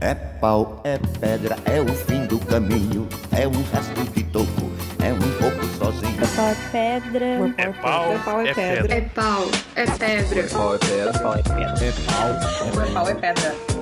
[0.00, 4.70] É pau, é pedra, é o fim do caminho, é um resto de toco,
[5.02, 6.16] é um pouco sozinho.
[6.22, 6.56] É pau, é
[7.00, 7.24] pedra.
[7.56, 8.82] É pau, É pau, é é pedra.
[8.82, 8.94] pedra.
[8.96, 10.48] É pau, é pedra.
[10.48, 11.18] Pau é pedra.
[11.18, 11.84] Pau é pedra.
[11.84, 12.82] É pau.
[12.86, 13.77] É pau, é pedra.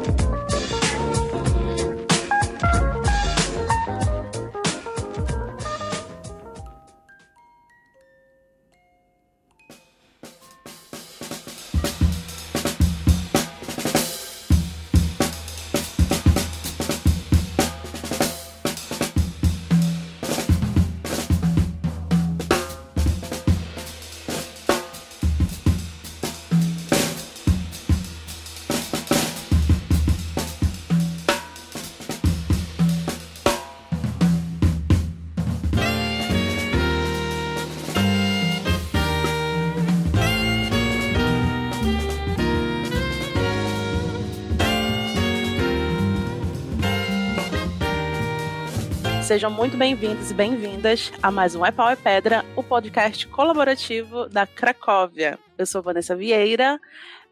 [49.36, 54.26] Sejam muito bem-vindos e bem-vindas a mais um É Pau é Pedra, o podcast colaborativo
[54.30, 55.38] da Cracóvia.
[55.58, 56.80] Eu sou Vanessa Vieira,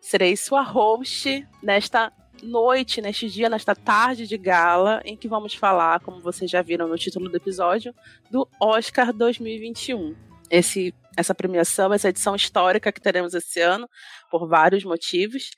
[0.02, 5.98] serei sua host nesta noite, neste dia, nesta tarde de gala, em que vamos falar,
[6.00, 7.94] como vocês já viram no título do episódio,
[8.30, 10.14] do Oscar 2021.
[10.50, 13.88] Esse, essa premiação, essa edição histórica que teremos esse ano,
[14.30, 15.52] por vários motivos.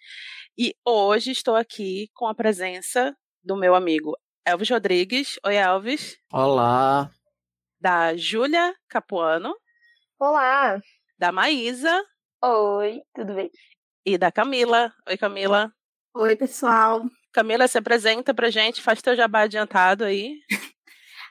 [0.57, 5.41] E hoje estou aqui com a presença do meu amigo Elvis Rodrigues.
[5.45, 6.17] Oi, Elvis.
[6.33, 7.11] Olá.
[7.81, 9.53] Da Júlia Capuano.
[10.21, 10.81] Olá.
[11.19, 12.01] Da Maísa.
[12.41, 13.51] Oi, tudo bem?
[14.05, 14.93] E da Camila.
[15.09, 15.73] Oi, Camila.
[16.15, 17.03] Oi, pessoal.
[17.33, 20.39] Camila, se apresenta pra gente, faz teu jabá adiantado aí.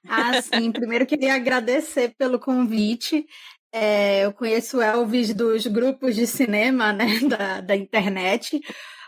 [0.07, 0.71] Ah, sim.
[0.71, 3.25] Primeiro queria agradecer pelo convite.
[3.73, 8.61] É, eu conheço o Elvis dos grupos de cinema, né, da, da internet,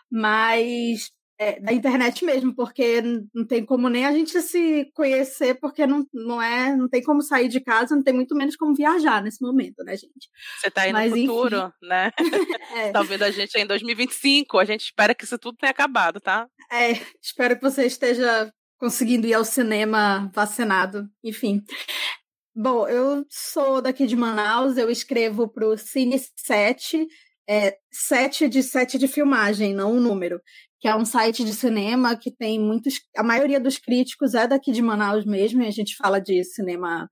[0.09, 3.01] mas é, da internet mesmo, porque
[3.33, 7.21] não tem como nem a gente se conhecer, porque não, não é, não tem como
[7.21, 10.29] sair de casa, não tem muito menos como viajar nesse momento, né, gente?
[10.59, 11.71] Você tá aí Mas, no futuro, enfim.
[11.83, 12.11] né?
[12.75, 14.59] É, tá ouvindo a gente em 2025.
[14.59, 16.47] A gente espera que isso tudo tenha acabado, tá?
[16.71, 21.63] é, espero que você esteja conseguindo ir ao cinema vacinado, enfim.
[22.55, 27.07] Bom, eu sou daqui de Manaus, eu escrevo para o Cine 7,
[27.47, 30.41] é, 7 de 7 de filmagem, não um número,
[30.79, 32.95] que é um site de cinema que tem muitos.
[33.15, 37.09] A maioria dos críticos é daqui de Manaus mesmo, e a gente fala de cinema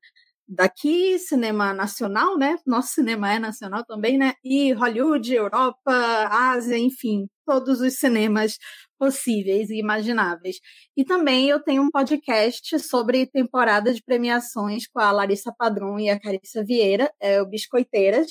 [0.48, 2.58] daqui, cinema nacional, né?
[2.66, 4.34] Nosso cinema é nacional também, né?
[4.44, 5.92] E Hollywood, Europa,
[6.30, 8.58] Ásia, enfim, todos os cinemas
[9.00, 10.58] possíveis e imagináveis.
[10.96, 16.10] E também eu tenho um podcast sobre temporada de premiações com a Larissa Padrão e
[16.10, 18.28] a Carissa Vieira, é o Biscoiteiras.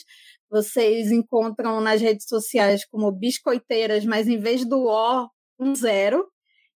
[0.50, 5.28] Vocês encontram nas redes sociais como Biscoiteiras, mas em vez do O,
[5.58, 6.26] um zero.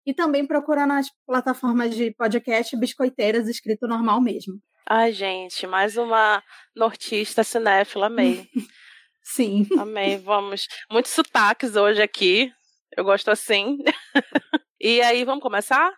[0.06, 4.62] E também procura nas plataformas de podcast Biscoiteiras, escrito normal mesmo.
[4.88, 6.44] Ai, gente, mais uma
[6.76, 8.48] nortista cinéfila, amei.
[9.24, 9.68] Sim.
[9.80, 10.68] Amei, vamos.
[10.92, 12.54] Muitos sotaques hoje aqui.
[12.96, 13.80] Eu gosto assim.
[14.80, 15.92] e aí, vamos começar?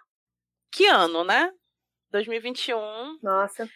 [0.71, 1.51] Que ano, né?
[2.11, 3.19] 2021.
[3.21, 3.69] Nossa.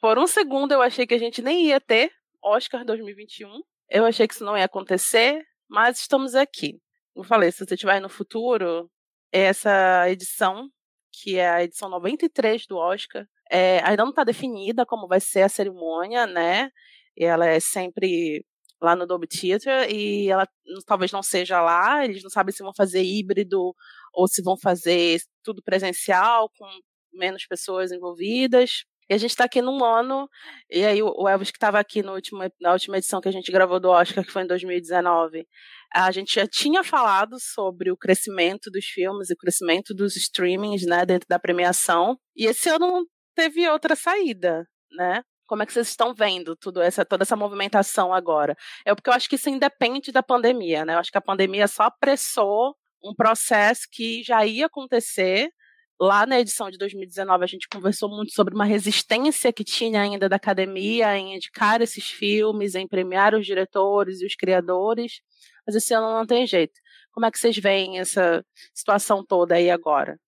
[0.00, 2.10] Por um segundo eu achei que a gente nem ia ter
[2.42, 3.60] Oscar 2021.
[3.90, 6.80] Eu achei que isso não ia acontecer, mas estamos aqui.
[7.14, 8.90] Eu falei, se você estiver no futuro,
[9.32, 10.68] essa edição,
[11.12, 15.42] que é a edição 93 do Oscar, é, ainda não está definida como vai ser
[15.42, 16.70] a cerimônia, né?
[17.16, 18.44] E ela é sempre
[18.80, 20.46] lá no Dolby Theatre e ela
[20.86, 23.74] talvez não seja lá, eles não sabem se vão fazer híbrido
[24.12, 26.66] ou se vão fazer tudo presencial, com
[27.12, 28.84] menos pessoas envolvidas.
[29.08, 30.28] E a gente está aqui num ano,
[30.70, 33.52] e aí o Elvis que estava aqui no último, na última edição que a gente
[33.52, 35.46] gravou do Oscar, que foi em 2019,
[35.94, 40.84] a gente já tinha falado sobre o crescimento dos filmes e o crescimento dos streamings,
[40.84, 42.18] né, dentro da premiação.
[42.36, 45.22] E esse ano teve outra saída, né?
[45.46, 48.56] Como é que vocês estão vendo tudo essa, toda essa movimentação agora?
[48.84, 50.94] É porque eu acho que isso independe da pandemia, né?
[50.94, 52.74] Eu acho que a pandemia só apressou
[53.04, 55.50] um processo que já ia acontecer.
[55.98, 60.28] Lá na edição de 2019, a gente conversou muito sobre uma resistência que tinha ainda
[60.28, 65.20] da academia em indicar esses filmes, em premiar os diretores e os criadores.
[65.66, 66.74] Mas esse ano não tem jeito.
[67.12, 68.44] Como é que vocês veem essa
[68.74, 70.18] situação toda aí agora?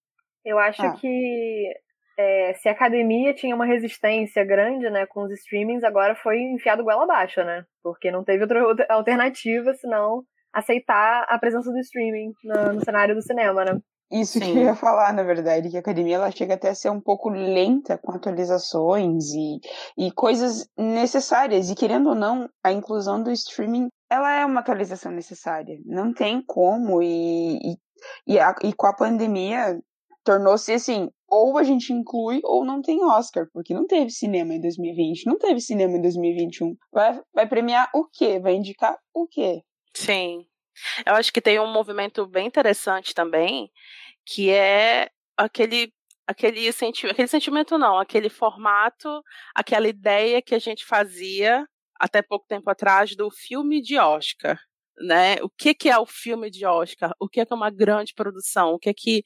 [0.43, 0.95] Eu acho Ah.
[0.97, 1.71] que
[2.19, 6.83] é, se a academia tinha uma resistência grande, né, com os streamings, agora foi enfiado
[6.83, 7.63] goela abaixo, né?
[7.83, 10.23] Porque não teve outra, outra alternativa senão
[10.53, 13.79] aceitar a presença do streaming no, no cenário do cinema, né?
[14.11, 14.41] Isso Sim.
[14.41, 17.01] que eu ia falar, na verdade, que a academia ela chega até a ser um
[17.01, 19.61] pouco lenta com atualizações e,
[19.99, 21.69] e coisas necessárias.
[21.71, 25.79] E querendo ou não, a inclusão do streaming ela é uma atualização necessária.
[25.85, 27.03] Não tem como.
[27.03, 27.77] E, e,
[28.27, 29.79] e, a- e com a pandemia,
[30.25, 34.61] tornou-se assim, ou a gente inclui ou não tem Oscar, porque não teve cinema em
[34.61, 36.75] 2020, não teve cinema em 2021.
[36.93, 38.39] Vai, vai premiar o quê?
[38.39, 39.61] Vai indicar o quê?
[39.95, 40.47] Sim.
[41.07, 43.71] Eu acho que tem um movimento bem interessante também,
[44.27, 45.93] que é aquele
[46.27, 49.23] aquele sentimento, aquele sentimento não, aquele formato,
[49.55, 51.67] aquela ideia que a gente fazia
[51.99, 54.59] até pouco tempo atrás do filme de Oscar,
[55.01, 55.37] né?
[55.43, 57.13] O que que é o filme de Oscar?
[57.21, 58.73] O que é, que é uma grande produção?
[58.75, 59.25] O que é que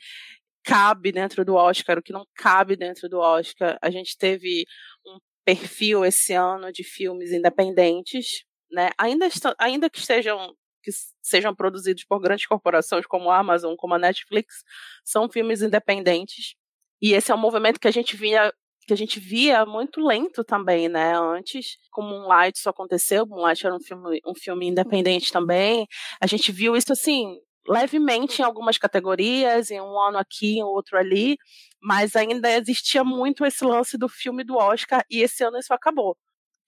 [0.65, 1.99] cabe dentro do Oscar?
[1.99, 3.79] O que não cabe dentro do Oscar?
[3.83, 4.65] A gente teve
[5.07, 8.91] um perfil esse ano de filmes independentes, né?
[8.99, 9.29] Ainda,
[9.59, 10.91] ainda que estejam que
[11.23, 14.65] sejam produzidos por grandes corporações como a Amazon, como a Netflix,
[15.05, 16.55] são filmes independentes.
[17.01, 18.53] E esse é um movimento que a gente via
[18.85, 21.17] que a gente via muito lento também, né?
[21.17, 25.87] Antes, como Moonlight isso aconteceu, Moonlight era um filme, um filme independente também.
[26.21, 27.39] A gente viu isso assim
[27.69, 31.37] levemente em algumas categorias, em um ano aqui, em outro ali,
[31.81, 36.17] mas ainda existia muito esse lance do filme do Oscar e esse ano isso acabou.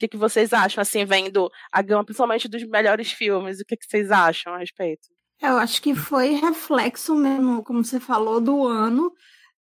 [0.05, 3.59] Que, que vocês acham, assim, vendo a gama, principalmente dos melhores filmes?
[3.61, 5.09] O que, que vocês acham a respeito?
[5.41, 9.11] Eu acho que foi reflexo mesmo, como você falou, do ano.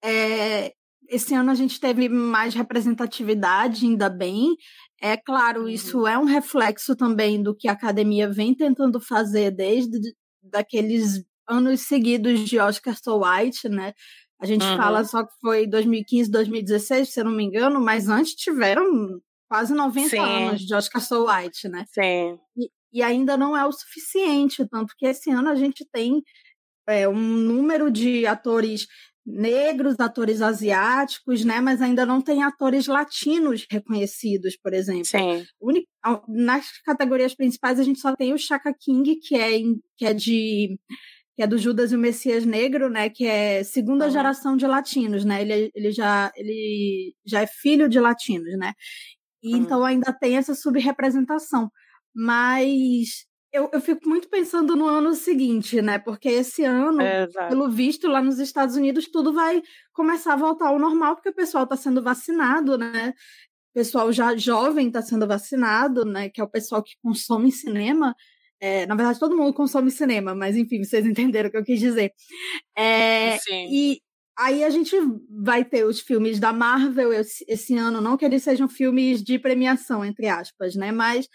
[0.03, 0.73] É,
[1.09, 4.55] esse ano a gente teve mais representatividade, ainda bem.
[5.01, 5.69] É claro, uhum.
[5.69, 9.99] isso é um reflexo também do que a academia vem tentando fazer desde
[10.43, 13.93] daqueles anos seguidos de Oscar So White, né?
[14.41, 14.77] A gente uhum.
[14.77, 19.75] fala só que foi 2015, 2016, se eu não me engano, mas antes tiveram quase
[19.75, 20.19] 90 Sim.
[20.19, 21.85] anos de Oscar So White, né?
[21.89, 22.39] Sim.
[22.57, 26.23] E, e, ainda não é o suficiente, tanto que esse ano a gente tem
[26.89, 28.87] é, um número de atores
[29.27, 31.61] negros, atores asiáticos, né?
[31.61, 35.05] Mas ainda não tem atores latinos reconhecidos, por exemplo.
[35.05, 35.45] Sim.
[36.29, 39.59] Nas categorias principais a gente só tem o Chaka King, que é,
[39.97, 40.79] que é de
[41.37, 44.11] que é do Judas e o Messias Negro, né, que é segunda uhum.
[44.11, 45.41] geração de latinos, né?
[45.41, 48.75] Ele, ele já ele já é filho de latinos, né?
[49.43, 49.59] E, hum.
[49.59, 51.71] Então ainda tem essa subrepresentação.
[52.15, 55.99] Mas eu, eu fico muito pensando no ano seguinte, né?
[55.99, 59.61] Porque esse ano, é, pelo visto, lá nos Estados Unidos, tudo vai
[59.93, 63.13] começar a voltar ao normal, porque o pessoal está sendo vacinado, né?
[63.71, 66.29] O pessoal já jovem está sendo vacinado, né?
[66.29, 68.15] Que é o pessoal que consome cinema.
[68.61, 71.81] É, na verdade, todo mundo consome cinema, mas enfim, vocês entenderam o que eu quis
[71.81, 72.13] dizer.
[72.77, 73.67] É, Sim.
[73.71, 74.01] E
[74.39, 74.97] Aí a gente
[75.29, 80.05] vai ter os filmes da Marvel esse, ano, não que eles sejam filmes de premiação,
[80.05, 80.91] entre aspas, né?
[80.93, 81.29] Mas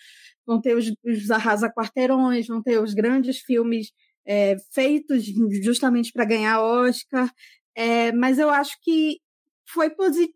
[0.45, 3.91] vão ter os, os Arrasa Quarteirões, vão ter os grandes filmes
[4.25, 5.23] é, feitos
[5.63, 7.31] justamente para ganhar Oscar.
[7.75, 9.19] É, mas eu acho que
[9.67, 10.33] foi positivo.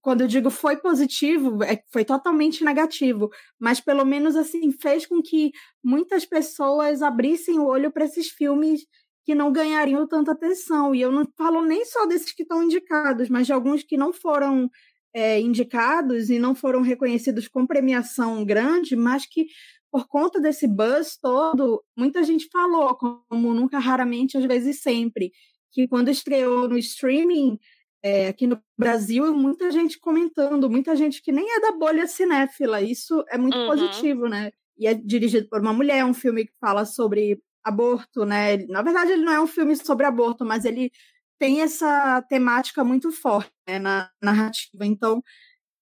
[0.00, 5.22] Quando eu digo foi positivo, é, foi totalmente negativo, mas pelo menos assim fez com
[5.22, 5.52] que
[5.84, 8.84] muitas pessoas abrissem o olho para esses filmes
[9.30, 10.92] que não ganhariam tanta atenção.
[10.92, 14.12] E eu não falo nem só desses que estão indicados, mas de alguns que não
[14.12, 14.68] foram
[15.14, 19.46] é, indicados e não foram reconhecidos com premiação grande, mas que
[19.88, 25.30] por conta desse buzz todo, muita gente falou, como nunca, raramente, às vezes sempre,
[25.70, 27.56] que quando estreou no streaming
[28.02, 32.82] é, aqui no Brasil, muita gente comentando, muita gente que nem é da bolha cinéfila.
[32.82, 33.68] Isso é muito uhum.
[33.68, 34.50] positivo, né?
[34.76, 38.58] E é dirigido por uma mulher, é um filme que fala sobre aborto, né?
[38.68, 40.90] Na verdade, ele não é um filme sobre aborto, mas ele
[41.38, 44.84] tem essa temática muito forte né, na narrativa.
[44.84, 45.22] Então,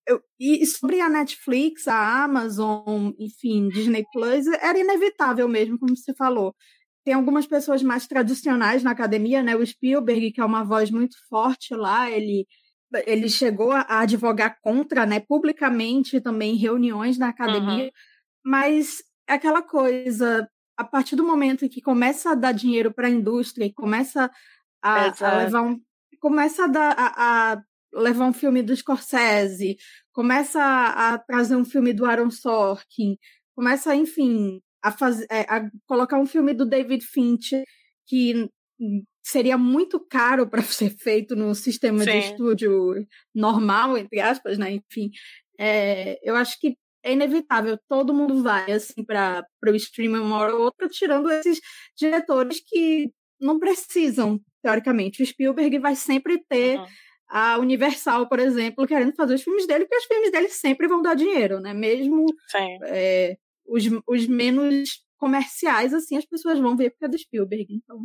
[0.07, 6.15] eu, e sobre a Netflix, a Amazon, enfim, Disney Plus, era inevitável mesmo, como você
[6.15, 6.55] falou.
[7.05, 9.57] Tem algumas pessoas mais tradicionais na academia, né?
[9.57, 12.47] O Spielberg, que é uma voz muito forte lá, ele
[13.07, 17.91] ele chegou a advogar contra, né, publicamente também em reuniões na academia, uhum.
[18.45, 20.49] mas é aquela coisa,
[20.79, 24.31] a partir do momento em que começa a dar dinheiro para a indústria e começa
[24.81, 25.81] a, a, levar um
[26.21, 29.77] começa a, dar, a, a, levar um filme do Scorsese,
[30.13, 33.17] começa a, a, trazer um filme do Aaron Sorkin,
[33.55, 37.65] começa, enfim, a, fazer, é, a colocar um filme do David Fincher
[38.07, 38.49] que
[39.23, 42.11] seria muito caro para ser feito no sistema Sim.
[42.11, 44.73] de estúdio normal, entre aspas, né?
[44.73, 45.11] Enfim,
[45.59, 50.55] é, eu acho que é inevitável, todo mundo vai assim para o streaming uma hora
[50.55, 51.61] ou outra, tirando esses
[51.97, 55.23] diretores que não precisam, teoricamente.
[55.23, 56.87] O Spielberg vai sempre ter uhum.
[57.29, 61.01] a Universal, por exemplo, querendo fazer os filmes dele, porque os filmes dele sempre vão
[61.01, 61.73] dar dinheiro, né?
[61.73, 62.27] Mesmo
[62.87, 63.37] é,
[63.67, 68.05] os, os menos comerciais, assim, as pessoas vão ver porque é do Spielberg, então.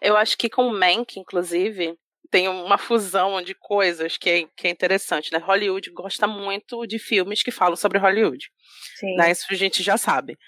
[0.00, 1.96] Eu acho que com o Mank, inclusive,
[2.30, 5.38] tem uma fusão de coisas que é, que é interessante, né?
[5.38, 8.50] Hollywood gosta muito de filmes que falam sobre Hollywood.
[8.98, 9.14] Sim.
[9.16, 9.30] Né?
[9.30, 10.38] Isso a gente já sabe.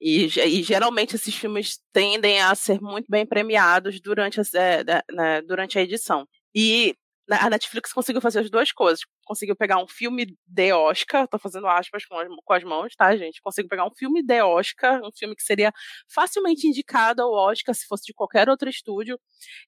[0.00, 5.42] E, e, geralmente esses filmes tendem a ser muito bem premiados durante a, é, né,
[5.42, 6.26] durante a edição.
[6.54, 6.94] E
[7.28, 9.00] a Netflix conseguiu fazer as duas coisas.
[9.24, 13.16] Conseguiu pegar um filme de Oscar, tô fazendo aspas com as, com as mãos, tá,
[13.16, 13.40] gente?
[13.42, 15.72] Conseguiu pegar um filme de Oscar, um filme que seria
[16.08, 19.18] facilmente indicado ao Oscar se fosse de qualquer outro estúdio,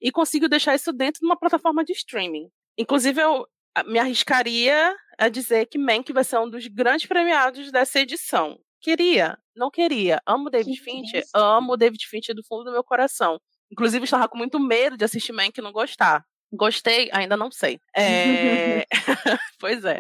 [0.00, 2.48] e conseguiu deixar isso dentro de uma plataforma de streaming.
[2.76, 3.46] Inclusive, eu
[3.86, 8.58] me arriscaria a dizer que Mank vai ser um dos grandes premiados dessa edição.
[8.80, 10.20] Queria, não queria.
[10.24, 13.40] Amo David Fincher, amo David Fincher do fundo do meu coração.
[13.70, 16.24] Inclusive, estava com muito medo de assistir Mank e não gostar.
[16.52, 17.78] Gostei, ainda não sei.
[17.96, 18.84] É...
[19.60, 19.98] pois é.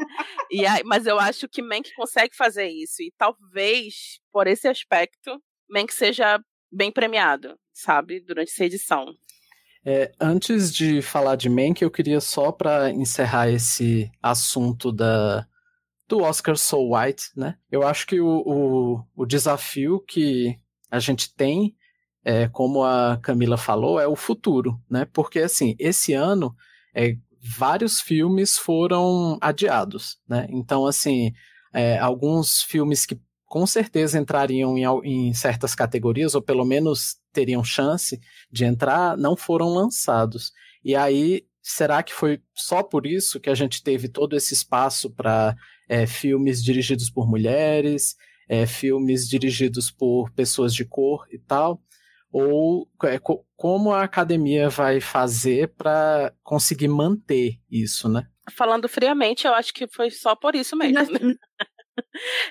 [0.50, 3.02] E aí, mas eu acho que Mank consegue fazer isso.
[3.02, 6.40] E talvez, por esse aspecto, Mank seja
[6.70, 8.20] bem premiado, sabe?
[8.20, 9.14] Durante essa edição.
[9.84, 15.46] É, antes de falar de Mank, eu queria só para encerrar esse assunto da,
[16.06, 17.56] do Oscar So White, né?
[17.70, 20.58] Eu acho que o, o, o desafio que
[20.90, 21.76] a gente tem
[22.28, 25.06] é, como a Camila falou, é o futuro, né?
[25.14, 26.54] Porque assim, esse ano
[26.94, 30.46] é, vários filmes foram adiados, né?
[30.50, 31.32] Então, assim,
[31.72, 37.64] é, alguns filmes que com certeza entrariam em, em, certas categorias, ou pelo menos teriam
[37.64, 38.20] chance
[38.52, 40.52] de entrar, não foram lançados.
[40.84, 45.10] E aí, será que foi só por isso que a gente teve todo esse espaço
[45.10, 45.56] para
[45.88, 48.16] é, filmes dirigidos por mulheres,
[48.46, 51.82] é, filmes dirigidos por pessoas de cor e tal?
[52.32, 53.18] Ou é,
[53.56, 58.28] como a academia vai fazer para conseguir manter isso, né?
[58.50, 61.18] Falando friamente, eu acho que foi só por isso mesmo.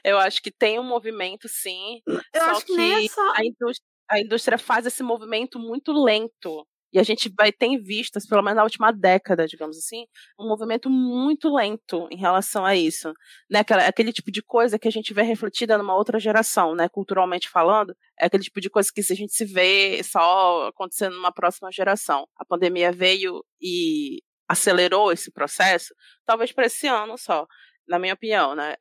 [0.04, 2.02] eu acho que tem um movimento, sim.
[2.06, 3.34] Eu só acho que, que só...
[3.36, 6.68] a, indústria, a indústria faz esse movimento muito lento.
[6.94, 10.06] E a gente vai ter visto, pelo menos na última década, digamos assim,
[10.40, 13.14] um movimento muito lento em relação a isso.
[13.50, 13.60] Né?
[13.60, 16.88] Aquela, aquele tipo de coisa que a gente vê refletida numa outra geração, né?
[16.90, 21.32] culturalmente falando, é aquele tipo de coisa que a gente se vê só acontecendo numa
[21.32, 22.28] próxima geração.
[22.38, 25.94] A pandemia veio e acelerou esse processo,
[26.26, 27.46] talvez para esse ano só,
[27.88, 28.76] na minha opinião, né?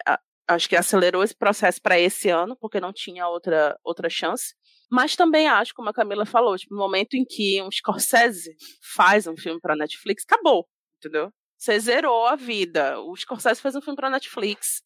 [0.48, 4.54] Acho que acelerou esse processo para esse ano, porque não tinha outra, outra chance.
[4.90, 8.54] Mas também acho, como a Camila falou, tipo, no momento em que um Scorsese
[8.94, 11.30] faz um filme para Netflix, acabou, entendeu?
[11.58, 13.00] Você zerou a vida.
[13.00, 14.82] O Scorsese faz um filme para Netflix.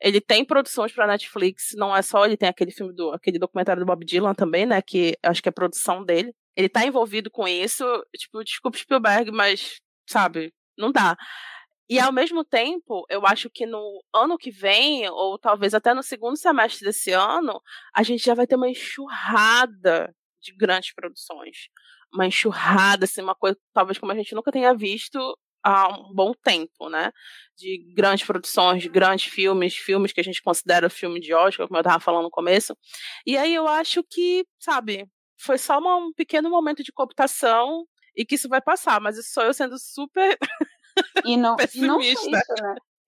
[0.00, 3.80] Ele tem produções para Netflix, não é só ele tem aquele filme do aquele documentário
[3.80, 6.34] do Bob Dylan também, né, que acho que é produção dele.
[6.56, 7.84] Ele tá envolvido com isso,
[8.16, 11.16] tipo, desculpa Spielberg, mas sabe, não dá.
[11.88, 16.02] E ao mesmo tempo, eu acho que no ano que vem, ou talvez até no
[16.02, 17.60] segundo semestre desse ano,
[17.94, 21.68] a gente já vai ter uma enxurrada de grandes produções.
[22.12, 25.18] Uma enxurrada, assim, uma coisa talvez como a gente nunca tenha visto
[25.62, 27.12] há um bom tempo, né?
[27.56, 31.78] De grandes produções, de grandes filmes, filmes que a gente considera filme de Oscar, como
[31.78, 32.76] eu estava falando no começo.
[33.26, 35.06] E aí eu acho que, sabe,
[35.38, 37.84] foi só um pequeno momento de cooptação
[38.16, 40.36] e que isso vai passar, mas isso sou eu sendo super
[41.24, 42.40] E não, e não isso, né?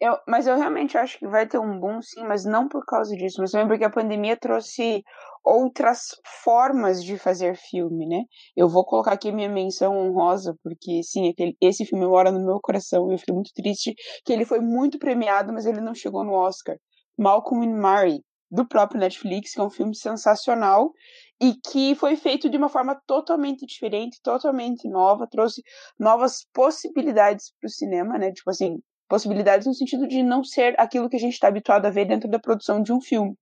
[0.01, 3.17] Eu, mas eu realmente acho que vai ter um boom, sim, mas não por causa
[3.17, 5.03] disso, mas também porque a pandemia trouxe
[5.45, 6.09] outras
[6.43, 8.23] formas de fazer filme, né?
[8.57, 12.59] Eu vou colocar aqui minha menção honrosa, porque, sim, aquele, esse filme mora no meu
[12.61, 16.25] coração e eu fiquei muito triste que ele foi muito premiado, mas ele não chegou
[16.25, 16.77] no Oscar.
[17.17, 18.21] Malcolm and Mary,
[18.51, 20.93] do próprio Netflix, que é um filme sensacional
[21.41, 25.63] e que foi feito de uma forma totalmente diferente, totalmente nova, trouxe
[25.99, 28.33] novas possibilidades para o cinema, né?
[28.33, 31.91] Tipo assim, possibilidades no sentido de não ser aquilo que a gente está habituado a
[31.91, 33.35] ver dentro da produção de um filme.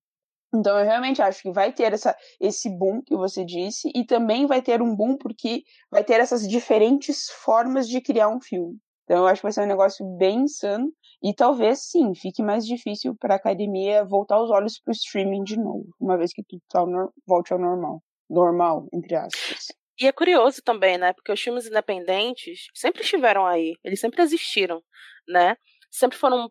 [0.55, 4.47] Então eu realmente acho que vai ter essa, esse boom que você disse, e também
[4.47, 8.79] vai ter um boom porque vai ter essas diferentes formas de criar um filme.
[9.05, 10.93] Então eu acho que vai ser um negócio bem insano.
[11.23, 15.45] E talvez sim, fique mais difícil para a academia voltar os olhos para o streaming
[15.45, 16.85] de novo, uma vez que tudo tá
[17.27, 18.03] volte ao normal.
[18.29, 19.67] Normal, entre aspas.
[20.01, 21.13] E é curioso também, né?
[21.13, 24.83] Porque os filmes independentes sempre estiveram aí, eles sempre existiram,
[25.29, 25.57] né?
[25.91, 26.51] Sempre foram.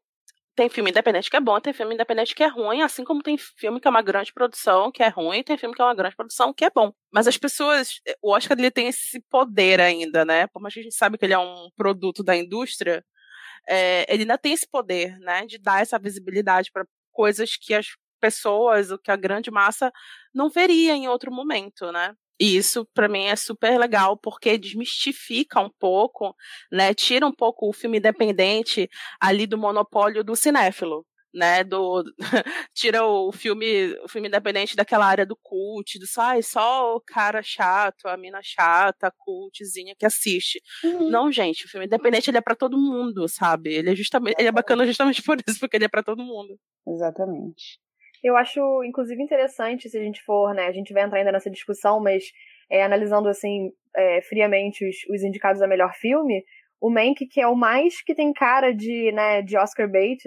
[0.61, 3.35] Tem filme independente que é bom, tem filme independente que é ruim, assim como tem
[3.35, 6.15] filme que é uma grande produção que é ruim, tem filme que é uma grande
[6.15, 6.93] produção que é bom.
[7.11, 7.99] Mas as pessoas.
[8.21, 10.45] O Oscar ele tem esse poder ainda, né?
[10.45, 13.03] Por mais que a gente sabe que ele é um produto da indústria,
[13.67, 17.87] é, ele ainda tem esse poder, né, de dar essa visibilidade para coisas que as
[18.19, 19.91] pessoas, o que a grande massa
[20.31, 22.13] não veria em outro momento, né?
[22.41, 26.35] E isso para mim é super legal porque desmistifica um pouco,
[26.71, 26.91] né?
[26.91, 32.03] Tira um pouco o filme independente ali do monopólio do cinéfilo, né, do
[32.73, 37.43] tira o filme, o filme independente daquela área do cult, do sai só o cara
[37.43, 40.59] chato, a mina chata, a cultzinha que assiste.
[40.83, 41.11] Uhum.
[41.11, 43.71] Não, gente, o filme independente ele é para todo mundo, sabe?
[43.71, 46.57] Ele é justamente, ele é bacana justamente por isso, porque ele é para todo mundo.
[46.87, 47.79] Exatamente.
[48.23, 50.67] Eu acho, inclusive, interessante se a gente for, né?
[50.67, 52.25] A gente vai entrar ainda nessa discussão, mas
[52.69, 56.43] é, analisando assim é, friamente os, os indicados a melhor filme,
[56.81, 60.19] o Mank, que é o mais que tem cara de, né, de Oscar bait,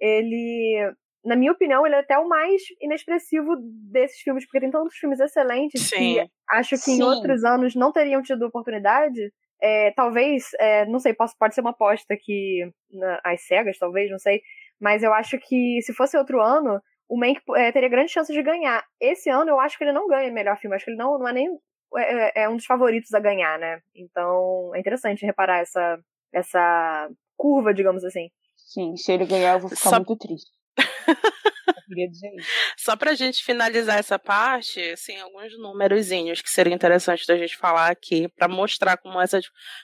[0.00, 0.90] ele,
[1.24, 3.56] na minha opinião, ele é até o mais inexpressivo
[3.92, 5.96] desses filmes, porque tem tantos filmes excelentes Sim.
[5.96, 7.00] que acho que Sim.
[7.00, 9.30] em outros anos não teriam tido oportunidade.
[9.60, 14.10] É, talvez, é, não sei, posso, pode ser uma aposta que na, as cegas, talvez,
[14.10, 14.40] não sei,
[14.80, 18.42] mas eu acho que se fosse outro ano, o Mank é, teria grandes chances de
[18.42, 18.84] ganhar.
[19.00, 21.28] Esse ano eu acho que ele não ganha melhor filme, acho que ele não, não
[21.28, 21.48] é nem
[21.96, 23.80] é, é, é um dos favoritos a ganhar, né?
[23.94, 25.98] Então é interessante reparar essa,
[26.32, 28.28] essa curva, digamos assim.
[28.56, 29.96] Sim, se ele ganhar eu vou ficar Só...
[29.96, 30.50] muito triste.
[32.76, 37.90] Só pra gente finalizar essa parte, assim, alguns númerozinhos que seria interessante da gente falar
[37.90, 39.40] aqui, para mostrar como, essa,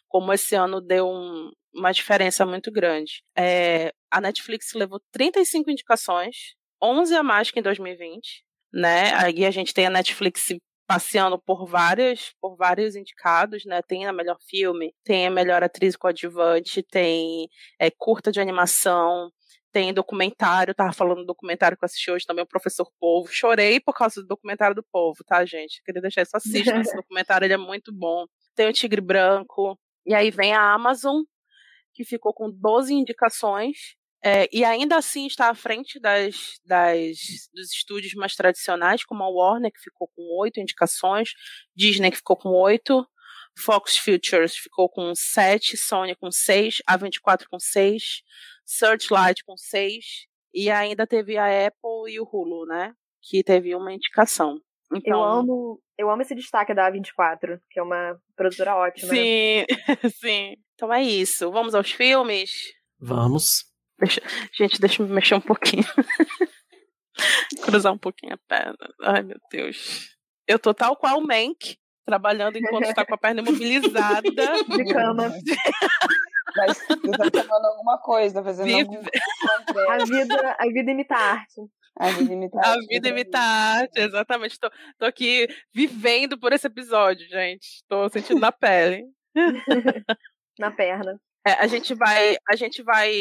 [0.07, 3.23] como esse ano deu um, uma diferença muito grande.
[3.37, 9.15] É, a Netflix levou 35 indicações, 11 a mais que em 2020, né?
[9.15, 10.49] Aí a gente tem a Netflix
[10.87, 13.81] passeando por várias por vários indicados, né?
[13.83, 19.31] Tem a melhor filme, tem a melhor atriz coadjuvante, tem é, curta de animação,
[19.73, 23.29] tem documentário, tava falando do documentário que eu assisti hoje também, o Professor Povo.
[23.29, 25.83] Chorei por causa do documentário do Povo, tá, gente?
[25.85, 28.25] Queria deixar isso assistir, esse documentário ele é muito bom.
[28.55, 29.77] Tem o Tigre Branco,
[30.07, 31.23] e aí vem a Amazon,
[31.93, 37.19] que ficou com 12 indicações, é, e ainda assim está à frente das, das,
[37.53, 41.35] dos estúdios mais tradicionais, como a Warner, que ficou com oito indicações,
[41.77, 43.07] Disney, que ficou com oito,
[43.59, 48.23] Fox Features ficou com sete, Sony com seis, A24 com seis,
[48.65, 52.95] Searchlight com seis, e ainda teve a Apple e o Hulu, né?
[53.23, 54.59] Que teve uma indicação.
[54.91, 59.13] Então, eu amo, eu amo esse destaque da A24, que é uma produtora ótima.
[59.13, 59.67] Sim,
[60.19, 60.57] sim.
[60.75, 61.51] Então é isso.
[61.51, 62.73] Vamos aos filmes?
[62.99, 63.74] Vamos.
[63.99, 64.21] Deixa,
[64.53, 65.85] gente, deixa eu me mexer um pouquinho.
[67.63, 68.77] Cruzar um pouquinho a perna.
[69.03, 70.15] Ai, meu Deus.
[70.47, 74.23] Eu tô tal qual o Mank, trabalhando enquanto está com a perna imobilizada.
[74.69, 75.33] De cama.
[76.57, 78.79] Mas você tá tomando alguma coisa, fazendo Vive...
[78.81, 79.91] algum...
[79.91, 81.61] a vida, a vida imita a arte.
[81.99, 84.61] A vida imita a, a vida imita a arte, exatamente.
[84.61, 87.83] Tô, tô aqui vivendo por esse episódio, gente.
[87.89, 89.05] Tô sentindo na pele.
[90.59, 91.19] na perna.
[91.47, 93.13] É, a gente vai, a gente vai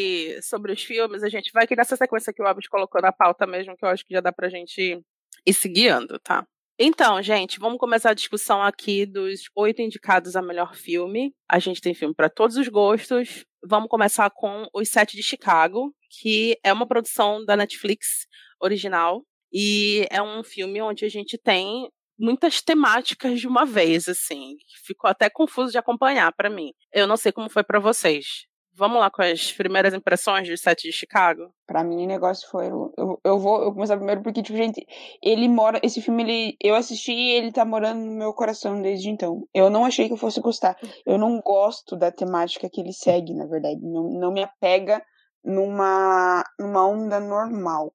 [0.42, 3.46] sobre os filmes, a gente vai aqui nessa sequência que o Abis colocou na pauta
[3.46, 5.04] mesmo, que eu acho que já dá pra gente
[5.46, 6.46] ir se guiando, tá?
[6.80, 11.34] Então, gente, vamos começar a discussão aqui dos oito indicados a melhor filme.
[11.48, 13.46] A gente tem filme para todos os gostos.
[13.64, 18.26] Vamos começar com Os Sete de Chicago, que é uma produção da Netflix
[18.60, 19.24] original.
[19.52, 21.88] E é um filme onde a gente tem
[22.24, 24.56] muitas temáticas de uma vez, assim.
[24.86, 26.72] Ficou até confuso de acompanhar para mim.
[26.94, 28.46] Eu não sei como foi para vocês.
[28.76, 31.54] Vamos lá com as primeiras impressões do set de Chicago?
[31.68, 32.68] Pra mim, o negócio foi.
[32.68, 34.84] Eu, eu vou eu começar primeiro porque, tipo, gente,
[35.22, 35.80] ele mora.
[35.84, 39.48] Esse filme, ele, eu assisti e ele tá morando no meu coração desde então.
[39.54, 40.76] Eu não achei que eu fosse gostar.
[41.06, 43.80] Eu não gosto da temática que ele segue, na verdade.
[43.84, 45.04] Não, não me apega
[45.44, 47.94] numa, numa onda normal.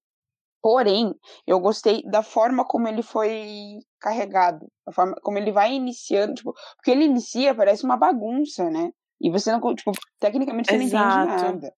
[0.68, 1.14] Porém,
[1.46, 6.52] eu gostei da forma como ele foi carregado, a forma como ele vai iniciando, tipo,
[6.76, 8.90] porque ele inicia, parece uma bagunça, né?
[9.18, 11.06] E você não, tipo, tecnicamente você Exato.
[11.06, 11.74] não entende nada.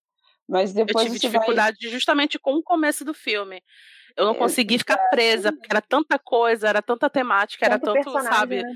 [0.49, 1.93] Mas depois eu tive dificuldade vai...
[1.93, 3.63] justamente com o começo do filme.
[4.17, 8.23] Eu não consegui ficar presa, porque era tanta coisa, era tanta temática, tanto era tanto,
[8.25, 8.65] sabe?
[8.65, 8.75] Né?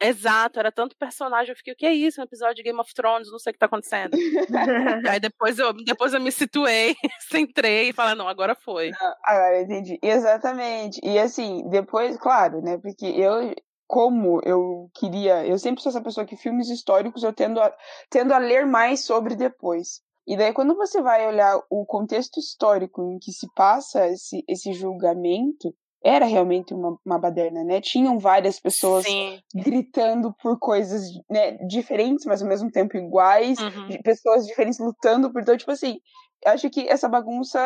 [0.00, 1.50] Exato, era tanto personagem.
[1.50, 2.20] Eu fiquei, o que é isso?
[2.20, 4.14] Um episódio de Game of Thrones, não sei o que tá acontecendo.
[5.08, 6.94] aí depois eu, depois eu me situei,
[7.30, 8.90] centrei e falei, não, agora foi.
[9.24, 9.98] agora entendi.
[10.02, 11.00] Exatamente.
[11.02, 12.78] E assim, depois, claro, né?
[12.78, 13.54] Porque eu,
[13.86, 15.46] como eu queria.
[15.46, 17.72] Eu sempre sou essa pessoa que filmes históricos eu tendo a,
[18.10, 20.02] tendo a ler mais sobre depois.
[20.26, 24.72] E daí, quando você vai olhar o contexto histórico em que se passa esse, esse
[24.72, 27.80] julgamento, era realmente uma, uma baderna, né?
[27.80, 29.40] Tinham várias pessoas Sim.
[29.54, 33.88] gritando por coisas né, diferentes, mas ao mesmo tempo iguais, uhum.
[34.04, 35.40] pessoas diferentes lutando por.
[35.40, 35.98] Então, tipo assim,
[36.44, 37.58] acho que essa bagunça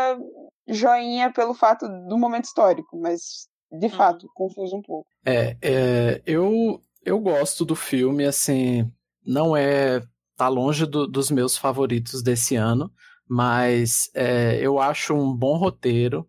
[0.69, 3.93] joinha pelo fato do momento histórico, mas de uhum.
[3.93, 5.09] fato, confuso um pouco.
[5.27, 8.89] É, é eu, eu gosto do filme, assim,
[9.27, 10.01] não é.
[10.37, 12.89] tá longe do, dos meus favoritos desse ano,
[13.29, 16.25] mas é, eu acho um bom roteiro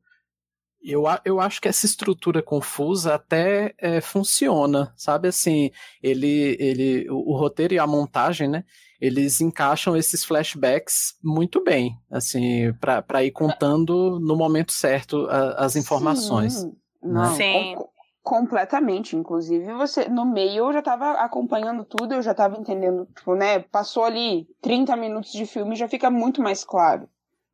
[0.84, 5.28] eu, eu acho que essa estrutura confusa até é, funciona, sabe?
[5.28, 8.64] Assim, ele, ele, o, o, roteiro e a montagem, né?
[9.00, 15.76] Eles encaixam esses flashbacks muito bem, assim, para ir contando no momento certo a, as
[15.76, 16.54] informações.
[16.54, 16.76] Sim.
[17.02, 17.76] Não, Sim.
[17.76, 17.90] Com,
[18.22, 19.16] completamente.
[19.16, 23.60] Inclusive, você no meio eu já estava acompanhando tudo, eu já estava entendendo, tipo, né?
[23.60, 27.10] Passou ali 30 minutos de filme já fica muito mais claro.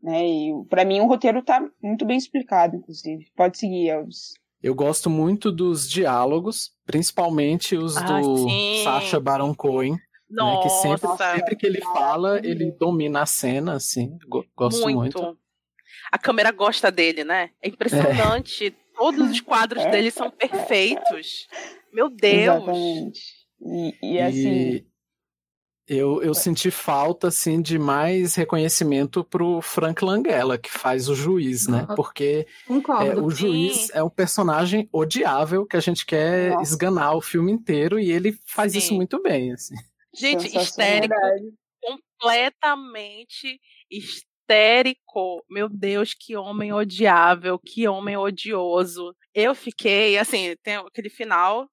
[0.05, 0.27] Né?
[0.27, 3.25] E para mim o roteiro tá muito bem explicado, inclusive.
[3.35, 4.35] Pode seguir, Elvis.
[4.61, 8.83] Eu gosto muito dos diálogos, principalmente os ah, do sim.
[8.83, 9.97] Sacha Baron Cohen.
[10.29, 10.57] Nossa.
[10.57, 14.15] Né, que sempre, sempre que ele fala, ele domina a cena, assim.
[14.55, 15.19] Gosto muito.
[15.19, 15.37] muito.
[16.11, 17.49] A câmera gosta dele, né?
[17.59, 18.67] É impressionante.
[18.67, 18.73] É.
[18.95, 19.89] Todos os quadros é.
[19.89, 21.47] dele são perfeitos.
[21.91, 22.63] Meu Deus.
[22.63, 23.21] Exatamente.
[23.59, 24.51] E, e assim.
[24.51, 24.87] E
[25.87, 31.67] eu, eu senti falta, assim, de mais reconhecimento pro Frank Langella, que faz o juiz,
[31.67, 31.85] né?
[31.95, 36.63] Porque é, o juiz é um personagem odiável que a gente quer Nossa.
[36.63, 38.79] esganar o filme inteiro e ele faz Sim.
[38.79, 39.75] isso muito bem, assim.
[40.17, 41.13] Gente, histérico,
[41.81, 43.59] completamente
[43.91, 45.43] histérico.
[45.49, 49.13] Meu Deus, que homem odiável, que homem odioso.
[49.33, 51.69] Eu fiquei, assim, tem aquele final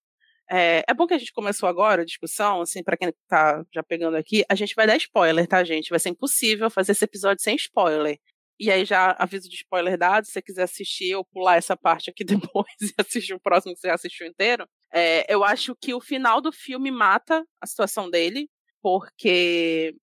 [0.53, 3.83] é, é, bom que a gente começou agora a discussão, assim, para quem tá já
[3.83, 5.89] pegando aqui, a gente vai dar spoiler, tá, gente?
[5.89, 8.19] Vai ser impossível fazer esse episódio sem spoiler.
[8.61, 12.11] E aí já aviso de spoiler dado, se você quiser assistir ou pular essa parte
[12.11, 12.23] aqui
[12.55, 14.69] depois e assistir o próximo que você já assistiu inteiro.
[14.93, 18.49] É, eu acho que o final do filme mata a situação dele,
[18.83, 19.95] porque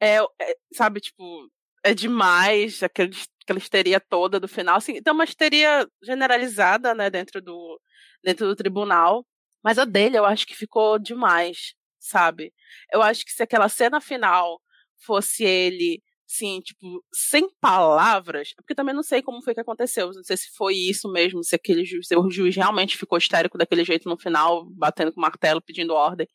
[0.00, 1.50] é, é sabe, tipo,
[1.84, 4.76] é demais aquele, aquela histeria toda do final.
[4.76, 7.80] Assim, então, uma histeria generalizada, né, dentro do,
[8.22, 9.26] dentro do tribunal.
[9.66, 12.52] Mas a dele eu acho que ficou demais, sabe?
[12.92, 14.62] Eu acho que se aquela cena final
[15.04, 20.22] fosse ele, assim, tipo, sem palavras, porque também não sei como foi que aconteceu, não
[20.22, 23.84] sei se foi isso mesmo, se aquele juiz, se o juiz realmente ficou histérico daquele
[23.84, 26.28] jeito no final, batendo com o martelo, pedindo ordem.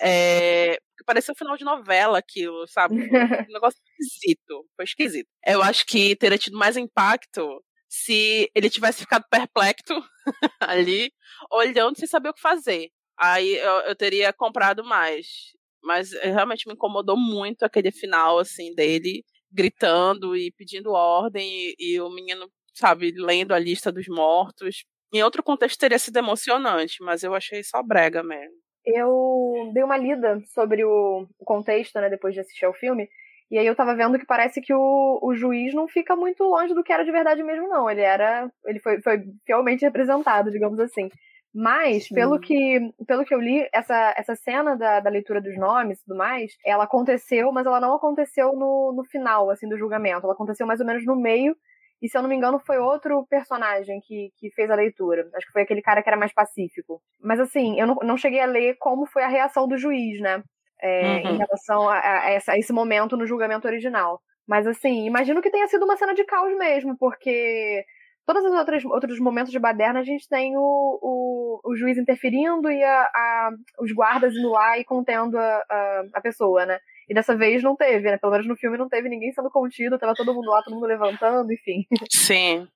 [0.00, 2.94] É, pareceu um final de novela aquilo, sabe?
[3.50, 5.28] Um negócio esquisito, foi esquisito.
[5.46, 7.62] Eu acho que teria tido mais impacto
[7.94, 9.94] se ele tivesse ficado perplexo
[10.60, 11.12] ali,
[11.50, 12.90] olhando sem saber o que fazer.
[13.16, 15.52] Aí eu, eu teria comprado mais.
[15.80, 21.76] Mas eh, realmente me incomodou muito aquele final, assim, dele gritando e pedindo ordem, e,
[21.78, 24.84] e o menino, sabe, lendo a lista dos mortos.
[25.12, 28.56] Em outro contexto teria sido emocionante, mas eu achei só brega mesmo.
[28.84, 33.08] Eu dei uma lida sobre o contexto, né, depois de assistir ao filme,
[33.50, 36.74] e aí eu tava vendo que parece que o, o juiz não fica muito longe
[36.74, 37.88] do que era de verdade mesmo, não.
[37.90, 38.50] Ele era.
[38.64, 41.08] Ele foi, foi fielmente representado, digamos assim.
[41.56, 46.00] Mas, pelo que, pelo que eu li, essa, essa cena da, da leitura dos nomes
[46.00, 50.24] e tudo mais, ela aconteceu, mas ela não aconteceu no, no final, assim, do julgamento.
[50.24, 51.54] Ela aconteceu mais ou menos no meio,
[52.02, 55.30] e se eu não me engano, foi outro personagem que, que fez a leitura.
[55.34, 57.00] Acho que foi aquele cara que era mais pacífico.
[57.22, 60.42] Mas assim, eu não, não cheguei a ler como foi a reação do juiz, né?
[60.80, 61.34] É, uhum.
[61.34, 64.20] em relação a, a, a, esse momento no julgamento original.
[64.46, 67.84] Mas assim, imagino que tenha sido uma cena de caos mesmo, porque
[68.26, 72.70] todos os outros, outros momentos de baderna a gente tem o, o, o juiz interferindo
[72.70, 76.78] e a, os guardas indo lá e contendo a, pessoa, né?
[77.08, 78.18] E dessa vez não teve, né?
[78.18, 80.86] Pelo menos no filme não teve ninguém sendo contido, tava todo mundo lá, todo mundo
[80.86, 81.84] levantando, enfim.
[82.10, 82.66] Sim.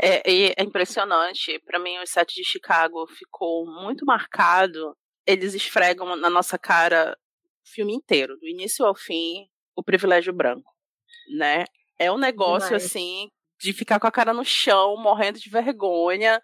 [0.00, 1.58] É, é impressionante.
[1.64, 4.96] Para mim, o set de Chicago ficou muito marcado.
[5.26, 7.16] Eles esfregam na nossa cara
[7.66, 10.72] filme inteiro, do início ao fim, o privilégio branco,
[11.36, 11.64] né?
[11.98, 12.84] É um negócio Demais.
[12.84, 16.40] assim de ficar com a cara no chão, morrendo de vergonha,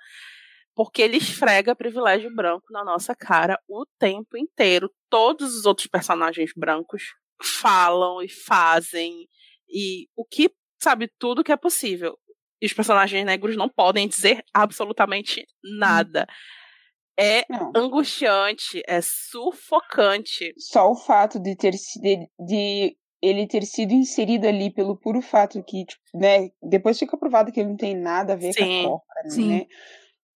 [0.75, 4.91] porque ele esfrega privilégio branco na nossa cara o tempo inteiro.
[5.11, 7.03] Todos os outros personagens brancos
[7.43, 9.29] falam e fazem
[9.69, 12.19] e o que sabe tudo que é possível.
[12.61, 15.45] E os personagens negros não podem dizer absolutamente
[15.79, 16.27] nada.
[16.29, 16.62] Hum.
[17.19, 17.73] É não.
[17.77, 20.53] angustiante, é sufocante.
[20.57, 25.63] Só o fato de ter de, de ele ter sido inserido ali pelo puro fato
[25.63, 28.83] que, tipo, né, depois fica provado que ele não tem nada a ver Sim.
[28.83, 29.67] com a Coca, né?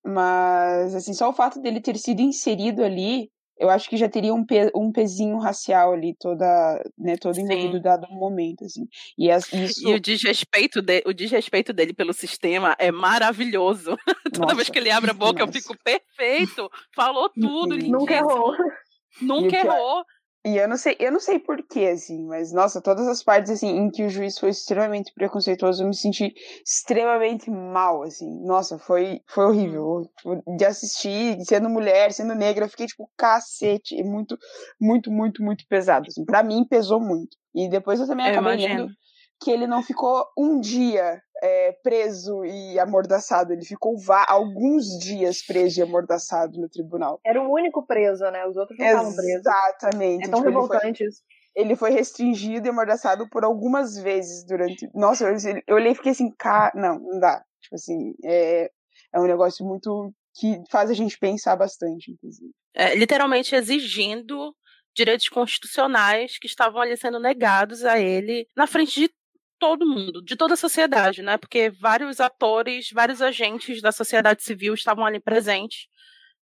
[0.04, 4.34] Mas, assim, só o fato dele ter sido inserido ali eu acho que já teria
[4.34, 8.86] um, pe um pezinho racial ali, toda, né, todo envolvido dado um momento, assim.
[9.16, 9.88] E, as, isso...
[9.88, 13.96] e o, desrespeito de, o desrespeito dele pelo sistema é maravilhoso.
[14.34, 15.58] Toda vez que ele abre a boca, Nossa.
[15.58, 16.70] eu fico perfeito.
[16.94, 18.54] Falou tudo, Nunca errou.
[19.20, 20.04] Nunca errou.
[20.46, 23.66] E eu não sei, eu não sei porquê, assim, mas nossa, todas as partes assim
[23.66, 26.32] em que o juiz foi extremamente preconceituoso, eu me senti
[26.64, 28.30] extremamente mal, assim.
[28.44, 29.82] Nossa, foi, foi horrível.
[29.82, 30.02] Uhum.
[30.16, 34.38] Tipo, de assistir, sendo mulher, sendo negra, eu fiquei tipo, cacete, é muito,
[34.80, 36.06] muito, muito, muito pesado.
[36.06, 36.24] Assim.
[36.24, 37.36] Pra mim, pesou muito.
[37.52, 38.82] E depois eu também eu acabei imagino.
[38.84, 38.94] lendo
[39.40, 43.52] que ele não ficou um dia é, preso e amordaçado.
[43.52, 43.96] Ele ficou
[44.26, 47.20] alguns dias preso e amordaçado no tribunal.
[47.24, 48.46] Era o único preso, né?
[48.46, 49.40] Os outros não estavam presos.
[49.40, 50.26] Exatamente.
[50.26, 51.22] É tão tipo, revoltante isso.
[51.54, 54.88] Ele foi restringido e amordaçado por algumas vezes durante.
[54.94, 57.42] Nossa, eu, eu olhei e fiquei assim, cara, não, não dá.
[57.62, 58.70] Tipo assim, é,
[59.14, 62.52] é um negócio muito que faz a gente pensar bastante, inclusive.
[62.74, 64.54] É, literalmente exigindo
[64.94, 69.10] direitos constitucionais que estavam ali sendo negados a ele na frente de
[69.58, 71.36] todo mundo, de toda a sociedade, né?
[71.36, 75.86] Porque vários atores, vários agentes da sociedade civil estavam ali presentes,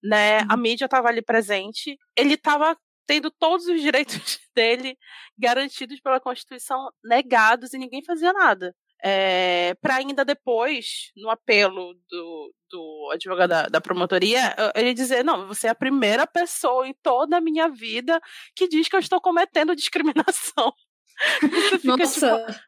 [0.03, 0.41] né?
[0.49, 1.99] A mídia estava ali presente.
[2.17, 4.97] Ele estava tendo todos os direitos dele
[5.39, 8.75] garantidos pela Constituição negados e ninguém fazia nada.
[9.07, 15.47] É, para ainda depois, no apelo do, do advogado da, da, promotoria, ele dizer: não,
[15.47, 18.19] você é a primeira pessoa em toda a minha vida
[18.57, 20.73] que diz que eu estou cometendo discriminação.
[21.41, 22.47] Você fica, Nossa.
[22.47, 22.61] Tipo,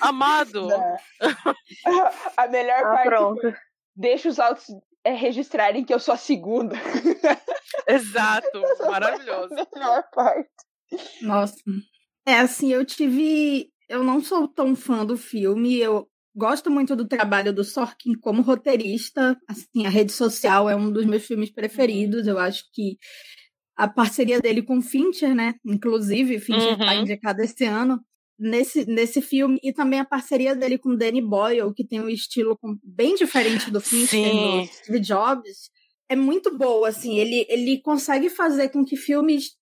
[0.00, 0.68] amado.
[2.36, 3.08] a melhor ah, parte.
[3.08, 3.54] Pronto.
[3.96, 4.66] Deixa os autos
[5.04, 6.76] é, registrarem que eu sou a segunda.
[7.86, 9.54] Exato, maravilhoso.
[9.54, 10.50] A melhor parte.
[11.22, 11.56] Nossa.
[12.26, 17.06] É assim, eu tive eu não sou tão fã do filme, eu gosto muito do
[17.06, 19.38] trabalho do Sorkin como roteirista.
[19.46, 22.26] Assim, a rede social é um dos meus filmes preferidos.
[22.26, 22.96] Eu acho que
[23.76, 25.54] a parceria dele com Fincher, né?
[25.64, 27.02] Inclusive, Fincher está uhum.
[27.02, 28.00] indicado esse ano
[28.38, 32.58] nesse, nesse filme e também a parceria dele com Danny Boyle, que tem um estilo
[32.82, 35.70] bem diferente do Fincher, do Steve Jobs
[36.08, 39.56] é muito boa, assim, ele, ele consegue fazer com que filmes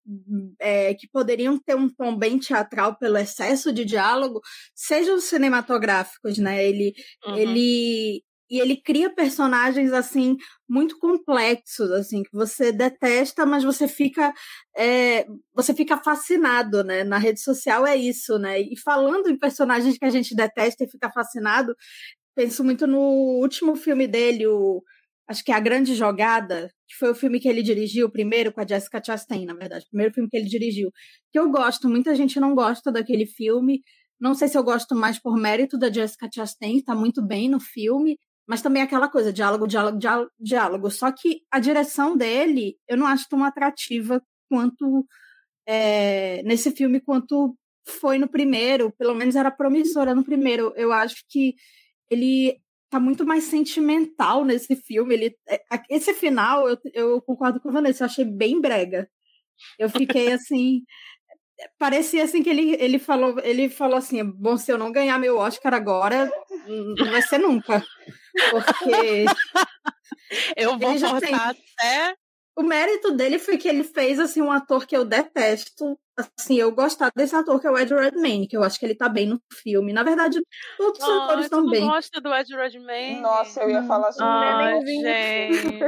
[0.60, 4.40] é, que poderiam ter um tom bem teatral pelo excesso de diálogo
[4.74, 6.66] sejam cinematográficos, né?
[6.66, 6.92] Ele,
[7.24, 7.36] uhum.
[7.36, 10.36] ele e ele cria personagens assim
[10.68, 14.30] muito complexos, assim que você detesta, mas você fica
[14.76, 17.02] é, você fica fascinado, né?
[17.02, 18.60] Na rede social é isso, né?
[18.60, 21.74] E falando em personagens que a gente detesta e fica fascinado,
[22.36, 23.00] penso muito no
[23.40, 24.82] último filme dele, o
[25.26, 28.60] acho que é A Grande Jogada, que foi o filme que ele dirigiu primeiro com
[28.60, 30.90] a Jessica Chastain, na verdade, o primeiro filme que ele dirigiu,
[31.32, 33.80] que eu gosto, muita gente não gosta daquele filme,
[34.20, 37.58] não sei se eu gosto mais por mérito da Jessica Chastain, está muito bem no
[37.58, 40.90] filme, mas também aquela coisa, diálogo, diálogo, diálogo, diálogo.
[40.90, 45.06] Só que a direção dele eu não acho tão atrativa quanto
[45.66, 50.72] é, nesse filme quanto foi no primeiro, pelo menos era promissora no primeiro.
[50.76, 51.54] Eu acho que
[52.10, 55.14] ele tá muito mais sentimental nesse filme.
[55.14, 59.08] Ele, é, esse final, eu, eu concordo com a Vanessa, eu achei bem brega.
[59.78, 60.82] Eu fiquei assim.
[61.78, 65.38] Parecia assim que ele, ele falou ele falou assim bom se eu não ganhar meu
[65.38, 66.30] Oscar agora
[66.66, 67.84] não vai ser nunca
[68.50, 69.24] porque
[70.56, 72.14] eu vou voltar até
[72.56, 75.98] o mérito dele foi que ele fez assim um ator que eu detesto.
[76.38, 78.94] Assim, eu gostar desse ator que é o Ed Redmayne, que eu acho que ele
[78.94, 79.94] tá bem no filme.
[79.94, 80.38] Na verdade,
[80.76, 81.86] todos os oh, atores estão bem.
[81.86, 83.20] gosta do Ed Redmayne?
[83.20, 85.80] Nossa, eu ia falar sobre oh, gente.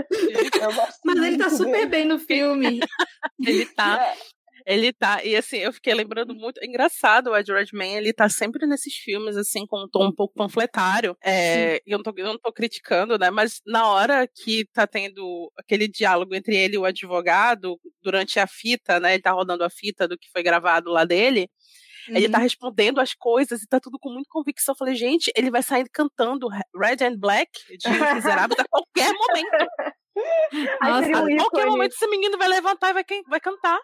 [1.05, 2.81] Mas ele tá super bem no filme.
[3.47, 4.03] ele tá.
[4.03, 4.17] É.
[4.67, 8.29] Ele tá, e assim, eu fiquei lembrando muito, é engraçado o Ed Redman, ele tá
[8.29, 12.15] sempre nesses filmes, assim, com um tom um pouco panfletário, é, e eu não, tô,
[12.17, 16.77] eu não tô criticando, né, mas na hora que tá tendo aquele diálogo entre ele
[16.77, 20.43] e o advogado, durante a fita, né, ele tá rodando a fita do que foi
[20.43, 21.49] gravado lá dele,
[22.09, 22.17] Uhum.
[22.17, 22.45] Ele tá uhum.
[22.45, 24.73] respondendo as coisas e tá tudo com muita convicção.
[24.73, 29.95] Eu falei, gente, ele vai sair cantando Red and Black de Miseráveis a qualquer momento.
[30.83, 33.79] Nossa, a qualquer momento esse menino vai levantar e vai, vai cantar.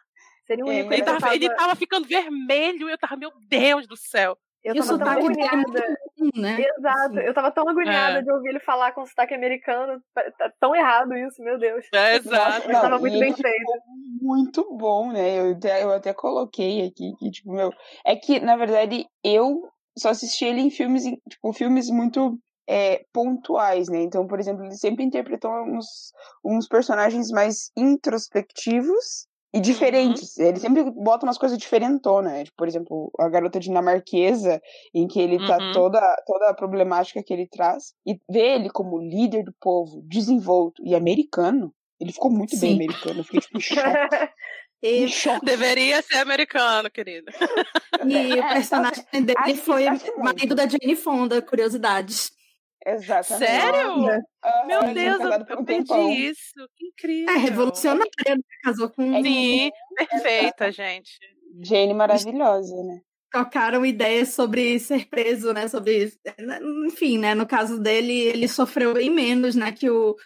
[0.51, 1.35] Seria um é, ele, tava, tava...
[1.37, 4.37] ele tava ficando vermelho e eu tava, meu Deus do céu.
[4.65, 5.97] Eu tava tão agoniada.
[6.35, 6.67] né?
[6.77, 7.19] Exato.
[7.21, 8.23] Eu tava tão agoniada é.
[8.23, 10.03] de ouvir ele falar com sotaque americano.
[10.13, 11.87] Tá, tá tão errado isso, meu Deus.
[11.95, 12.67] É, exato.
[12.69, 13.73] Não, tava muito bem feito.
[14.21, 15.39] Muito bom, né?
[15.39, 17.73] Eu até, eu até coloquei aqui que, tipo, meu.
[18.05, 22.37] É que, na verdade, eu só assisti ele em filmes, tipo, filmes muito
[22.69, 24.03] é, pontuais, né?
[24.03, 26.13] Então, por exemplo, ele sempre interpretou uns,
[26.45, 29.63] uns personagens mais introspectivos e uhum.
[29.63, 30.37] diferentes.
[30.37, 30.47] Uhum.
[30.47, 32.45] Ele sempre bota umas coisas diferentonas, né?
[32.45, 34.61] Tipo, por exemplo, a garota dinamarquesa,
[34.95, 35.73] em que ele tá uhum.
[35.73, 40.83] toda, toda a problemática que ele traz, e ver ele como líder do povo, desenvolto
[40.85, 42.61] e americano, ele ficou muito Sim.
[42.61, 43.21] bem americano.
[43.21, 43.81] Eu fiquei tipo, choque.
[44.83, 45.07] E...
[45.45, 47.31] Deveria ser americano, querida.
[48.03, 49.85] E o personagem dele foi
[50.17, 52.33] marido da Jane Fonda, curiosidades.
[52.87, 53.51] Exatamente.
[53.51, 54.23] Sério?
[54.67, 56.55] Meu Deus, eu, eu perdi isso.
[56.77, 57.35] Que incrível.
[57.35, 58.43] É revolucionária, né?
[58.63, 59.15] Casou com.
[59.17, 61.19] É Sim, perfeita, gente.
[61.63, 63.01] Jane maravilhosa, né?
[63.31, 65.69] Tocaram ideias sobre ser preso, né?
[65.69, 66.13] Sobre.
[66.87, 67.35] Enfim, né?
[67.35, 69.73] No caso dele, ele sofreu bem menos, né?
[69.73, 70.17] Que o.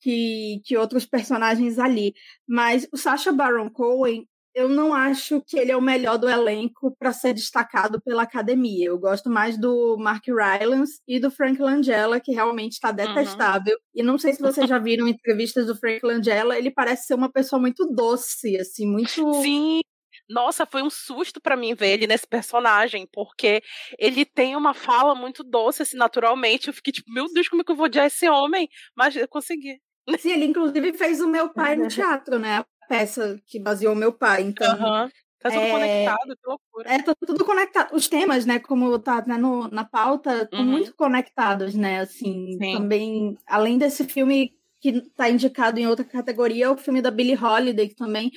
[0.00, 2.14] Que, que outros personagens ali.
[2.46, 4.24] Mas o Sacha Baron Cohen,
[4.58, 8.88] eu não acho que ele é o melhor do elenco para ser destacado pela academia.
[8.88, 12.96] Eu gosto mais do Mark Rylance e do Frank Langella, que realmente está uhum.
[12.96, 13.74] detestável.
[13.74, 13.80] Uhum.
[13.94, 17.30] E não sei se vocês já viram entrevistas do Frank Langella, ele parece ser uma
[17.30, 19.32] pessoa muito doce, assim, muito.
[19.42, 19.80] Sim.
[20.28, 23.62] Nossa, foi um susto para mim ver ele nesse personagem, porque
[23.96, 26.66] ele tem uma fala muito doce, assim, naturalmente.
[26.66, 28.68] Eu fiquei tipo, meu Deus, como é que eu vou odiar esse homem?
[28.96, 29.80] Mas eu consegui.
[30.18, 32.64] Sim, ele inclusive fez o meu pai no teatro, né?
[32.88, 34.42] Peça que baseou meu pai.
[34.42, 35.08] Então, uhum.
[35.40, 36.92] Tá tudo é, conectado, que loucura.
[36.92, 37.94] É, tá tudo conectado.
[37.94, 40.66] Os temas, né, como tá né, no, na pauta, estão uhum.
[40.66, 42.72] muito conectados, né, assim, Sim.
[42.72, 47.36] também, além desse filme que tá indicado em outra categoria, é o filme da Billie
[47.36, 48.30] Holiday, que também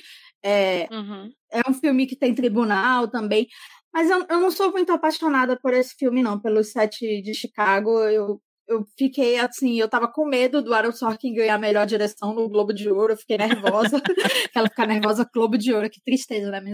[0.44, 1.30] É, uhum.
[1.52, 3.46] é um filme que tem tribunal também.
[3.92, 7.90] Mas eu, eu não sou muito apaixonada por esse filme, não, pelo set de Chicago.
[8.04, 12.32] Eu, eu fiquei assim, eu tava com medo do Aaron Sorkin ganhar a melhor direção
[12.32, 14.00] no Globo de Ouro, eu fiquei nervosa.
[14.54, 16.58] Ela ficar nervosa Globo de Ouro, que tristeza, né?
[16.58, 16.72] Assim,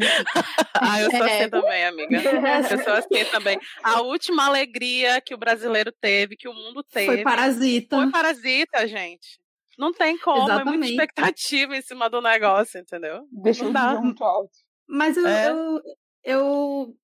[0.74, 1.40] ah, eu sou é...
[1.40, 2.18] assim também, amiga.
[2.70, 3.58] Eu sou assim também.
[3.82, 7.06] A última alegria que o brasileiro teve, que o mundo teve.
[7.06, 7.96] Foi Parasita.
[7.96, 9.38] Foi Parasita, gente.
[9.78, 10.68] Não tem como, Exatamente.
[10.68, 13.26] é muita expectativa em cima do negócio, entendeu?
[13.30, 14.50] Deixa eu dar muito alto.
[14.88, 15.50] Mas eu, é.
[15.50, 15.82] eu,
[16.24, 16.96] eu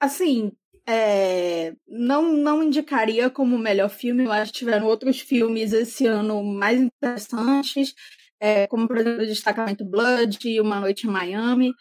[0.00, 0.52] assim,
[0.86, 4.24] é, não, não indicaria como melhor filme.
[4.24, 7.94] Eu acho que tiveram outros filmes esse ano mais interessantes,
[8.38, 11.72] é, como, por exemplo, o Destacamento Blood, Uma Noite em Miami.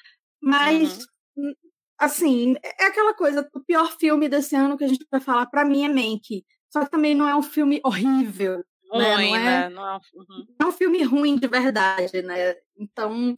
[0.41, 1.53] Mas, uhum.
[1.97, 5.65] assim, é aquela coisa: o pior filme desse ano que a gente vai falar, para
[5.65, 6.45] mim, é Mank.
[6.71, 8.63] Só que também não é um filme horrível.
[8.93, 9.15] Né?
[9.15, 9.31] Ruim?
[9.31, 9.69] Não, é, né?
[9.69, 10.45] Não, é, uhum.
[10.61, 12.55] é um filme ruim de verdade, né?
[12.77, 13.35] Então,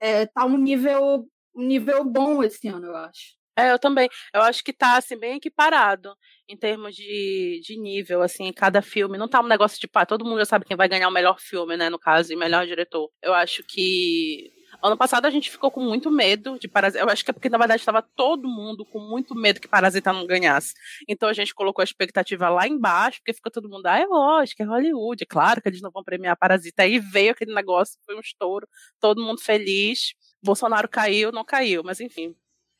[0.00, 3.36] é, tá um nível, um nível bom esse ano, eu acho.
[3.56, 4.08] É, eu também.
[4.34, 6.14] Eu acho que tá, assim, bem equiparado
[6.48, 9.18] em termos de, de nível, assim, cada filme.
[9.18, 11.40] Não tá um negócio de, pá, todo mundo já sabe quem vai ganhar o melhor
[11.40, 13.10] filme, né, no caso, e melhor diretor.
[13.22, 17.02] Eu acho que Ano passado a gente ficou com muito medo de Parasita.
[17.02, 20.12] Eu acho que é porque, na verdade, estava todo mundo com muito medo que Parasita
[20.12, 20.74] não ganhasse.
[21.08, 24.62] Então a gente colocou a expectativa lá embaixo, porque ficou todo mundo, ah, é lógico,
[24.62, 25.22] é Hollywood.
[25.22, 26.82] É claro que eles não vão premiar Parasita.
[26.82, 28.68] Aí veio aquele negócio, foi um estouro,
[29.00, 30.14] todo mundo feliz.
[30.42, 32.34] Bolsonaro caiu, não caiu, mas enfim.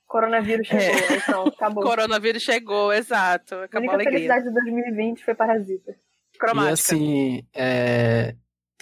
[0.07, 1.17] Coronavírus chegou, é.
[1.17, 1.83] então, acabou.
[1.85, 3.57] Coronavírus chegou, exato.
[3.57, 5.97] Acabou a, única a felicidade de 2020 foi Parasita.
[6.39, 6.71] Cromática.
[6.71, 8.35] E assim, é,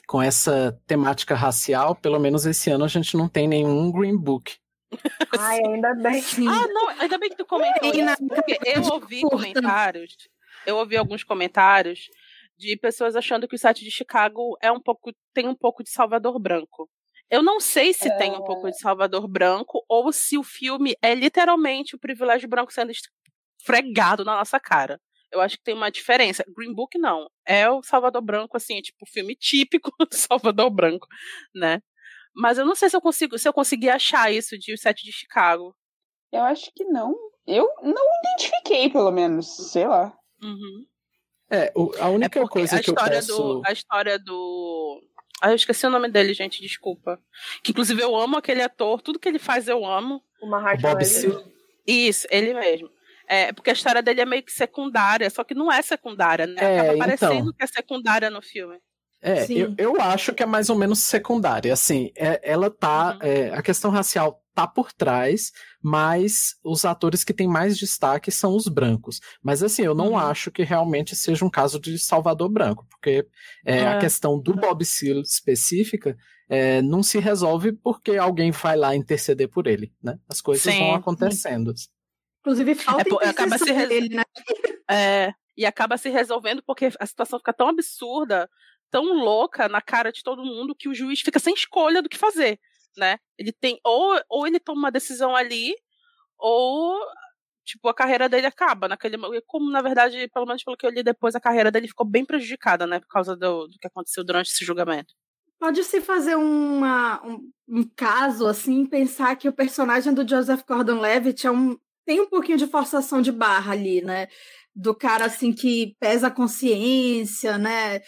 [0.06, 4.56] com essa temática racial, pelo menos esse ano a gente não tem nenhum Green Book.
[5.38, 6.22] Ai, ainda bem.
[6.48, 10.16] Ah, não, ainda bem que tu comentou isso, porque eu ouvi comentários,
[10.66, 12.08] eu ouvi alguns comentários
[12.56, 15.90] de pessoas achando que o site de Chicago é um pouco tem um pouco de
[15.90, 16.88] Salvador Branco.
[17.30, 18.16] Eu não sei se é...
[18.16, 22.72] tem um pouco de Salvador Branco ou se o filme é literalmente o privilégio branco
[22.72, 25.00] sendo esfregado na nossa cara.
[25.32, 26.44] Eu acho que tem uma diferença.
[26.56, 27.28] Green Book não.
[27.44, 31.08] É o Salvador Branco, assim, é tipo o filme típico do Salvador Branco,
[31.54, 31.80] né?
[32.34, 35.04] Mas eu não sei se eu consigo, se eu conseguir achar isso de O Sete
[35.04, 35.74] de Chicago.
[36.32, 37.14] Eu acho que não.
[37.46, 40.16] Eu não identifiquei, pelo menos, sei lá.
[40.42, 40.86] Uhum.
[41.50, 43.36] É, a única é coisa que eu peço...
[43.36, 45.00] Do, a história do
[45.40, 47.20] ah, eu esqueci o nome dele, gente, desculpa.
[47.62, 50.22] Que inclusive eu amo aquele ator, tudo que ele faz eu amo.
[50.40, 50.48] O
[50.80, 51.04] Bob.
[51.86, 52.90] Isso, ele mesmo.
[53.26, 56.62] É, porque a história dele é meio que secundária, só que não é secundária, né?
[56.62, 57.52] É, Acaba parecendo então...
[57.52, 58.78] que é secundária no filme.
[59.22, 61.72] É, eu, eu acho que é mais ou menos secundária.
[61.72, 63.14] Assim, é, ela tá.
[63.14, 63.18] Uhum.
[63.22, 65.50] É, a questão racial tá por trás,
[65.82, 69.20] mas os atores que têm mais destaque são os brancos.
[69.42, 70.18] Mas assim, eu não uhum.
[70.18, 73.26] acho que realmente seja um caso de Salvador Branco, porque
[73.64, 73.88] é, é.
[73.88, 76.16] a questão do Bob Seale específica
[76.48, 80.18] é, não se resolve porque alguém vai lá interceder por ele, né?
[80.28, 81.76] As coisas sim, vão acontecendo.
[81.76, 81.88] Sim.
[82.40, 84.22] Inclusive, falta é, acaba se dele, né?
[84.88, 88.48] É, e acaba se resolvendo porque a situação fica tão absurda,
[88.90, 92.18] tão louca na cara de todo mundo que o juiz fica sem escolha do que
[92.18, 92.60] fazer
[92.96, 93.18] né?
[93.38, 95.74] Ele tem ou, ou ele toma uma decisão ali,
[96.38, 96.98] ou
[97.64, 101.02] tipo a carreira dele acaba naquele como na verdade, pelo menos pelo que eu li
[101.02, 104.50] depois, a carreira dele ficou bem prejudicada, né, por causa do, do que aconteceu durante
[104.50, 105.14] esse julgamento.
[105.58, 111.46] Pode se fazer uma, um, um, caso assim, pensar que o personagem do Joseph Gordon-Levitt
[111.46, 114.28] é um tem um pouquinho de forçação de barra ali, né?
[114.74, 118.00] Do cara assim que pesa a consciência, né?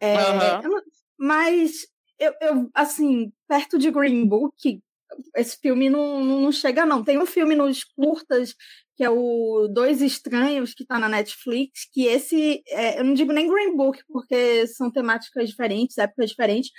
[0.00, 0.80] É, uhum.
[1.18, 1.86] Mas
[2.18, 4.80] eu, eu, assim, perto de Green Book,
[5.36, 7.04] esse filme não, não chega, não.
[7.04, 8.54] Tem um filme nos curtas,
[8.96, 13.32] que é o Dois Estranhos, que tá na Netflix, que esse, é, eu não digo
[13.32, 16.70] nem Green Book, porque são temáticas diferentes, épocas diferentes,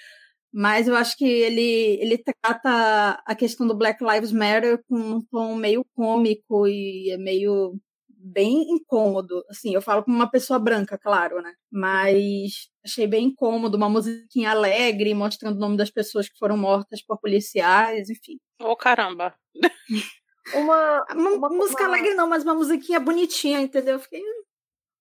[0.53, 5.21] mas eu acho que ele, ele trata a questão do Black Lives Matter com um
[5.21, 7.77] tom meio cômico e é meio
[8.25, 9.43] bem incômodo.
[9.49, 11.53] Assim, eu falo como uma pessoa branca, claro, né?
[11.71, 17.03] Mas achei bem incômodo, uma musiquinha alegre, mostrando o nome das pessoas que foram mortas
[17.03, 18.37] por policiais, enfim.
[18.61, 19.33] Ô, oh, caramba!
[20.53, 21.89] Uma, uma, uma música uma...
[21.89, 23.97] alegre não, mas uma musiquinha bonitinha, entendeu?
[23.97, 24.21] Fiquei...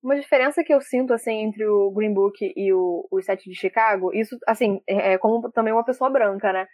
[0.03, 3.55] Uma diferença que eu sinto, assim, entre o Green Book e o, o Set de
[3.55, 6.67] Chicago, isso, assim, é, é como também uma pessoa branca, né?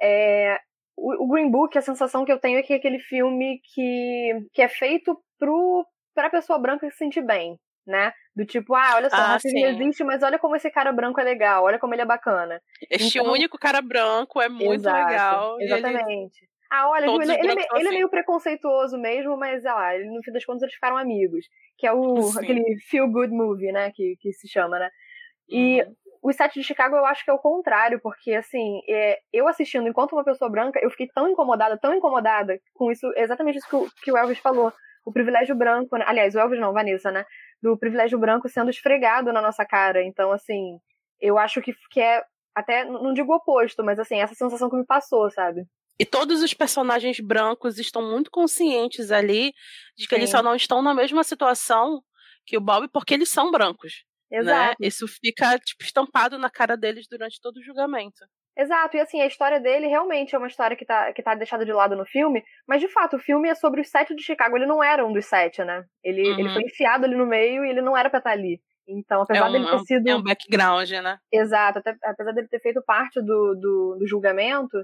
[0.00, 0.58] É,
[0.96, 4.48] o, o Green Book, a sensação que eu tenho é que é aquele filme que,
[4.52, 5.86] que é feito pro,
[6.16, 7.56] pra pessoa branca se sentir bem,
[7.86, 8.12] né?
[8.34, 11.24] Do tipo, ah, olha só, ah, racismo existe, mas olha como esse cara branco é
[11.24, 12.60] legal, olha como ele é bacana.
[12.90, 15.60] Este então, único cara branco é muito exato, legal.
[15.60, 16.42] Exatamente.
[16.42, 16.50] Ele...
[16.68, 17.90] Ah, olha, ele, ele, ele, ele, é assim.
[17.90, 21.46] meio preconceituoso mesmo, mas ah, ele, no fim das contas eles ficaram amigos.
[21.78, 23.92] Que é o aquele feel good movie, né?
[23.94, 24.90] Que, que se chama, né?
[25.48, 25.94] E uhum.
[26.26, 29.86] O Sete de Chicago eu acho que é o contrário, porque assim, é, eu assistindo
[29.86, 33.76] enquanto uma pessoa branca, eu fiquei tão incomodada, tão incomodada com isso, exatamente isso que
[33.76, 34.72] o, que o Elvis falou.
[35.06, 36.04] O privilégio branco, né?
[36.06, 37.24] aliás, o Elvis não, Vanessa, né?
[37.62, 40.02] Do privilégio branco sendo esfregado na nossa cara.
[40.02, 40.78] Então, assim,
[41.20, 42.22] eu acho que, que é
[42.54, 45.64] até, não digo oposto, mas assim, essa sensação que me passou, sabe?
[45.98, 49.54] E todos os personagens brancos estão muito conscientes ali
[49.96, 50.20] de que Sim.
[50.20, 52.02] eles só não estão na mesma situação
[52.44, 54.04] que o Bob porque eles são brancos.
[54.30, 54.38] Né?
[54.38, 54.76] Exato.
[54.80, 54.88] Né?
[54.88, 58.24] Isso fica tipo, estampado na cara deles durante todo o julgamento.
[58.56, 61.64] Exato, e assim, a história dele realmente é uma história que tá, que tá deixada
[61.64, 64.56] de lado no filme, mas de fato, o filme é sobre os sete de Chicago,
[64.56, 65.84] ele não era um dos sete, né?
[66.02, 66.38] Ele, uhum.
[66.38, 68.60] ele foi enfiado ali no meio e ele não era pra estar ali.
[68.88, 70.08] Então, apesar é um, dele ter sido.
[70.08, 71.18] É um background, né?
[71.30, 74.78] Exato, até, apesar dele ter feito parte do, do, do julgamento,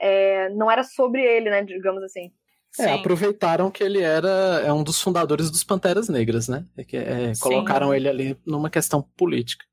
[0.00, 1.62] é, não era sobre ele, né?
[1.62, 2.32] Digamos assim.
[2.78, 3.00] É, Sim.
[3.00, 6.64] aproveitaram que ele era é um dos fundadores dos Panteras Negras, né?
[6.76, 9.66] É, que, é, colocaram ele ali numa questão política.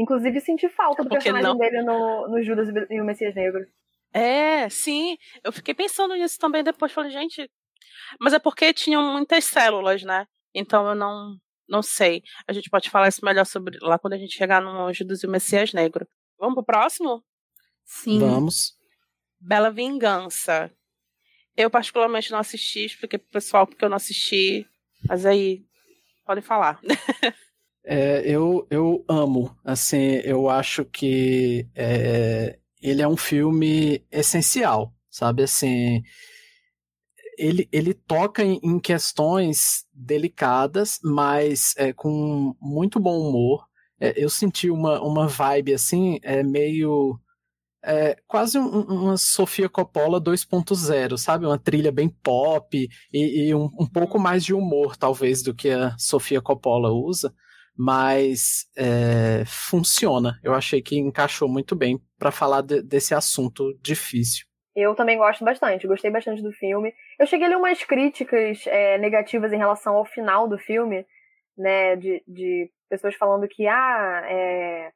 [0.00, 1.58] Inclusive, senti falta do personagem não...
[1.58, 3.66] dele no, no Judas e o Messias Negro.
[4.14, 5.18] É, sim.
[5.44, 6.90] Eu fiquei pensando nisso também depois.
[6.90, 7.50] Falei, gente.
[8.18, 10.26] Mas é porque tinham muitas células, né?
[10.54, 11.36] Então eu não,
[11.68, 12.22] não sei.
[12.48, 15.26] A gente pode falar isso melhor sobre lá quando a gente chegar no Judas e
[15.26, 16.08] o Messias Negro.
[16.38, 17.22] Vamos pro próximo?
[17.84, 18.20] Sim.
[18.20, 18.72] Vamos.
[19.38, 20.72] Bela Vingança.
[21.54, 24.66] Eu, particularmente, não assisti, expliquei pro pessoal porque eu não assisti.
[25.06, 25.62] Mas aí,
[26.24, 26.80] podem falar.
[27.84, 29.56] É, eu, eu amo.
[29.64, 35.42] Assim, eu acho que é, ele é um filme essencial, sabe?
[35.42, 36.02] Assim,
[37.38, 43.66] ele, ele toca em, em questões delicadas, mas é, com muito bom humor.
[43.98, 47.18] É, eu senti uma, uma vibe assim, é meio
[47.82, 51.46] é, quase um, uma Sofia Coppola 2.0, sabe?
[51.46, 55.70] Uma trilha bem pop e, e um, um, pouco mais de humor, talvez, do que
[55.70, 57.32] a Sofia Coppola usa,
[57.76, 60.38] mas é, funciona.
[60.42, 64.46] Eu achei que encaixou muito bem para falar de, desse assunto difícil.
[64.74, 66.94] Eu também gosto bastante, gostei bastante do filme.
[67.18, 71.04] Eu cheguei a ler umas críticas é, negativas em relação ao final do filme,
[71.56, 71.96] né?
[71.96, 74.92] De, de pessoas falando que, ah, é,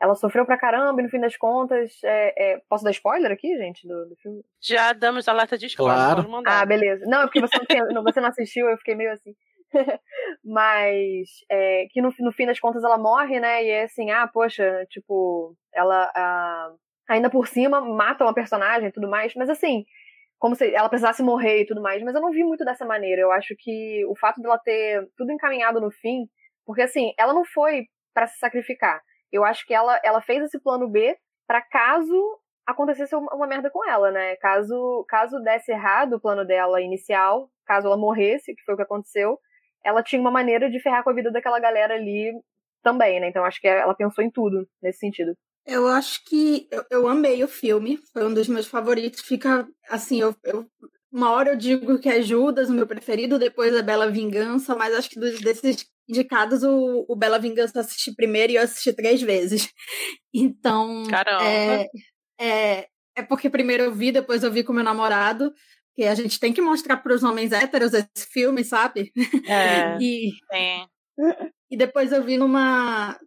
[0.00, 1.92] ela sofreu pra caramba e no fim das contas.
[2.04, 2.60] É, é...
[2.68, 4.42] Posso dar spoiler aqui, gente, do, do filme?
[4.60, 5.96] Já damos a lata de spoiler.
[5.96, 6.42] Claro.
[6.46, 7.04] Ah, beleza.
[7.06, 9.34] Não, é porque você não, tem, você não assistiu, eu fiquei meio assim.
[10.44, 13.64] Mas é, que no, no fim das contas ela morre, né?
[13.64, 16.72] E é assim, ah, poxa, tipo, ela ah,
[17.08, 19.34] ainda por cima mata uma personagem e tudo mais.
[19.34, 19.84] Mas assim,
[20.38, 22.02] como se ela precisasse morrer e tudo mais.
[22.02, 23.22] Mas eu não vi muito dessa maneira.
[23.22, 26.28] Eu acho que o fato dela ter tudo encaminhado no fim.
[26.64, 29.00] Porque assim, ela não foi para se sacrificar
[29.32, 33.70] eu acho que ela, ela fez esse plano B para caso acontecesse uma, uma, merda
[33.70, 34.34] com ela, né?
[34.36, 38.82] Caso, caso desse errado o plano dela inicial, caso ela morresse, que foi o que
[38.82, 39.38] aconteceu,
[39.86, 42.32] ela tinha uma maneira de ferrar com a vida daquela galera ali
[42.82, 43.28] também, né?
[43.28, 45.32] Então acho que ela pensou em tudo nesse sentido.
[45.64, 49.20] Eu acho que eu, eu amei o filme, foi um dos meus favoritos.
[49.20, 50.66] Fica assim, eu, eu
[51.12, 54.94] uma hora eu digo que é Judas, o meu preferido, depois é Bela Vingança, mas
[54.94, 58.92] acho que dos, desses indicados, o, o Bela Vingança eu assisti primeiro e eu assisti
[58.92, 59.72] três vezes.
[60.38, 61.04] Então.
[61.08, 61.42] Caramba!
[61.42, 61.88] É,
[62.38, 65.50] é, é porque primeiro eu vi, depois eu vi com meu namorado.
[65.96, 69.10] Que a gente tem que mostrar para os homens héteros esse filme, sabe?
[69.48, 69.96] É.
[70.00, 70.30] e,
[71.70, 73.18] e depois eu vi numa.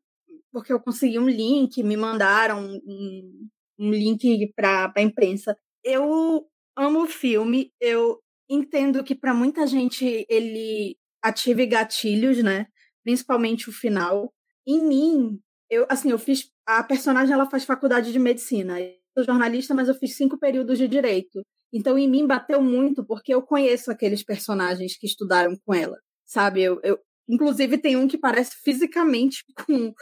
[0.51, 3.49] Porque eu consegui um link, me mandaram um,
[3.80, 5.57] um link para a imprensa.
[5.84, 6.45] Eu
[6.78, 7.72] amo o filme.
[7.82, 12.67] Eu entendo que para muita gente ele ative gatilhos, né?
[13.03, 14.32] Principalmente o final.
[14.67, 15.39] Em mim,
[15.70, 18.80] eu assim, eu fiz a personagem ela faz faculdade de medicina.
[18.80, 21.43] Eu sou jornalista, mas eu fiz cinco períodos de direito.
[21.72, 26.63] Então em mim bateu muito porque eu conheço aqueles personagens que estudaram com ela, sabe?
[26.63, 29.93] Eu, eu inclusive tem um que parece fisicamente com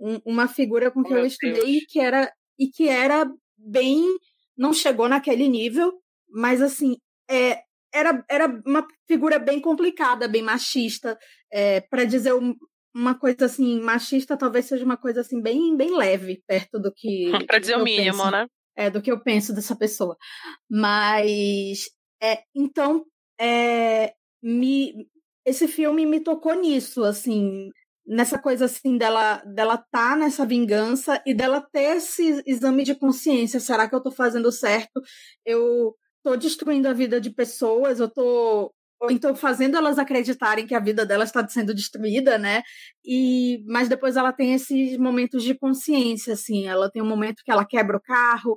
[0.00, 4.04] um, uma figura com que oh, eu estudei e que era e que era bem
[4.56, 5.92] não chegou naquele nível,
[6.28, 6.96] mas assim,
[7.28, 11.18] é, era, era uma figura bem complicada, bem machista.
[11.52, 12.54] É, para dizer um,
[12.94, 17.30] uma coisa assim, machista talvez seja uma coisa assim bem, bem leve perto do que.
[17.46, 18.46] para dizer o mínimo, penso, né?
[18.76, 20.16] É, do que eu penso dessa pessoa.
[20.70, 21.90] Mas.
[22.22, 23.04] É, então,
[23.40, 25.08] é, me,
[25.44, 27.70] esse filme me tocou nisso, assim,
[28.06, 33.60] nessa coisa assim dela dela tá nessa vingança e dela ter esse exame de consciência,
[33.60, 35.00] será que eu tô fazendo certo?
[35.44, 40.74] Eu tô destruindo a vida de pessoas, eu tô ou então fazendo elas acreditarem que
[40.74, 42.62] a vida delas está sendo destruída, né?
[43.04, 47.50] E mas depois ela tem esses momentos de consciência, assim, ela tem um momento que
[47.50, 48.56] ela quebra o carro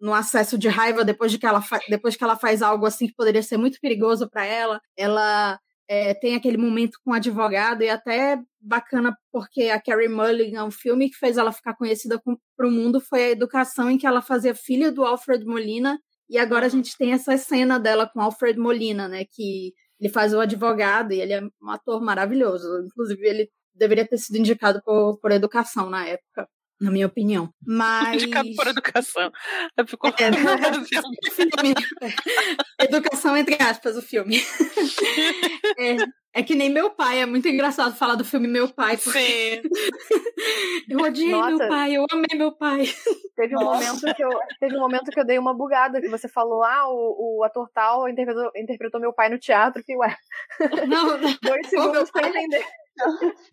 [0.00, 3.14] no acesso de raiva depois de que ela depois que ela faz algo assim que
[3.14, 5.58] poderia ser muito perigoso para ela, ela
[5.88, 10.72] é, tem aquele momento com o advogado e até bacana porque a Carrie Mulligan, o
[10.72, 12.20] filme que fez ela ficar conhecida
[12.56, 15.98] para o mundo foi a educação em que ela fazia filha do Alfred Molina
[16.28, 20.34] e agora a gente tem essa cena dela com Alfred Molina, né, que ele faz
[20.34, 22.66] o advogado e ele é um ator maravilhoso.
[22.86, 26.48] Inclusive, ele deveria ter sido indicado por, por educação na época
[26.82, 27.48] na minha opinião.
[27.64, 28.22] Mas.
[28.22, 29.30] Indicado por educação.
[29.86, 30.32] Ficou é,
[30.84, 31.74] filme.
[32.80, 34.42] Educação, entre aspas, o filme.
[35.78, 35.96] É,
[36.34, 38.96] é, que nem meu pai, é muito engraçado falar do filme Meu Pai.
[38.96, 39.18] Porque...
[39.18, 39.62] Sim.
[40.88, 41.56] eu odiei Nossa.
[41.56, 42.84] meu pai, eu amei meu pai.
[43.36, 44.30] Teve um, momento que eu,
[44.60, 47.68] teve um momento que eu dei uma bugada, que você falou, ah, o, o ator
[47.74, 50.14] tal interpretou, interpretou meu pai no teatro, que ué.
[50.86, 52.64] Não, Dois segundos pra entender.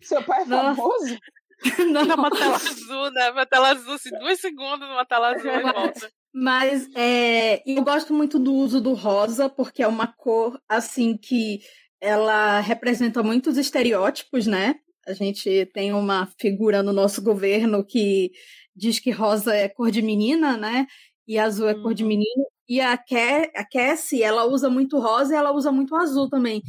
[0.02, 1.18] Seu pai é famoso?
[1.92, 2.14] Não.
[2.14, 3.30] Uma tela azul, né?
[3.30, 6.10] Uma tela azul, assim, dois segundos numa tela azul e volta.
[6.32, 11.60] Mas é, eu gosto muito do uso do rosa, porque é uma cor, assim, que
[12.00, 14.76] ela representa muitos estereótipos, né?
[15.06, 18.30] A gente tem uma figura no nosso governo que
[18.74, 20.86] diz que rosa é cor de menina, né?
[21.26, 22.08] E azul é cor de uhum.
[22.08, 22.46] menino.
[22.68, 26.62] E a, a Cassie, ela usa muito rosa e ela usa muito azul também.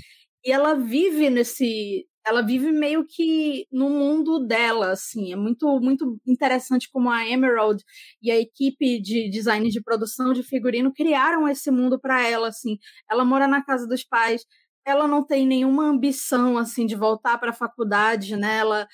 [0.43, 5.33] E ela vive nesse, ela vive meio que no mundo dela, assim.
[5.33, 7.83] É muito, muito interessante como a Emerald
[8.21, 12.77] e a equipe de design de produção de figurino criaram esse mundo para ela, assim.
[13.09, 14.45] Ela mora na casa dos pais,
[14.85, 18.57] ela não tem nenhuma ambição, assim, de voltar para a faculdade, né?
[18.59, 18.87] Ela,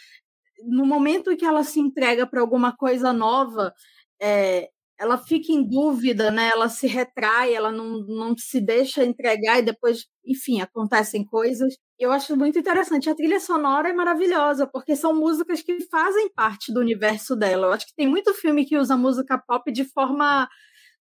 [0.67, 3.73] no momento que ela se entrega para alguma coisa nova,
[4.21, 4.69] é,
[4.99, 6.49] ela fica em dúvida, né?
[6.49, 11.75] Ela se retrai, ela não, não se deixa entregar e depois, enfim, acontecem coisas.
[11.99, 13.09] Eu acho muito interessante.
[13.09, 17.67] A trilha sonora é maravilhosa, porque são músicas que fazem parte do universo dela.
[17.67, 20.49] Eu acho que tem muito filme que usa música pop de forma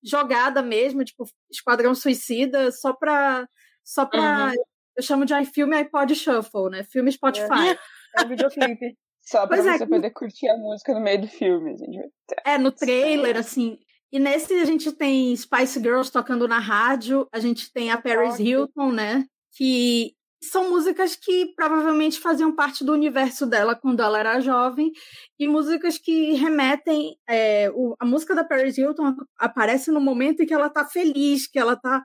[0.03, 3.47] jogada mesmo, tipo Esquadrão Suicida, só pra.
[3.83, 4.63] Só pra uhum.
[4.97, 6.83] Eu chamo de iFilme iPod Shuffle, né?
[6.83, 7.75] Filme Spotify.
[8.17, 8.97] É, é um videoclipe.
[9.25, 11.75] Só pra pois é, você é, poder curtir a música no meio do filme.
[11.75, 12.13] Gente.
[12.45, 13.77] É, no trailer, assim.
[14.15, 18.39] E nesse a gente tem Spice Girls tocando na rádio, a gente tem a Paris
[18.39, 19.25] Hilton, né?
[19.51, 24.93] Que são músicas que provavelmente faziam parte do universo dela quando ela era jovem,
[25.37, 27.17] e músicas que remetem.
[27.27, 31.45] É, o, a música da Paris Hilton aparece no momento em que ela tá feliz,
[31.45, 32.01] que ela tá,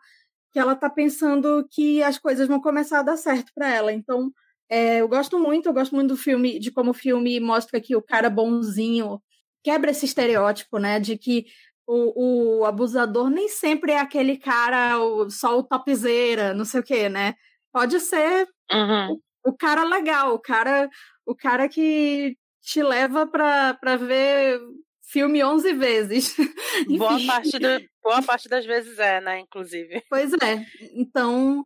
[0.53, 3.93] que ela tá pensando que as coisas vão começar a dar certo para ela.
[3.93, 4.33] Então,
[4.69, 7.95] é, eu gosto muito, eu gosto muito do filme, de como o filme mostra que
[7.95, 9.23] o cara bonzinho
[9.63, 10.99] quebra esse estereótipo, né?
[10.99, 11.45] De que
[11.91, 16.85] o, o abusador nem sempre é aquele cara, o, só o topzeira, não sei o
[16.85, 17.35] quê, né?
[17.73, 19.13] Pode ser uhum.
[19.45, 20.89] o, o, cara legal, o cara,
[21.27, 24.61] o cara que te leva pra, pra ver
[25.03, 26.37] filme 11 vezes.
[26.97, 27.69] boa, parte do,
[28.03, 30.03] boa parte das vezes é, né, inclusive.
[30.09, 30.65] Pois é.
[30.95, 31.65] Então,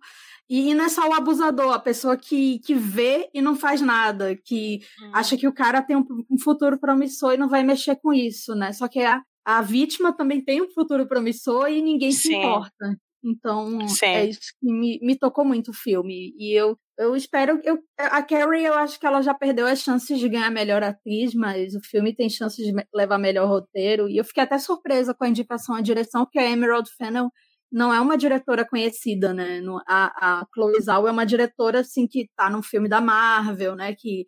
[0.48, 4.36] e não é só o abusador, a pessoa que, que vê e não faz nada,
[4.36, 5.10] que hum.
[5.12, 8.54] acha que o cara tem um, um, futuro promissor e não vai mexer com isso,
[8.54, 8.72] né?
[8.72, 12.18] Só que a, a vítima também tem um futuro promissor e ninguém Sim.
[12.18, 12.96] se importa.
[13.24, 14.06] Então, Sim.
[14.06, 16.34] é isso que me, me tocou muito o filme.
[16.38, 17.58] E eu, eu espero.
[17.64, 21.34] Eu, a Carrie, eu acho que ela já perdeu as chances de ganhar melhor atriz,
[21.34, 24.08] mas o filme tem chances de levar melhor roteiro.
[24.08, 27.30] E eu fiquei até surpresa com a indicação à direção, porque a Emerald Fennel
[27.72, 29.60] não é uma diretora conhecida, né?
[29.88, 33.94] A, a Chloe Zhao é uma diretora, assim, que tá num filme da Marvel, né?
[33.98, 34.26] Que,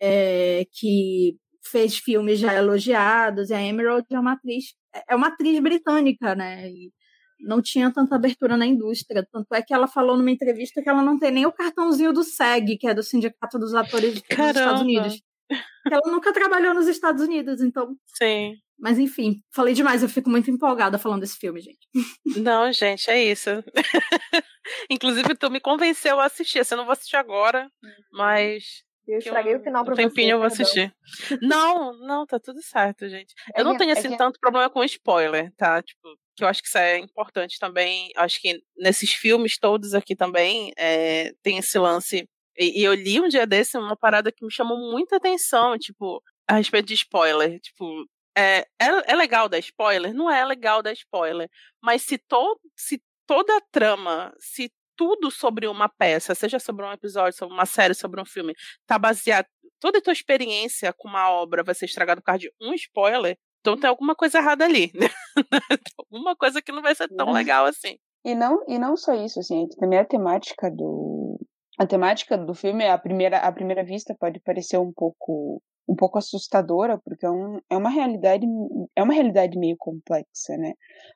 [0.00, 1.36] é, que
[1.66, 4.74] fez filmes já elogiados, e a Emerald é uma atriz,
[5.08, 6.68] é uma atriz britânica, né?
[6.68, 6.90] E
[7.40, 9.26] não tinha tanta abertura na indústria.
[9.30, 12.22] Tanto é que ela falou numa entrevista que ela não tem nem o cartãozinho do
[12.22, 15.22] SEG, que é do Sindicato dos Atores dos Estados Unidos.
[15.90, 17.94] Ela nunca trabalhou nos Estados Unidos, então.
[18.06, 18.54] Sim.
[18.78, 21.78] Mas enfim, falei demais, eu fico muito empolgada falando desse filme, gente.
[22.36, 23.50] Não, gente, é isso.
[24.90, 26.62] Inclusive, tu me convenceu a assistir.
[26.62, 27.90] Você não vou assistir agora, uhum.
[28.12, 30.94] mas eu estraguei um, o final pra um tempinho você, eu vou assistir.
[31.40, 33.34] Não, não, tá tudo certo, gente.
[33.54, 35.82] É eu não tenho, é assim, é tanto problema com spoiler, tá?
[35.82, 38.10] Tipo, que eu acho que isso é importante também.
[38.16, 42.28] Acho que nesses filmes todos aqui também é, tem esse lance.
[42.58, 46.22] E, e, eu li um dia desse uma parada que me chamou muita atenção, tipo,
[46.46, 47.60] a respeito de spoiler.
[47.60, 50.12] Tipo, é, é, é legal dar spoiler?
[50.12, 51.48] Não é legal dar spoiler.
[51.82, 56.92] Mas se, to, se toda a trama, se tudo sobre uma peça, seja sobre um
[56.92, 58.54] episódio, sobre uma série, sobre um filme,
[58.86, 59.46] tá baseado.
[59.78, 63.36] Toda a tua experiência com uma obra vai ser estragada por causa de um spoiler,
[63.60, 64.92] então tem alguma coisa errada ali.
[65.36, 65.58] Né?
[65.98, 67.98] alguma coisa que não vai ser tão legal assim.
[68.24, 71.38] E não, e não só isso, assim, também a temática do.
[71.78, 76.18] A temática do filme, a primeira, a primeira vista, pode parecer um pouco um pouco
[76.18, 78.44] assustadora, porque é, um, é uma realidade
[78.96, 80.72] é uma realidade meio complexa, né?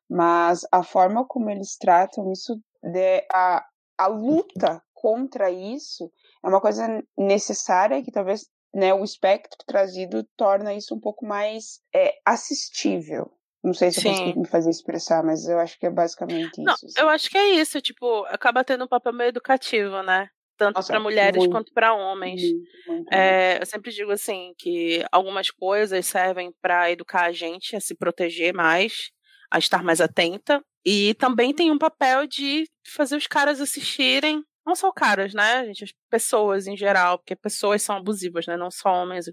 [0.09, 3.65] Mas a forma como eles tratam isso de, a,
[4.01, 6.11] a luta contra isso
[6.43, 11.81] é uma coisa necessária que talvez né, o espectro trazido torna isso um pouco mais
[11.95, 13.31] é, assistível.
[13.63, 14.09] Não sei se Sim.
[14.09, 16.87] eu consigo me fazer expressar, mas eu acho que é basicamente Não, isso.
[16.87, 17.01] Assim.
[17.01, 20.29] Eu acho que é isso, tipo, acaba tendo um papel meio educativo, né?
[20.57, 22.41] Tanto para mulheres muito, quanto para homens.
[22.43, 27.77] Muito, muito, é, eu sempre digo assim que algumas coisas servem para educar a gente
[27.77, 29.11] a se proteger mais,
[29.51, 34.75] a estar mais atenta, e também tem um papel de fazer os caras assistirem não
[34.75, 39.03] só caras, né, gente, as pessoas em geral, porque pessoas são abusivas, né, não só
[39.03, 39.27] homens,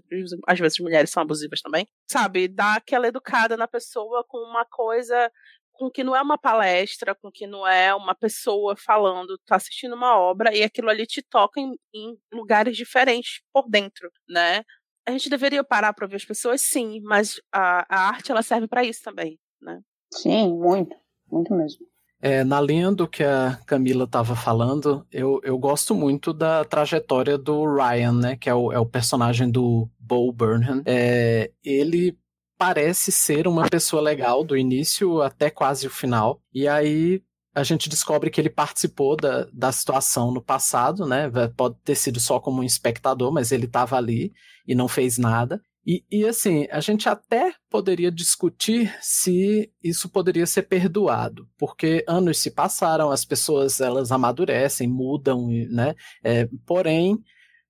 [0.46, 5.30] às vezes mulheres são abusivas também, sabe, dar aquela educada na pessoa com uma coisa
[5.72, 9.94] com que não é uma palestra, com que não é uma pessoa falando, tá assistindo
[9.94, 14.64] uma obra e aquilo ali te toca em, em lugares diferentes por dentro, né?
[15.06, 18.66] A gente deveria parar para ver as pessoas, sim, mas a, a arte ela serve
[18.66, 19.80] para isso também, né?
[20.12, 20.94] Sim, muito,
[21.30, 21.86] muito mesmo.
[22.20, 27.38] É, na linha do que a Camila estava falando, eu, eu gosto muito da trajetória
[27.38, 28.36] do Ryan, né?
[28.36, 30.82] Que é o, é o personagem do Bo Burnham.
[30.84, 32.18] É, ele
[32.58, 36.42] parece ser uma pessoa legal do início até quase o final.
[36.52, 37.22] E aí
[37.54, 41.30] a gente descobre que ele participou da, da situação no passado, né?
[41.56, 44.32] Pode ter sido só como um espectador, mas ele estava ali
[44.66, 45.62] e não fez nada.
[45.86, 52.38] E, e, assim, a gente até poderia discutir se isso poderia ser perdoado, porque anos
[52.38, 55.94] se passaram, as pessoas elas amadurecem, mudam, né?
[56.22, 57.18] É, porém,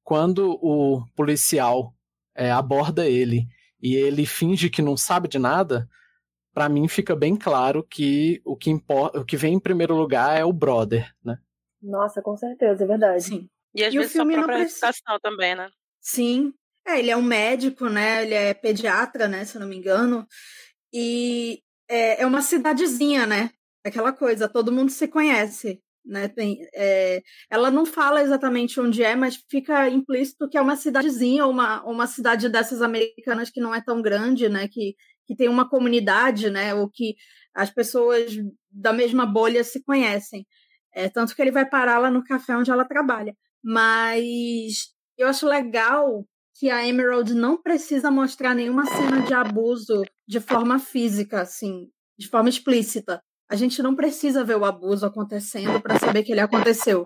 [0.03, 1.95] quando o policial
[2.35, 3.47] é, aborda ele
[3.81, 5.89] e ele finge que não sabe de nada,
[6.53, 10.37] para mim fica bem claro que o que importa, o que vem em primeiro lugar
[10.37, 11.39] é o brother, né?
[11.81, 13.23] Nossa, com certeza, é verdade.
[13.23, 13.49] Sim.
[13.73, 14.87] E às e vezes a própria precisa...
[14.87, 15.69] reputação também, né?
[16.01, 16.53] Sim,
[16.89, 18.25] é, ele é um médico, né?
[18.25, 19.45] Ele é pediatra, né?
[19.45, 20.27] Se eu não me engano.
[20.93, 23.51] E é, é uma cidadezinha, né?
[23.85, 25.81] Aquela coisa, todo mundo se conhece.
[26.05, 26.29] Né?
[26.29, 31.47] Tem, é, ela não fala exatamente onde é, mas fica implícito que é uma cidadezinha,
[31.47, 34.69] uma, uma cidade dessas americanas que não é tão grande, né?
[34.69, 34.95] Que,
[35.27, 36.75] que tem uma comunidade, né?
[36.75, 37.17] Ou que
[37.55, 38.37] as pessoas
[38.71, 40.47] da mesma bolha se conhecem.
[40.95, 43.37] É, tanto que ele vai parar lá no café onde ela trabalha.
[43.63, 46.25] Mas eu acho legal
[46.59, 51.89] que a Emerald não precisa mostrar nenhuma cena de abuso de forma física, assim,
[52.19, 53.21] de forma explícita.
[53.49, 57.05] A gente não precisa ver o abuso acontecendo para saber que ele aconteceu.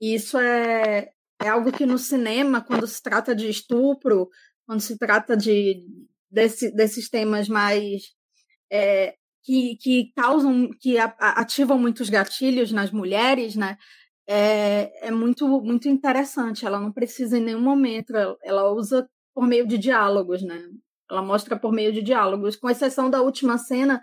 [0.00, 1.08] E isso é,
[1.40, 4.28] é algo que no cinema, quando se trata de estupro,
[4.66, 5.86] quando se trata de
[6.28, 8.02] desse, desses temas mais
[8.70, 9.14] é,
[9.44, 13.78] que, que causam, que ativam muitos gatilhos nas mulheres, né?
[14.26, 16.66] É, é muito, muito interessante.
[16.66, 18.12] Ela não precisa em nenhum momento,
[18.42, 20.68] ela usa por meio de diálogos, né?
[21.10, 24.02] Ela mostra por meio de diálogos, com exceção da última cena,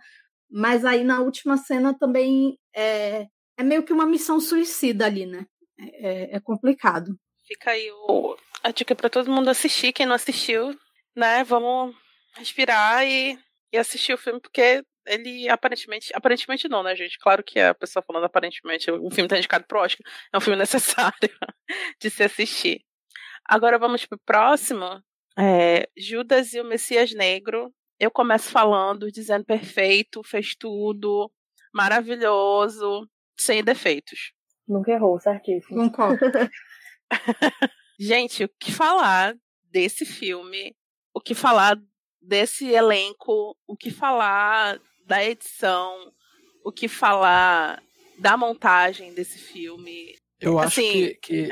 [0.49, 5.45] mas aí na última cena também é, é meio que uma missão suicida ali, né?
[5.78, 7.17] É, é complicado.
[7.45, 10.78] Fica aí o, a dica para todo mundo assistir, quem não assistiu,
[11.15, 11.43] né?
[11.43, 11.93] Vamos
[12.36, 13.38] respirar e,
[13.74, 16.12] e assistir o filme, porque ele aparentemente.
[16.14, 17.18] Aparentemente não, né, gente?
[17.20, 20.58] Claro que a pessoa falando aparentemente, o filme está indicado pro Oscar, é um filme
[20.60, 21.30] necessário
[21.99, 22.82] de se assistir.
[23.45, 24.86] Agora vamos pro próximo.
[25.38, 27.74] É, Judas e o Messias Negro.
[27.99, 31.32] Eu começo falando, dizendo perfeito, fez tudo,
[31.74, 34.34] maravilhoso, sem defeitos.
[34.68, 35.78] Nunca errou, certíssimo.
[35.78, 36.20] Concordo.
[37.99, 39.36] gente, o que falar
[39.72, 40.76] desse filme?
[41.14, 41.78] O que falar
[42.22, 43.58] desse elenco?
[43.68, 46.12] O que falar da edição,
[46.64, 47.82] o que falar
[48.18, 50.16] da montagem desse filme.
[50.39, 51.51] Eu acho assim, que, que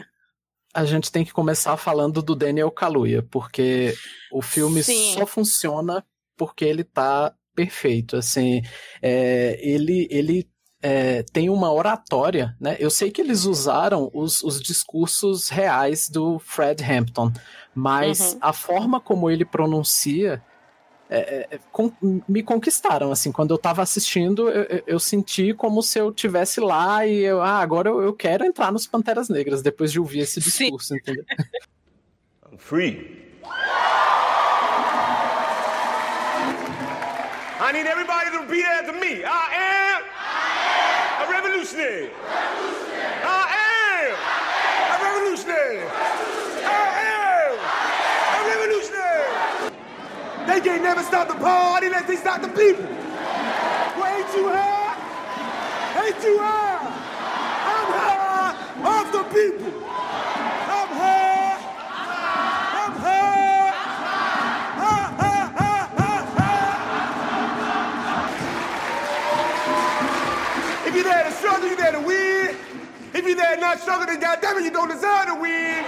[0.74, 3.94] a gente tem que começar falando do Daniel Kaluuya, porque
[4.32, 5.14] o filme sim.
[5.14, 6.06] só funciona
[6.38, 8.16] porque ele tá perfeito.
[8.16, 8.62] Assim,
[9.02, 10.50] é, ele, ele
[10.82, 12.76] é, tem uma oratória, né?
[12.80, 17.32] Eu sei que eles usaram os, os discursos reais do Fred Hampton,
[17.76, 18.40] mas uhum.
[18.42, 20.44] a forma como ele pronuncia
[21.14, 21.92] é, é, é, com,
[22.26, 27.06] me conquistaram, assim, quando eu tava assistindo, eu, eu, senti como se eu tivesse lá
[27.06, 30.40] e eu, ah, agora eu, eu quero entrar nos Panteras Negras, depois de ouvir esse
[30.40, 30.96] discurso, Sim.
[30.96, 31.26] entendeu?
[32.50, 33.30] I'm free.
[37.60, 39.26] I need everybody to repeat after me.
[39.26, 42.10] I am, I am a revolutionary.
[42.10, 42.91] revolutionary.
[50.62, 52.86] They can't never stop the party unless they stop the people.
[52.86, 54.94] Well, ain't you high?
[56.06, 56.86] Ain't you high?
[57.66, 58.54] I'm high
[58.86, 59.74] off the people.
[59.90, 61.58] I'm high.
[62.78, 63.74] I'm high.
[70.86, 72.56] If you're there to struggle, you're there to win.
[73.16, 75.86] If you're there not struggling, then goddamn it, you don't deserve to win.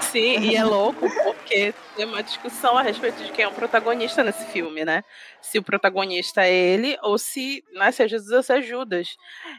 [0.00, 1.72] Sim, e é louco porque
[2.06, 5.02] uma discussão a respeito de quem é o protagonista nesse filme, né?
[5.40, 9.16] Se o protagonista é ele ou se, né, se é Jesus ou se é Judas.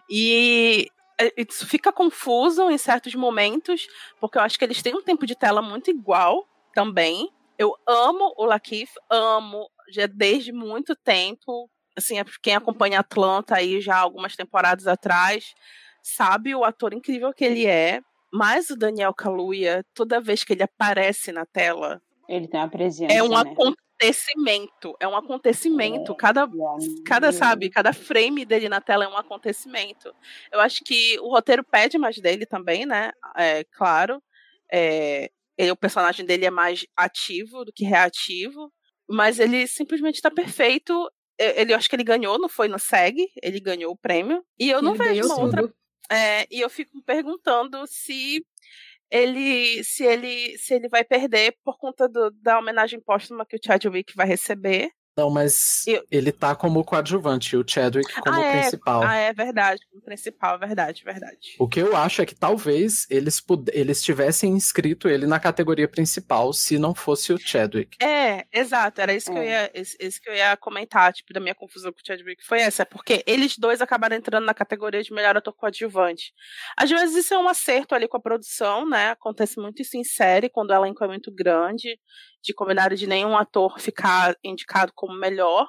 [0.09, 0.87] E
[1.19, 3.87] é, isso fica confuso em certos momentos,
[4.19, 7.29] porque eu acho que eles têm um tempo de tela muito igual também.
[7.57, 11.69] Eu amo o Lakeith, amo já desde muito tempo.
[11.95, 15.53] Assim, é quem acompanha Atlanta aí já algumas temporadas atrás,
[16.01, 18.01] sabe o ator incrível que ele é.
[18.33, 22.01] Mas o Daniel Kaluuya, toda vez que ele aparece na tela,
[22.31, 23.13] ele tem uma presença.
[23.13, 23.41] É um né?
[23.41, 26.13] acontecimento, é um acontecimento.
[26.13, 26.47] É, cada,
[27.05, 30.15] cada, sabe, cada frame dele na tela é um acontecimento.
[30.51, 33.11] Eu acho que o roteiro pede mais dele também, né?
[33.35, 34.23] É claro.
[34.71, 38.71] É, ele, o personagem dele é mais ativo do que reativo,
[39.09, 41.11] mas ele simplesmente está perfeito.
[41.37, 44.43] Ele, eu acho que ele ganhou, não foi no SEG, ele ganhou o prêmio.
[44.57, 45.71] E eu não vejo uma outra.
[46.09, 48.45] É, e eu fico me perguntando se
[49.11, 53.59] ele se ele se ele vai perder por conta do, da homenagem póstuma que o
[53.63, 56.03] Chadwick vai receber não, mas eu...
[56.09, 59.03] ele tá como coadjuvante, o Chadwick como ah, é, principal.
[59.03, 61.55] Ah, é verdade, como principal, verdade, verdade.
[61.59, 63.69] O que eu acho é que talvez eles, pud...
[63.73, 67.97] eles tivessem inscrito ele na categoria principal se não fosse o Chadwick.
[68.01, 69.33] É, exato, era isso, é.
[69.33, 72.45] Que, eu ia, isso que eu ia comentar, tipo, da minha confusão com o Chadwick
[72.45, 76.33] foi essa, porque eles dois acabaram entrando na categoria de melhor ator coadjuvante.
[76.77, 80.03] Às vezes isso é um acerto ali com a produção, né, acontece muito isso em
[80.05, 81.99] série, quando o elenco é muito grande,
[82.43, 85.67] de combinar de nenhum ator ficar indicado como melhor,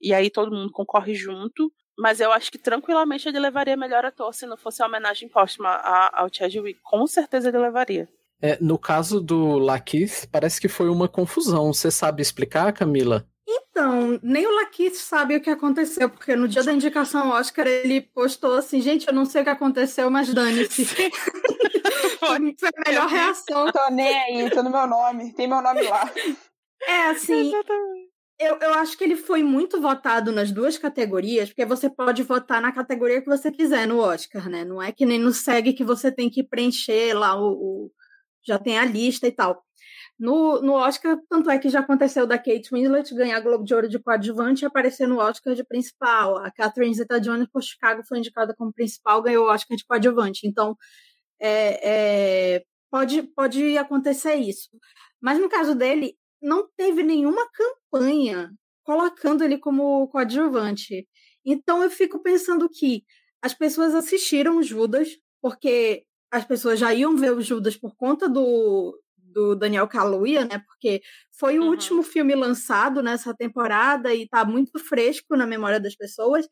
[0.00, 1.72] e aí todo mundo concorre junto.
[1.96, 5.70] Mas eu acho que tranquilamente ele levaria melhor ator se não fosse a homenagem póstuma
[6.12, 6.80] ao Chadwick.
[6.82, 8.08] Com certeza ele levaria.
[8.40, 11.72] É, no caso do Lakeith, parece que foi uma confusão.
[11.72, 13.24] Você sabe explicar, Camila?
[13.46, 18.00] Então, nem o Lakeith sabe o que aconteceu, porque no dia da indicação Oscar ele
[18.00, 20.86] postou assim, gente, eu não sei o que aconteceu, mas dane-se.
[22.18, 23.70] Foi a melhor reação.
[23.70, 26.10] Tô nem aí, tô no meu nome, tem meu nome lá.
[26.82, 27.52] É, assim,
[28.38, 32.60] eu, eu acho que ele foi muito votado nas duas categorias, porque você pode votar
[32.60, 34.64] na categoria que você quiser no Oscar, né?
[34.64, 37.92] Não é que nem no SEG que você tem que preencher lá o, o
[38.44, 39.62] já tem a lista e tal.
[40.18, 43.88] No, no Oscar, tanto é que já aconteceu da Kate Winslet ganhar Globo de Ouro
[43.88, 46.36] de coadjuvante e aparecer no Oscar de principal.
[46.38, 50.46] A Catherine Zeta-Jones por Chicago foi indicada como principal, ganhou o Oscar de coadjuvante.
[50.46, 50.76] Então,
[51.40, 54.68] é, é, pode, pode acontecer isso.
[55.20, 58.50] Mas no caso dele, não teve nenhuma campanha
[58.82, 61.06] colocando ele como coadjuvante.
[61.44, 63.04] Então eu fico pensando que
[63.40, 65.08] as pessoas assistiram Judas,
[65.40, 70.58] porque as pessoas já iam ver o Judas por conta do, do Daniel Kaluuya, né?
[70.66, 71.68] Porque foi o uhum.
[71.68, 76.46] último filme lançado nessa temporada e tá muito fresco na memória das pessoas.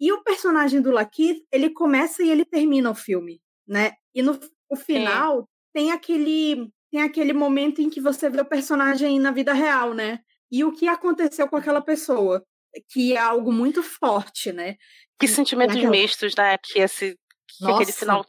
[0.00, 3.92] E o personagem do Lakeith, ele começa e ele termina o filme, né?
[4.14, 5.44] E no o final é.
[5.74, 10.20] tem aquele tem aquele momento em que você vê o personagem na vida real, né?
[10.50, 12.44] E o que aconteceu com aquela pessoa,
[12.90, 14.76] que é algo muito forte, né?
[15.18, 15.90] Que, sentimentos aquela...
[15.90, 16.58] mistos, né?
[16.58, 17.18] Que esse
[17.48, 17.76] que Nossa.
[17.76, 18.26] aquele final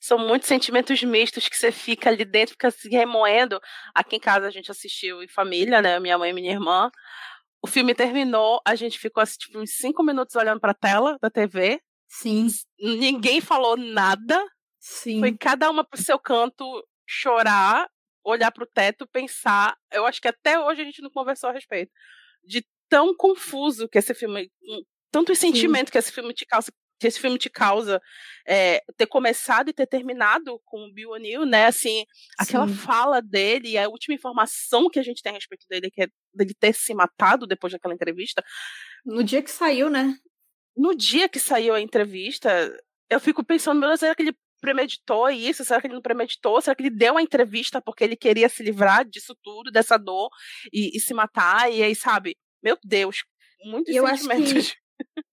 [0.00, 3.60] são muitos sentimentos mistos que você fica ali dentro, fica se remoendo.
[3.92, 5.98] Aqui em casa a gente assistiu em família, né?
[5.98, 6.88] Minha mãe e minha irmã.
[7.60, 11.18] O filme terminou, a gente ficou assim, tipo, uns cinco minutos olhando para a tela
[11.20, 11.80] da TV.
[12.08, 12.46] Sim.
[12.78, 14.40] Ninguém falou nada.
[14.78, 15.18] Sim.
[15.18, 16.64] Foi cada uma pro seu canto
[17.06, 17.88] chorar,
[18.24, 19.76] olhar pro teto, pensar.
[19.92, 21.92] Eu acho que até hoje a gente não conversou a respeito.
[22.44, 24.50] De tão confuso que esse filme.
[25.10, 28.00] Tantos sentimentos que esse filme te causa, que esse filme te causa
[28.46, 31.66] é, ter começado e ter terminado com o Bill O'Neill, né?
[31.66, 32.06] Assim,
[32.38, 32.74] aquela Sim.
[32.74, 36.54] fala dele, a última informação que a gente tem a respeito dele, que é dele
[36.58, 38.42] ter se matado depois daquela entrevista.
[39.04, 40.16] No dia que saiu, né?
[40.76, 42.74] No dia que saiu a entrevista,
[43.10, 45.64] eu fico pensando, meu Deus, será que ele premeditou isso?
[45.64, 46.60] Será que ele não premeditou?
[46.62, 50.30] Será que ele deu a entrevista porque ele queria se livrar disso tudo, dessa dor
[50.72, 51.70] e, e se matar?
[51.70, 52.36] E aí, sabe?
[52.62, 53.24] Meu Deus,
[53.64, 54.52] muitos eu sentimentos.
[54.52, 54.82] Acho que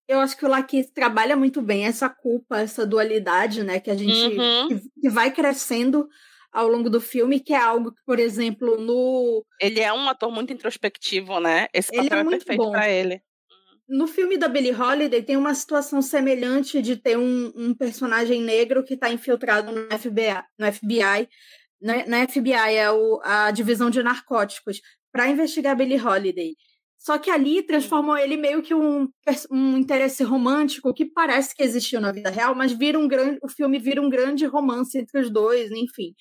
[0.07, 3.95] eu acho que o Laquis trabalha muito bem essa culpa, essa dualidade, né, que a
[3.95, 4.67] gente uhum.
[4.67, 6.07] que, que vai crescendo
[6.51, 10.31] ao longo do filme, que é algo que, por exemplo, no ele é um ator
[10.31, 11.67] muito introspectivo, né?
[11.71, 13.21] Esse papel ele é, é perfeito para ele.
[13.89, 18.83] No filme da Billie Holiday tem uma situação semelhante de ter um, um personagem negro
[18.83, 21.27] que está infiltrado no FBI, no FBI,
[21.81, 24.79] na, na FBI é o, a divisão de narcóticos
[25.11, 26.55] para investigar Billie Holiday.
[26.99, 29.07] Só que ali transformou ele meio que um,
[29.49, 33.47] um interesse romântico que parece que existiu na vida real, mas vira um grande, o
[33.47, 36.13] filme vira um grande romance entre os dois, enfim.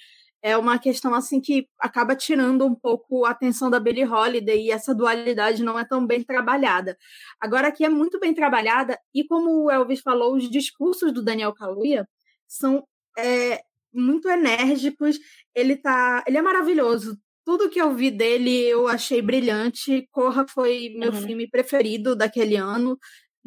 [0.42, 4.70] É uma questão assim que acaba tirando um pouco a atenção da Billie Holiday e
[4.70, 6.96] essa dualidade não é tão bem trabalhada.
[7.40, 11.52] Agora aqui é muito bem trabalhada e como o Elvis falou, os discursos do Daniel
[11.52, 12.08] Kaluuya
[12.46, 12.84] são
[13.18, 13.60] é,
[13.92, 15.18] muito enérgicos.
[15.54, 16.22] Ele tá.
[16.26, 17.18] Ele é maravilhoso.
[17.44, 20.06] Tudo que eu vi dele eu achei brilhante.
[20.10, 21.22] Corra foi meu uhum.
[21.22, 22.98] filme preferido daquele ano.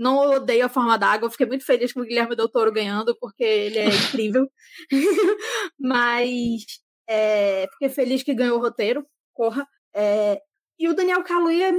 [0.02, 1.30] Não odeio a forma d'água.
[1.30, 4.50] Fiquei muito feliz com o Guilherme Del Toro ganhando, porque ele é incrível.
[5.80, 6.64] Mas
[7.08, 9.06] é, fiquei feliz que ganhou o roteiro.
[9.32, 9.64] Corra.
[9.94, 10.42] É,
[10.80, 11.72] e o Daniel Kaluuya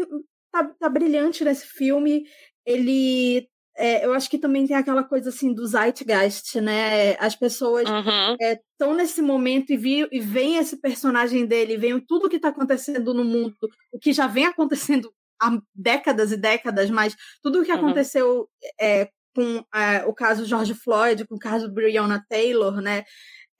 [0.53, 2.23] tá, tá brilhante nesse filme.
[2.64, 7.16] Ele é, eu acho que também tem aquela coisa assim do zeitgeist, né?
[7.18, 8.95] As pessoas estão uhum.
[8.95, 13.12] é, nesse momento e, vi, e veem esse personagem dele, veem tudo que está acontecendo
[13.12, 13.57] no mundo,
[13.91, 15.12] o que já vem acontecendo
[15.43, 17.78] há décadas e décadas, mas tudo o que uhum.
[17.78, 18.49] aconteceu
[18.80, 23.05] é, com é, o caso George Floyd, com o caso Breonna Taylor, né?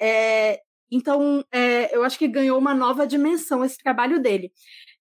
[0.01, 0.61] É,
[0.91, 4.53] então, é, eu acho que ganhou uma nova dimensão esse trabalho dele.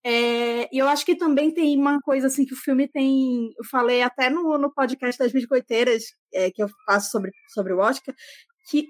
[0.06, 3.50] É, e eu acho que também tem uma coisa assim que o filme tem.
[3.58, 7.78] Eu falei até no, no podcast das biscoiteiras é, que eu faço sobre, sobre o
[7.78, 8.14] Oscar,
[8.70, 8.86] que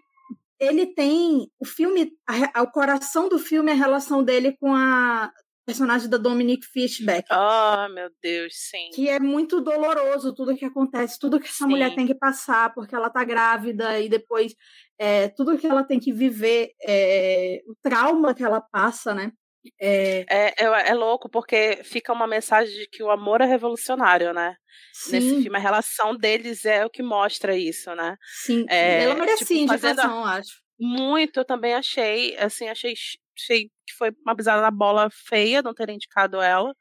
[0.60, 1.48] ele tem.
[1.60, 2.12] O filme,
[2.54, 5.30] a, o coração do filme é a relação dele com a
[5.64, 7.28] personagem da Dominique Fishback.
[7.30, 8.90] Oh, meu Deus, sim.
[8.94, 11.70] Que é muito doloroso tudo que acontece, tudo que essa sim.
[11.70, 14.54] mulher tem que passar, porque ela tá grávida e depois
[14.98, 19.32] é, tudo que ela tem que viver, é, o trauma que ela passa, né?
[19.80, 20.24] É...
[20.28, 24.54] É, é, é, louco, porque fica uma mensagem de que o amor é revolucionário, né?
[24.92, 25.12] Sim.
[25.12, 28.16] Nesse filme, a relação deles é o que mostra isso, né?
[28.44, 30.34] Sim, é, ela merecia tipo, indicação, a...
[30.34, 30.62] acho.
[30.78, 32.94] Muito, eu também achei, assim, achei,
[33.36, 36.74] achei que foi uma pisada na bola feia não ter indicado ela.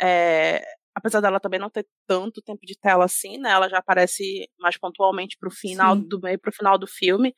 [0.00, 0.64] É,
[0.94, 3.50] apesar dela também não ter tanto tempo de tela assim, né?
[3.50, 6.08] Ela já aparece mais pontualmente pro final Sim.
[6.08, 7.34] do meio pro final do filme.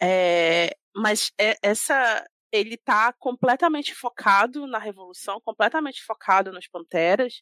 [0.00, 7.40] É, mas é, essa ele tá completamente focado na revolução, completamente focado nos panteras,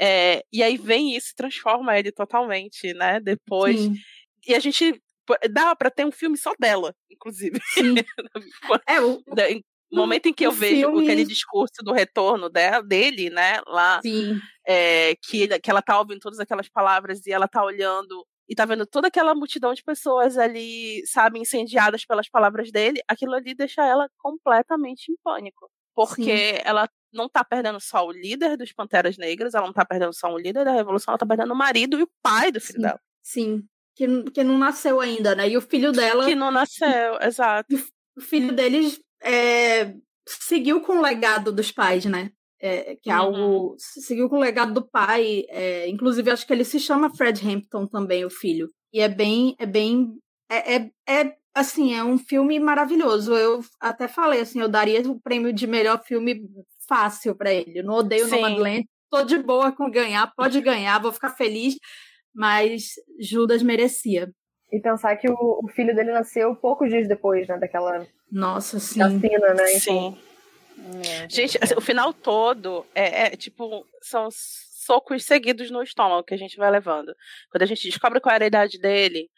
[0.00, 3.18] é, e aí vem isso, transforma ele totalmente, né?
[3.18, 3.94] Depois Sim.
[4.46, 5.02] e a gente
[5.50, 7.58] dá para ter um filme só dela, inclusive.
[8.88, 9.20] é o
[9.92, 14.00] no momento em que eu vejo aquele discurso do retorno dela, dele, né, lá,
[14.66, 18.54] é, que, ele, que ela tá ouvindo todas aquelas palavras e ela tá olhando e
[18.54, 23.54] tá vendo toda aquela multidão de pessoas ali, sabe, incendiadas pelas palavras dele, aquilo ali
[23.54, 25.70] deixa ela completamente em pânico.
[25.94, 26.62] Porque Sim.
[26.64, 30.32] ela não tá perdendo só o líder dos Panteras Negras, ela não tá perdendo só
[30.32, 32.82] o líder da revolução, ela tá perdendo o marido e o pai do filho Sim.
[32.82, 33.00] dela.
[33.22, 33.62] Sim.
[33.94, 35.48] Que, que não nasceu ainda, né?
[35.50, 36.24] E o filho dela.
[36.24, 37.74] Que não nasceu, exato.
[38.16, 39.94] O filho deles é,
[40.26, 42.30] seguiu com o legado dos pais, né?
[42.62, 43.20] é, que é uhum.
[43.20, 45.44] algo seguiu com o legado do pai.
[45.48, 48.70] É, inclusive, acho que ele se chama Fred Hampton também, o filho.
[48.92, 50.16] E é bem, é bem,
[50.48, 53.34] é, é, é assim, é um filme maravilhoso.
[53.34, 56.40] Eu até falei assim, eu daria o prêmio de melhor filme
[56.88, 57.80] fácil para ele.
[57.80, 58.36] Eu não odeio Sim.
[58.36, 61.74] Nomadland, tô de boa com ganhar, pode ganhar, vou ficar feliz.
[62.32, 64.30] Mas Judas merecia.
[64.72, 69.20] E pensar que o, o filho dele nasceu poucos dias depois, né, daquela nossa, sim.
[69.20, 69.66] Cena, né?
[69.66, 70.18] Sim.
[71.06, 76.32] É, gente, assim, o final todo é, é, tipo, são socos seguidos no estômago que
[76.32, 77.14] a gente vai levando.
[77.50, 79.28] Quando a gente descobre qual era a idade dele,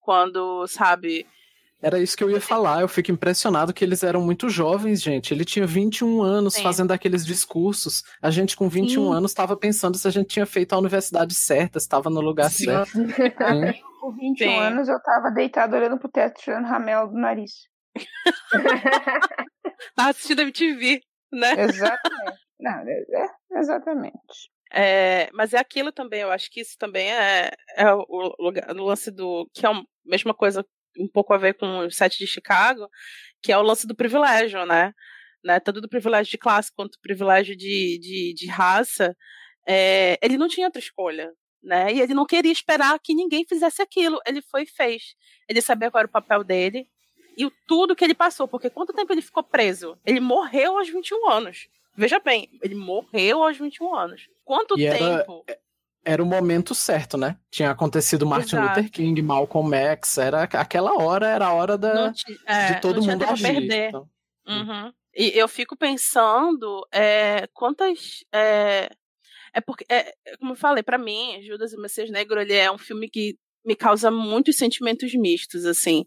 [0.00, 1.26] quando, sabe.
[1.82, 2.80] Era isso que eu ia falar.
[2.80, 5.34] Eu fico impressionado que eles eram muito jovens, gente.
[5.34, 6.62] Ele tinha 21 anos Sim.
[6.62, 8.04] fazendo aqueles discursos.
[8.22, 9.16] A gente, com 21 Sim.
[9.16, 12.66] anos, estava pensando se a gente tinha feito a universidade certa, estava no lugar Sim.
[12.66, 12.92] certo.
[14.00, 17.50] com 21 anos, eu estava deitado olhando pro teto, tirando ramelo do nariz.
[19.96, 21.00] tá assistindo a MTV,
[21.32, 21.64] né?
[21.64, 22.38] Exatamente.
[22.60, 24.52] Não, é, é, exatamente.
[24.72, 28.84] É, mas é aquilo também, eu acho que isso também é, é o, lugar, o
[28.84, 29.48] lance do.
[29.52, 30.64] que é a mesma coisa,
[30.98, 32.88] um pouco a ver com o set de Chicago,
[33.42, 34.92] que é o lance do privilégio, né?
[35.44, 35.60] né?
[35.60, 39.16] Tanto do privilégio de classe quanto do privilégio de, de, de raça.
[39.66, 41.32] É, ele não tinha outra escolha,
[41.62, 41.92] né?
[41.92, 44.18] E ele não queria esperar que ninguém fizesse aquilo.
[44.26, 45.14] Ele foi e fez.
[45.48, 46.88] Ele sabia qual era o papel dele,
[47.36, 49.98] e o tudo que ele passou, porque quanto tempo ele ficou preso?
[50.04, 51.68] Ele morreu aos 21 anos.
[51.96, 54.28] Veja bem, ele morreu aos 21 anos.
[54.44, 55.44] Quanto e tempo?
[55.46, 55.58] Era,
[56.04, 57.36] era o momento certo, né?
[57.50, 58.80] Tinha acontecido Martin Exato.
[58.80, 62.12] Luther King, Malcolm X, era aquela hora era a hora da,
[62.46, 63.42] é, de todo mundo agir.
[63.42, 63.88] Perder.
[63.88, 64.08] Então.
[64.46, 64.92] Uhum.
[65.14, 68.90] E eu fico pensando é, quantas é,
[69.52, 72.70] é porque, é, como eu falei, para mim, Judas e o Messias Negro, ele é
[72.72, 76.04] um filme que me causa muitos sentimentos mistos, assim,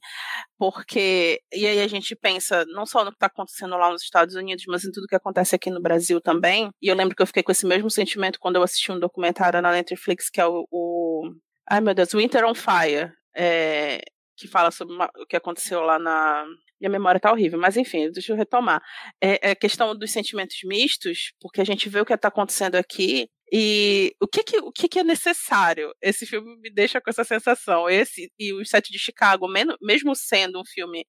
[0.57, 4.35] porque, e aí a gente pensa não só no que está acontecendo lá nos Estados
[4.35, 7.27] Unidos, mas em tudo que acontece aqui no Brasil também, e eu lembro que eu
[7.27, 10.67] fiquei com esse mesmo sentimento quando eu assisti um documentário na Netflix, que é o,
[10.71, 11.31] o
[11.69, 14.01] ai meu Deus, Winter on Fire, é,
[14.37, 16.45] que fala sobre uma, o que aconteceu lá na,
[16.79, 18.81] minha memória tá horrível, mas enfim, deixa eu retomar.
[19.21, 23.29] É, é questão dos sentimentos mistos, porque a gente vê o que está acontecendo aqui
[23.51, 25.93] E o que que, o que que é necessário?
[26.01, 27.89] Esse filme me deixa com essa sensação.
[27.89, 29.47] Esse e o Sete de Chicago,
[29.81, 31.05] mesmo sendo um filme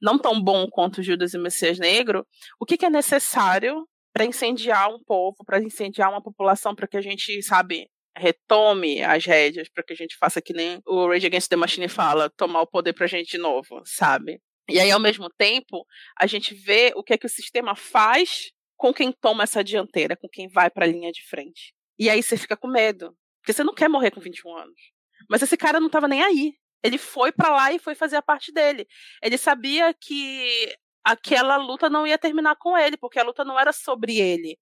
[0.00, 2.26] não tão bom quanto Judas e Messias Negro,
[2.60, 6.96] o que que é necessário para incendiar um povo, para incendiar uma população, para que
[6.96, 11.26] a gente, sabe, retome as rédeas, para que a gente faça que nem o Rage
[11.26, 14.40] Against the Machine fala, tomar o poder pra gente de novo, sabe?
[14.68, 15.86] E aí, ao mesmo tempo,
[16.20, 20.16] a gente vê o que é que o sistema faz com quem toma essa dianteira,
[20.16, 21.74] com quem vai para a linha de frente.
[21.98, 24.80] E aí você fica com medo, porque você não quer morrer com 21 anos.
[25.28, 26.54] Mas esse cara não estava nem aí.
[26.82, 28.86] Ele foi para lá e foi fazer a parte dele.
[29.22, 33.72] Ele sabia que aquela luta não ia terminar com ele, porque a luta não era
[33.72, 34.56] sobre ele.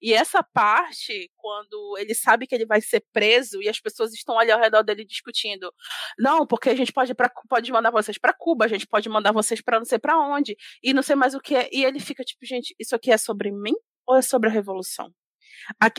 [0.00, 4.38] E essa parte, quando ele sabe que ele vai ser preso e as pessoas estão
[4.38, 5.72] ali ao redor dele discutindo,
[6.18, 9.32] não, porque a gente pode, pra, pode mandar vocês para Cuba, a gente pode mandar
[9.32, 11.68] vocês para não sei para onde, e não sei mais o que é.
[11.72, 13.74] E ele fica tipo, gente, isso aqui é sobre mim
[14.06, 15.12] ou é sobre a revolução?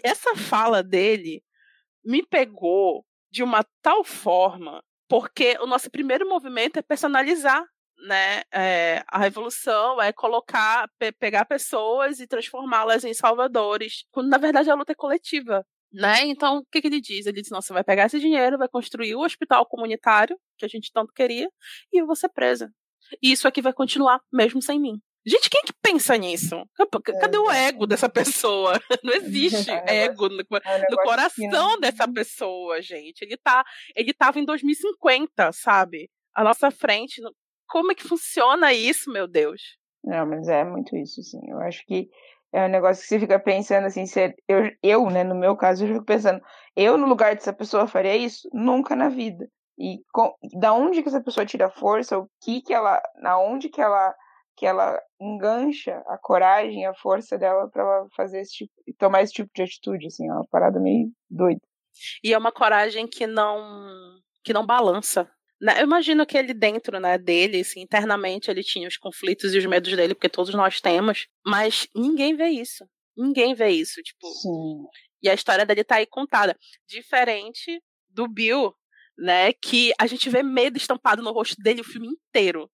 [0.04, 1.44] Essa fala dele
[2.04, 7.66] me pegou de uma tal forma, porque o nosso primeiro movimento é personalizar
[8.04, 14.38] né, é, a revolução é colocar, pe pegar pessoas e transformá-las em salvadores, quando na
[14.38, 15.66] verdade a luta é coletiva.
[15.92, 16.26] Né?
[16.26, 17.26] Então, o que, que ele diz?
[17.26, 20.68] Ele diz: não, você vai pegar esse dinheiro, vai construir o hospital comunitário, que a
[20.68, 21.48] gente tanto queria,
[21.94, 22.72] e eu vou ser presa.
[23.22, 25.00] E isso aqui vai continuar, mesmo sem mim.
[25.26, 26.68] Gente, quem é que pensa nisso?
[27.22, 27.68] Cadê o é.
[27.68, 28.74] ego dessa pessoa?
[29.04, 33.22] Não existe é ego no, no coração dessa pessoa, gente.
[33.22, 33.64] Ele tá,
[33.96, 36.10] ele tava em 2050, sabe?
[36.36, 37.22] À nossa frente,
[37.68, 39.78] como é que funciona isso, meu Deus?
[40.04, 41.40] Não, mas é muito isso, sim.
[41.48, 42.10] Eu acho que
[42.52, 45.86] é um negócio que você fica pensando assim, ser, eu, eu, né, no meu caso,
[45.86, 46.42] eu fico pensando,
[46.76, 48.50] eu no lugar dessa pessoa faria isso?
[48.54, 49.48] Nunca na vida.
[49.80, 53.70] E com, da onde que essa pessoa tira força, o que que ela, na onde
[53.70, 54.14] que ela
[54.56, 59.34] que ela engancha a coragem, a força dela para ela fazer esse tipo, tomar esse
[59.34, 61.62] tipo de atitude, assim, é uma parada meio doida.
[62.24, 65.30] E é uma coragem que não que não balança,
[65.64, 69.58] né, eu imagino que ele dentro né, dele, assim, internamente, ele tinha os conflitos e
[69.58, 72.86] os medos dele, porque todos nós temos, mas ninguém vê isso.
[73.16, 74.28] Ninguém vê isso, tipo.
[74.28, 74.84] Sim.
[75.22, 76.58] E a história dele tá aí contada.
[76.86, 78.74] Diferente do Bill,
[79.18, 79.54] né?
[79.54, 82.70] Que a gente vê medo estampado no rosto dele o filme inteiro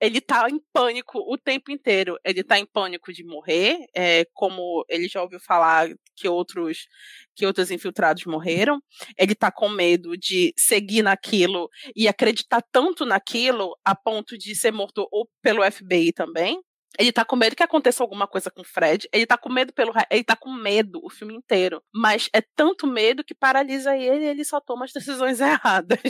[0.00, 2.18] ele tá em pânico o tempo inteiro.
[2.24, 6.86] Ele tá em pânico de morrer, é, como ele já ouviu falar que outros
[7.34, 8.80] que outros infiltrados morreram.
[9.18, 14.72] Ele tá com medo de seguir naquilo e acreditar tanto naquilo a ponto de ser
[14.72, 16.60] morto ou pelo FBI também.
[16.98, 19.06] Ele tá com medo que aconteça alguma coisa com o Fred.
[19.12, 19.92] Ele tá com medo pelo.
[20.10, 21.82] Ele tá com medo o filme inteiro.
[21.94, 26.00] Mas é tanto medo que paralisa ele e ele só toma as decisões erradas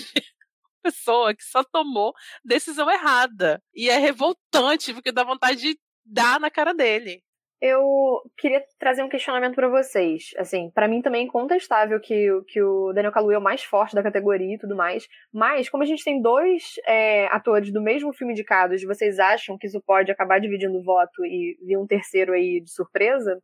[0.86, 2.12] pessoa que só tomou
[2.44, 3.60] decisão errada.
[3.74, 7.22] E é revoltante, porque dá vontade de dar na cara dele.
[7.60, 10.30] Eu queria trazer um questionamento para vocês.
[10.38, 13.94] Assim, para mim também é incontestável que, que o Daniel Kaluuya é o mais forte
[13.94, 15.08] da categoria e tudo mais.
[15.32, 19.66] Mas, como a gente tem dois é, atores do mesmo filme indicados, vocês acham que
[19.66, 23.40] isso pode acabar dividindo o voto e vir um terceiro aí de surpresa?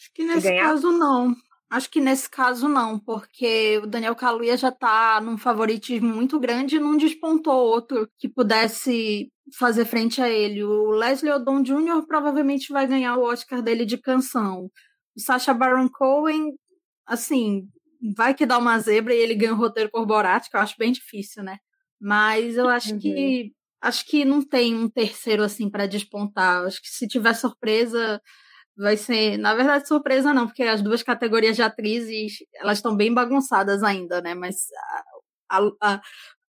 [0.00, 1.32] Acho que nesse caso não.
[1.74, 6.76] Acho que nesse caso não, porque o Daniel Kaluuya já está num favoritismo muito grande
[6.76, 10.62] e não despontou outro que pudesse fazer frente a ele.
[10.62, 12.06] O Leslie Odom Jr.
[12.06, 14.70] provavelmente vai ganhar o Oscar dele de canção.
[15.16, 16.52] O Sacha Baron Cohen,
[17.08, 17.66] assim,
[18.16, 20.76] vai que dá uma zebra e ele ganha o roteiro por Borat, que eu acho
[20.78, 21.58] bem difícil, né?
[22.00, 23.00] Mas eu acho uhum.
[23.00, 23.50] que
[23.82, 26.66] acho que não tem um terceiro assim para despontar.
[26.66, 28.22] Acho que se tiver surpresa,
[28.76, 33.12] vai ser, na verdade, surpresa não, porque as duas categorias de atrizes, elas estão bem
[33.12, 34.34] bagunçadas ainda, né?
[34.34, 34.66] Mas
[35.50, 36.00] a, a,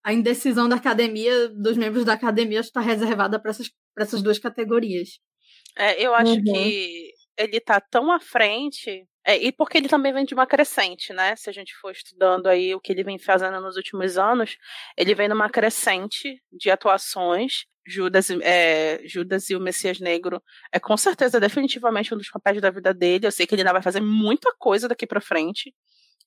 [0.04, 5.18] a indecisão da academia, dos membros da academia, está reservada para essas, essas duas categorias.
[5.76, 6.44] É, eu acho uhum.
[6.44, 11.12] que ele está tão à frente é, e porque ele também vem de uma crescente,
[11.12, 11.34] né?
[11.36, 14.56] Se a gente for estudando aí o que ele vem fazendo nos últimos anos,
[14.96, 17.64] ele vem numa crescente de atuações.
[17.86, 22.70] Judas, é, Judas e o Messias Negro é com certeza definitivamente um dos papéis da
[22.70, 23.26] vida dele.
[23.26, 25.74] Eu sei que ele ainda vai fazer muita coisa daqui para frente.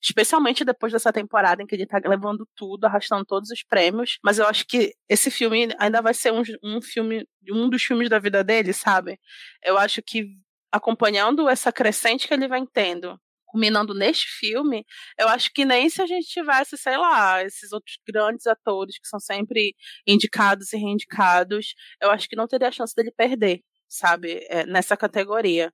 [0.00, 4.18] Especialmente depois dessa temporada em que ele tá levando tudo, arrastando todos os prêmios.
[4.22, 8.08] Mas eu acho que esse filme ainda vai ser um, um filme, um dos filmes
[8.08, 9.18] da vida dele, sabe?
[9.64, 10.38] Eu acho que
[10.72, 14.84] acompanhando essa crescente que ele vem tendo, culminando neste filme,
[15.18, 19.08] eu acho que nem se a gente tivesse, sei lá, esses outros grandes atores que
[19.08, 19.74] são sempre
[20.06, 24.96] indicados e reindicados, eu acho que não teria a chance dele perder, sabe, é, nessa
[24.96, 25.72] categoria.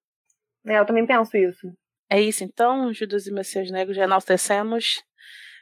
[0.67, 1.73] É, eu também penso isso.
[2.09, 5.03] É isso, então, Judas e Messias Negros, já enaltecemos.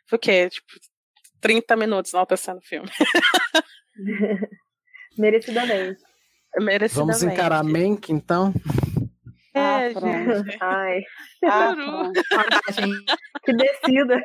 [0.07, 0.51] Foi o quê?
[0.51, 0.66] Tipo,
[1.41, 2.91] 30 minutos enaltecendo o filme.
[5.18, 6.01] Merecidamente.
[6.59, 6.95] Merecidamente.
[6.95, 8.53] Vamos encarar Mank, então?
[9.55, 10.59] É, É, gente.
[10.61, 11.00] Ai.
[11.44, 11.74] Ah.
[13.44, 14.16] Que descida.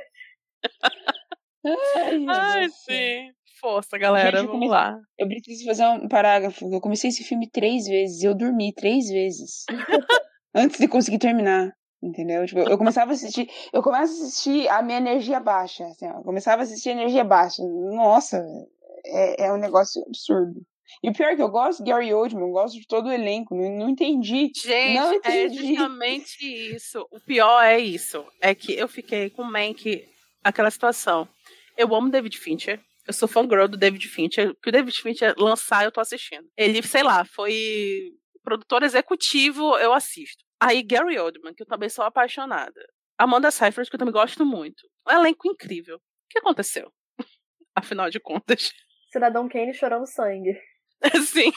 [1.96, 2.78] Ai, meu Ai, céu.
[2.96, 3.32] sim.
[3.60, 5.00] Força, galera, Gente, vamos comecei- lá.
[5.18, 6.72] Eu preciso fazer um parágrafo.
[6.72, 8.24] Eu comecei esse filme três vezes.
[8.24, 9.66] Eu dormi três vezes.
[10.54, 11.72] antes de conseguir terminar.
[12.02, 12.46] Entendeu?
[12.46, 13.50] Tipo, eu começava a assistir.
[13.74, 15.84] Eu começo a assistir a minha energia baixa.
[15.88, 17.64] Assim, ó, eu começava a assistir a energia baixa.
[17.64, 18.46] Nossa,
[19.06, 20.62] é, é um negócio absurdo.
[21.04, 23.12] E o pior é que eu gosto de Gary Oldman, eu gosto de todo o
[23.12, 23.56] elenco.
[23.56, 24.52] Não, não entendi.
[24.56, 25.68] Gente, Não é entendi.
[25.68, 27.08] justamente isso.
[27.12, 28.26] O pior é isso.
[28.42, 30.08] É que eu fiquei com o Mank,
[30.44, 31.28] aquela situação.
[31.78, 32.82] Eu amo David Fincher.
[33.06, 34.50] Eu sou fã girl do David Fincher.
[34.50, 36.48] O que o David Fincher lançar, eu tô assistindo.
[36.58, 38.12] Ele, sei lá, foi
[38.44, 40.44] produtor executivo, eu assisto.
[40.60, 42.82] Aí Gary Oldman, que eu também sou apaixonada.
[43.18, 44.84] Amanda Seyfried, que eu também gosto muito.
[45.08, 45.98] Um elenco incrível.
[45.98, 46.92] O que aconteceu?
[47.76, 48.72] Afinal de contas.
[49.12, 50.58] Cidadão Kane chorando sangue.
[51.26, 51.52] Sim,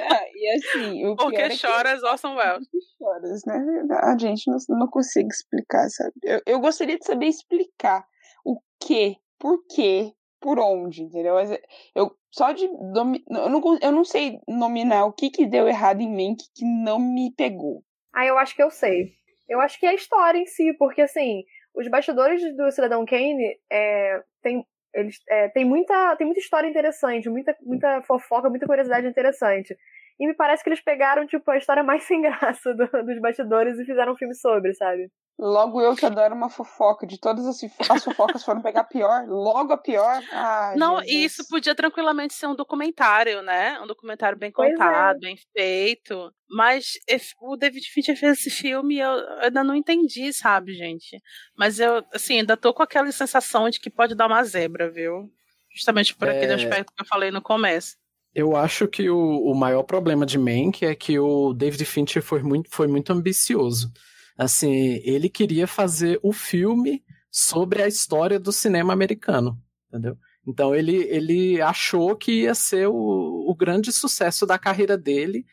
[0.00, 2.68] Ah, e assim, o porque pior é que choras Orson Welles.
[3.00, 3.62] horas, né?
[4.02, 6.12] A gente não, não consigo explicar, sabe?
[6.22, 8.04] Eu, eu gostaria de saber explicar
[8.44, 11.34] o que, por quê, por onde, entendeu?
[11.34, 11.50] Mas
[11.94, 16.00] eu só de domi- eu não, eu não sei nominar o que que deu errado
[16.00, 17.82] em Mank que não me pegou.
[18.14, 19.12] Ah, eu acho que eu sei.
[19.48, 21.44] Eu acho que é a história em si, porque assim,
[21.74, 24.66] os bastidores do Cidadão Kane é, tem,
[24.96, 29.76] eles, é, tem, muita, tem muita história interessante, muita, muita fofoca, muita curiosidade interessante.
[30.18, 33.78] E me parece que eles pegaram, tipo, a história mais sem graça do- dos bastidores
[33.78, 35.08] e fizeram um filme sobre, sabe?
[35.38, 37.60] Logo eu que adoro uma fofoca, de todas as,
[37.90, 40.22] as fofocas foram pegar a pior, logo a pior.
[40.32, 41.10] Ai, Não, Jesus.
[41.12, 43.78] e isso podia tranquilamente ser um documentário, né?
[43.82, 44.72] Um documentário bem Pois é.
[44.72, 46.32] contado, bem feito.
[46.48, 46.92] Mas
[47.38, 49.10] o David Fincher fez esse filme e eu
[49.42, 51.20] ainda não entendi, sabe, gente?
[51.54, 55.30] Mas eu, assim, ainda tô com aquela sensação de que pode dar uma zebra, viu?
[55.74, 56.54] Justamente por aquele É.
[56.54, 57.94] aspecto que eu falei no começo.
[58.36, 62.42] Eu acho que o, o maior problema de Mank é que o David Fincher foi
[62.42, 63.90] muito, foi muito ambicioso.
[64.36, 69.58] Assim, ele queria fazer o filme sobre a história do cinema americano,
[69.88, 70.18] entendeu?
[70.46, 75.46] Então ele, ele achou que ia ser o, o grande sucesso da carreira dele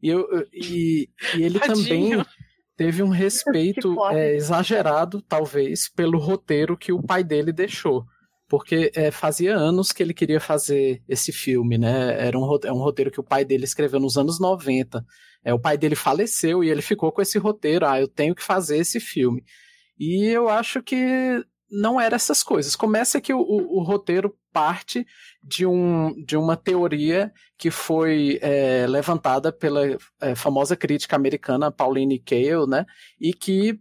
[0.00, 2.26] e, eu, e, e ele também Tadinho.
[2.76, 8.06] teve um respeito é, exagerado, talvez, pelo roteiro que o pai dele deixou.
[8.48, 12.16] Porque é, fazia anos que ele queria fazer esse filme, né?
[12.26, 15.04] Era um, é um roteiro que o pai dele escreveu nos anos 90.
[15.44, 17.86] É, o pai dele faleceu e ele ficou com esse roteiro.
[17.86, 19.44] Ah, eu tenho que fazer esse filme.
[19.98, 22.74] E eu acho que não era essas coisas.
[22.74, 25.06] Começa que o, o- o roteiro parte
[25.42, 29.82] de, um, de uma teoria que foi é, levantada pela
[30.20, 32.86] é, famosa crítica americana Pauline Kael, né?
[33.20, 33.78] E que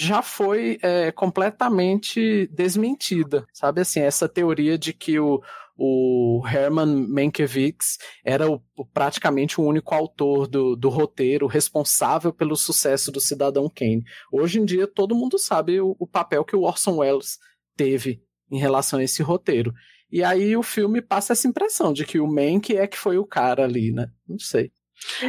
[0.00, 5.42] já foi é, completamente desmentida, sabe assim, essa teoria de que o,
[5.76, 12.56] o Herman Mankiewicz era o, o- praticamente o único autor do, do roteiro responsável pelo
[12.56, 14.02] sucesso do Cidadão Kane.
[14.32, 17.38] Hoje em dia todo mundo sabe o, o papel que o Orson Welles
[17.76, 19.72] teve em relação a esse roteiro.
[20.10, 23.26] E aí o filme passa essa impressão de que o Mank é que foi o
[23.26, 24.08] cara ali, né?
[24.26, 24.72] Não sei.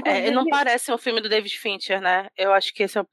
[0.05, 2.28] É, não parece um filme do David Fincher, né?
[2.36, 3.07] Eu acho que esse é o,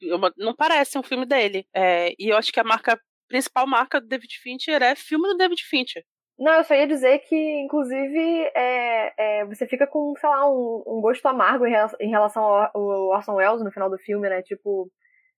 [0.00, 1.66] eu- não parece um filme dele.
[1.74, 2.98] É, e eu acho que a marca a
[3.28, 6.02] principal marca do David Fincher é filme do David Fincher.
[6.38, 8.18] Não, eu só ia dizer que, inclusive,
[8.56, 12.42] é, é, você fica com, sei lá, um, um gosto amargo em relação, em relação
[12.42, 14.42] ao, ao Orson Welles no final do filme, né?
[14.42, 14.90] Tipo,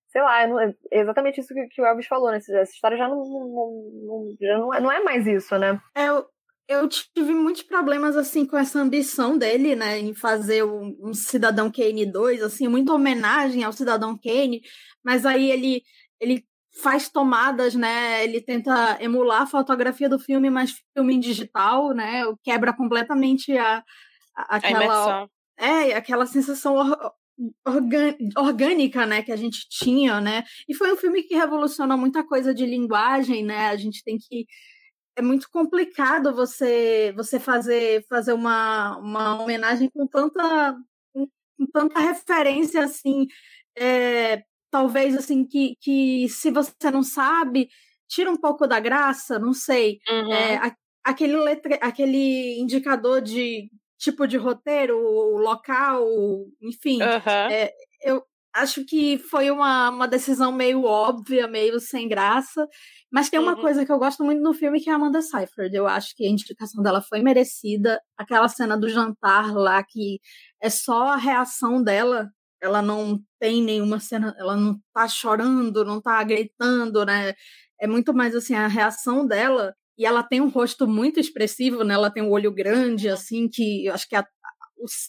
[0.09, 2.37] sei lá, não- é exatamente isso que, que o Elvis falou, né?
[2.37, 5.81] Essa história já não, não, não- já não, é, não é mais isso, né?
[5.97, 6.25] É, Eu,
[6.69, 11.71] eu tive muitos problemas assim com essa ambição dele, né, em fazer um, um Cidadão
[11.71, 14.63] Kane 2, assim, muita homenagem ao Cidadão Kane,
[15.05, 15.83] mas aí ele
[16.21, 16.45] ele
[16.83, 18.25] faz tomadas, né?
[18.25, 22.22] Ele tenta emular a fotografia do filme, mas filme em digital, né?
[22.43, 23.79] Quebra completamente a,
[24.37, 25.29] a- A aquela imersão.
[25.59, 27.13] é, aquela sensação or-
[28.37, 30.45] orgânica, né, que a gente tinha, né?
[30.68, 33.68] E foi um filme que revolucionou muita coisa de linguagem, né?
[33.68, 34.47] A gente tem que
[35.17, 40.75] é muito complicado você você fazer fazer uma, uma homenagem com tanta
[41.13, 41.26] com,
[41.59, 43.26] com tanta referência assim,
[43.76, 47.68] é, talvez assim que, que se você não sabe
[48.09, 49.99] tira um pouco da graça, não sei.
[50.09, 50.33] Uhum.
[50.34, 54.99] É, a- aquele, letre, aquele indicador de tipo de roteiro,
[55.39, 56.05] local,
[56.61, 57.01] enfim.
[57.01, 57.51] Aham.
[57.51, 57.72] é,
[58.05, 58.22] eu
[58.54, 62.66] acho que foi uma, uma decisão meio óbvia, meio sem graça.
[63.11, 63.61] Mas tem uma Uhum.
[63.61, 65.74] coisa que eu gosto muito no filme que é a Amanda Seyfried.
[65.74, 68.00] Eu acho que a indicação dela foi merecida.
[68.16, 70.20] Aquela cena do jantar lá, que
[70.62, 72.30] é só a reação dela.
[72.61, 77.34] Ela não tem nenhuma cena, ela não tá chorando, não tá gritando, né?
[77.80, 79.74] É muito mais assim a reação dela.
[79.99, 81.95] E ela tem um rosto muito expressivo, né?
[81.95, 84.24] Ela tem um olho grande, assim, que eu acho que a,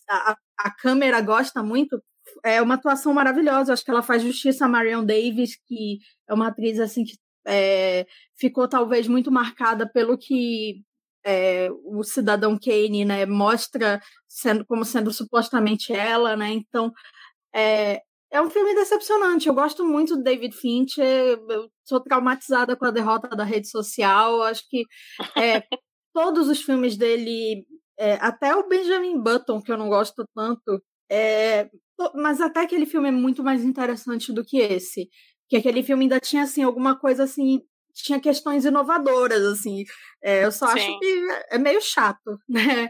[0.09, 2.01] a, a câmera gosta muito.
[2.43, 3.73] É uma atuação maravilhosa.
[3.73, 7.17] Acho que ela faz justiça a Marion Davis, que é uma atriz assim que
[7.47, 8.05] é,
[8.37, 10.81] ficou talvez muito marcada pelo que
[11.25, 16.51] é, o cidadão Kane né, mostra sendo como sendo supostamente ela, né?
[16.51, 16.91] Então
[17.55, 18.01] é,
[18.31, 19.47] é um filme decepcionante.
[19.47, 21.39] Eu gosto muito do David Fincher.
[21.49, 24.41] Eu sou traumatizada com a derrota da rede social.
[24.43, 24.85] Acho que
[25.37, 25.63] é,
[26.13, 27.65] todos os filmes dele,
[27.97, 31.69] é, até o Benjamin Button, que eu não gosto tanto, é,
[32.15, 35.09] mas até aquele filme é muito mais interessante do que esse.
[35.49, 37.61] Que aquele filme ainda tinha assim alguma coisa assim,
[37.93, 39.83] tinha questões inovadoras assim.
[40.23, 40.73] É, eu só Sim.
[40.73, 42.89] acho que é meio chato, né?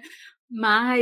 [0.56, 1.02] Mas,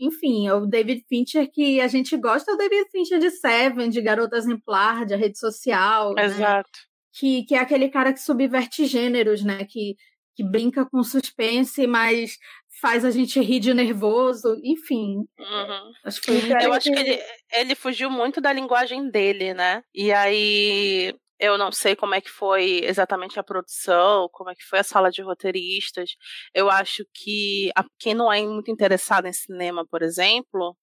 [0.00, 3.88] enfim, é o David Fincher que a gente gosta, é o David Fincher de Seven,
[3.88, 6.12] de Garota Exemplar, de A Rede Social.
[6.14, 6.24] Né?
[6.24, 6.68] Exato.
[6.68, 6.88] Né?
[7.14, 9.64] Que, que é aquele cara que subverte gêneros, né?
[9.64, 9.94] Que,
[10.34, 12.36] que brinca com suspense, mas
[12.80, 15.24] faz a gente rir de nervoso, enfim.
[15.38, 15.92] Uhum.
[16.04, 17.22] Acho que Eu acho que ele,
[17.52, 19.82] ele fugiu muito da linguagem dele, né?
[19.94, 24.64] E aí eu não sei como é que foi exatamente a produção, como é que
[24.64, 26.10] foi a sala de roteiristas.
[26.52, 30.76] Eu acho que a, quem não é muito interessado em cinema, por exemplo,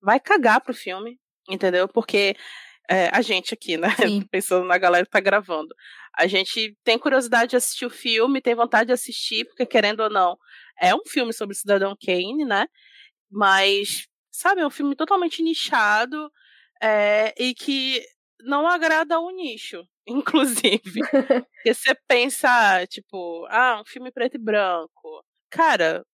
[0.00, 1.18] vai cagar pro filme,
[1.48, 1.88] entendeu?
[1.88, 2.36] Porque
[2.88, 3.90] é, a gente aqui, né?
[3.96, 4.22] Sim.
[4.30, 5.74] Pensando na galera que tá gravando.
[6.16, 10.10] A gente tem curiosidade de assistir o filme, tem vontade de assistir, porque querendo ou
[10.10, 10.38] não,
[10.80, 12.66] é um filme sobre o Cidadão Kane, né?
[13.30, 16.30] Mas, sabe, é um filme totalmente nichado
[16.82, 18.02] é, e que
[18.40, 21.06] não agrada ao nicho, inclusive.
[21.56, 25.24] Porque você pensa, tipo, ah, um filme preto e branco.
[25.50, 26.04] Cara,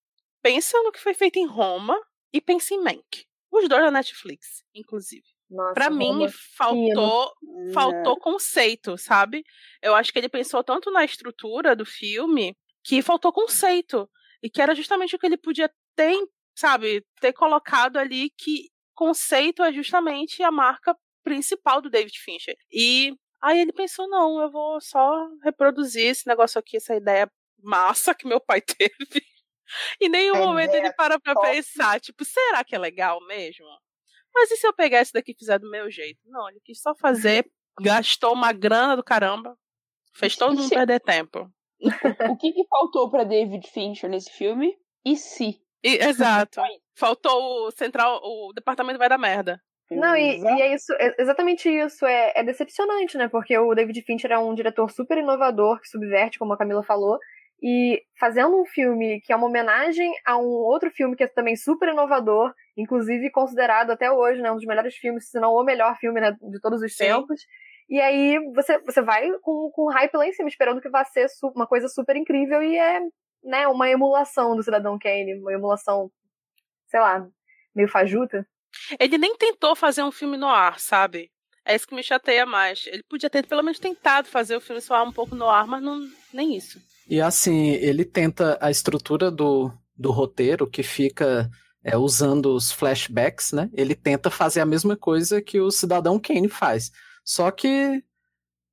[0.42, 1.98] pensa no que foi feito em Roma
[2.32, 3.26] e pensa em Mank.
[3.50, 5.24] Os dois da Netflix, inclusive.
[5.74, 6.26] Pra mim,
[6.56, 7.32] faltou,
[7.74, 9.44] faltou conceito, sabe?
[9.82, 14.08] Eu acho que ele pensou tanto na estrutura do filme que faltou conceito.
[14.42, 16.16] E que era justamente o que ele podia ter,
[16.54, 22.56] sabe, ter colocado ali que conceito é justamente a marca principal do David Fincher.
[22.70, 27.30] E aí ele pensou, não, eu vou só reproduzir esse negócio aqui, essa ideia
[27.62, 29.24] massa que meu pai teve.
[30.00, 31.46] em nenhum é momento ele para pra top.
[31.46, 33.66] pensar, tipo, será que é legal mesmo?
[34.34, 36.20] Mas e se eu pegar esse daqui e fizer do meu jeito?
[36.24, 37.44] Não, ele quis só fazer,
[37.80, 39.56] gastou uma grana do caramba,
[40.14, 41.50] fez todo mundo perder tempo.
[42.30, 44.74] o que, que faltou para David Fincher nesse filme?
[45.04, 45.60] E se?
[45.82, 46.60] E, exato.
[46.96, 49.60] Faltou o central, o departamento vai dar merda.
[49.90, 52.06] Não, e, e, é isso, é exatamente isso.
[52.06, 53.28] É, é, decepcionante, né?
[53.28, 57.18] Porque o David Fincher é um diretor super inovador, que subverte, como a Camila falou.
[57.62, 61.54] E fazendo um filme que é uma homenagem a um outro filme que é também
[61.54, 65.96] super inovador, inclusive considerado até hoje, né, um dos melhores filmes, se não o melhor
[65.98, 67.04] filme né, de todos os Sim.
[67.04, 67.40] tempos.
[67.88, 71.26] E aí você, você vai com, com hype lá em cima, esperando que vá ser
[71.54, 73.00] uma coisa super incrível e é
[73.44, 76.10] né, uma emulação do Cidadão Kane, uma emulação,
[76.88, 77.26] sei lá,
[77.74, 78.46] meio fajuta.
[78.98, 81.30] Ele nem tentou fazer um filme no ar, sabe?
[81.64, 82.86] É isso que me chateia mais.
[82.86, 85.82] Ele podia ter pelo menos tentado fazer o filme soar um pouco no ar, mas
[85.82, 86.00] não,
[86.32, 86.80] nem isso.
[87.08, 91.48] E assim, ele tenta a estrutura do, do roteiro que fica
[91.84, 93.68] é, usando os flashbacks, né?
[93.72, 96.90] Ele tenta fazer a mesma coisa que o Cidadão Kane faz.
[97.24, 98.02] Só que,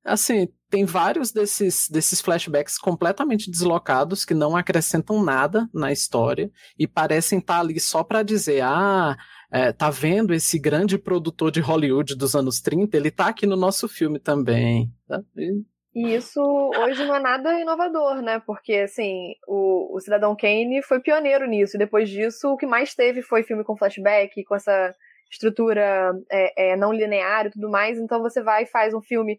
[0.04, 6.86] assim, tem vários desses, desses flashbacks completamente deslocados que não acrescentam nada na história e
[6.86, 9.16] parecem estar tá ali só para dizer, ah,
[9.52, 12.96] é, tá vendo esse grande produtor de Hollywood dos anos 30?
[12.96, 14.88] Ele tá aqui no nosso filme também.
[15.08, 15.20] Tá?
[15.36, 15.62] E...
[15.92, 18.40] e isso hoje não é nada inovador, né?
[18.46, 21.76] Porque, assim, o, o Cidadão Kane foi pioneiro nisso.
[21.76, 24.94] E depois disso, o que mais teve foi filme com flashback, com essa
[25.30, 29.38] estrutura é, é, não linear e tudo mais, então você vai e faz um filme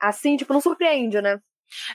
[0.00, 1.40] assim, tipo, não surpreende, né?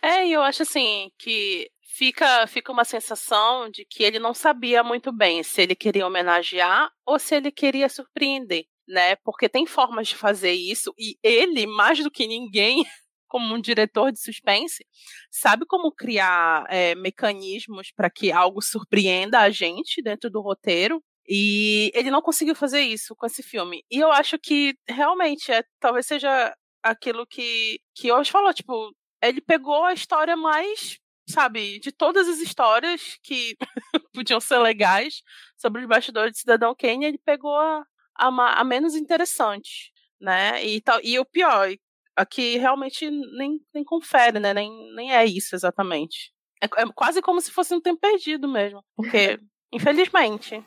[0.01, 4.83] É, e eu acho assim que fica, fica uma sensação de que ele não sabia
[4.83, 9.15] muito bem se ele queria homenagear ou se ele queria surpreender, né?
[9.17, 12.83] Porque tem formas de fazer isso e ele, mais do que ninguém,
[13.27, 14.85] como um diretor de suspense,
[15.29, 21.91] sabe como criar é, mecanismos para que algo surpreenda a gente dentro do roteiro e
[21.93, 23.83] ele não conseguiu fazer isso com esse filme.
[23.89, 29.41] E eu acho que realmente é, talvez seja aquilo que, que hoje falou, tipo, ele
[29.41, 33.55] pegou a história mais, sabe, de todas as histórias que
[34.13, 35.21] podiam ser legais
[35.57, 37.83] sobre os bastidores de Cidadão Kane, ele pegou a,
[38.15, 39.91] a, a menos interessante,
[40.21, 40.63] né?
[40.63, 41.69] E, tal, e o pior,
[42.15, 44.53] aqui realmente nem, nem confere, né?
[44.53, 46.31] Nem, nem é isso exatamente.
[46.61, 48.83] É, é quase como se fosse um tempo perdido mesmo.
[48.95, 49.39] Porque,
[49.73, 50.63] infelizmente,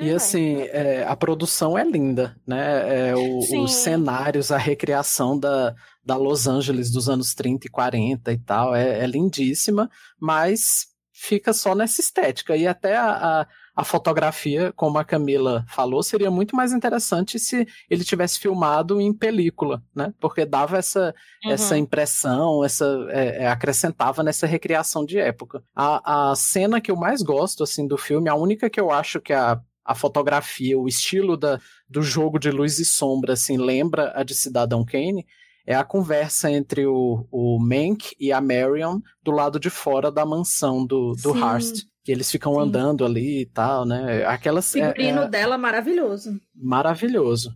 [0.00, 3.10] e assim, é, a produção é linda, né?
[3.10, 5.74] É, o, os cenários, a recriação da,
[6.04, 9.90] da Los Angeles dos anos 30 e 40 e tal, é, é lindíssima,
[10.20, 12.56] mas fica só nessa estética.
[12.56, 13.46] E até a, a,
[13.78, 19.14] a fotografia, como a Camila falou, seria muito mais interessante se ele tivesse filmado em
[19.14, 20.12] película, né?
[20.18, 21.14] Porque dava essa,
[21.44, 21.52] uhum.
[21.52, 25.62] essa impressão, essa é, é, acrescentava nessa recriação de época.
[25.76, 29.20] A, a cena que eu mais gosto assim do filme, a única que eu acho
[29.20, 34.12] que a a fotografia, o estilo da, do jogo de luz e sombra, assim, lembra
[34.14, 35.24] a de Cidadão Kane,
[35.66, 40.26] é a conversa entre o, o Mank e a Marion do lado de fora da
[40.26, 41.86] mansão do, do Hearst.
[42.08, 42.60] Que eles ficam Sim.
[42.60, 44.24] andando ali e tal, né?
[44.24, 46.40] Aquela, o figurino é, é, dela maravilhoso.
[46.54, 47.54] Maravilhoso.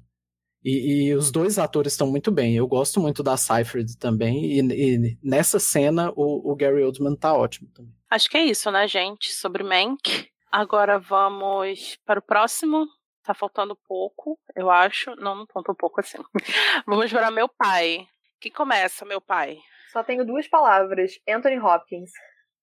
[0.62, 2.55] E, e, os dois atores estão muito bem.
[2.55, 4.45] Eu gosto muito da Seyfried também.
[4.45, 7.95] E, e, nessa cena, o, o Gary Oldman tá ótimo também.
[8.11, 9.33] Acho que é isso, né, gente?
[9.33, 10.29] Sobre Mank.
[10.53, 12.87] Agora vamos para o próximo.
[13.24, 15.16] Tá faltando pouco, eu acho.
[15.16, 16.19] Não, não falta um pouco assim.
[16.87, 18.07] vamos para meu pai.
[18.39, 19.57] Que começa, meu pai?
[19.91, 22.11] Só tenho duas palavras: Anthony Hopkins.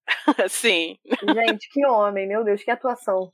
[0.49, 0.97] Sim.
[1.33, 3.31] Gente, que homem, meu Deus, que atuação.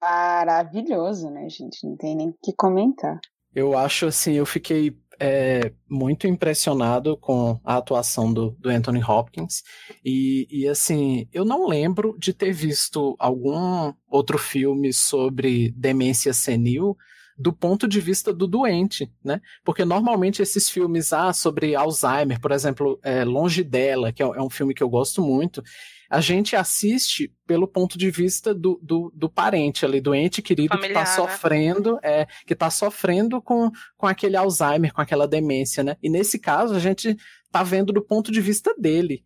[0.00, 1.86] Maravilhoso, né, gente?
[1.86, 3.18] Não tem nem o que comentar.
[3.54, 9.62] Eu acho assim, eu fiquei é, muito impressionado com a atuação do, do Anthony Hopkins.
[10.04, 16.96] E, e, assim, eu não lembro de ter visto algum outro filme sobre demência senil
[17.38, 19.40] do ponto de vista do doente, né?
[19.64, 24.42] Porque normalmente esses filmes ah, sobre Alzheimer, por exemplo, é, Longe dela, que é, é
[24.42, 25.62] um filme que eu gosto muito,
[26.08, 30.74] a gente assiste pelo ponto de vista do, do, do parente ali, do ente querido
[30.74, 32.00] Familiar, que está sofrendo, né?
[32.02, 35.96] é, que está sofrendo com, com aquele Alzheimer, com aquela demência, né?
[36.02, 37.16] E nesse caso, a gente
[37.50, 39.24] tá vendo do ponto de vista dele.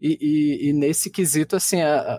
[0.00, 2.18] E, e, e nesse quesito, assim, a,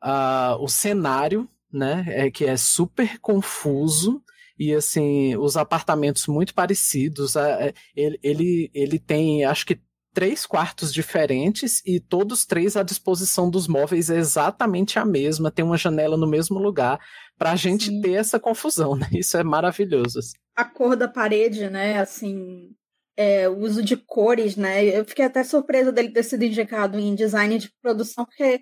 [0.00, 4.22] a, a, o cenário, né, é que é super confuso,
[4.58, 7.36] e assim, os apartamentos muito parecidos.
[7.36, 9.80] É, ele, ele, ele tem, acho que
[10.12, 15.64] três quartos diferentes e todos três à disposição dos móveis é exatamente a mesma, tem
[15.64, 17.00] uma janela no mesmo lugar,
[17.36, 18.00] para a gente Sim.
[18.00, 19.08] ter essa confusão, né?
[19.12, 20.20] Isso é maravilhoso.
[20.20, 20.36] Assim.
[20.56, 21.98] A cor da parede, né?
[21.98, 22.70] Assim,
[23.16, 24.84] é, o uso de cores, né?
[24.84, 28.60] Eu fiquei até surpresa dele ter sido indicado em design de produção, porque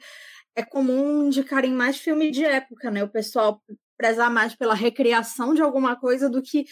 [0.56, 3.02] é comum indicarem mais filme de época, né?
[3.02, 3.62] O pessoal
[3.96, 6.64] prezar mais pela recriação de alguma coisa do que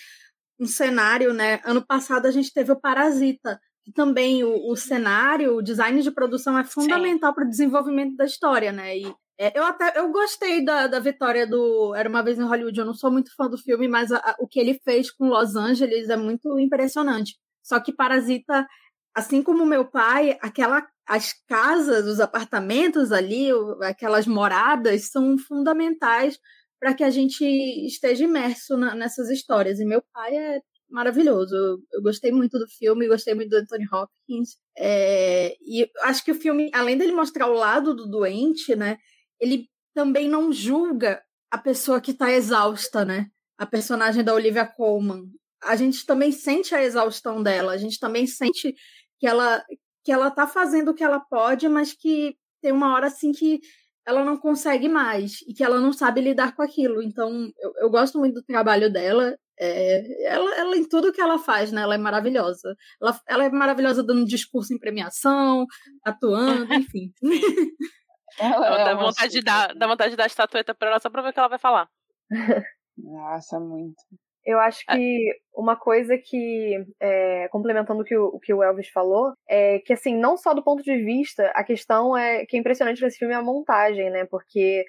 [0.58, 1.60] um cenário, né?
[1.64, 3.58] Ano passado a gente teve o Parasita,
[3.94, 8.70] também o, o cenário, o design de produção é fundamental para o desenvolvimento da história,
[8.72, 8.98] né?
[8.98, 12.78] E é, eu até eu gostei da, da vitória do Era uma vez em Hollywood.
[12.78, 15.28] Eu não sou muito fã do filme, mas a, a, o que ele fez com
[15.28, 17.38] Los Angeles é muito impressionante.
[17.62, 18.66] Só que Parasita,
[19.14, 23.48] assim como meu pai, aquela as casas, os apartamentos ali,
[23.82, 26.38] aquelas moradas são fundamentais
[26.78, 27.44] para que a gente
[27.84, 29.80] esteja imerso na, nessas histórias.
[29.80, 31.82] E meu pai é maravilhoso.
[31.92, 34.56] Eu, gostei muito do filme, gostei muito do Anthony Hopkins.
[34.78, 38.96] É, e acho que o filme, além dele mostrar o lado do doente, né,
[39.40, 41.20] ele também não julga
[41.50, 43.26] a pessoa que está exausta, né?
[43.58, 45.24] A personagem da Olivia Colman.
[45.60, 48.72] A gente também sente a exaustão dela, a gente também sente
[49.18, 49.60] que ela
[50.04, 53.60] que ela tá fazendo o que ela pode, mas que tem uma hora assim que
[54.06, 57.02] ela não consegue mais e que ela não sabe lidar com aquilo.
[57.02, 59.36] Então, eu, eu gosto muito do trabalho dela.
[59.58, 61.82] É, ela, ela, em tudo que ela faz, né?
[61.82, 62.74] Ela é maravilhosa.
[63.00, 65.66] Ela, ela é maravilhosa dando discurso em premiação,
[66.04, 67.12] atuando, enfim.
[68.38, 71.20] Ela, dá, vontade de dar, dá vontade de dar a estatueta para ela só pra
[71.20, 71.88] ver o que ela vai falar.
[72.96, 74.00] Nossa, muito.
[74.44, 74.94] Eu acho é.
[74.94, 79.78] que uma coisa que, é, complementando o que o, o que o Elvis falou, é
[79.80, 83.18] que, assim, não só do ponto de vista, a questão é que é impressionante nesse
[83.18, 84.24] filme é a montagem, né?
[84.24, 84.84] Porque,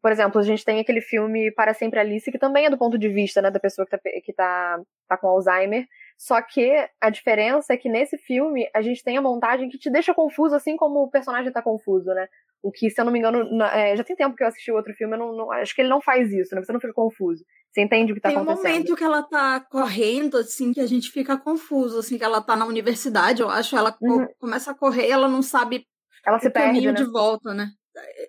[0.00, 2.98] por exemplo, a gente tem aquele filme Para Sempre Alice, que também é do ponto
[2.98, 5.86] de vista, né, da pessoa que tá, que tá, tá com Alzheimer.
[6.18, 9.90] Só que a diferença é que nesse filme a gente tem a montagem que te
[9.90, 12.26] deixa confuso, assim como o personagem tá confuso, né?
[12.62, 14.94] O que, se eu não me engano, é, já tem tempo que eu assisti outro
[14.94, 16.62] filme, eu não, não, acho que ele não faz isso, né?
[16.62, 17.44] Você não fica confuso.
[17.70, 18.62] Você entende o que tá tem acontecendo.
[18.62, 22.24] Tem um momento que ela tá correndo, assim, que a gente fica confuso, assim, que
[22.24, 24.26] ela tá na universidade, eu acho, ela uhum.
[24.38, 25.86] começa a correr, ela não sabe
[26.26, 26.96] ela se o perde, caminho né?
[26.96, 27.68] de volta, né?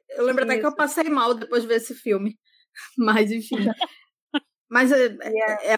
[0.09, 0.51] Eu lembro isso.
[0.51, 2.37] até que eu passei mal depois de ver esse filme.
[2.97, 3.65] Mas, enfim.
[4.69, 5.63] Mas é, yeah.
[5.63, 5.75] é, é,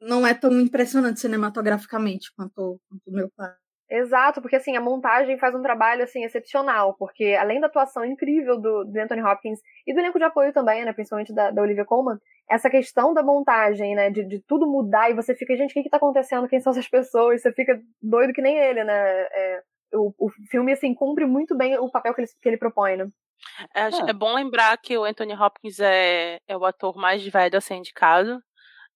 [0.00, 3.52] não é tão impressionante cinematograficamente quanto o meu pai.
[3.90, 8.56] Exato, porque assim, a montagem faz um trabalho assim excepcional, porque além da atuação incrível
[8.56, 11.84] do, do Anthony Hopkins e do elenco de apoio também, né, principalmente da, da Olivia
[11.84, 12.16] Colman,
[12.48, 15.82] essa questão da montagem, né, de, de tudo mudar e você fica, gente, o que
[15.82, 16.46] que tá acontecendo?
[16.46, 17.42] Quem são essas pessoas?
[17.42, 18.92] Você fica doido que nem ele, né?
[18.92, 19.62] É,
[19.92, 23.08] o, o filme, assim, cumpre muito bem o papel que ele, que ele propõe, né?
[23.74, 23.90] É, ah.
[24.08, 27.74] é bom lembrar que o Anthony Hopkins é, é o ator mais velho a ser
[27.74, 28.40] indicado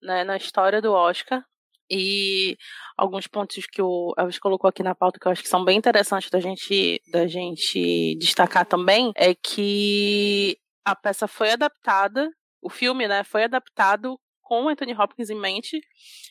[0.05, 1.43] né, na história do Oscar.
[1.91, 2.57] E
[2.97, 5.77] alguns pontos que o Elvis colocou aqui na pauta que eu acho que são bem
[5.77, 12.31] interessantes da gente, da gente destacar também é que a peça foi adaptada,
[12.63, 15.81] o filme, né, foi adaptado com Anthony Hopkins em mente.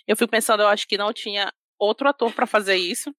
[0.08, 3.14] Eu fico pensando, eu acho que não tinha outro ator para fazer isso.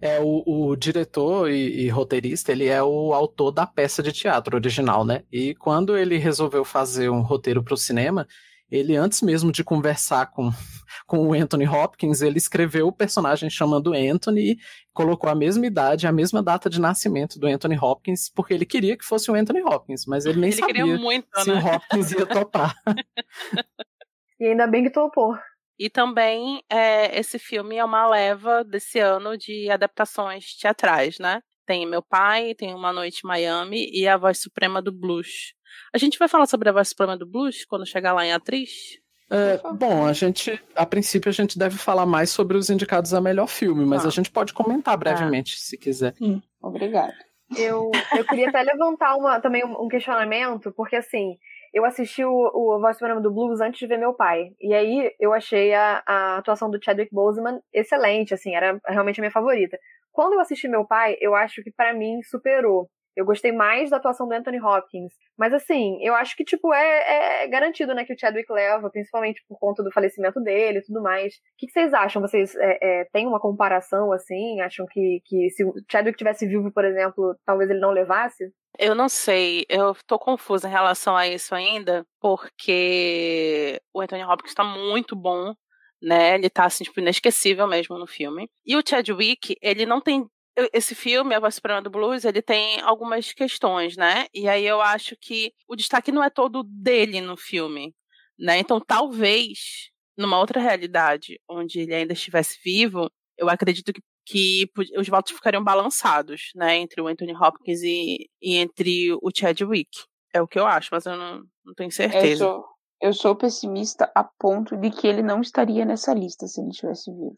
[0.00, 4.56] É, o, o diretor e, e, roteirista, ele é o autor da peça de teatro
[4.56, 5.24] original, né?
[5.30, 8.26] E quando ele resolveu fazer um roteiro para o cinema,
[8.70, 10.50] ele, antes mesmo de conversar com,
[11.06, 14.58] com o Anthony Hopkins, ele escreveu o personagem chamando Anthony e
[14.92, 18.96] colocou a mesma idade, a mesma data de nascimento do Anthony Hopkins, porque ele queria
[18.96, 21.60] que fosse o Anthony Hopkins, mas ele nem ele sabia muito, se né?
[21.60, 22.74] o Hopkins ia topar.
[24.38, 25.36] e ainda bem que topou.
[25.78, 31.40] E também é, esse filme é uma leva desse ano de adaptações teatrais, né?
[31.64, 35.54] Tem Meu Pai, tem Uma Noite em Miami e A Voz Suprema do Blues.
[35.94, 38.98] A gente vai falar sobre A Voz Suprema do Blues quando chegar lá em atriz?
[39.30, 43.20] É, bom, a gente, a princípio, a gente deve falar mais sobre os indicados a
[43.20, 44.08] melhor filme, mas ah.
[44.08, 45.60] a gente pode comentar brevemente, ah.
[45.60, 46.14] se quiser.
[46.16, 47.14] Sim, obrigada.
[47.56, 51.36] Eu, eu queria até levantar uma, também um questionamento, porque assim,
[51.72, 54.50] eu assisti o, o Voz Suprema do Blues antes de ver meu pai.
[54.60, 59.22] E aí eu achei a, a atuação do Chadwick Boseman excelente, assim, era realmente a
[59.22, 59.78] minha favorita.
[60.12, 62.88] Quando eu assisti meu pai, eu acho que para mim superou.
[63.20, 65.12] Eu gostei mais da atuação do Anthony Hopkins.
[65.38, 69.44] Mas assim, eu acho que, tipo, é, é garantido, né, que o Chadwick leva, principalmente
[69.46, 71.34] por conta do falecimento dele e tudo mais.
[71.34, 72.22] O que, que vocês acham?
[72.22, 74.60] Vocês é, é, têm uma comparação, assim?
[74.62, 78.50] Acham que, que se o Chadwick tivesse vivo, por exemplo, talvez ele não levasse?
[78.78, 84.54] Eu não sei, eu tô confusa em relação a isso ainda, porque o Anthony Hopkins
[84.54, 85.52] tá muito bom,
[86.00, 86.36] né?
[86.36, 88.48] Ele tá, assim, tipo, inesquecível mesmo no filme.
[88.64, 90.24] E o Chadwick, ele não tem
[90.72, 94.26] esse filme, A Voz Suprema do Blues, ele tem algumas questões, né?
[94.34, 97.94] E aí eu acho que o destaque não é todo dele no filme,
[98.38, 98.58] né?
[98.58, 105.08] Então talvez, numa outra realidade, onde ele ainda estivesse vivo, eu acredito que, que os
[105.08, 106.76] votos ficariam balançados, né?
[106.76, 109.90] Entre o Anthony Hopkins e, e entre o Chadwick.
[110.32, 112.44] É o que eu acho, mas eu não, não tenho certeza.
[112.44, 112.64] Eu sou,
[113.00, 117.10] eu sou pessimista a ponto de que ele não estaria nessa lista se ele estivesse
[117.10, 117.34] vivo.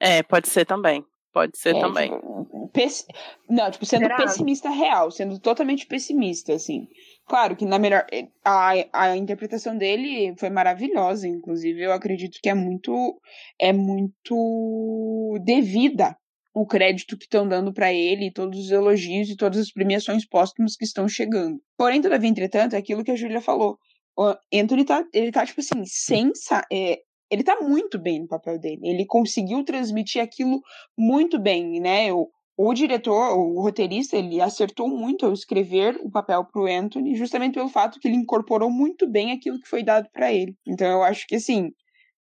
[0.00, 1.04] É, pode ser também.
[1.34, 2.12] Pode ser é, também.
[2.12, 3.04] Tipo, pes...
[3.50, 4.16] Não, tipo, sendo Será?
[4.16, 6.86] pessimista real, sendo totalmente pessimista, assim.
[7.26, 8.06] Claro que na melhor.
[8.12, 11.82] Eh, a, a interpretação dele foi maravilhosa, inclusive.
[11.82, 13.20] Eu acredito que é muito.
[13.60, 16.16] É muito devida
[16.54, 20.76] o crédito que estão dando para ele, todos os elogios e todas as premiações póstumas
[20.76, 21.60] que estão chegando.
[21.76, 23.76] Porém, todavia, entretanto, é aquilo que a Júlia falou.
[24.16, 26.30] O Anthony tá, ele tá, tipo assim, sem,
[26.72, 27.00] é,
[27.30, 28.80] ele tá muito bem no papel dele.
[28.82, 30.60] Ele conseguiu transmitir aquilo
[30.96, 32.12] muito bem, né?
[32.12, 37.54] O, o diretor, o roteirista, ele acertou muito ao escrever o papel pro Anthony, justamente
[37.54, 40.56] pelo fato que ele incorporou muito bem aquilo que foi dado para ele.
[40.66, 41.70] Então eu acho que assim,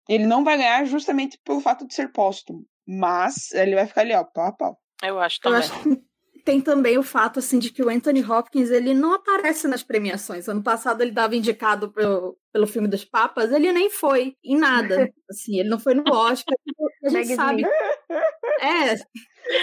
[0.07, 4.13] ele não vai ganhar justamente pelo fato de ser póstumo, mas ele vai ficar ali,
[4.13, 4.77] ó, pau a pau.
[5.03, 5.59] Eu acho também.
[5.59, 6.08] Eu acho
[6.43, 10.47] tem também o fato assim de que o Anthony Hopkins ele não aparece nas premiações.
[10.47, 15.09] Ano passado ele estava indicado pelo, pelo filme dos Papas, ele nem foi em nada.
[15.29, 16.57] Assim, ele não foi no Oscar.
[17.03, 17.63] A gente sabe.
[18.61, 18.93] É,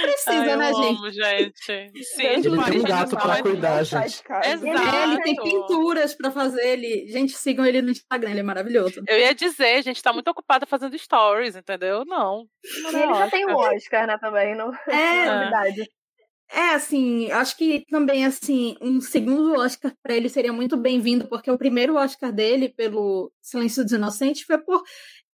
[0.03, 0.99] precisa, Ai, né, gente?
[0.99, 2.03] Amo, gente.
[2.03, 4.23] Sim, ele tem um gato para cuidar, gente.
[4.45, 4.65] Exato.
[4.65, 6.67] Ele tem pinturas para fazer.
[6.67, 7.07] Ele...
[7.09, 9.03] Gente, sigam ele no Instagram, ele é maravilhoso.
[9.07, 12.07] Eu ia dizer, a gente tá muito ocupada fazendo stories, entendeu?
[12.07, 12.47] Não.
[12.83, 14.79] não e ele já tem o Oscar, né, também, não é,
[15.27, 15.91] é verdade.
[16.51, 21.51] É, assim, acho que também, assim, um segundo Oscar para ele seria muito bem-vindo, porque
[21.51, 24.83] o primeiro Oscar dele, pelo Silêncio dos Inocentes, foi por.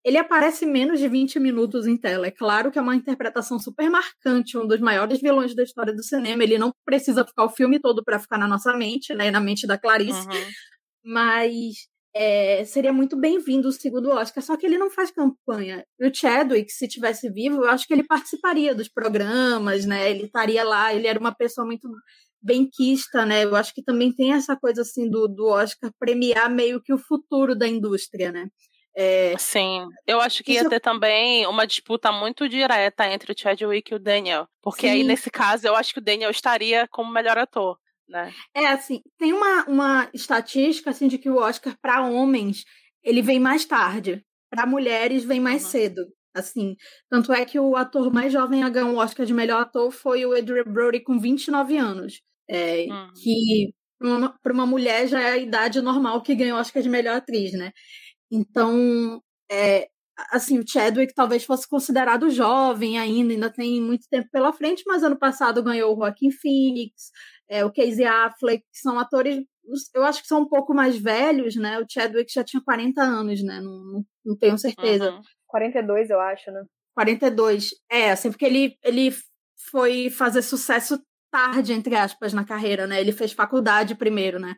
[0.02, 2.26] Ele aparece menos de 20 minutos em tela.
[2.26, 6.02] É claro que é uma interpretação super marcante, um dos maiores vilões da história do
[6.02, 6.42] cinema.
[6.42, 9.66] Ele não precisa ficar o filme todo para ficar na nossa mente, né, na mente
[9.66, 10.26] da Clarice.
[10.26, 10.50] Uhum.
[11.04, 15.84] Mas é, seria muito bem-vindo o segundo Oscar, só que ele não faz campanha.
[15.98, 20.10] E o Chadwick, se tivesse vivo, eu acho que ele participaria dos programas, né?
[20.10, 21.88] Ele estaria lá, ele era uma pessoa muito
[22.42, 23.44] benquista, né?
[23.44, 26.98] Eu acho que também tem essa coisa assim do, do Oscar premiar meio que o
[26.98, 28.48] futuro da indústria, né?
[28.96, 29.36] É...
[29.38, 33.94] Sim, eu acho que ia ter também uma disputa muito direta entre o Chadwick e
[33.94, 34.94] o Daniel, porque Sim.
[34.94, 37.78] aí nesse caso eu acho que o Daniel estaria como melhor ator
[38.10, 38.32] né?
[38.54, 42.64] É, assim, tem uma, uma estatística assim de que o Oscar para homens
[43.02, 45.70] ele vem mais tarde, para mulheres vem mais uhum.
[45.70, 46.06] cedo.
[46.34, 46.76] Assim,
[47.08, 50.24] tanto é que o ator mais jovem a ganhar um Oscar de melhor ator foi
[50.24, 52.20] o Adrian Brody com 29 anos.
[52.48, 53.10] É, uhum.
[53.22, 53.74] Que
[54.42, 57.52] para uma, mulher já é a idade normal que ganha o Oscar de melhor atriz,
[57.52, 57.72] né?
[58.30, 59.20] Então,
[59.50, 59.88] é,
[60.30, 65.02] assim, o Chadwick talvez fosse considerado jovem ainda, ainda tem muito tempo pela frente, mas
[65.02, 67.10] ano passado ganhou o Joaquin Phoenix,
[67.48, 69.44] é, o Casey Affleck, que são atores,
[69.94, 71.78] eu acho que são um pouco mais velhos, né?
[71.78, 73.60] O Chadwick já tinha 40 anos, né?
[73.60, 75.10] Não, não, não tenho certeza.
[75.10, 75.22] Uhum.
[75.46, 76.64] 42, eu acho, né?
[76.94, 77.70] 42.
[77.90, 79.14] É, assim, porque ele, ele
[79.70, 83.00] foi fazer sucesso tarde, entre aspas, na carreira, né?
[83.00, 84.54] Ele fez faculdade primeiro, né?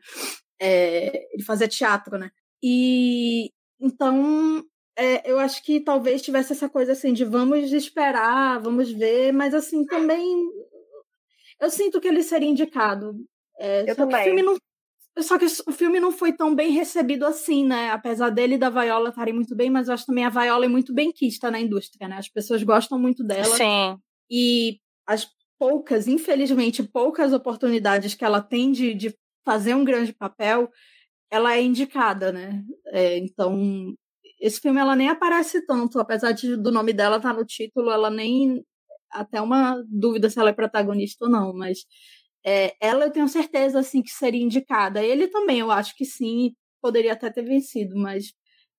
[0.60, 2.30] É, ele fazia teatro, né?
[2.62, 4.64] E então
[4.96, 9.54] é, eu acho que talvez tivesse essa coisa assim de vamos esperar, vamos ver, mas
[9.54, 10.48] assim também
[11.60, 13.14] eu sinto que ele seria indicado.
[13.58, 14.20] É, eu também.
[14.20, 14.56] o filme não
[15.20, 17.90] só que o filme não foi tão bem recebido assim, né?
[17.90, 20.68] Apesar dele e da Viola estarem muito bem, mas eu acho também a Viola é
[20.68, 22.16] muito bem quista na indústria, né?
[22.16, 23.54] As pessoas gostam muito dela.
[23.54, 23.98] Sim.
[24.30, 25.28] E as
[25.58, 29.14] poucas, infelizmente, poucas oportunidades que ela tem de, de
[29.44, 30.70] fazer um grande papel,
[31.30, 32.64] ela é indicada, né?
[32.86, 33.94] É, então,
[34.42, 37.90] esse filme ela nem aparece tanto, apesar de, do nome dela estar tá no título,
[37.90, 38.64] ela nem
[39.10, 41.80] até uma dúvida se ela é protagonista ou não, mas
[42.44, 45.02] é, ela eu tenho certeza assim que seria indicada.
[45.02, 48.32] Ele também, eu acho que sim, poderia até ter vencido, mas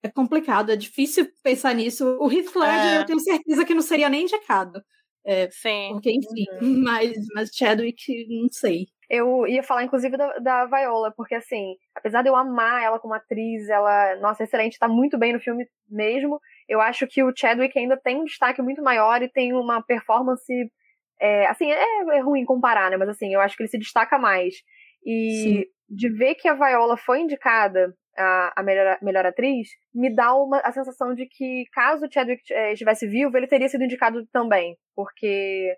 [0.04, 2.06] é complicado, é difícil pensar nisso.
[2.20, 3.00] O Heath Ledger é.
[3.00, 4.84] eu tenho certeza que não seria nem indicado.
[5.26, 5.90] É, sim.
[5.94, 6.84] Porque, enfim, uhum.
[6.84, 8.88] mas, mas Chadwick, não sei.
[9.10, 13.14] Eu ia falar, inclusive, da, da, Viola, porque, assim, apesar de eu amar ela como
[13.14, 16.40] atriz, ela, nossa, excelente, tá muito bem no filme mesmo.
[16.68, 20.54] Eu acho que o Chadwick ainda tem um destaque muito maior e tem uma performance
[21.22, 22.98] é, assim, é, é, ruim comparar, né?
[22.98, 24.56] Mas assim, eu acho que ele se destaca mais.
[25.06, 25.64] E Sim.
[25.90, 30.60] de ver que a Viola foi indicada a, a melhor, melhor atriz, me dá uma,
[30.60, 34.76] a sensação de que caso o Chadwick é, estivesse vivo, ele teria sido indicado também.
[34.96, 35.76] Porque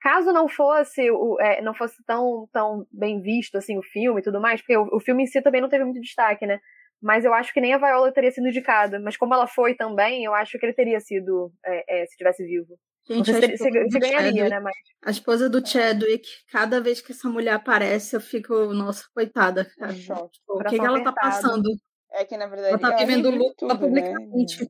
[0.00, 4.22] caso não fosse o, é, não fosse tão, tão bem visto assim o filme e
[4.24, 6.60] tudo mais, porque o, o, filme em si também não teve muito destaque, né?
[7.02, 8.98] Mas eu acho que nem a Viola teria sido indicada.
[8.98, 12.44] Mas como ela foi também, eu acho que ele teria sido é, é, se tivesse
[12.44, 12.78] vivo.
[13.08, 14.60] Gente, você, você, você ganharia, Chadwick, né?
[14.60, 14.74] Mas...
[15.04, 19.94] A esposa do Chadwick, cada vez que essa mulher aparece, eu fico, nossa, coitada, cara.
[19.94, 21.70] Tipo, o que, que ela tá passando?
[22.12, 23.74] É que, na verdade, ela tá vivendo luto né?
[23.76, 24.66] publicamente.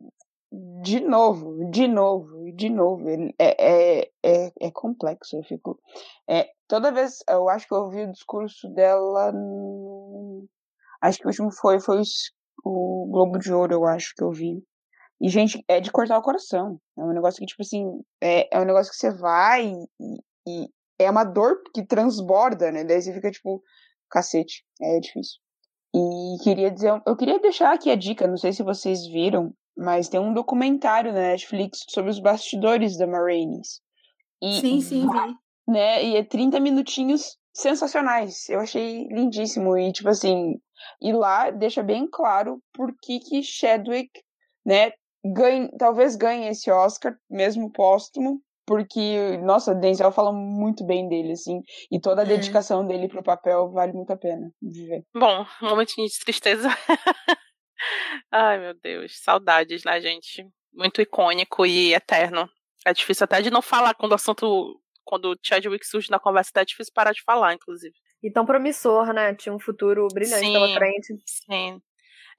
[0.83, 3.05] De novo, de novo, de novo.
[3.39, 5.37] É, é, é, é complexo.
[5.37, 5.79] Eu fico.
[6.29, 7.19] É, toda vez.
[7.29, 9.33] Eu acho que eu ouvi o discurso dela.
[9.33, 10.47] No...
[11.03, 12.01] Acho que o último foi, foi
[12.65, 14.63] o Globo de Ouro, eu acho que eu vi.
[15.21, 16.81] E, gente, é de cortar o coração.
[16.99, 20.69] É um negócio que, tipo assim, é, é um negócio que você vai e, e
[20.99, 22.85] é uma dor que transborda, né?
[22.85, 23.63] Daí você fica, tipo,
[24.11, 24.65] cacete.
[24.81, 25.39] É difícil.
[25.95, 30.09] E queria dizer, eu queria deixar aqui a dica, não sei se vocês viram, mas
[30.09, 33.81] tem um documentário na Netflix sobre os bastidores da Marines.
[34.43, 35.35] E, sim, sim, vi.
[35.69, 38.49] Né, e é 30 minutinhos sensacionais.
[38.49, 39.77] Eu achei lindíssimo.
[39.77, 40.55] E, tipo assim,
[41.01, 44.11] e lá deixa bem claro por que, que Chadwick,
[44.65, 44.93] né,
[45.25, 51.61] ganhe, talvez ganhe esse Oscar, mesmo póstumo, porque, nossa, Denzel fala muito bem dele, assim,
[51.91, 52.29] e toda a uhum.
[52.29, 52.87] dedicação hum.
[52.87, 55.05] dele pro papel vale muito a pena viver.
[55.15, 56.69] Bom, um momentinho de tristeza.
[58.31, 60.47] Ai, meu Deus, saudades, né, gente?
[60.73, 62.49] Muito icônico e eterno.
[62.85, 66.53] É difícil até de não falar quando o assunto, quando o Chadwick surge na conversa,
[66.57, 67.95] é difícil parar de falar, inclusive.
[68.23, 69.35] E tão promissor, né?
[69.35, 71.15] Tinha um futuro brilhante sim, pela frente.
[71.27, 71.81] Sim.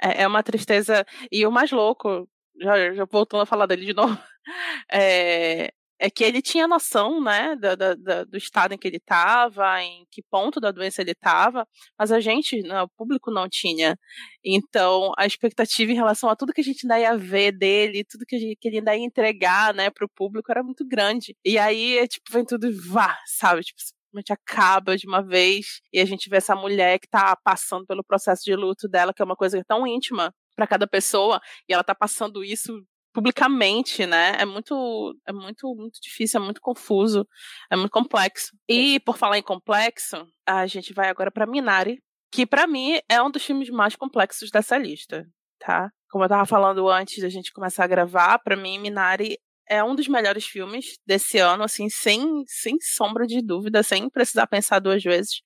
[0.01, 1.05] É, é uma tristeza.
[1.31, 2.27] E o mais louco
[2.59, 4.18] já, já voltando a falar dele de novo,
[4.91, 9.82] é, é que ele tinha noção, né, da, da, do estado em que ele estava,
[9.82, 11.68] em que ponto da doença ele estava,
[11.98, 13.98] mas a gente, né, o público não tinha.
[14.44, 18.26] Então, a expectativa em relação a tudo que a gente ainda ia ver dele, tudo
[18.26, 21.36] que, gente, que ele ainda ia entregar, né, para o público era muito grande.
[21.44, 23.61] E aí, é, tipo, vem tudo e vá, sabe?
[23.61, 27.86] Tipo, simplesmente acaba de uma vez e a gente vê essa mulher que está passando
[27.86, 31.74] pelo processo de luto dela, que é uma coisa tão íntima para cada pessoa e
[31.74, 32.84] ela tá passando isso
[33.14, 34.36] publicamente, né?
[34.40, 37.28] É muito, é muito, muito difícil, é muito confuso,
[37.72, 38.52] é muito complexo.
[38.68, 42.00] E por falar em complexo, a gente vai agora para Minari,
[42.32, 45.26] que para mim é um dos filmes mais complexos dessa lista,
[45.60, 45.90] tá?
[46.10, 49.38] Como eu tava falando antes da gente começar a gravar, para mim Minari
[49.70, 54.48] é um dos melhores filmes desse ano, assim, sem, sem sombra de dúvida, sem precisar
[54.48, 55.42] pensar duas vezes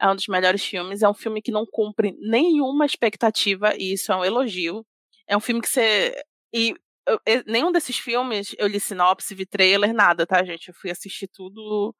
[0.00, 1.02] é um dos melhores filmes.
[1.02, 4.84] É um filme que não cumpre nenhuma expectativa, e isso é um elogio.
[5.28, 6.14] É um filme que você.
[6.52, 6.74] E
[7.06, 10.68] eu, nenhum desses filmes eu li sinopse, vi trailer, nada, tá, gente?
[10.68, 11.94] Eu fui assistir tudo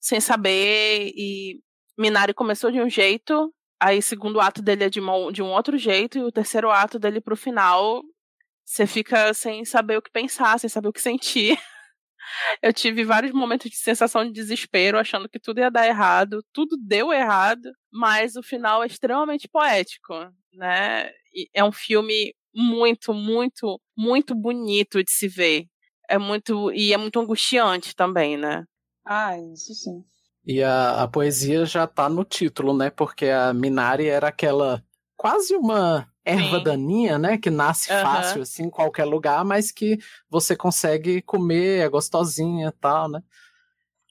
[0.00, 1.12] sem saber.
[1.16, 1.60] E
[1.98, 5.46] Minari começou de um jeito, aí o segundo ato dele é de, uma, de um
[5.46, 8.02] outro jeito, e o terceiro ato dele pro final.
[8.64, 11.58] Você fica sem saber o que pensar, sem saber o que sentir.
[12.62, 16.76] Eu tive vários momentos de sensação de desespero, achando que tudo ia dar errado, tudo
[16.76, 20.14] deu errado, mas o final é extremamente poético,
[20.52, 21.10] né?
[21.54, 25.66] É um filme muito, muito, muito bonito de se ver.
[26.08, 28.64] É muito e é muito angustiante também, né?
[29.04, 30.02] Ah, isso sim.
[30.46, 32.88] E a, a poesia já tá no título, né?
[32.88, 34.82] Porque a Minari era aquela
[35.16, 36.64] quase uma erva Sim.
[36.64, 37.36] daninha, né?
[37.36, 38.00] Que nasce uhum.
[38.00, 39.98] fácil, assim, em qualquer lugar, mas que
[40.30, 43.22] você consegue comer, é gostosinha e tal, né?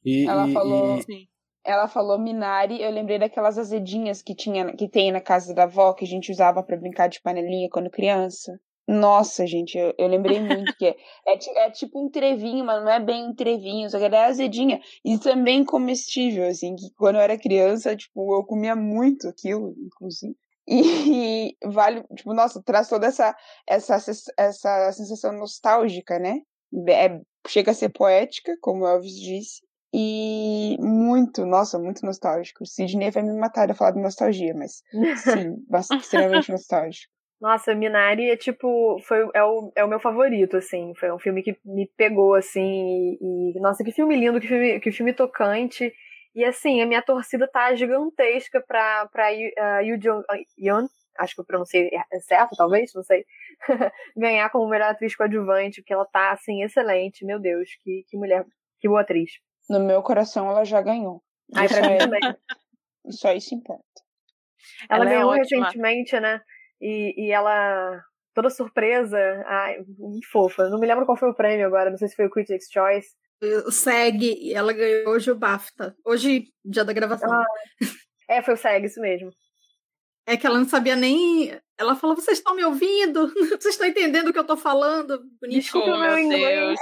[0.04, 1.00] E, ela e, falou.
[1.10, 1.30] E...
[1.66, 5.94] ela falou Minari, eu lembrei daquelas azedinhas que tinha que tem na casa da avó
[5.94, 8.60] que a gente usava para brincar de panelinha quando criança.
[8.88, 12.92] Nossa, gente, eu, eu lembrei muito que é, é, é, tipo um trevinho, mas não
[12.92, 14.80] é bem um trevinho, só que ela é azedinha.
[15.04, 20.36] E também comestível, assim, que quando eu era criança, tipo, eu comia muito aquilo, inclusive.
[20.68, 23.36] E, e vale, tipo, nossa, traz toda essa,
[23.68, 23.96] essa,
[24.38, 26.42] essa sensação nostálgica, né?
[26.90, 29.62] É, chega a ser poética, como Elvis disse,
[29.98, 32.66] e muito, nossa, muito nostálgico.
[32.66, 34.84] Sidney vai me matar de falar de nostalgia, mas
[35.24, 37.14] sim, bastante, extremamente nostálgico.
[37.40, 40.94] Nossa, Minari é tipo, foi, é, o, é o meu favorito, assim.
[40.96, 44.80] Foi um filme que me pegou, assim, e, e nossa, que filme lindo, que filme,
[44.82, 45.94] que filme tocante.
[46.36, 50.26] E assim, a minha torcida tá gigantesca pra, pra uh, Yu Jong
[51.18, 51.90] acho que eu pronunciei
[52.28, 53.26] certo, talvez, não sei,
[54.18, 57.26] ganhar como melhor atriz coadjuvante, porque ela tá, assim, excelente.
[57.26, 58.46] Meu Deus, que, que mulher,
[58.82, 59.32] que boa atriz.
[59.70, 61.24] No meu coração, ela já ganhou.
[61.54, 61.98] Ai, pra mim é...
[61.98, 62.22] também.
[63.10, 63.84] Só isso importa.
[64.90, 66.42] Ela, ela é ganhou é recentemente, né?
[66.82, 68.02] E, e ela,
[68.34, 69.18] toda surpresa,
[69.48, 70.70] ai, muito fofa.
[70.70, 73.10] Não me lembro qual foi o prêmio agora, não sei se foi o Critics' Choice.
[73.66, 75.96] O SEG, e ela ganhou hoje o BAFTA.
[76.06, 77.32] Hoje, dia da gravação.
[77.32, 77.46] Ah,
[78.30, 79.32] é, foi o SEG, isso mesmo.
[80.26, 81.60] É que ela não sabia nem.
[81.78, 83.28] Ela falou: vocês estão me ouvindo?
[83.60, 85.22] Vocês estão entendendo o que eu estou falando?
[85.50, 86.80] Desculpa, oh, meu inglês.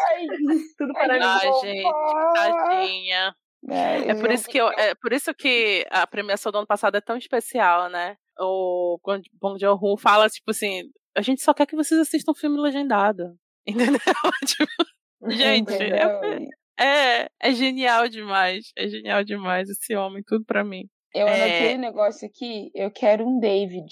[0.78, 1.24] Tudo para mim.
[1.24, 1.91] Ai, gente,
[2.36, 3.36] tadinha.
[3.70, 6.95] É, é por isso que eu, é por isso que a premiação do ano passado
[6.95, 8.18] é tão especial, né?
[8.40, 8.99] O
[9.41, 10.84] Bong Joon-ho fala tipo assim,
[11.15, 13.99] a gente só quer que vocês assistam filme legendado, entendeu?
[14.45, 16.49] tipo, gente, é,
[16.80, 20.84] é, é genial demais, é genial demais esse homem, tudo para mim.
[21.14, 21.44] Eu é...
[21.44, 23.88] anotei um negócio aqui, eu quero um David.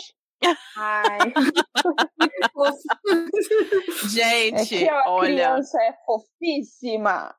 [0.77, 1.34] Ai.
[4.09, 5.27] Gente, é que a olha.
[5.27, 7.34] criança é fofíssima.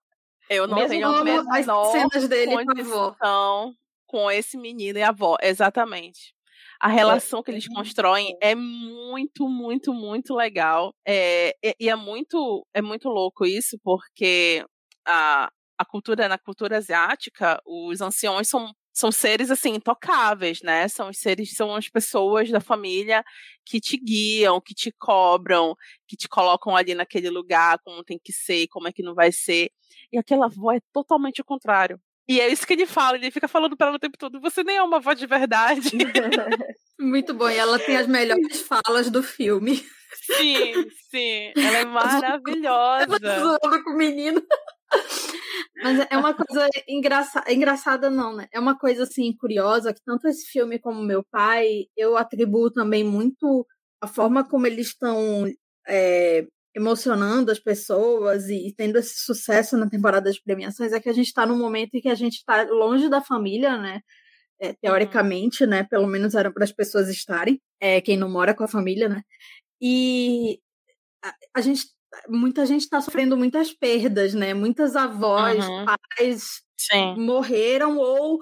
[0.48, 3.74] Eu não Mesmo tenho a menor cenas dele condição
[4.06, 5.36] com esse menino e a avó.
[5.40, 6.34] Exatamente.
[6.80, 7.42] A relação é.
[7.44, 10.94] que eles constroem é muito, muito, muito legal.
[11.06, 14.64] É, e é muito, é muito louco isso, porque
[15.06, 15.48] a,
[15.78, 20.86] a cultura, na cultura asiática, os anciões são são seres assim intocáveis, né?
[20.89, 23.24] São os seres, são as pessoas da família
[23.64, 25.74] que te guiam, que te cobram,
[26.06, 29.32] que te colocam ali naquele lugar, como tem que ser, como é que não vai
[29.32, 29.70] ser.
[30.12, 31.98] E aquela avó é totalmente o contrário.
[32.28, 34.62] E é isso que ele fala, ele fica falando para ela o tempo todo, você
[34.62, 35.90] nem é uma avó de verdade.
[36.98, 39.85] Muito bom, e ela tem as melhores falas do filme.
[40.14, 43.16] Sim, sim, ela é maravilhosa.
[43.62, 44.43] Ela com o menino.
[45.82, 47.43] Mas é uma coisa engraça...
[47.48, 48.47] engraçada, não, né?
[48.52, 53.02] É uma coisa, assim, curiosa, que tanto esse filme como meu pai, eu atribuo também
[53.02, 53.66] muito
[54.01, 55.44] a forma como eles estão
[55.89, 61.09] é, emocionando as pessoas e, e, tendo esse sucesso na temporada de premiações, é que
[61.09, 64.01] a gente está num momento em que a gente está longe da família, né?
[64.60, 65.85] É, teoricamente, né?
[65.85, 69.23] Pelo menos era para as pessoas estarem, é, quem não mora com a família, né?
[69.81, 70.60] E
[71.24, 71.86] a, a gente
[72.28, 74.55] muita gente está sofrendo muitas perdas, né?
[74.55, 75.84] Muitas avós, uhum.
[75.84, 77.16] pais Sim.
[77.16, 78.40] morreram ou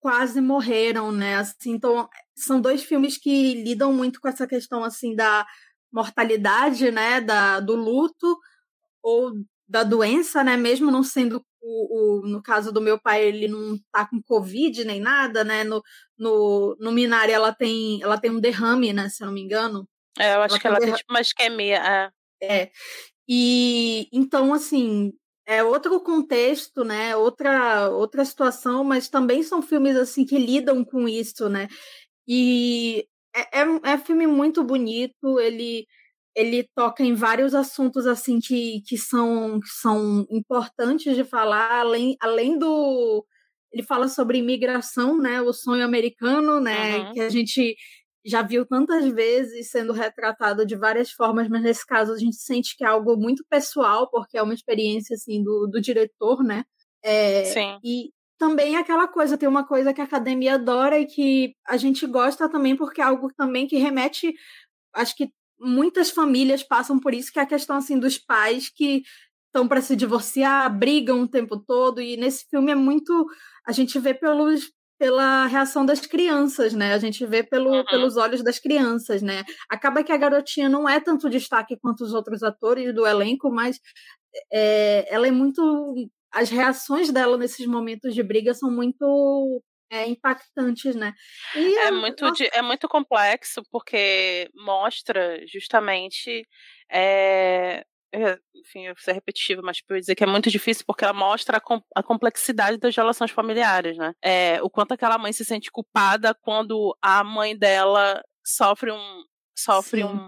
[0.00, 1.36] quase morreram, né?
[1.36, 5.46] Assim, então são dois filmes que lidam muito com essa questão assim da
[5.92, 7.20] mortalidade, né?
[7.20, 8.38] Da, do luto
[9.02, 9.32] ou
[9.68, 10.56] da doença, né?
[10.56, 14.84] Mesmo não sendo o, o, no caso do meu pai, ele não tá com Covid
[14.84, 15.64] nem nada, né?
[15.64, 15.82] No,
[16.18, 19.08] no, no Minari ela tem, ela tem um derrame, né?
[19.08, 19.88] Se eu não me engano.
[20.18, 21.78] É, eu acho ela que ela tem tipo uma isquemia.
[21.78, 22.10] É.
[22.44, 22.70] É.
[23.28, 25.12] E então, assim,
[25.46, 27.16] é outro contexto, né?
[27.16, 31.68] Outra outra situação, mas também são filmes assim que lidam com isso, né?
[32.28, 35.86] E é, é, é filme muito bonito, ele
[36.36, 42.16] ele toca em vários assuntos assim que, que são que são importantes de falar, além,
[42.20, 43.24] além do
[43.72, 47.12] ele fala sobre imigração, né, o sonho americano, né, uhum.
[47.12, 47.76] que a gente
[48.24, 52.76] já viu tantas vezes sendo retratado de várias formas, mas nesse caso a gente sente
[52.76, 56.64] que é algo muito pessoal, porque é uma experiência assim do, do diretor, né?
[57.02, 57.78] É, Sim.
[57.84, 61.76] E também é aquela coisa, tem uma coisa que a academia adora e que a
[61.76, 64.34] gente gosta também, porque é algo também que remete,
[64.94, 69.02] acho que muitas famílias passam por isso, que é a questão assim dos pais que
[69.46, 73.26] estão para se divorciar, brigam o tempo todo, e nesse filme é muito.
[73.66, 74.72] A gente vê pelos,
[75.04, 76.94] pela reação das crianças, né?
[76.94, 77.84] A gente vê pelo, uhum.
[77.84, 79.44] pelos olhos das crianças, né?
[79.68, 83.78] Acaba que a garotinha não é tanto destaque quanto os outros atores do elenco, mas
[84.50, 85.94] é, ela é muito.
[86.32, 91.12] As reações dela nesses momentos de briga são muito é, impactantes, né?
[91.54, 92.44] E é, muito, nossa...
[92.44, 96.48] é muito complexo porque mostra justamente
[96.90, 97.84] é,
[98.54, 101.12] enfim, eu vou ser repetitiva, mas tipo, eu dizer que é muito difícil porque ela
[101.12, 104.12] mostra a, com, a complexidade das relações familiares, né?
[104.22, 109.24] É, o quanto aquela mãe se sente culpada quando a mãe dela sofre um
[109.56, 110.18] sofre um,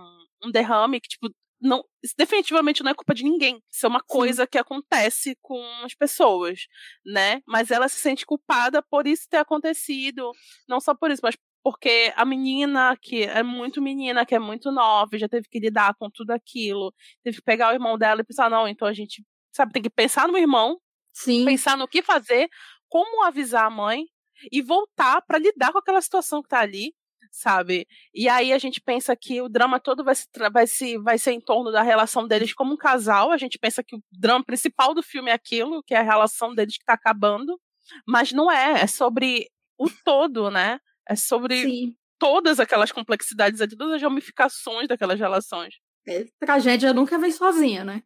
[0.45, 1.29] um derrame que tipo
[1.61, 1.83] não,
[2.19, 3.63] definitivamente não é culpa de ninguém.
[3.71, 4.49] Isso é uma coisa Sim.
[4.53, 6.61] que acontece com as pessoas,
[7.05, 7.41] né?
[7.47, 10.31] Mas ela se sente culpada por isso ter acontecido,
[10.69, 14.70] não só por isso, mas porque a menina que é muito menina, que é muito
[14.70, 16.94] nova, já teve que lidar com tudo aquilo,
[17.24, 19.90] teve que pegar o irmão dela e pensar, não, então a gente, sabe, tem que
[19.90, 20.78] pensar no irmão,
[21.12, 21.44] Sim.
[21.44, 22.48] pensar no que fazer,
[22.88, 24.05] como avisar a mãe
[24.52, 26.94] e voltar para lidar com aquela situação que tá ali,
[27.32, 27.84] sabe?
[28.14, 31.32] E aí a gente pensa que o drama todo vai se, vai se vai ser
[31.32, 34.94] em torno da relação deles como um casal, a gente pensa que o drama principal
[34.94, 37.60] do filme é aquilo, que é a relação deles que tá acabando,
[38.06, 40.78] mas não é, é sobre o todo, né?
[41.09, 41.97] É sobre Sim.
[42.19, 45.74] todas aquelas complexidades, é todas as ramificações daquelas relações.
[46.09, 48.03] É, tragédia nunca vem sozinha, né?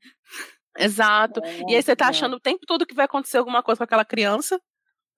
[0.78, 1.40] Exato.
[1.44, 3.84] É, e aí você tá achando o tempo todo que vai acontecer alguma coisa com
[3.84, 4.60] aquela criança.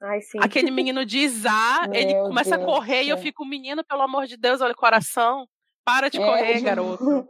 [0.00, 0.38] Ai, sim.
[0.40, 4.26] Aquele menino diz ah, ele começa Deus a correr e eu fico, menino, pelo amor
[4.26, 5.46] de Deus, olha o coração.
[5.84, 7.28] Para de é, correr, garoto.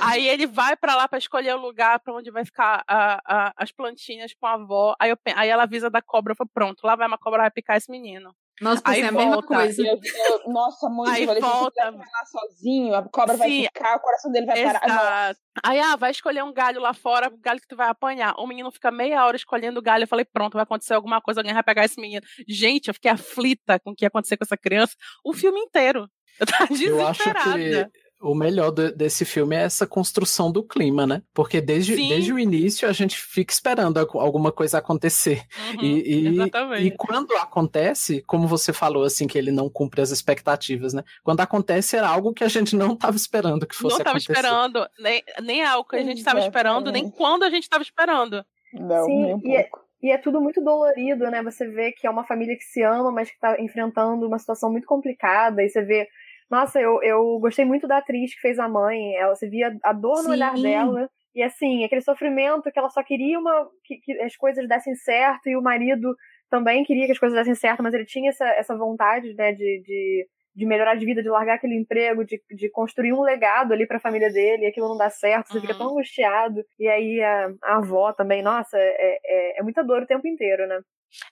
[0.00, 3.52] aí ele vai para lá para escolher o lugar para onde vai ficar a, a,
[3.56, 4.94] as plantinhas com a avó.
[4.98, 7.50] Aí, eu, aí ela avisa da cobra, eu falo, pronto, lá vai uma cobra vai
[7.50, 8.32] picar esse menino.
[8.60, 9.82] Nossa, aí é a mesma coisa.
[9.82, 11.10] Eu, eu, nossa, muito.
[11.10, 11.90] Aí falei, volta.
[11.90, 14.86] Se lá sozinho, a cobra Sim, vai ficar, o coração dele vai exato.
[14.86, 15.36] parar.
[15.62, 18.34] Aí, ah, vai escolher um galho lá fora, o galho que tu vai apanhar.
[18.38, 20.04] O menino fica meia hora escolhendo o galho.
[20.04, 22.24] Eu falei, pronto, vai acontecer alguma coisa, alguém vai pegar esse menino.
[22.48, 24.94] Gente, eu fiquei aflita com o que ia acontecer com essa criança
[25.24, 26.08] o filme inteiro.
[26.38, 27.50] Eu tava desesperada.
[27.50, 31.22] Eu acho que o melhor do, desse filme é essa construção do clima, né?
[31.32, 35.42] Porque desde, desde o início a gente fica esperando alguma coisa acontecer.
[35.76, 36.38] Uhum, e,
[36.80, 41.04] e, e, quando acontece, como você falou, assim, que ele não cumpre as expectativas, né?
[41.22, 44.32] Quando acontece era algo que a gente não estava esperando que fosse não acontecer.
[44.32, 47.64] Não estava esperando, nem, nem algo que a gente estava esperando, nem quando a gente
[47.64, 48.44] estava esperando.
[48.72, 49.68] Não, Sim, nem um e, é,
[50.02, 51.42] e é tudo muito dolorido, né?
[51.42, 54.70] Você vê que é uma família que se ama, mas que está enfrentando uma situação
[54.70, 56.08] muito complicada, e você vê
[56.50, 59.14] nossa, eu, eu gostei muito da atriz que fez a mãe.
[59.16, 60.30] Ela se via a dor no Sim.
[60.30, 61.10] olhar dela.
[61.34, 65.48] E assim, aquele sofrimento que ela só queria uma, que, que, as coisas dessem certo,
[65.48, 66.14] e o marido
[66.48, 69.82] também queria que as coisas dessem certo, mas ele tinha essa, essa vontade, né, de,
[69.84, 73.84] de, de melhorar de vida, de largar aquele emprego, de, de construir um legado ali
[73.84, 75.62] para a família dele, e aquilo não dá certo, você uhum.
[75.62, 76.64] fica tão angustiado.
[76.78, 80.68] E aí a, a avó também, nossa, é, é, é muita dor o tempo inteiro,
[80.68, 80.78] né?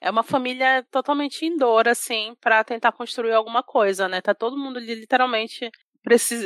[0.01, 4.21] É uma família totalmente indoor, assim, para tentar construir alguma coisa, né?
[4.21, 5.71] Tá todo mundo literalmente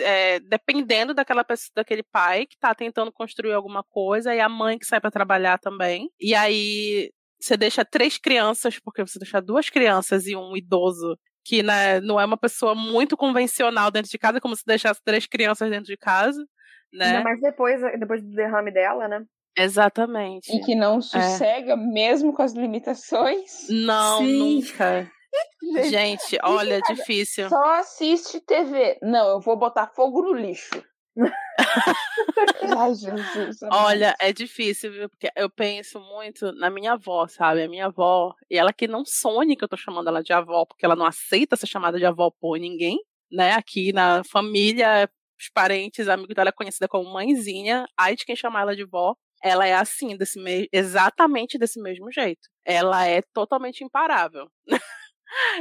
[0.03, 4.79] é, dependendo daquela pessoa, daquele pai que tá tentando construir alguma coisa, e a mãe
[4.79, 6.11] que sai para trabalhar também.
[6.21, 7.11] E aí
[7.41, 12.21] você deixa três crianças, porque você deixa duas crianças e um idoso que né, não
[12.21, 15.97] é uma pessoa muito convencional dentro de casa, como se deixasse três crianças dentro de
[15.97, 16.45] casa,
[16.93, 17.07] né?
[17.07, 19.25] Ainda mais depois, depois do derrame dela, né?
[19.57, 20.55] Exatamente.
[20.55, 21.03] E que não é.
[21.03, 21.77] sossega é.
[21.77, 23.67] mesmo com as limitações.
[23.71, 24.39] Não, Sim.
[24.39, 25.11] nunca.
[25.91, 27.49] Gente, olha, é difícil.
[27.49, 28.99] Só assiste TV.
[29.03, 30.83] Não, eu vou botar fogo no lixo.
[32.79, 33.59] Ai, Jesus.
[33.73, 35.09] Olha, é difícil, viu?
[35.09, 37.63] Porque eu penso muito na minha avó, sabe?
[37.63, 40.67] A minha avó, e ela que não sonha que eu tô chamando ela de avó,
[40.67, 42.99] porque ela não aceita ser chamada de avó por ninguém,
[43.31, 43.53] né?
[43.53, 45.09] Aqui na família,
[45.41, 49.15] os parentes, amigos dela é conhecida como mãezinha, ai de quem chamar ela de vó
[49.43, 50.69] ela é assim, desse me...
[50.73, 52.49] exatamente desse mesmo jeito.
[52.65, 54.51] Ela é totalmente imparável.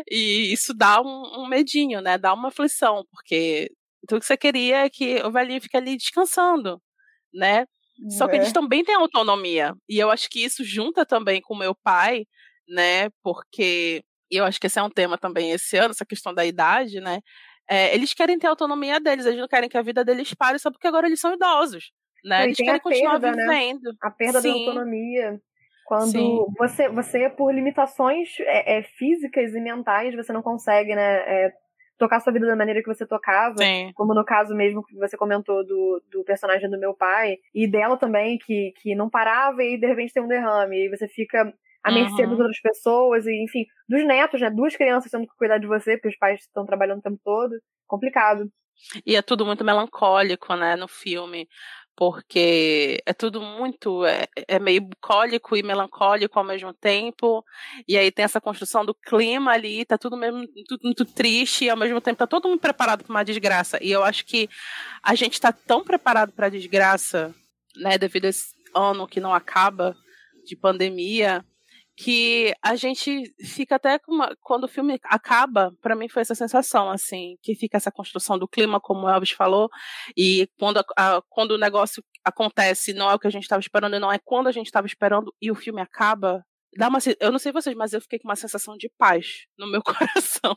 [0.10, 2.18] e isso dá um, um, medinho, né?
[2.18, 3.70] Dá uma aflição, porque
[4.08, 6.82] tudo que você queria é que o velhinho fique ali descansando,
[7.34, 7.66] né?
[8.18, 8.54] Só que eles é.
[8.54, 9.74] também têm autonomia.
[9.88, 12.26] E eu acho que isso junta também com o meu pai,
[12.68, 13.10] né?
[13.24, 17.00] Porque eu acho que esse é um tema também esse ano, essa questão da idade,
[17.00, 17.22] né?
[17.70, 20.60] É, eles querem ter a autonomia deles, eles não querem que a vida deles pare
[20.60, 21.92] só porque agora eles são idosos
[22.26, 22.46] né?
[22.46, 23.44] Eles querem continuar perda, né?
[23.44, 23.84] vivendo.
[23.84, 23.98] Né?
[24.02, 24.52] A perda Sim.
[24.52, 25.40] da autonomia.
[25.86, 31.18] Quando você, você, por limitações é, é, físicas e mentais, você não consegue, né?
[31.18, 31.54] É,
[31.98, 33.92] tocar sua vida da maneira que você tocava, Sim.
[33.94, 37.96] como no caso mesmo que você comentou do, do personagem do meu pai, e dela
[37.98, 41.54] também, que, que não parava e de repente tem um derrame, e você fica
[41.84, 42.32] à mercê uhum.
[42.32, 44.50] das outras pessoas, e enfim, dos netos, né?
[44.50, 47.54] Duas crianças tendo que cuidar de você, porque os pais estão trabalhando o tempo todo.
[47.88, 48.50] Complicado.
[49.06, 51.48] E é tudo muito melancólico, né, no filme
[51.96, 57.44] porque é tudo muito é, é, meio bucólico e melancólico ao mesmo tempo
[57.88, 61.70] e aí tem essa construção do clima ali tá tudo mesmo tudo muito triste e
[61.70, 63.80] ao mesmo tempo tá todo mundo preparado para uma desgraça.
[63.82, 64.50] E eu acho que
[65.02, 67.34] a gente está tão preparado para desgraça
[67.78, 69.96] né devido a esse ano que não acaba
[70.46, 71.44] de pandemia
[71.98, 76.36] que a gente fica até com uma, quando o filme acaba, para mim foi essa
[76.36, 79.70] sensação assim, que fica essa construção do clima, como o Elvis falou,
[80.18, 83.62] e quando, a, a, quando o negócio acontece, não é o que a gente estava
[83.62, 86.44] esperando, não é quando a gente estava esperando e o filme acaba,
[86.78, 89.72] dá uma, eu não sei vocês, mas eu fiquei com uma sensação de paz no
[89.72, 89.82] meu
[90.44, 90.54] coração.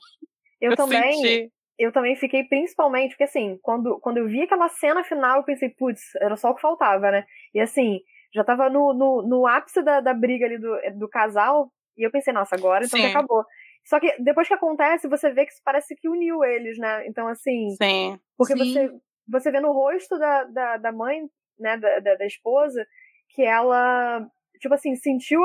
[0.61, 1.15] Eu, eu também.
[1.15, 1.53] Senti.
[1.79, 5.69] Eu também fiquei principalmente, porque assim, quando, quando eu vi aquela cena final, eu pensei,
[5.71, 7.25] putz, era só o que faltava, né?
[7.55, 8.01] E assim,
[8.33, 12.11] já tava no, no, no ápice da, da briga ali do, do casal, e eu
[12.11, 13.45] pensei, nossa, agora então acabou.
[13.85, 17.07] Só que depois que acontece, você vê que isso parece que uniu eles, né?
[17.07, 17.71] Então, assim.
[17.71, 18.19] Sim.
[18.37, 18.59] Porque Sim.
[18.59, 18.91] Você,
[19.27, 21.23] você vê no rosto da, da, da mãe,
[21.59, 22.87] né, da, da, da, esposa,
[23.31, 24.27] que ela,
[24.61, 25.41] tipo assim, sentiu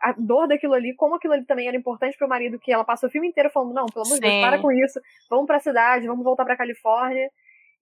[0.00, 3.08] a dor daquilo ali, como aquilo ali também era importante pro marido, que ela passou
[3.08, 6.06] o filme inteiro falando: não, pelo amor de Deus, para com isso, vamos pra cidade,
[6.06, 7.28] vamos voltar pra Califórnia.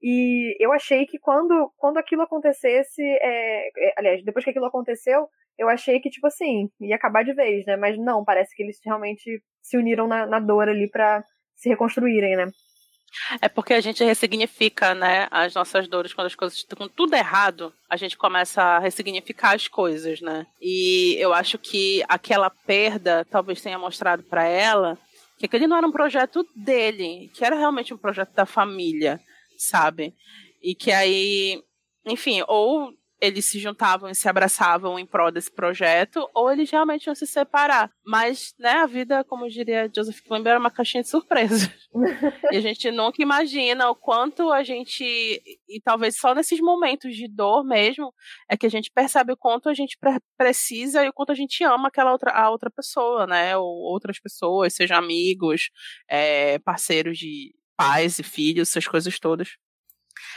[0.02, 5.28] E eu achei que quando, quando aquilo acontecesse, é, é, aliás, depois que aquilo aconteceu,
[5.56, 7.76] eu achei que, tipo assim, ia acabar de vez, né?
[7.76, 11.24] Mas não, parece que eles realmente se uniram na, na dor ali para
[11.54, 12.50] se reconstruírem, né?
[13.40, 17.72] É porque a gente ressignifica, né, as nossas dores quando as coisas estão tudo errado,
[17.88, 20.46] a gente começa a ressignificar as coisas, né?
[20.60, 24.98] E eu acho que aquela perda talvez tenha mostrado para ela
[25.38, 29.20] que aquele não era um projeto dele, que era realmente um projeto da família
[29.62, 30.14] sabe?
[30.62, 31.62] E que aí,
[32.06, 37.06] enfim, ou eles se juntavam e se abraçavam em prol desse projeto, ou eles realmente
[37.06, 37.88] iam se separar.
[38.04, 41.70] Mas, né, a vida, como diria Joseph Klimber, era uma caixinha de surpresas.
[42.50, 47.28] e a gente nunca imagina o quanto a gente, e talvez só nesses momentos de
[47.28, 48.12] dor mesmo,
[48.50, 49.96] é que a gente percebe o quanto a gente
[50.36, 54.18] precisa e o quanto a gente ama aquela outra, a outra pessoa, né, ou outras
[54.18, 55.70] pessoas, sejam amigos,
[56.08, 59.56] é, parceiros de, pais e filhos, essas coisas todas.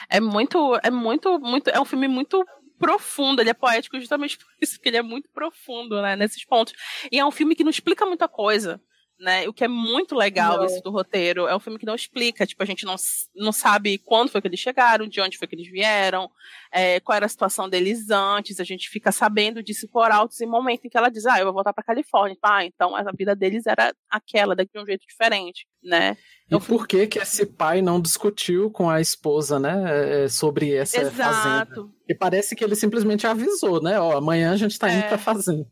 [0.09, 2.43] É muito, é muito, muito, é um filme muito
[2.79, 6.73] profundo, ele é poético justamente por isso, porque ele é muito profundo, né, nesses pontos.
[7.11, 8.81] E é um filme que não explica muita coisa
[9.19, 9.47] né?
[9.47, 10.65] O que é muito legal não.
[10.65, 11.47] isso do roteiro.
[11.47, 12.95] É um filme que não explica, tipo, a gente não,
[13.35, 16.29] não sabe quando foi que eles chegaram, de onde foi que eles vieram,
[16.71, 20.45] é, qual era a situação deles antes, a gente fica sabendo disso por altos em
[20.45, 22.37] momento em que ela diz, ah, eu vou voltar pra Califórnia.
[22.43, 26.17] Ah, então a vida deles era aquela, daqui de um jeito diferente, né?
[26.45, 30.73] Então, e por que que esse pai não discutiu com a esposa, né, é, sobre
[30.73, 31.15] essa Exato.
[31.15, 31.89] fazenda?
[32.07, 35.07] E parece que ele simplesmente avisou, né, ó, amanhã a gente tá indo é.
[35.07, 35.65] pra fazenda.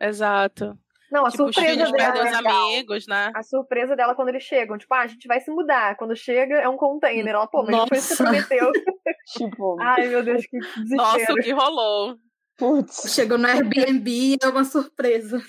[0.00, 0.78] Exato.
[1.10, 2.24] Não, a tipo, surpresa os dela.
[2.24, 3.32] Os amigos, né?
[3.34, 4.78] A surpresa dela quando eles chegam.
[4.78, 5.96] Tipo, ah, a gente vai se mudar.
[5.96, 7.34] Quando chega, é um container.
[7.34, 7.88] Ela, pô, mas Nossa.
[7.88, 8.72] foi isso que você prometeu.
[9.36, 9.76] tipo.
[9.80, 10.96] Ai, meu Deus, que desespero.
[10.96, 12.16] Nossa, o que rolou.
[12.56, 13.12] Putz.
[13.12, 15.42] Chegou no Airbnb e é uma surpresa.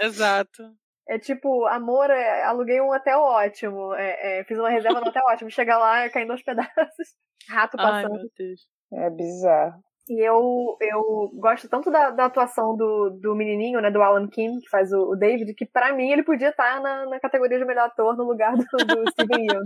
[0.00, 0.62] Exato.
[1.08, 3.94] É tipo, amor, é, aluguei um hotel ótimo.
[3.94, 5.50] É, é, fiz uma reserva no hotel ótimo.
[5.50, 6.74] Chega lá, caindo aos pedaços.
[7.48, 8.12] Rato passando.
[8.14, 8.60] Ai, meu Deus.
[8.92, 9.85] É bizarro.
[10.08, 14.60] E eu, eu gosto tanto da, da, atuação do, do menininho, né, do Alan Kim,
[14.60, 17.64] que faz o, o David, que para mim ele podia estar na, na categoria de
[17.64, 18.64] melhor ator no lugar do, do
[19.10, 19.64] Steven Yeun.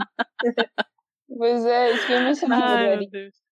[1.36, 3.10] pois é, isso que eu mencionei.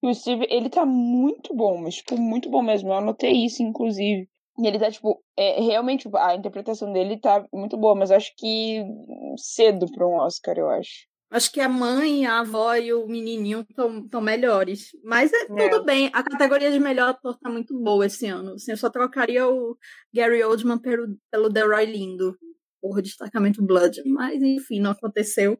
[0.02, 2.88] O Steve, ele tá muito bom, mas, tipo, muito bom mesmo.
[2.88, 4.28] Eu anotei isso, inclusive.
[4.58, 8.84] E ele tá, tipo, é, realmente, a interpretação dele tá muito boa, mas acho que
[9.36, 11.06] cedo pra um Oscar, eu acho.
[11.32, 14.90] Acho que a mãe, a avó e o menininho estão melhores.
[15.02, 16.10] Mas é, é, tudo bem.
[16.12, 18.52] A categoria de melhor ator tá muito boa esse ano.
[18.52, 19.74] Assim, eu só trocaria o
[20.14, 22.36] Gary Oldman pelo, pelo Delroy Lindo.
[22.82, 24.02] Por destacamento Blood.
[24.04, 25.58] Mas, enfim, não aconteceu.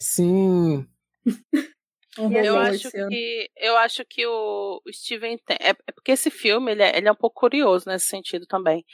[0.00, 0.86] Sim.
[2.16, 6.70] eu acho que eu acho que o, o Steven tem, é, é, porque esse filme
[6.70, 8.84] ele é, ele é um pouco curioso nesse sentido também.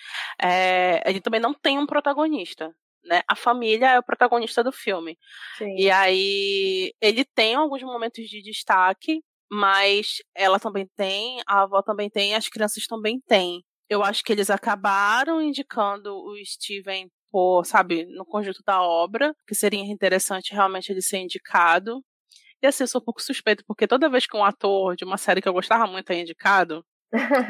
[0.41, 2.75] É, ele também não tem um protagonista
[3.07, 3.23] né?
[3.28, 5.19] A família é o protagonista do filme.
[5.59, 5.74] Sim.
[5.77, 12.11] E aí ele tem alguns momentos de destaque, mas ela também tem, a avó também
[12.11, 13.62] tem, as crianças também têm.
[13.89, 19.55] Eu acho que eles acabaram indicando o Steven por, sabe, no conjunto da obra, que
[19.55, 22.03] seria interessante realmente ele ser indicado.
[22.62, 25.16] E assim, eu sou um pouco suspeito, porque toda vez que um ator de uma
[25.16, 26.85] série que eu gostava muito é indicado,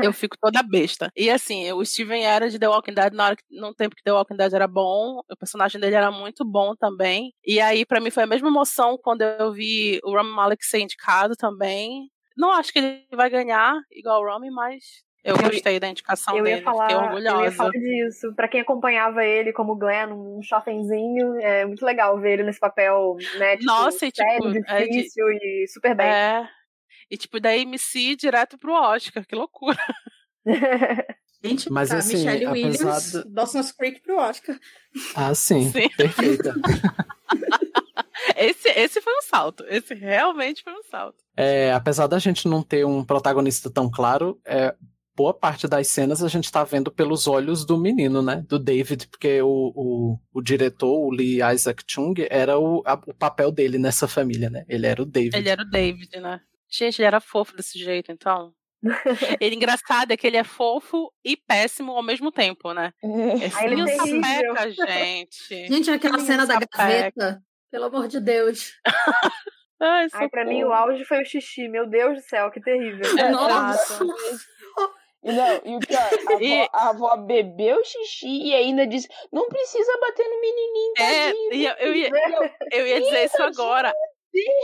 [0.03, 1.11] eu fico toda besta.
[1.17, 4.03] E assim, o Steven era de The Walking Dead na hora que, no tempo que
[4.03, 7.33] The Walking Dead era bom, o personagem dele era muito bom também.
[7.45, 10.81] E aí, para mim, foi a mesma emoção quando eu vi o Rami Malek ser
[10.81, 12.11] indicado também.
[12.37, 16.45] Não acho que ele vai ganhar igual o Rami, mas eu gostei da indicação eu
[16.45, 17.37] dele, ia falar, fiquei orgulhosa.
[17.37, 18.33] Eu ia falar disso.
[18.37, 23.17] Pra quem acompanhava ele como Glenn, um shoppingzinho, é muito legal ver ele nesse papel,
[23.37, 23.57] né?
[23.57, 25.65] Tipo, Nossa, e sério, tipo, difícil é de...
[25.65, 26.07] e super bem.
[26.07, 26.49] É,
[27.11, 29.25] e, tipo, da MC direto pro Oscar.
[29.27, 29.79] Que loucura.
[31.45, 33.25] Gente, Mas, tá, assim, Michelle Williams, do...
[33.31, 34.59] Dawson's Creek pro Oscar.
[35.15, 35.71] Ah, sim.
[35.71, 35.89] sim.
[35.91, 36.55] Perfeita.
[38.37, 39.65] esse, esse foi um salto.
[39.69, 41.19] Esse realmente foi um salto.
[41.37, 44.75] É, apesar da gente não ter um protagonista tão claro, é,
[45.17, 48.45] boa parte das cenas a gente tá vendo pelos olhos do menino, né?
[48.49, 53.15] Do David, porque o, o, o diretor, o Lee Isaac Chung, era o, a, o
[53.15, 54.65] papel dele nessa família, né?
[54.69, 55.37] Ele era o David.
[55.37, 56.41] Ele era o David, né?
[56.71, 58.53] Gente, ele era fofo desse jeito, então.
[59.41, 62.93] ele engraçado é que ele é fofo e péssimo ao mesmo tempo, né?
[63.03, 65.67] É ele é sapeca, gente.
[65.69, 68.73] Gente, aquela cena da gaveta, pelo amor de Deus.
[69.81, 71.69] Ai, Ai pra mim o auge foi o xixi.
[71.69, 73.05] Meu Deus do céu, que terrível.
[73.31, 74.05] Nossa.
[75.23, 76.69] Não, e o pior, a, avó, e...
[76.73, 80.95] a avó bebeu xixi e ainda disse: não precisa bater no menininho.
[80.99, 82.11] É, eu, eu, ia,
[82.73, 83.93] eu ia dizer isso agora.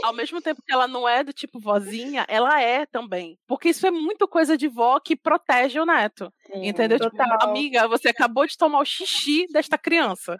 [0.03, 3.37] Ao mesmo tempo que ela não é do tipo vozinha, ela é também.
[3.47, 6.31] Porque isso é muito coisa de vó que protege o neto.
[6.45, 6.99] Sim, entendeu?
[6.99, 10.37] Tipo, amiga, você acabou de tomar o xixi desta criança.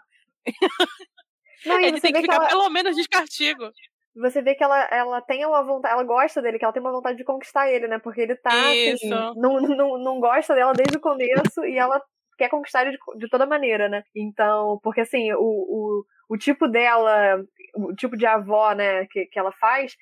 [1.66, 2.48] Não, Ele tem que ficar que ela...
[2.48, 3.70] pelo menos de castigo
[4.16, 6.92] você vê que ela, ela tem uma vontade, ela gosta dele, que ela tem uma
[6.92, 7.98] vontade de conquistar ele, né?
[7.98, 12.00] Porque ele tá, assim, não, não, não gosta dela desde o começo e ela
[12.38, 14.04] quer conquistar ele de, de toda maneira, né?
[14.14, 17.42] Então, porque assim, o, o, o tipo dela,
[17.76, 19.94] o tipo de avó, né, que, que ela faz,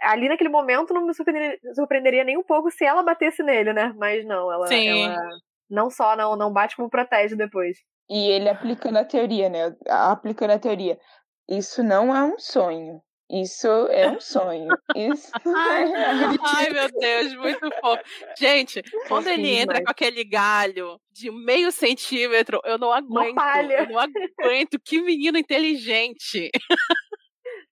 [0.00, 3.94] ali naquele momento não me surpreenderia, surpreenderia nem um pouco se ela batesse nele, né?
[3.96, 5.18] Mas não, ela, ela
[5.68, 7.78] não só não, não bate como protege depois.
[8.08, 9.74] E ele aplicando a teoria, né?
[9.88, 10.98] Aplicando a teoria.
[11.48, 13.00] Isso não é um sonho.
[13.28, 14.68] Isso é um sonho.
[14.94, 18.02] Isso Ai, meu Deus, muito fofo.
[18.38, 23.36] Gente, quando ele entra com aquele galho de meio centímetro, eu não aguento.
[23.70, 24.78] Eu não aguento.
[24.84, 26.50] Que menino inteligente.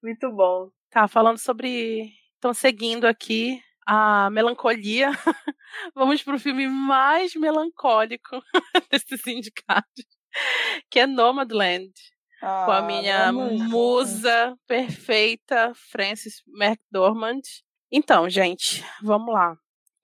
[0.02, 0.70] Muito bom.
[0.90, 2.10] Tá, falando sobre.
[2.34, 5.10] Estão seguindo aqui a melancolia.
[5.94, 8.42] Vamos pro filme mais melancólico
[8.90, 10.04] desses indicados,
[10.90, 11.92] que é Nomadland.
[12.46, 17.40] Ah, com a minha musa perfeita, Frances McDormand.
[17.90, 19.52] Então, gente, vamos lá.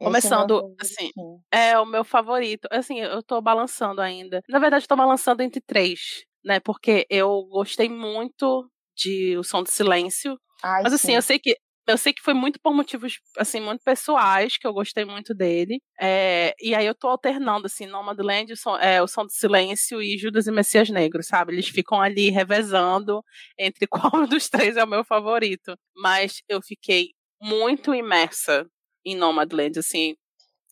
[0.01, 1.11] Esse Começando, é assim,
[1.53, 2.67] é o meu favorito.
[2.71, 4.43] Assim, eu tô balançando ainda.
[4.49, 6.59] Na verdade, eu tô balançando entre três, né?
[6.61, 10.41] Porque eu gostei muito de O Som do Silêncio.
[10.63, 11.17] Ai, mas assim, sim.
[11.17, 11.55] eu sei que
[11.87, 15.81] eu sei que foi muito por motivos, assim, muito pessoais, que eu gostei muito dele.
[16.01, 20.01] É, e aí eu tô alternando, assim, Nomadland, o som, é, o som do Silêncio
[20.03, 21.53] e Judas e Messias Negros, sabe?
[21.53, 23.23] Eles ficam ali revezando
[23.59, 25.75] entre qual dos três é o meu favorito.
[25.97, 28.67] Mas eu fiquei muito imersa
[29.05, 30.15] em Nomadland, assim,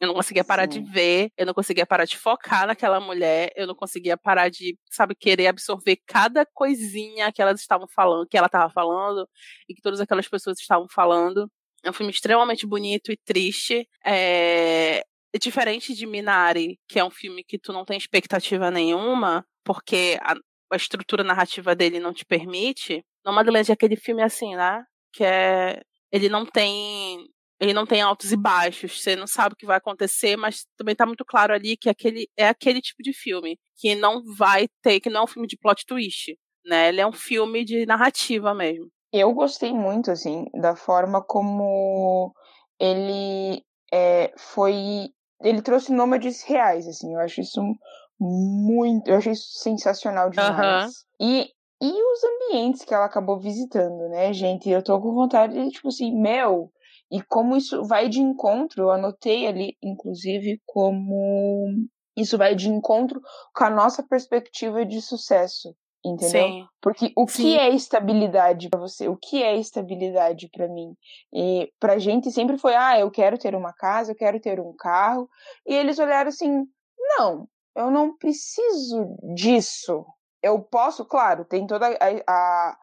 [0.00, 0.82] eu não conseguia parar Sim.
[0.82, 4.78] de ver, eu não conseguia parar de focar naquela mulher, eu não conseguia parar de,
[4.90, 9.28] sabe, querer absorver cada coisinha que elas estavam falando, que ela estava falando
[9.68, 11.50] e que todas aquelas pessoas estavam falando.
[11.82, 13.88] É um filme extremamente bonito e triste.
[14.04, 15.04] É,
[15.40, 20.34] diferente de Minari, que é um filme que tu não tem expectativa nenhuma, porque a,
[20.72, 23.04] a estrutura narrativa dele não te permite.
[23.24, 24.84] Nomadland é aquele filme assim, né?
[25.12, 25.82] Que é.
[26.10, 27.26] Ele não tem
[27.60, 30.94] ele não tem altos e baixos, você não sabe o que vai acontecer, mas também
[30.94, 35.00] tá muito claro ali que aquele é aquele tipo de filme que não vai ter,
[35.00, 36.88] que não é um filme de plot twist, né?
[36.88, 38.88] Ele é um filme de narrativa mesmo.
[39.12, 42.32] Eu gostei muito, assim, da forma como
[42.78, 43.62] ele
[43.92, 45.08] é, foi.
[45.42, 47.60] Ele trouxe nômades reais, assim, eu acho isso
[48.20, 49.08] muito.
[49.08, 50.92] Eu achei isso sensacional demais.
[51.20, 51.48] E
[51.80, 54.68] e os ambientes que ela acabou visitando, né, gente?
[54.68, 56.72] Eu tô com vontade de, tipo assim, Mel,
[57.10, 61.70] e como isso vai de encontro, eu anotei ali, inclusive, como
[62.16, 63.20] isso vai de encontro
[63.54, 65.74] com a nossa perspectiva de sucesso,
[66.04, 66.48] entendeu?
[66.48, 66.66] Sim.
[66.82, 67.42] Porque o Sim.
[67.42, 69.08] que é estabilidade para você?
[69.08, 70.94] O que é estabilidade para mim?
[71.32, 74.74] E pra gente sempre foi, ah, eu quero ter uma casa, eu quero ter um
[74.76, 75.28] carro.
[75.66, 76.64] E eles olharam assim,
[77.18, 80.04] não, eu não preciso disso.
[80.42, 81.96] Eu posso, claro, tem toda a,
[82.28, 82.76] a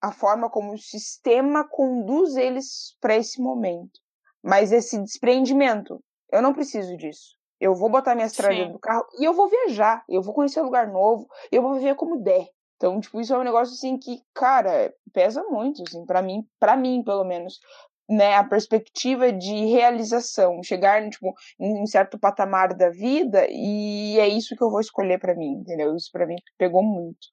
[0.00, 4.00] a forma como o sistema conduz eles para esse momento.
[4.42, 6.02] Mas esse desprendimento,
[6.32, 7.36] eu não preciso disso.
[7.60, 10.64] Eu vou botar minha estrada no carro e eu vou viajar, eu vou conhecer um
[10.64, 12.46] lugar novo, eu vou viver como der.
[12.76, 16.74] Então, tipo, isso é um negócio assim que, cara, pesa muito, assim, para mim, para
[16.74, 17.60] mim, pelo menos,
[18.08, 24.26] né, a perspectiva de realização, chegar, tipo, em um certo patamar da vida e é
[24.26, 25.94] isso que eu vou escolher para mim, entendeu?
[25.94, 27.28] Isso para mim pegou muito.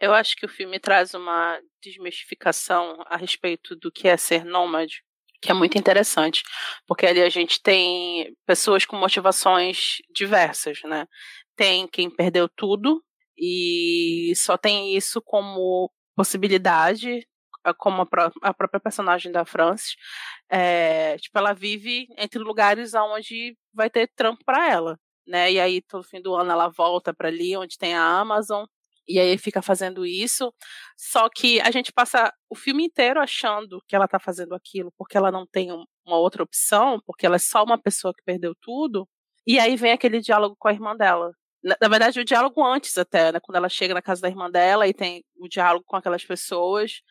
[0.00, 5.02] Eu acho que o filme traz uma desmistificação a respeito do que é ser nômade,
[5.40, 6.42] que é muito interessante,
[6.86, 11.06] porque ali a gente tem pessoas com motivações diversas, né?
[11.56, 13.02] Tem quem perdeu tudo
[13.36, 17.26] e só tem isso como possibilidade,
[17.78, 18.02] como
[18.42, 19.94] a, própria personagem da Frances,
[20.50, 25.52] é, tipo, ela vive entre lugares onde vai ter trampo para ela, né?
[25.52, 28.64] E aí todo fim do ano ela volta para ali onde tem a Amazon
[29.08, 30.52] e aí fica fazendo isso.
[30.96, 35.16] Só que a gente passa o filme inteiro achando que ela tá fazendo aquilo porque
[35.16, 39.08] ela não tem uma outra opção, porque ela é só uma pessoa que perdeu tudo.
[39.46, 41.32] E aí vem aquele diálogo com a irmã dela.
[41.62, 43.40] Na, na, verdade, o diálogo antes até, né?
[43.40, 47.02] Quando ela chega na casa da irmã dela e tem o diálogo com aquelas pessoas,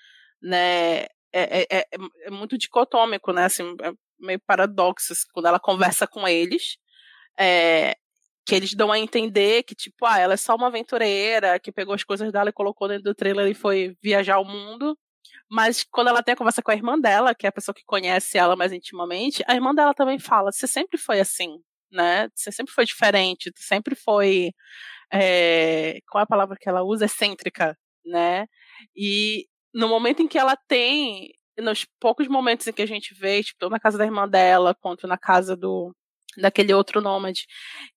[0.42, 1.04] né?
[1.34, 1.86] É, é, é,
[2.26, 3.46] é muito dicotômico, né?
[3.46, 5.14] Assim, é meio paradoxo.
[5.14, 6.78] Assim, quando ela conversa com eles,
[7.40, 7.96] é,
[8.48, 11.94] que eles dão a entender que, tipo, ah, ela é só uma aventureira que pegou
[11.94, 14.98] as coisas dela e colocou dentro do trailer e foi viajar o mundo.
[15.52, 17.84] Mas quando ela tem a conversa com a irmã dela, que é a pessoa que
[17.86, 21.60] conhece ela mais intimamente, a irmã dela também fala: você sempre foi assim,
[21.92, 22.30] né?
[22.36, 24.52] Você sempre foi diferente, sempre foi.
[25.14, 27.06] É, qual é a palavra que ela usa?
[27.06, 28.48] Excêntrica, né?
[28.96, 33.44] E no momento em que ela tem, nos poucos momentos em que a gente vê,
[33.44, 35.94] tipo, na casa da irmã dela, quanto na casa do
[36.38, 37.46] daquele outro nômade,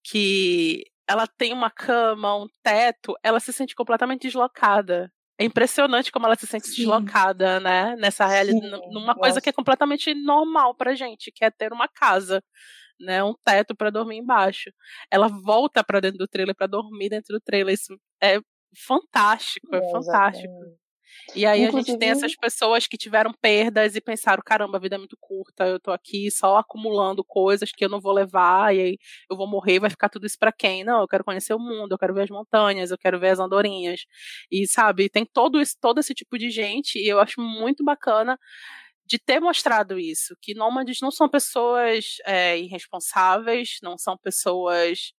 [0.02, 5.12] que ela tem uma cama, um teto, ela se sente completamente deslocada.
[5.38, 6.76] É impressionante como ela se sente Sim.
[6.76, 7.96] deslocada, né?
[7.96, 12.42] Nessa realidade, numa coisa que é completamente normal pra gente, que é ter uma casa,
[13.00, 13.24] né?
[13.24, 14.70] Um teto para dormir embaixo.
[15.10, 17.74] Ela volta para dentro do trailer para dormir dentro do trailer.
[17.74, 18.38] Isso é
[18.86, 20.44] fantástico, é, é fantástico.
[20.46, 20.80] Exatamente.
[21.34, 21.78] E aí Inclusive...
[21.78, 25.16] a gente tem essas pessoas que tiveram perdas e pensaram, caramba, a vida é muito
[25.20, 28.98] curta, eu tô aqui só acumulando coisas que eu não vou levar, e aí
[29.30, 30.84] eu vou morrer, vai ficar tudo isso para quem?
[30.84, 33.38] Não, eu quero conhecer o mundo, eu quero ver as montanhas, eu quero ver as
[33.38, 34.00] andorinhas.
[34.50, 38.38] E sabe, tem todo esse, todo esse tipo de gente, e eu acho muito bacana
[39.06, 45.12] de ter mostrado isso, que nômades não são pessoas é, irresponsáveis, não são pessoas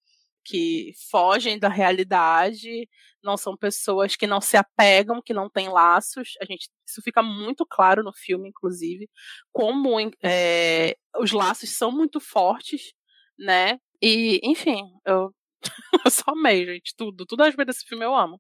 [0.44, 2.88] que fogem da realidade,
[3.24, 6.34] não são pessoas que não se apegam, que não têm laços.
[6.42, 9.10] A gente, isso fica muito claro no filme, inclusive,
[9.52, 12.94] como é, os laços são muito fortes,
[13.38, 13.80] né?
[14.02, 15.32] E, enfim, eu,
[16.06, 17.26] eu só amei, gente, tudo.
[17.26, 18.40] Tudo a respeito desse filme eu amo.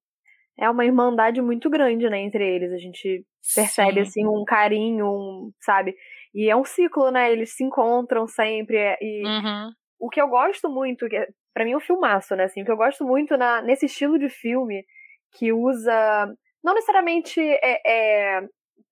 [0.57, 2.71] É uma irmandade muito grande, né, entre eles.
[2.71, 3.25] A gente
[3.55, 4.01] percebe, Sim.
[4.01, 5.95] assim, um carinho, um, sabe?
[6.33, 7.31] E é um ciclo, né?
[7.31, 8.77] Eles se encontram sempre.
[9.01, 9.71] E uhum.
[10.01, 12.45] O que eu gosto muito, que para mim é um filmaço, né?
[12.45, 14.83] Assim, o que eu gosto muito na, nesse estilo de filme
[15.31, 16.27] que usa
[16.63, 18.41] não necessariamente é, é,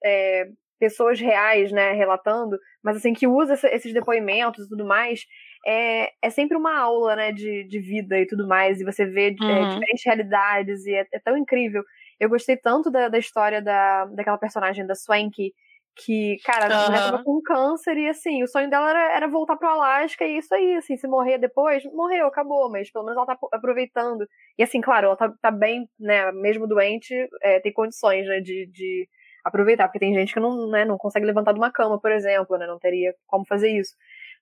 [0.03, 0.47] é,
[0.79, 5.25] pessoas reais, né, relatando, mas assim que usa esses depoimentos e tudo mais,
[5.65, 9.35] é, é sempre uma aula, né, de, de vida e tudo mais, e você vê
[9.41, 9.69] é, uhum.
[9.69, 11.83] diferentes realidades e é, é, tão incrível.
[12.19, 15.53] Eu gostei tanto da, da história da, daquela personagem da Swanky,
[15.95, 19.57] que, cara, a mulher tava com câncer e, assim, o sonho dela era, era voltar
[19.57, 23.25] pro Alasca e isso aí, assim, se morrer depois, morreu, acabou, mas pelo menos ela
[23.25, 24.25] tá aproveitando.
[24.57, 28.67] E, assim, claro, ela tá, tá bem, né, mesmo doente, é, tem condições, né, de,
[28.71, 29.07] de
[29.43, 32.57] aproveitar, porque tem gente que não, né, não consegue levantar de uma cama, por exemplo,
[32.57, 33.93] né, não teria como fazer isso.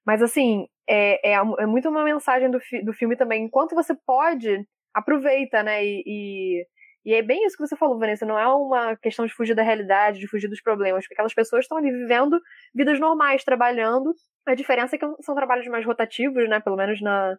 [0.06, 3.96] Mas, assim, é, é, é muito uma mensagem do, fi do filme também, enquanto você
[4.06, 6.66] pode, aproveita, né, e, e
[7.08, 9.64] e é bem isso que você falou, Vanessa, não é uma questão de fugir da
[9.64, 12.38] realidade, de fugir dos problemas, porque aquelas pessoas estão ali vivendo
[12.76, 14.14] vidas normais, trabalhando.
[14.46, 16.60] A diferença é que são trabalhos mais rotativos, né?
[16.60, 17.38] Pelo menos na, uhum.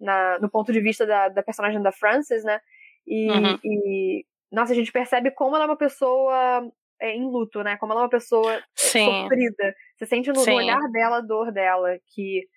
[0.00, 2.58] na no ponto de vista da, da personagem da Frances, né?
[3.06, 3.58] E, uhum.
[3.62, 6.68] e, nossa, a gente percebe como ela é uma pessoa
[7.00, 7.76] é, em luto, né?
[7.76, 9.04] Como ela é uma pessoa Sim.
[9.04, 9.76] sofrida.
[9.96, 12.48] Você sente no, no olhar dela a dor dela, que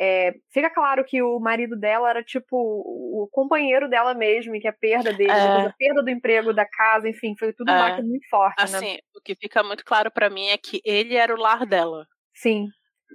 [0.00, 4.68] é, fica claro que o marido dela era tipo o companheiro dela mesmo, e que
[4.68, 5.66] a perda dele, é.
[5.66, 8.02] a perda do emprego, da casa, enfim, foi tudo é.
[8.02, 8.58] muito forte.
[8.58, 8.64] Né?
[8.64, 8.98] Assim, né?
[9.14, 12.06] o que fica muito claro para mim é que ele era o lar dela.
[12.34, 12.66] Sim.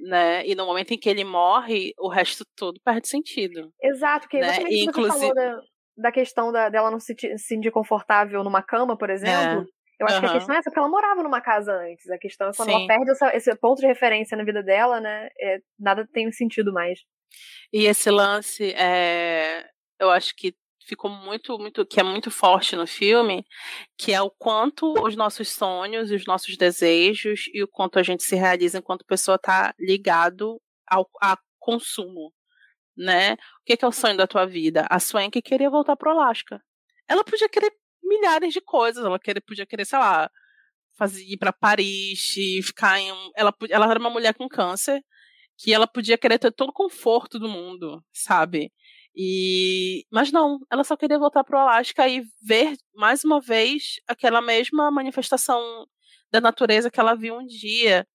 [0.07, 0.45] Né?
[0.47, 3.71] E no momento em que ele morre, o resto todo perde sentido.
[3.81, 4.57] Exato, que né?
[4.69, 5.19] e, inclusive...
[5.19, 5.61] você falou da,
[5.97, 9.65] da questão da, dela não se sentir confortável numa cama, por exemplo.
[10.01, 10.03] É.
[10.03, 10.21] Eu acho uhum.
[10.21, 12.09] que a questão é essa, porque ela morava numa casa antes.
[12.09, 12.75] A questão é quando Sim.
[12.75, 15.29] ela perde essa, esse ponto de referência na vida dela, né?
[15.39, 16.99] É, nada tem sentido mais.
[17.71, 19.65] E esse lance, é,
[19.99, 20.55] eu acho que
[20.85, 23.45] ficou muito, muito, que é muito forte no filme,
[23.97, 28.23] que é o quanto os nossos sonhos, os nossos desejos e o quanto a gente
[28.23, 32.33] se realiza enquanto pessoa está ligado ao a consumo,
[32.97, 33.33] né?
[33.33, 34.87] O que, que é o sonho da tua vida?
[34.89, 36.61] A Swank queria voltar pro Alasca.
[37.07, 37.71] Ela podia querer
[38.11, 39.03] milhares de coisas.
[39.03, 40.29] Ela queria, podia querer, sei lá,
[40.97, 43.11] fazer, ir para Paris e ficar em.
[43.35, 45.01] Ela, ela era uma mulher com câncer
[45.57, 48.71] que ela podia querer ter todo o conforto do mundo, sabe?
[49.15, 53.95] E mas não, ela só queria voltar para o Alasca e ver mais uma vez
[54.07, 55.61] aquela mesma manifestação
[56.31, 58.07] da natureza que ela viu um dia.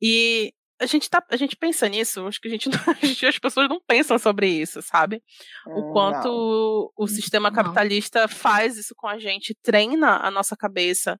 [0.00, 3.80] E a gente tá, a gente pensa nisso, acho que a gente, as pessoas não
[3.80, 5.22] pensam sobre isso, sabe?
[5.66, 7.04] o hum, quanto não.
[7.04, 8.28] o sistema capitalista não.
[8.28, 11.18] faz isso com a gente, treina a nossa cabeça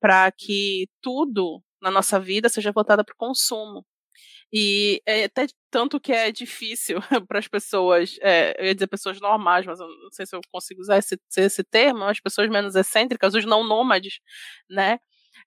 [0.00, 3.84] para que tudo na nossa vida seja voltado para o consumo.
[4.52, 9.20] E é até tanto que é difícil para as pessoas, é, eu ia dizer pessoas
[9.20, 12.74] normais, mas eu não sei se eu consigo usar esse, esse termo, as pessoas menos
[12.74, 14.20] excêntricas, os não nômades,
[14.70, 14.98] né?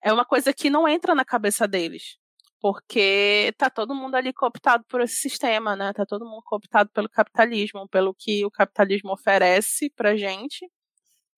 [0.03, 2.17] É uma coisa que não entra na cabeça deles
[2.61, 5.93] porque tá todo mundo ali cooptado por esse sistema, né?
[5.93, 10.69] Tá todo mundo cooptado pelo capitalismo, pelo que o capitalismo oferece pra gente.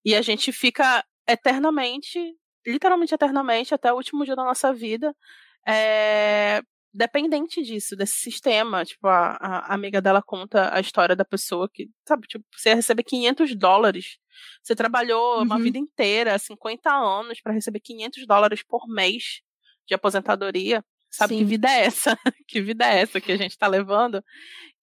[0.04, 2.20] E a gente fica eternamente,
[2.66, 5.16] literalmente eternamente, até o último dia da nossa vida,
[5.68, 8.84] é, dependente disso, desse sistema.
[8.84, 13.04] Tipo, a, a, amiga dela conta a história da pessoa que, sabe, tipo, você recebe
[13.04, 14.18] 500 dólares.
[14.64, 15.44] Você trabalhou uhum.
[15.44, 19.42] uma vida inteira, 50 anos, para receber 500 dólares por mês
[19.88, 20.84] de aposentadoria.
[21.12, 21.40] Sabe Sim.
[21.40, 22.18] que vida é essa?
[22.48, 24.24] que vida é essa que a gente está levando?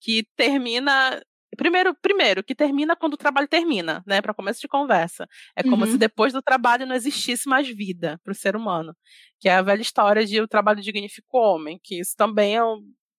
[0.00, 1.20] Que termina
[1.56, 4.20] Primeiro, primeiro, que termina quando o trabalho termina, né?
[4.20, 5.26] Para começo de conversa.
[5.56, 5.90] É como uhum.
[5.90, 8.94] se depois do trabalho não existisse mais vida para o ser humano.
[9.40, 12.62] Que é a velha história de o trabalho dignifica o homem, que isso também é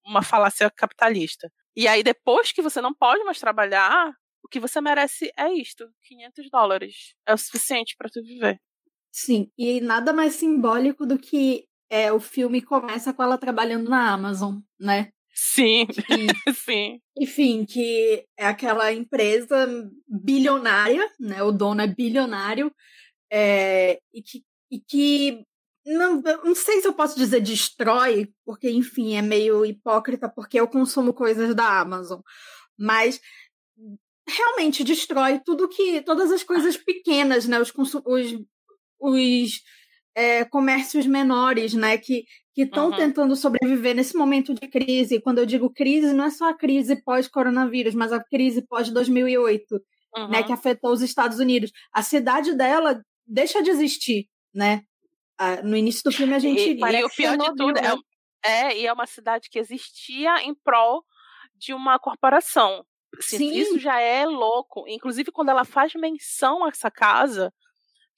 [0.06, 1.52] uma falácia capitalista.
[1.76, 4.14] E aí, depois que você não pode mais trabalhar,
[4.44, 7.15] o que você merece é isto: 500 dólares.
[7.27, 8.60] É o suficiente para tu viver.
[9.11, 14.11] Sim, e nada mais simbólico do que é, o filme começa com ela trabalhando na
[14.11, 15.11] Amazon, né?
[15.34, 17.02] Sim, e, sim.
[17.18, 19.68] Enfim, que é aquela empresa
[20.07, 21.41] bilionária, né?
[21.44, 22.72] O dono é bilionário,
[23.32, 25.44] é, e que, e que
[25.86, 30.68] não, não sei se eu posso dizer destrói, porque, enfim, é meio hipócrita, porque eu
[30.68, 32.20] consumo coisas da Amazon.
[32.78, 33.20] Mas
[34.28, 36.02] realmente destrói tudo que.
[36.02, 37.60] todas as coisas pequenas, né?
[37.60, 37.72] Os,
[38.06, 38.38] os,
[38.99, 39.61] os
[40.20, 41.98] é, comércios menores, né?
[41.98, 42.26] Que
[42.56, 42.98] estão uhum.
[42.98, 45.22] tentando sobreviver nesse momento de crise.
[45.22, 49.62] Quando eu digo crise, não é só a crise pós-coronavírus, mas a crise pós-2008,
[50.16, 50.28] uhum.
[50.30, 50.44] né?
[50.44, 51.72] Que afetou os Estados Unidos.
[51.94, 54.84] A cidade dela deixa de existir, né?
[55.64, 57.96] no início do filme a gente e, e o pior de tudo é,
[58.44, 61.02] é, e é uma cidade que existia em prol
[61.56, 62.86] de uma corporação.
[63.18, 63.58] Assim, Sim.
[63.58, 64.84] Isso já é louco.
[64.86, 67.54] Inclusive, quando ela faz menção a essa casa,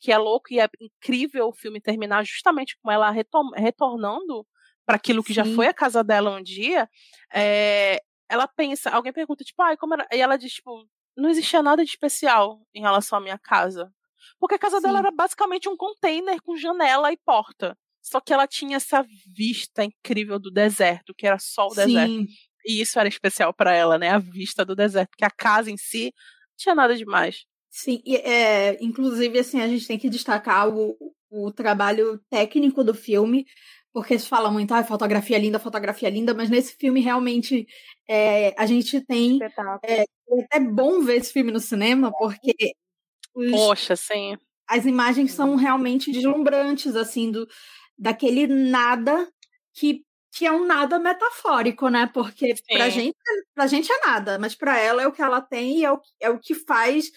[0.01, 4.45] que é louco e é incrível o filme terminar justamente com ela retornando
[4.85, 5.35] para aquilo que Sim.
[5.35, 6.89] já foi a casa dela um dia,
[7.31, 10.07] é, ela pensa, alguém pergunta, tipo, ai, como era?
[10.11, 13.93] E ela diz, tipo, não existia nada de especial em relação à minha casa.
[14.39, 14.83] Porque a casa Sim.
[14.83, 17.77] dela era basicamente um container com janela e porta.
[18.01, 19.05] Só que ela tinha essa
[19.35, 21.85] vista incrível do deserto, que era só o Sim.
[21.85, 22.25] deserto.
[22.65, 24.09] E isso era especial para ela, né?
[24.09, 27.45] A vista do deserto, porque a casa em si não tinha nada demais.
[27.73, 30.97] Sim, é, inclusive, assim, a gente tem que destacar o,
[31.29, 33.45] o trabalho técnico do filme,
[33.93, 37.65] porque se fala muito, ah, fotografia linda, fotografia linda, mas nesse filme realmente
[38.09, 39.39] é, a gente tem.
[39.85, 40.03] É,
[40.51, 42.53] é bom ver esse filme no cinema, porque.
[43.33, 44.37] Os, Poxa, sim.
[44.67, 47.47] As imagens são realmente deslumbrantes, assim, do,
[47.97, 49.29] daquele nada
[49.73, 50.03] que,
[50.33, 52.09] que é um nada metafórico, né?
[52.13, 53.15] Porque pra gente,
[53.55, 56.01] pra gente é nada, mas pra ela é o que ela tem e é o,
[56.19, 57.11] é o que faz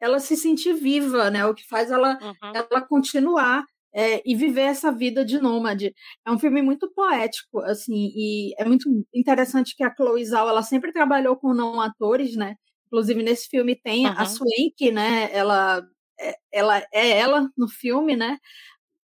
[0.00, 1.44] ela se sentir viva, né?
[1.46, 2.52] O que faz ela, uhum.
[2.54, 5.94] ela continuar é, e viver essa vida de nômade.
[6.26, 10.62] É um filme muito poético, assim, e é muito interessante que a Chloe Zhao, ela
[10.62, 12.54] sempre trabalhou com não atores, né?
[12.86, 14.14] Inclusive nesse filme tem uhum.
[14.16, 15.30] a Swank, né?
[15.32, 15.82] Ela,
[16.18, 18.38] é, ela é ela no filme, né?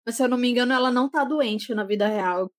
[0.07, 2.51] Mas se eu não me engano, ela não tá doente na vida real.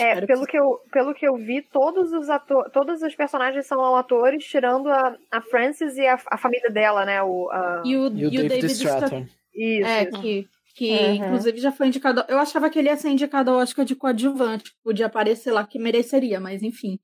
[0.00, 0.52] É, pelo que...
[0.52, 4.88] que, eu, pelo que eu vi, todos os atores, todos os personagens são atores, tirando
[4.88, 7.22] a, a Frances e a, a família dela, né?
[7.22, 7.82] O, a...
[7.84, 9.26] e, o, e o, e o David, Stratton.
[9.54, 9.88] Isso.
[9.88, 11.14] É, que, que uhum.
[11.14, 12.24] inclusive já foi indicado.
[12.28, 15.78] Eu achava que ele ia ser indicado ao Oscar de coadjuvante, podia aparecer lá que
[15.78, 16.98] mereceria, mas enfim.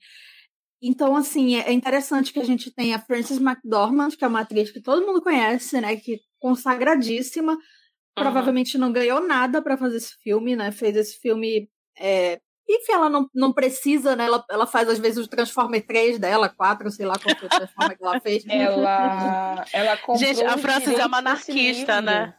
[0.82, 4.40] Então, assim, é, é interessante que a gente tenha a Frances McDormand, que é uma
[4.40, 5.96] atriz que todo mundo conhece, né?
[5.96, 7.52] Que consagradíssima.
[7.52, 7.58] Uhum.
[8.14, 10.72] Provavelmente não ganhou nada para fazer esse filme, né?
[10.72, 14.26] Fez esse filme é, enfim, ela não, não precisa, né?
[14.26, 17.50] Ela, ela faz às vezes o Transformer 3 dela, 4, sei lá qual foi o
[17.50, 18.44] Transformer que ela fez.
[18.48, 22.34] Ela, ela comprou Gente, a Francis é uma anarquista, né?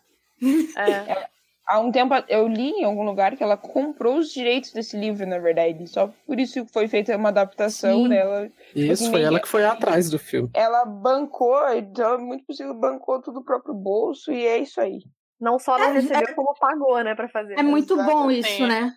[0.76, 1.30] É.
[1.66, 5.26] há um tempo eu li em algum lugar que ela comprou os direitos desse livro,
[5.26, 5.88] na verdade.
[5.88, 8.10] Só por isso foi feita uma adaptação Sim.
[8.10, 8.50] dela.
[8.76, 10.50] Isso, foi ela que foi atrás do filme.
[10.54, 15.00] Ela bancou, então é muito possível, bancou tudo o próprio bolso e é isso aí.
[15.40, 17.60] Não só não é, recebeu, é, como pagou, né, pra fazer.
[17.60, 18.94] É muito bom isso, né?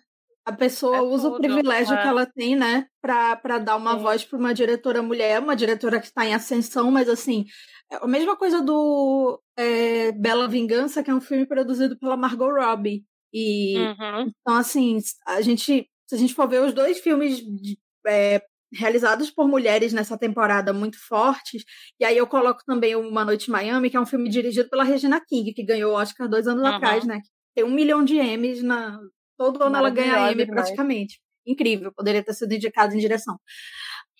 [0.47, 2.01] A pessoa é usa tudo, o privilégio é.
[2.01, 3.99] que ela tem, né, para dar uma Sim.
[3.99, 7.43] voz para uma diretora mulher, uma diretora que está em ascensão, mas assim,
[7.91, 12.49] é a mesma coisa do é, Bela Vingança, que é um filme produzido pela Margot
[12.49, 13.03] Robbie.
[13.33, 14.31] E uhum.
[14.41, 18.41] então, assim, a gente, se a gente for ver os dois filmes de, é,
[18.71, 21.65] realizados por mulheres nessa temporada muito fortes,
[21.99, 24.85] e aí eu coloco também Uma Noite em Miami, que é um filme dirigido pela
[24.85, 26.73] Regina King, que ganhou o Oscar dois anos uhum.
[26.73, 27.19] atrás, né?
[27.53, 28.97] Tem um milhão de M's na,
[29.37, 31.19] Todo ano ela ganha M praticamente.
[31.45, 33.39] Incrível, poderia ter sido indicada em direção.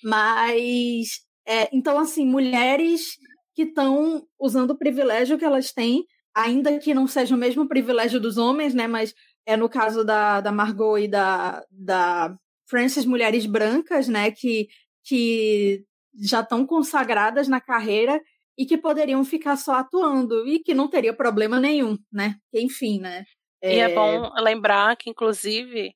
[0.04, 3.18] Mas, é, então, assim, mulheres
[3.56, 8.20] que estão usando o privilégio que elas têm, ainda que não seja o mesmo privilégio
[8.20, 8.88] dos homens, né?
[8.88, 9.14] Mas
[9.48, 12.38] é no caso da, da Margot e da, da
[12.70, 14.68] Frances mulheres brancas, né, que,
[15.04, 15.84] que
[16.22, 18.22] já estão consagradas na carreira
[18.58, 22.36] e que poderiam ficar só atuando e que não teria problema nenhum, né?
[22.54, 23.24] Enfim, né?
[23.62, 23.76] É...
[23.76, 25.94] E é bom lembrar que, inclusive,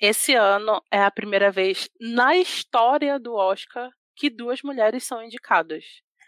[0.00, 5.84] esse ano é a primeira vez na história do Oscar que duas mulheres são indicadas.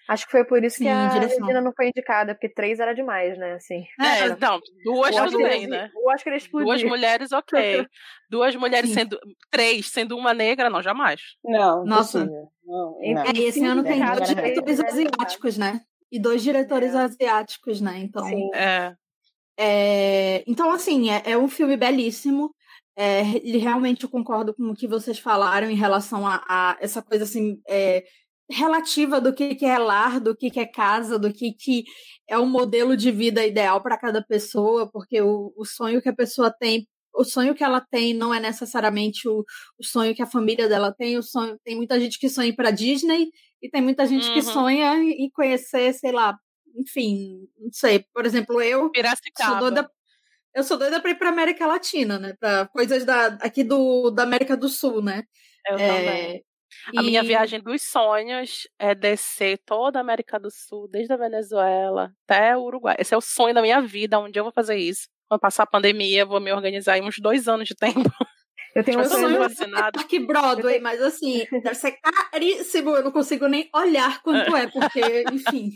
[0.09, 2.95] Acho que foi por isso Sim, que a Regina não foi indicada, porque três era
[2.95, 3.55] demais, né?
[3.55, 3.85] Assim.
[4.01, 5.91] É, não, duas tudo bem, né?
[5.93, 6.67] Eu acho que ele explodiu.
[6.67, 7.85] Duas mulheres, ok.
[8.31, 8.95] duas mulheres Sim.
[8.95, 9.19] sendo.
[9.51, 11.21] Três sendo uma negra, não, jamais.
[11.45, 12.25] Não, Nossa.
[12.25, 12.99] Não, não.
[13.03, 15.81] É, e esse ano tem dois diretores asiáticos, né?
[16.11, 16.99] E dois diretores é.
[16.99, 17.99] asiáticos, né?
[17.99, 18.25] Então.
[18.25, 18.49] Sim.
[18.55, 18.95] É.
[19.59, 22.55] É, então, assim, é, é, um filme belíssimo.
[22.99, 27.25] É, realmente eu concordo com o que vocês falaram em relação a, a essa coisa
[27.25, 28.05] assim é,
[28.51, 31.85] relativa do que, que é lar, do que, que é casa, do que, que
[32.29, 36.15] é o modelo de vida ideal para cada pessoa, porque o, o sonho que a
[36.15, 39.45] pessoa tem, o sonho que ela tem não é necessariamente o,
[39.79, 42.71] o sonho que a família dela tem, o sonho, tem muita gente que sonha para
[42.71, 43.31] Disney
[43.63, 44.35] e tem muita gente uhum.
[44.35, 46.39] que sonha em conhecer, sei lá,
[46.77, 49.51] enfim, não sei, por exemplo, eu Piracicaba.
[49.51, 49.91] sou doida
[50.57, 52.35] eu sou doida para ir para América Latina, né?
[52.41, 55.23] Para coisas da, aqui do, da América do Sul, né?
[55.69, 56.45] Eu é, também.
[56.97, 57.05] A e...
[57.05, 62.57] minha viagem dos sonhos é descer toda a América do Sul, desde a Venezuela até
[62.57, 62.97] o Uruguai.
[62.99, 65.09] Esse é o sonho da minha vida, um dia eu vou fazer isso.
[65.29, 68.11] Quando passar a pandemia, vou me organizar em uns dois anos de tempo.
[68.77, 69.99] Eu tenho um sonho vacinado.
[69.99, 72.91] Parque Broadway, mas assim, deve ser caríssimo.
[72.91, 75.71] Eu não consigo nem olhar quanto é, porque, enfim.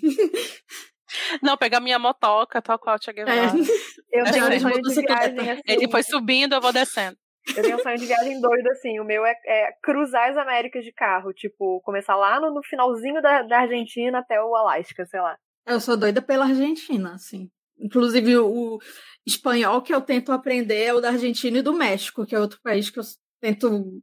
[1.42, 3.40] Não, pegar minha motoca, tal qual Tia Guevara.
[3.40, 4.20] É.
[4.20, 5.62] Eu tenho um sonho de viagem assim.
[5.66, 7.16] Ele foi subindo, eu vou descendo.
[7.56, 9.00] Eu tenho um sonho de viagem doido, assim.
[9.00, 11.32] O meu é, é, cruzar as Américas de carro.
[11.32, 15.38] Tipo, começar lá no, no finalzinho da, da, Argentina até o Alasca, sei lá.
[15.66, 17.48] Eu sou doida pela Argentina, assim.
[17.80, 18.78] Inclusive, o
[19.26, 22.60] espanhol que eu tento aprender é o da Argentina e do México, que é outro
[22.62, 23.04] país que eu
[23.40, 24.02] tento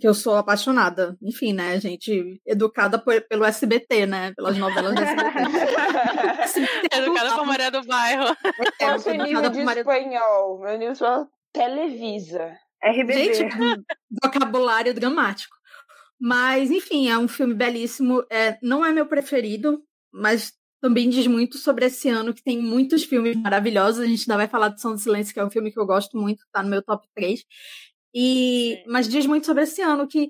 [0.00, 1.16] que eu sou apaixonada.
[1.20, 5.38] Enfim, né, gente, educada por, pelo SBT, né, pelas novelas do SBT.
[6.94, 8.36] educada por Maria do Bairro.
[8.80, 9.80] É, é o nível de Maria...
[9.80, 10.60] espanhol?
[10.60, 12.56] Meu nível é Televisa.
[12.82, 13.34] RBD.
[13.34, 13.56] Gente,
[14.22, 15.56] vocabulário dramático.
[16.20, 18.24] Mas, enfim, é um filme belíssimo.
[18.30, 19.82] É, não é meu preferido,
[20.12, 20.52] mas
[20.84, 24.02] também diz muito sobre esse ano, que tem muitos filmes maravilhosos.
[24.02, 25.86] A gente ainda vai falar de Som do Silêncio, que é um filme que eu
[25.86, 27.42] gosto muito, tá no meu top 3.
[28.14, 30.28] E, mas diz muito sobre esse ano, que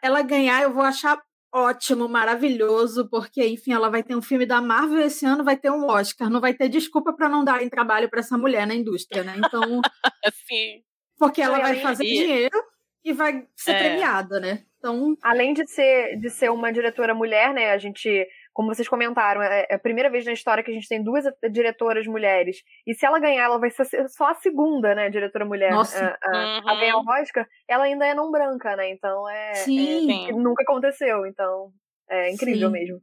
[0.00, 1.20] ela ganhar eu vou achar
[1.52, 5.72] ótimo, maravilhoso, porque, enfim, ela vai ter um filme da Marvel esse ano, vai ter
[5.72, 6.30] um Oscar.
[6.30, 9.34] Não vai ter desculpa para não darem trabalho para essa mulher na indústria, né?
[9.36, 9.60] Então.
[10.48, 10.84] Sim.
[11.18, 12.62] Porque ela vai fazer dinheiro
[13.04, 13.78] e vai ser é.
[13.80, 14.62] premiada, né?
[14.78, 18.24] Então, além de ser de ser uma diretora mulher, né, a gente,
[18.54, 21.24] como vocês comentaram, é, é a primeira vez na história que a gente tem duas
[21.50, 22.58] diretoras mulheres.
[22.86, 26.16] E se ela ganhar, ela vai ser só a segunda, né, diretora mulher Nossa.
[26.22, 26.68] A, a, uhum.
[26.70, 27.46] a ganhar o Oscar.
[27.68, 28.90] Ela ainda é não branca, né?
[28.90, 30.28] Então é, Sim.
[30.28, 31.72] é nunca aconteceu, então
[32.08, 32.72] é incrível Sim.
[32.72, 33.02] mesmo.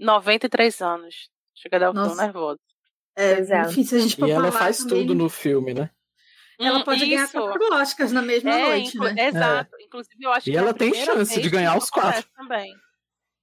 [0.00, 1.14] 93 anos.
[1.54, 2.60] Chega a dar um nervoso.
[3.16, 3.60] É, é.
[3.62, 5.06] Enfim, se a gente e ela faz também...
[5.06, 5.90] tudo no filme, né?
[6.60, 7.10] Ela pode Isso.
[7.10, 9.14] ganhar quatro Oscars na mesma é, noite, inclu...
[9.14, 9.28] né?
[9.28, 9.76] Exato.
[9.76, 9.84] É.
[9.84, 12.28] Inclusive, eu acho e que ela tem chance de ganhar os quatro.
[12.36, 12.74] Também.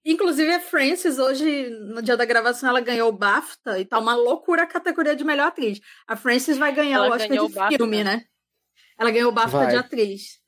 [0.05, 4.13] Inclusive, a Frances, hoje, no dia da gravação, ela ganhou o BAFTA e tá uma
[4.13, 5.79] loucura a categoria de melhor atriz.
[6.07, 8.23] A Frances vai ganhar ela o Oscar de o filme, né?
[8.99, 9.67] Ela ganhou o BAFTA vai.
[9.69, 10.39] de atriz.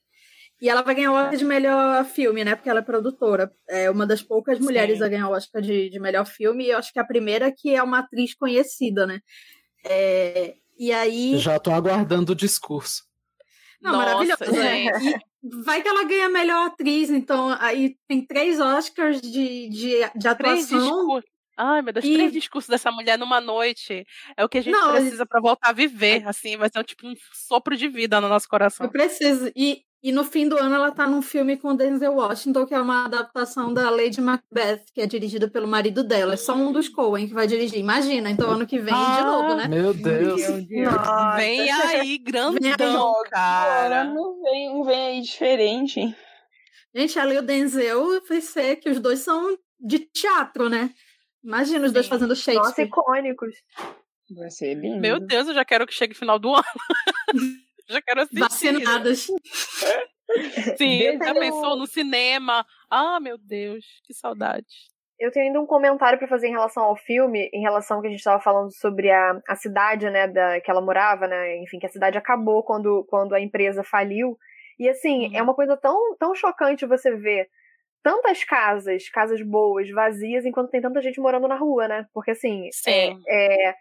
[0.62, 2.56] E ela vai ganhar o Oscar de melhor filme, né?
[2.56, 3.52] Porque ela é produtora.
[3.68, 5.04] É uma das poucas mulheres Sim.
[5.04, 6.66] a ganhar o Oscar de, de melhor filme.
[6.66, 9.22] E eu acho que é a primeira que é uma atriz conhecida, né?
[9.84, 11.36] É, e aí.
[11.40, 13.04] Já tô aguardando o discurso.
[13.82, 14.62] Não, Nossa, maravilhoso.
[14.62, 15.26] Gente.
[15.64, 21.22] Vai que ela ganha melhor atriz, então aí tem três Oscars de, de, de atuação.
[21.60, 22.14] Ai, meu Deus, e...
[22.14, 24.06] três discursos dessa mulher numa noite.
[24.38, 26.28] É o que a gente Não, precisa para voltar a viver, é...
[26.28, 28.86] assim, vai ser um, tipo um sopro de vida no nosso coração.
[28.86, 29.52] Eu preciso.
[29.56, 32.80] E, e no fim do ano ela tá num filme com Denzel Washington, que é
[32.80, 36.36] uma adaptação da Lady Macbeth, que é dirigida pelo marido dela.
[36.36, 37.80] É só um dos Coen que vai dirigir.
[37.80, 39.68] Imagina, então ano que vem ah, de novo, né?
[39.68, 40.42] Meu Deus.
[41.36, 44.04] Vem aí, grandão, vem cara.
[44.04, 46.16] Não vem, vem aí diferente.
[46.96, 50.92] Gente, ali o Denzel vai ser que os dois são de teatro, né?
[51.44, 51.94] Imagina os Sim.
[51.94, 52.64] dois fazendo Shakespeare.
[52.64, 53.54] Nossa, icônicos.
[54.36, 55.00] Vai ser lindo.
[55.00, 56.64] Meu Deus, eu já quero que chegue o final do ano.
[57.90, 58.40] já quero assistir.
[58.40, 59.28] Vacinadas.
[60.78, 62.66] Sim, já pensou no cinema?
[62.90, 64.66] Ah, meu Deus, que saudade.
[65.20, 68.08] Eu tenho ainda um comentário para fazer em relação ao filme, em relação ao que
[68.08, 71.80] a gente estava falando sobre a, a cidade, né, da, que ela morava, né, enfim,
[71.80, 74.38] que a cidade acabou quando, quando a empresa faliu.
[74.78, 75.36] E assim, uhum.
[75.36, 77.50] é uma coisa tão, tão chocante você ver
[78.04, 82.06] tantas casas, casas boas, vazias, enquanto tem tanta gente morando na rua, né?
[82.14, 83.20] Porque assim, Sim.
[83.28, 83.76] É, é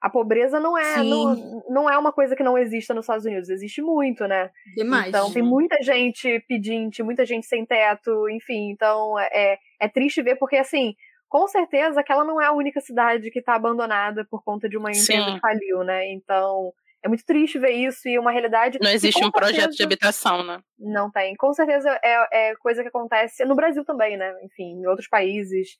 [0.00, 3.50] a pobreza não é não, não é uma coisa que não exista nos Estados Unidos,
[3.50, 4.50] existe muito, né?
[4.74, 5.08] Demais.
[5.08, 10.36] Então tem muita gente pedinte, muita gente sem teto, enfim, então é, é triste ver
[10.36, 10.94] porque assim,
[11.28, 14.90] com certeza aquela não é a única cidade que está abandonada por conta de uma
[14.90, 15.34] empresa Sim.
[15.34, 16.10] que faliu, né?
[16.12, 16.72] Então
[17.02, 18.78] é muito triste ver isso e uma realidade.
[18.80, 20.60] Não existe um projeto de habitação, né?
[20.78, 21.34] Não tem.
[21.36, 24.34] Com certeza é, é coisa que acontece no Brasil também, né?
[24.44, 25.78] Enfim, em outros países.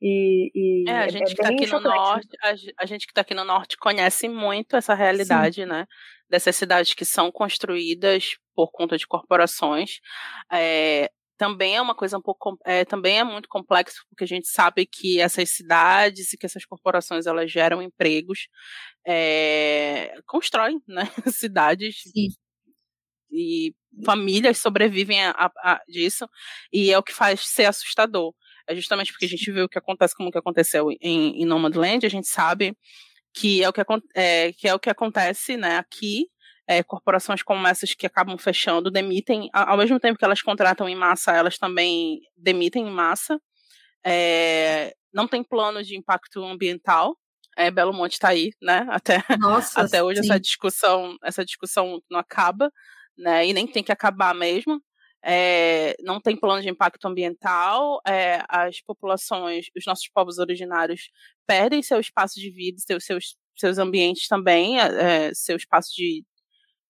[0.00, 3.12] E, e é, a gente é que está aqui no norte, a, a, gente que
[3.12, 5.66] está aqui no norte conhece muito essa realidade, Sim.
[5.66, 5.86] né?
[6.28, 10.00] Dessas cidades que são construídas por conta de corporações.
[10.52, 14.48] É, também é uma coisa um pouco, é, também é muito complexo porque a gente
[14.48, 18.48] sabe que essas cidades e que essas corporações elas geram empregos,
[19.06, 21.04] é, constroem, né?
[21.32, 22.28] Cidades Sim.
[23.30, 23.74] e
[24.04, 26.28] famílias sobrevivem a, a, a, disso
[26.70, 28.34] e é o que faz ser assustador
[28.68, 32.04] é justamente porque a gente viu o que acontece como que aconteceu em, em Nomadland,
[32.04, 32.76] a gente sabe
[33.32, 33.82] que é o que,
[34.14, 36.26] é, que, é o que acontece né, aqui.
[36.68, 40.96] É, corporações como essas que acabam fechando demitem, ao mesmo tempo que elas contratam em
[40.96, 43.38] massa, elas também demitem em massa.
[44.04, 47.16] É, não tem plano de impacto ambiental.
[47.56, 48.84] É, Belo Monte está aí, né?
[48.90, 52.68] Até, Nossa, até hoje essa discussão, essa discussão não acaba,
[53.16, 53.46] né?
[53.46, 54.82] E nem tem que acabar mesmo
[55.24, 61.10] é, não tem plano de impacto ambiental, é, as populações, os nossos povos originários
[61.46, 66.24] perdem seu espaço de vida, seus, seus, seus ambientes também, é, seu espaço de,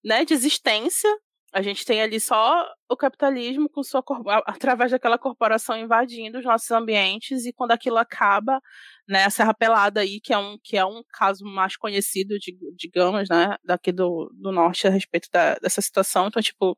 [0.05, 1.11] né, de existência.
[1.53, 4.05] A gente tem ali só o capitalismo com sua
[4.47, 8.61] através daquela corporação invadindo os nossos ambientes e quando aquilo acaba,
[9.09, 12.37] né, a Serra Pelada aí, que é um, que é um caso mais conhecido,
[12.77, 16.27] digamos, né, daqui do, do norte a respeito da, dessa situação.
[16.27, 16.77] Então, tipo,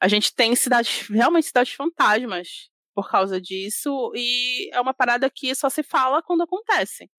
[0.00, 5.54] a gente tem cidades, realmente cidades fantasmas por causa disso, e é uma parada que
[5.54, 7.10] só se fala quando acontece.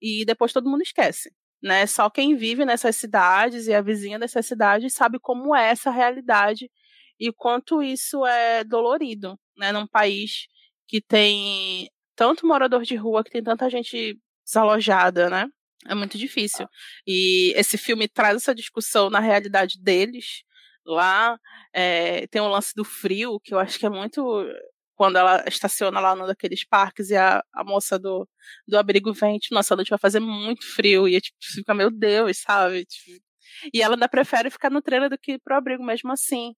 [0.00, 1.30] E depois todo mundo esquece.
[1.62, 1.86] Né?
[1.86, 6.70] Só quem vive nessas cidades e a vizinha dessas cidades sabe como é essa realidade
[7.18, 9.72] e quanto isso é dolorido, né?
[9.72, 10.46] Num país
[10.86, 15.46] que tem tanto morador de rua, que tem tanta gente desalojada, né?
[15.86, 16.68] É muito difícil.
[17.06, 20.42] E esse filme traz essa discussão na realidade deles,
[20.92, 21.38] lá.
[21.72, 24.22] É, tem o lance do frio, que eu acho que é muito.
[24.94, 28.28] Quando ela estaciona lá num daqueles parques e a, a moça do,
[28.66, 31.06] do abrigo vem, tipo, nossa, a noite vai fazer muito frio.
[31.06, 32.84] E tipo, fica, meu Deus, sabe?
[32.84, 33.20] Tipo,
[33.72, 36.52] e ela ainda prefere ficar no trailer do que ir pro abrigo mesmo assim.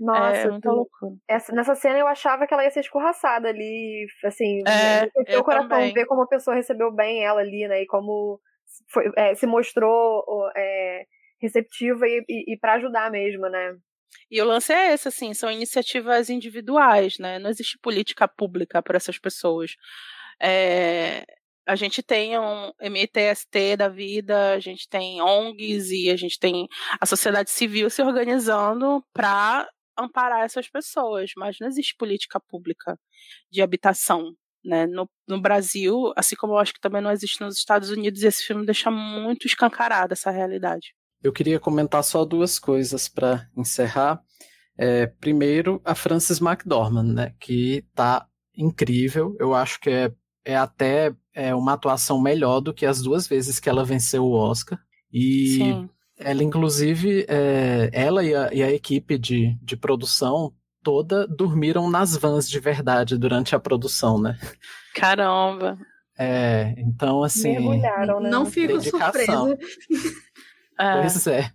[0.00, 1.12] Nossa, é muita loucura.
[1.28, 5.68] Essa, nessa cena eu achava que ela ia ser escorraçada ali, assim, é, o coração
[5.68, 5.92] também.
[5.92, 8.40] ver como a pessoa recebeu bem ela ali, né, e como
[8.90, 10.24] foi, é, se mostrou
[10.56, 11.04] é,
[11.40, 13.76] receptiva e, e, e para ajudar mesmo, né?
[14.30, 17.38] E o lance é esse, assim, são iniciativas individuais, né?
[17.38, 19.72] Não existe política pública para essas pessoas.
[20.40, 21.24] É,
[21.66, 26.66] a gente tem um MTST da vida, a gente tem ONGs e a gente tem
[27.00, 32.98] a sociedade civil se organizando para amparar essas pessoas, mas não existe política pública
[33.50, 34.34] de habitação.
[34.64, 34.86] Né?
[34.86, 38.44] No, no Brasil, assim como eu acho que também não existe nos Estados Unidos, esse
[38.44, 40.94] filme deixa muito escancarada essa realidade.
[41.22, 44.22] Eu queria comentar só duas coisas para encerrar.
[44.78, 48.26] É, primeiro, a Frances McDormand, né, que tá
[48.56, 49.36] incrível.
[49.38, 50.12] Eu acho que é,
[50.44, 54.32] é até é uma atuação melhor do que as duas vezes que ela venceu o
[54.32, 54.78] Oscar.
[55.12, 55.90] E Sim.
[56.18, 60.52] ela, inclusive, é, ela e a, e a equipe de, de produção
[60.82, 64.38] toda dormiram nas vans de verdade durante a produção, né?
[64.94, 65.78] Caramba!
[66.18, 67.52] É, então assim.
[67.52, 68.28] Mergulharam, né?
[68.28, 69.48] Não fico dedicação.
[69.48, 69.58] surpresa.
[70.80, 71.00] É.
[71.00, 71.52] Pois é.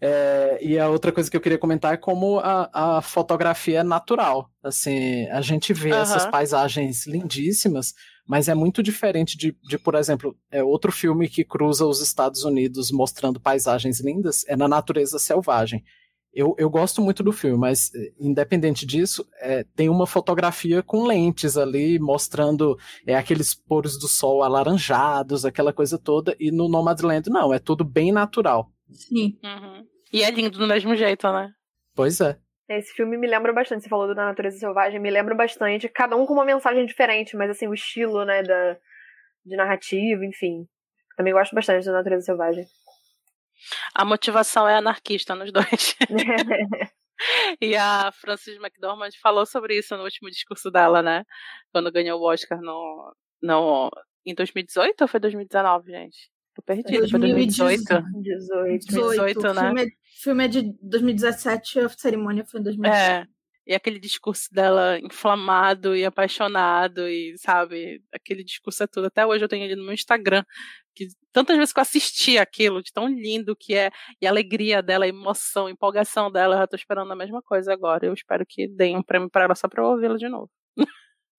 [0.00, 0.58] é.
[0.60, 4.50] E a outra coisa que eu queria comentar é como a, a fotografia é natural.
[4.62, 7.94] Assim, a gente vê essas paisagens lindíssimas,
[8.26, 12.44] mas é muito diferente de, de, por exemplo, é outro filme que cruza os Estados
[12.44, 15.82] Unidos mostrando paisagens lindas, é na natureza selvagem.
[16.34, 21.04] Eu, eu gosto muito do filme, mas eh, independente disso, é, tem uma fotografia com
[21.04, 27.28] lentes ali, mostrando é, aqueles poros do sol alaranjados, aquela coisa toda, e no Nomadland
[27.28, 28.70] não, é tudo bem natural.
[28.90, 29.38] Sim.
[29.44, 29.86] Uhum.
[30.12, 31.50] E é lindo do mesmo jeito, né?
[31.94, 32.38] Pois é.
[32.68, 36.16] Esse filme me lembra bastante, você falou do da natureza selvagem, me lembra bastante, cada
[36.16, 38.78] um com uma mensagem diferente, mas assim, o estilo, né, da,
[39.44, 40.66] de narrativa, enfim.
[41.16, 42.64] Também gosto bastante da natureza selvagem.
[43.94, 45.96] A motivação é anarquista nos dois.
[47.60, 51.24] e a Frances McDormand falou sobre isso no último discurso dela, né?
[51.72, 53.90] Quando ganhou o Oscar no, no,
[54.24, 56.30] em 2018 ou foi 2019, gente?
[56.54, 57.84] Tô perdido, foi 2018?
[57.88, 59.50] 2018, 2018 né?
[59.50, 59.86] O filme é,
[60.22, 62.94] filme é de 2017, a cerimônia foi em 2018.
[62.94, 63.26] É.
[63.64, 69.06] E aquele discurso dela inflamado e apaixonado, e sabe, aquele discurso é tudo.
[69.06, 70.44] Até hoje eu tenho ele no meu Instagram,
[70.94, 73.90] que tantas vezes que eu assisti aquilo, de tão lindo que é,
[74.20, 77.42] e a alegria dela, a emoção, a empolgação dela, eu já tô esperando a mesma
[77.42, 78.06] coisa agora.
[78.06, 80.50] Eu espero que deem um prêmio para ela só pra eu ouvi-la de novo.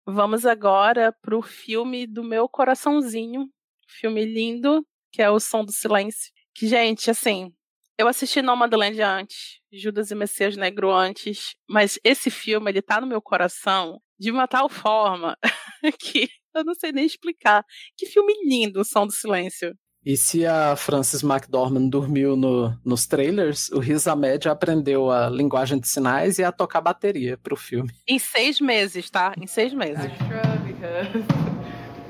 [0.07, 3.49] Vamos agora pro filme do meu coraçãozinho,
[3.87, 6.33] filme lindo, que é O Som do Silêncio.
[6.55, 7.53] Que, gente, assim,
[7.97, 13.07] eu assisti Nomadland antes, Judas e Messias Negro antes, mas esse filme, ele tá no
[13.07, 15.37] meu coração de uma tal forma
[16.01, 17.65] que eu não sei nem explicar.
[17.97, 19.75] Que filme lindo, O Som do Silêncio.
[20.05, 25.79] E se a Frances McDormand dormiu no, nos trailers, o Riz Ahmed aprendeu a linguagem
[25.79, 27.89] de sinais e a tocar bateria pro filme.
[28.09, 29.33] Em seis meses, tá?
[29.41, 30.11] Em seis meses.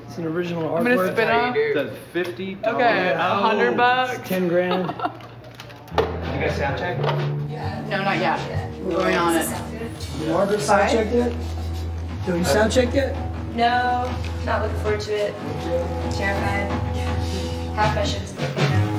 [0.07, 0.87] It's an original artwork.
[0.87, 1.53] I'm gonna spit on.
[1.75, 4.27] That's 50 Okay, a hundred bucks.
[4.27, 4.89] 10 grand.
[4.89, 6.97] you guys sound check?
[7.89, 8.39] No, not yet.
[8.83, 9.47] We're going on it.
[10.27, 11.31] Margaret sound checked yet?
[12.25, 13.15] Do you sound check yet?
[13.55, 14.11] No,
[14.45, 15.35] not looking forward to it.
[16.11, 16.71] Terrified.
[17.75, 18.92] Half my shit's broken now.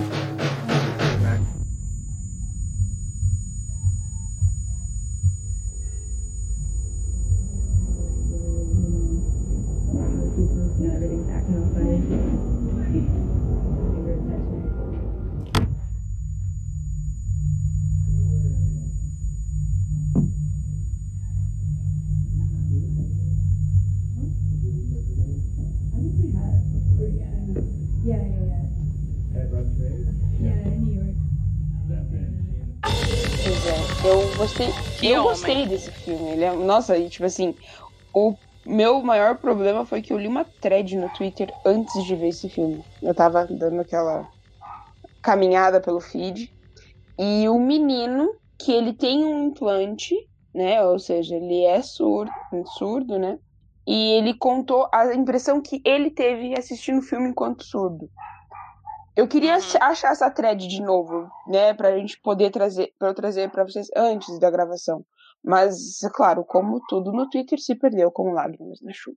[35.04, 35.28] Que eu homem.
[35.30, 36.32] gostei desse filme.
[36.32, 37.54] Ele é, nossa, e tipo assim,
[38.14, 42.28] o meu maior problema foi que eu li uma thread no Twitter antes de ver
[42.28, 42.82] esse filme.
[43.02, 44.26] Eu tava dando aquela
[45.22, 46.50] caminhada pelo feed.
[47.18, 50.14] E o menino, que ele tem um implante,
[50.54, 50.82] né?
[50.84, 52.32] Ou seja, ele é surdo,
[52.78, 53.38] surdo, né?
[53.86, 58.10] E ele contou a impressão que ele teve assistindo o filme enquanto surdo.
[59.16, 63.14] Eu queria ach- achar essa thread de novo, né, pra gente poder trazer, para eu
[63.14, 65.04] trazer pra vocês antes da gravação.
[65.42, 69.16] Mas, é claro, como tudo no Twitter se perdeu como lágrimas na chuva.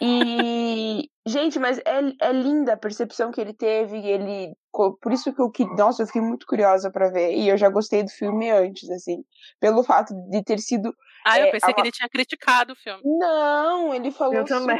[0.00, 5.40] E, gente, mas é, é linda a percepção que ele teve, ele, por isso que
[5.40, 8.50] eu, que, nossa, eu fiquei muito curiosa pra ver, e eu já gostei do filme
[8.50, 9.22] antes, assim,
[9.60, 10.94] pelo fato de ter sido
[11.26, 13.00] Ah, eu É, pensei que ele tinha criticado o filme.
[13.04, 14.78] não, ele falou Eu também.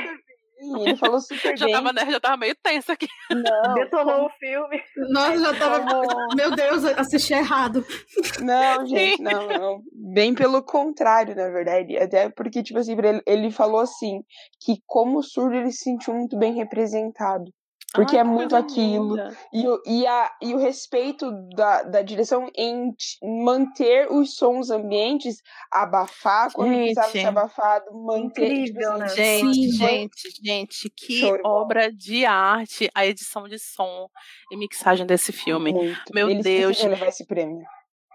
[0.72, 0.82] Bem.
[0.88, 1.74] Ele falou super Já bem.
[1.74, 3.06] tava, né, já tava meio tensa aqui.
[3.30, 4.82] Não, Detonou o filme.
[5.10, 5.80] Nossa, já tava.
[5.80, 7.84] como- Meu Deus, assisti errado.
[8.40, 9.82] Não, gente, não, não.
[9.92, 11.96] Bem pelo contrário, na verdade.
[11.96, 14.20] Até porque, tipo assim, ele, ele falou assim,
[14.60, 17.44] que como surdo ele se sentiu muito bem representado.
[17.94, 19.10] Porque Ai, é muito aquilo.
[19.14, 19.36] linda.
[19.52, 22.92] E, o- e, a, e o respeito da, da direção em
[23.44, 25.36] manter os sons ambientes,
[25.70, 27.26] abafar quando precisava ser Gente.
[27.28, 28.48] abafado, manter.
[28.48, 29.08] tipo Incrível, assim, né?
[29.14, 29.70] Gente, Sim.
[29.72, 34.08] gente, gente, que Show obra de arte a edição de som
[34.50, 35.72] e mixagem desse filme.
[35.72, 36.00] Muito.
[36.12, 36.82] Meu Eles Deus.
[36.82, 37.64] levar esse prêmio.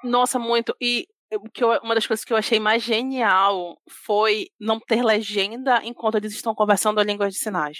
[0.03, 0.75] Nossa, muito.
[0.81, 1.07] E
[1.53, 6.15] que eu- uma das coisas que eu achei mais genial foi não ter legenda enquanto
[6.15, 7.77] eles estão conversando a língua de sinais.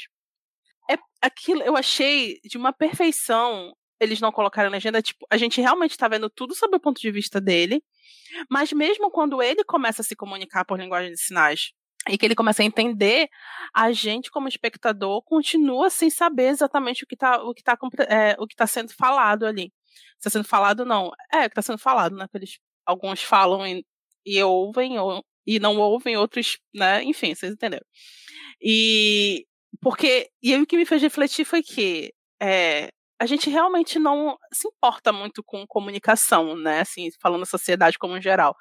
[0.89, 5.97] É aquilo, eu achei de uma perfeição eles não colocaram legenda, tipo, a gente realmente
[5.97, 7.83] tá vendo tudo sob o ponto de vista dele,
[8.49, 11.73] mas mesmo quando ele começa a se comunicar por linguagem de sinais
[12.09, 13.27] e que ele começa a entender,
[13.73, 18.35] a gente como espectador continua sem saber exatamente o que tá, o que tá, é,
[18.39, 19.73] o que tá sendo falado ali.
[20.17, 23.85] Está sendo falado não, é, o que tá sendo falado, né, eles, alguns falam e,
[24.25, 27.85] e ouvem ou, e não ouvem, outros, né, enfim, vocês entenderam.
[28.61, 29.45] E
[29.81, 32.89] porque e aí o que me fez refletir foi que é,
[33.19, 36.81] a gente realmente não se importa muito com comunicação, né?
[36.81, 38.55] Assim, falando da sociedade como em geral.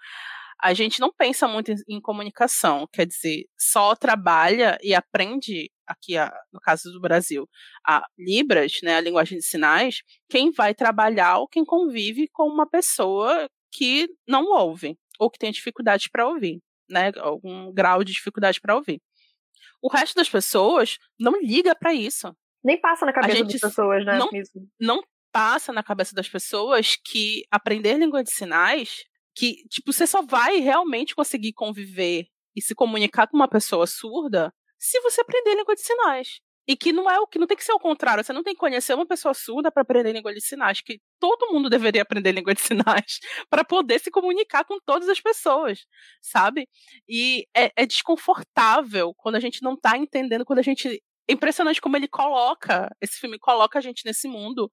[0.60, 6.16] A gente não pensa muito em, em comunicação, quer dizer, só trabalha e aprende aqui,
[6.16, 7.48] a, no caso do Brasil,
[7.86, 12.68] a Libras, né, a linguagem de sinais, quem vai trabalhar ou quem convive com uma
[12.68, 18.60] pessoa que não ouve ou que tem dificuldade para ouvir, né, algum grau de dificuldade
[18.60, 19.00] para ouvir.
[19.82, 22.34] O resto das pessoas não liga para isso.
[22.64, 24.18] Nem passa na cabeça das pessoas, né?
[24.18, 24.52] não- Isso.
[24.80, 25.02] não
[25.32, 29.04] passa na cabeça das pessoas que aprender língua de sinais,
[29.36, 32.26] que tipo você só vai realmente conseguir conviver
[32.56, 36.40] e se comunicar com uma pessoa surda se você aprender língua de sinais.
[36.68, 38.52] E que não é o que não tem que ser o contrário, você não tem
[38.54, 42.30] que conhecer uma pessoa surda para aprender língua de sinais, que todo mundo deveria aprender
[42.32, 45.86] língua de sinais para poder se comunicar com todas as pessoas,
[46.20, 46.68] sabe?
[47.08, 51.80] E é, é desconfortável quando a gente não tá entendendo, quando a gente é impressionante
[51.80, 54.70] como ele coloca, esse filme coloca a gente nesse mundo,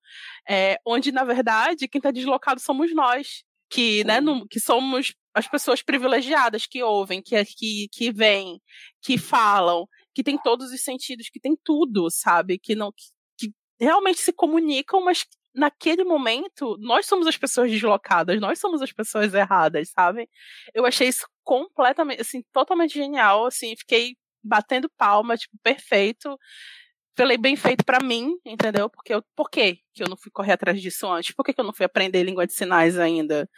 [0.49, 5.47] é, onde, na verdade, quem está deslocado somos nós, que, né, não- que somos as
[5.47, 8.59] pessoas privilegiadas que ouvem, que, que, que vêm,
[9.01, 9.85] que falam,
[10.15, 12.57] que tem todos os sentidos, que tem tudo, sabe?
[12.57, 13.03] Que não que,
[13.37, 18.91] que realmente se comunicam, mas naquele momento, nós somos as pessoas deslocadas, nós somos as
[18.91, 20.29] pessoas erradas, sabe?
[20.73, 26.37] Eu achei isso completamente, assim, totalmente genial, assim, fiquei batendo palma, tipo, perfeito.
[27.17, 28.89] Falei bem feito para mim, entendeu?
[28.89, 31.33] Porque eu, por que que eu não fui correr atrás disso antes?
[31.33, 33.49] Por que, que eu não fui aprender língua de sinais ainda?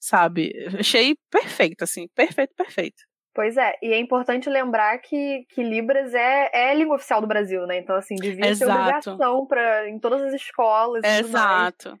[0.00, 0.52] Sabe?
[0.78, 3.02] Achei perfeito, assim, perfeito, perfeito.
[3.34, 7.66] Pois é, e é importante lembrar que, que Libras é, é língua oficial do Brasil,
[7.66, 7.78] né?
[7.78, 8.70] Então, assim, devia Exato.
[8.70, 11.02] ser obrigação pra, em todas as escolas.
[11.04, 11.90] Exato.
[11.90, 12.00] Mais,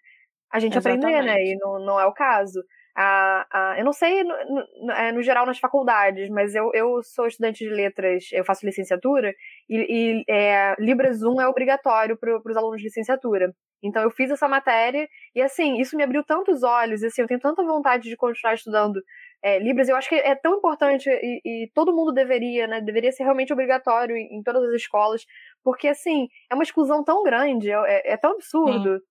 [0.52, 1.04] a gente Exatamente.
[1.04, 1.44] aprender, né?
[1.44, 2.62] E não, não é o caso.
[2.96, 4.36] A, a, eu não sei no,
[4.84, 8.64] no, é, no, geral nas faculdades, mas eu, eu sou estudante de letras, eu faço
[8.64, 9.34] licenciatura,
[9.68, 13.52] e, e é, Libras 1 é obrigatório para os alunos de licenciatura.
[13.82, 17.40] Então eu fiz essa matéria, e assim, isso me abriu tantos olhos, assim, eu tenho
[17.40, 19.02] tanta vontade de continuar estudando
[19.44, 22.80] é, Libras, eu acho que é tão importante e, e, todo mundo deveria, né?
[22.80, 25.26] Deveria ser realmente obrigatório em, em, todas as escolas,
[25.62, 29.02] porque assim, é uma exclusão tão grande, é, é, é tão absurdo.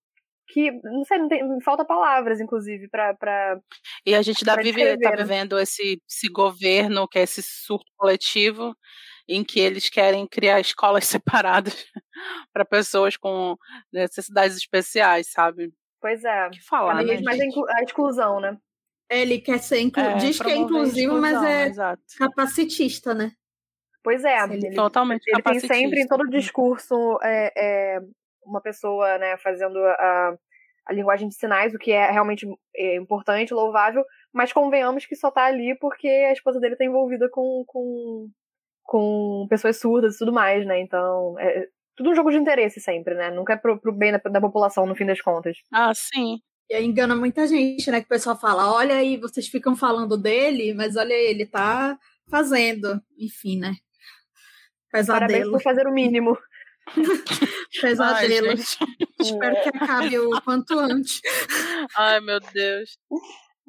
[0.47, 3.59] Que, não sei, não tem, falta palavras, inclusive, para.
[4.03, 8.75] E a gente tá, vive, tá vivendo esse, esse governo, que é esse surto coletivo,
[9.27, 11.85] em que eles querem criar escolas separadas
[12.51, 13.55] para pessoas com
[13.91, 15.71] necessidades especiais, sabe?
[16.01, 16.49] Pois é.
[16.49, 18.57] Que falar, Cada né, mais a exclusão, né?
[19.21, 20.03] Ele quer ser inclu...
[20.03, 22.01] é, diz que é inclusivo, mas é exato.
[22.17, 23.31] capacitista, né?
[24.03, 27.99] Pois é, ele, totalmente ele tem sempre em todo discurso é, é,
[28.45, 30.35] uma pessoa né, fazendo a,
[30.85, 32.45] a linguagem de sinais, o que é realmente
[32.75, 34.03] é, importante, louvável,
[34.33, 38.29] mas convenhamos que só tá ali porque a esposa dele tá envolvida com, com,
[38.83, 40.81] com pessoas surdas e tudo mais, né?
[40.81, 43.29] Então, é tudo um jogo de interesse sempre, né?
[43.31, 45.57] Nunca é pro, pro bem da, da população, no fim das contas.
[45.71, 46.39] Ah, sim.
[46.69, 47.99] E aí engana muita gente, né?
[47.99, 51.97] Que o pessoal fala, olha aí, vocês ficam falando dele, mas olha aí, ele tá
[52.29, 53.01] fazendo.
[53.17, 53.75] Enfim, né?
[54.91, 55.27] Pesadelo.
[55.27, 56.37] Parabéns por fazer o mínimo.
[57.81, 58.49] Pesadelo.
[58.49, 58.55] Ai,
[59.19, 61.21] Espero que acabe o quanto antes.
[61.95, 62.97] Ai, meu Deus.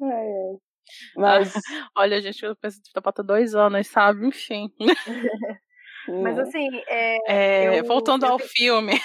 [0.01, 0.55] É, é.
[1.15, 1.53] Mas.
[1.97, 4.27] Olha, gente, eu penso que tá dois anos, sabe?
[4.27, 4.71] Enfim.
[6.23, 6.67] Mas assim.
[6.87, 8.47] É, é, eu, voltando eu, ao eu...
[8.47, 8.99] filme.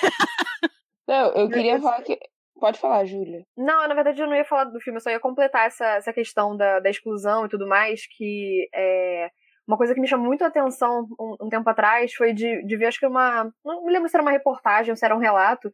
[1.08, 2.18] Não, eu queria falar que
[2.60, 3.42] Pode falar, Júlia.
[3.56, 6.12] Não, na verdade eu não ia falar do filme, eu só ia completar essa, essa
[6.12, 9.30] questão da, da exclusão e tudo mais, que é,
[9.66, 12.76] uma coisa que me chamou muito a atenção um, um, tempo atrás foi de, de
[12.76, 13.50] ver, acho que uma.
[13.64, 15.72] Não me lembro se era uma reportagem ou se era um relato.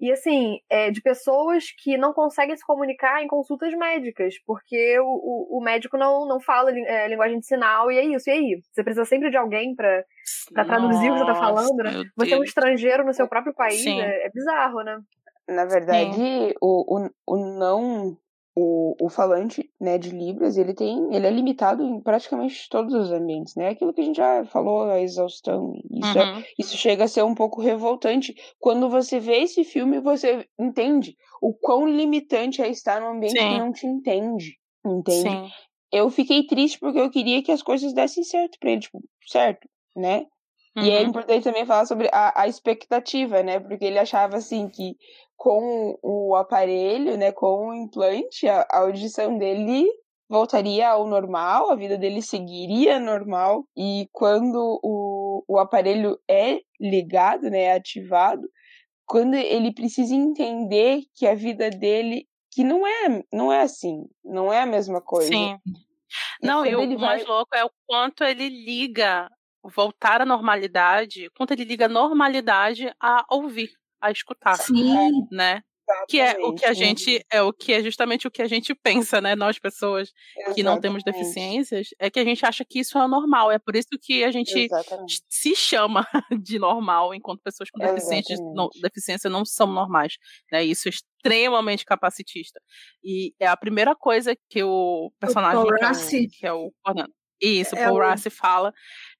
[0.00, 5.04] E assim, é, de pessoas que não conseguem se comunicar em consultas médicas, porque o,
[5.04, 8.60] o, o médico não, não fala é, linguagem de sinal, e é isso, e aí?
[8.72, 10.04] Você precisa sempre de alguém para
[10.64, 12.02] traduzir o que você tá falando, né?
[12.16, 14.98] Você é um estrangeiro no seu próprio país, é, é bizarro, né?
[15.48, 18.16] Na verdade, o, o, o não
[18.54, 21.14] o, o falante né, de Libras, ele tem.
[21.14, 23.70] ele é limitado em praticamente todos os ambientes, né?
[23.70, 25.74] Aquilo que a gente já falou, a exaustão.
[25.90, 26.42] Isso, é, uhum.
[26.58, 28.34] isso chega a ser um pouco revoltante.
[28.58, 33.48] Quando você vê esse filme, você entende o quão limitante é estar num ambiente Sim.
[33.48, 34.58] que não te entende.
[34.84, 35.30] Entende?
[35.30, 35.48] Sim.
[35.90, 39.68] Eu fiquei triste porque eu queria que as coisas dessem certo pra ele, tipo, certo,
[39.96, 40.26] né?
[40.76, 40.84] Uhum.
[40.84, 41.08] E é uhum.
[41.08, 43.60] importante também falar sobre a, a expectativa, né?
[43.60, 44.96] Porque ele achava assim que
[45.36, 49.86] com o aparelho, né, com o implante, a, a audição dele
[50.28, 57.50] voltaria ao normal, a vida dele seguiria normal, e quando o, o aparelho é ligado,
[57.50, 58.48] né, é ativado,
[59.04, 64.52] quando ele precisa entender que a vida dele que não é não é assim, não
[64.52, 65.28] é a mesma coisa.
[65.28, 65.58] Sim.
[66.42, 69.28] Não, e, o mais louco é o quanto ele liga
[69.62, 74.56] voltar à normalidade, quanto ele liga a normalidade a ouvir a escutar.
[74.56, 75.26] Sim.
[75.30, 75.62] Né?
[76.08, 78.74] que é o que a gente é o que é justamente o que a gente
[78.82, 79.34] pensa, né?
[79.34, 80.54] Nós pessoas Exatamente.
[80.54, 83.50] que não temos deficiências, é que a gente acha que isso é normal.
[83.50, 85.22] É por isso que a gente Exatamente.
[85.28, 86.06] se chama
[86.42, 90.16] de normal, enquanto pessoas com deficiência não, deficiência não são normais,
[90.50, 90.64] né?
[90.64, 92.60] Isso é extremamente capacitista.
[93.02, 96.72] E é a primeira coisa que o personagem o que, é o, que é o
[97.46, 98.00] isso, é Paul o...
[98.00, 98.72] Rassi fala,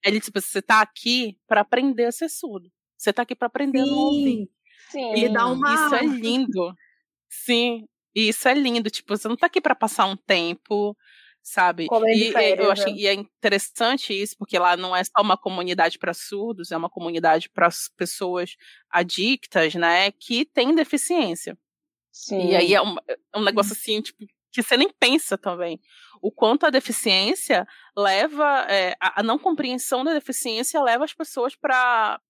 [0.05, 2.71] ele tipo, você tá aqui para aprender a ser surdo.
[2.97, 3.91] Você tá aqui para aprender Sim.
[3.91, 4.51] a ouvir.
[4.91, 5.13] Sim.
[5.13, 5.75] Ele dá uma.
[5.75, 6.75] Isso é lindo.
[7.29, 7.87] Sim.
[8.15, 8.91] Isso é lindo.
[8.91, 10.97] Tipo, você não tá aqui para passar um tempo,
[11.43, 11.89] sabe?
[12.15, 12.93] E, férias, eu acho, né?
[12.93, 16.91] e é interessante isso, porque lá não é só uma comunidade para surdos, é uma
[16.91, 18.57] comunidade para pessoas
[18.89, 20.13] adictas, né?
[20.13, 21.59] Que têm deficiência.
[22.13, 22.51] Sim.
[22.51, 25.81] E aí é um, é um negócio assim, tipo, que você nem pensa também.
[26.23, 32.21] O quanto a deficiência leva, é, a, não compreensão da deficiência leva as pessoas para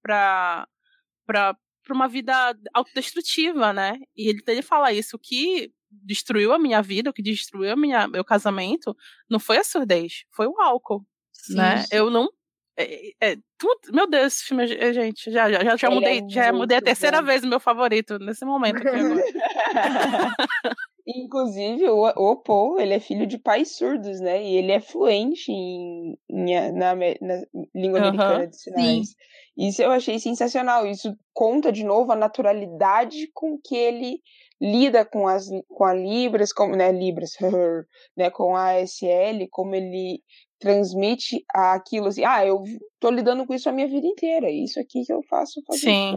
[1.27, 1.57] para
[1.91, 2.35] uma vida
[2.73, 3.99] autodestrutiva, né?
[4.17, 8.09] E ele, ele fala isso, que destruiu a minha vida, o que destruiu a minha,
[8.09, 8.97] meu casamento,
[9.29, 11.05] não foi a surdez, foi o álcool.
[11.31, 11.83] Sim, né?
[11.83, 11.89] Sim.
[11.93, 12.29] Eu não.
[12.77, 16.53] É, é, tudo, meu Deus, esse filme, gente, já, já, já, já mudei, é já
[16.53, 17.27] mudei a terceira bom.
[17.27, 19.23] vez o meu favorito nesse momento aqui agora.
[21.07, 24.43] Inclusive, o, o Paul, ele é filho de pais surdos, né?
[24.43, 27.43] E ele é fluente em, em na, na,
[27.75, 29.09] língua uhum, americana de sinais.
[29.09, 29.15] Sim.
[29.57, 30.87] Isso eu achei sensacional.
[30.87, 34.21] Isso conta de novo a naturalidade com que ele
[34.61, 37.33] lida com as com a Libras, como, né, Libras,
[38.17, 40.23] né, com a ASL, como ele
[40.61, 42.63] transmite aquilo assim, ah, eu
[43.01, 45.81] tô lidando com isso a minha vida inteira, é isso aqui que eu faço fazer.
[45.81, 46.17] Sim.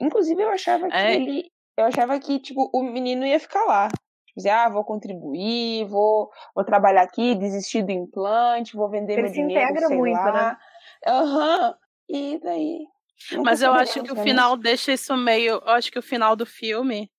[0.00, 1.14] Inclusive eu achava que é.
[1.14, 3.88] ele eu achava que tipo o menino ia ficar lá
[4.36, 9.32] dizer, ah, vou contribuir, vou, vou trabalhar aqui, desistir do implante, vou vender Ele meu
[9.32, 10.32] dinheiro, integra sei muito, lá.
[10.32, 10.56] né?
[11.06, 11.68] Aham.
[11.68, 11.74] Uhum.
[12.08, 12.78] E daí.
[13.44, 15.54] Mas eu acho que o final deixa isso meio.
[15.54, 17.10] Eu acho que o final do filme,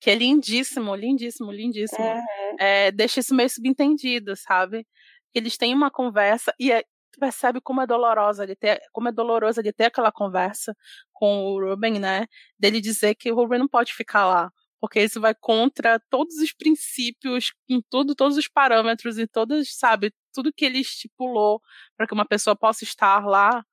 [0.00, 2.56] que é lindíssimo, lindíssimo, lindíssimo, uhum.
[2.58, 4.86] é, deixa isso meio subentendido, sabe?
[5.32, 9.12] Eles têm uma conversa e é, tu percebe como é dolorosa de ter, como é
[9.12, 10.76] dolorosa de ter aquela conversa
[11.12, 12.26] com o Ruben, né?
[12.58, 14.50] Dele dizer que o Ruben não pode ficar lá
[14.84, 20.12] porque isso vai contra todos os princípios, em tudo, todos os parâmetros e todas, sabe,
[20.30, 21.58] tudo que ele estipulou
[21.96, 23.64] para que uma pessoa possa estar lá.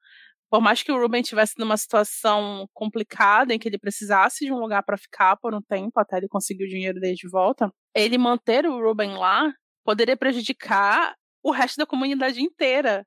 [0.49, 4.57] Por mais que o Ruben estivesse numa situação complicada, em que ele precisasse de um
[4.59, 8.17] lugar para ficar por um tempo até ele conseguir o dinheiro dele de volta, ele
[8.17, 13.05] manter o Ruben lá poderia prejudicar o resto da comunidade inteira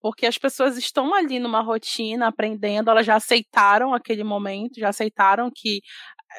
[0.00, 5.50] porque as pessoas estão ali numa rotina, aprendendo, elas já aceitaram aquele momento, já aceitaram
[5.50, 5.80] que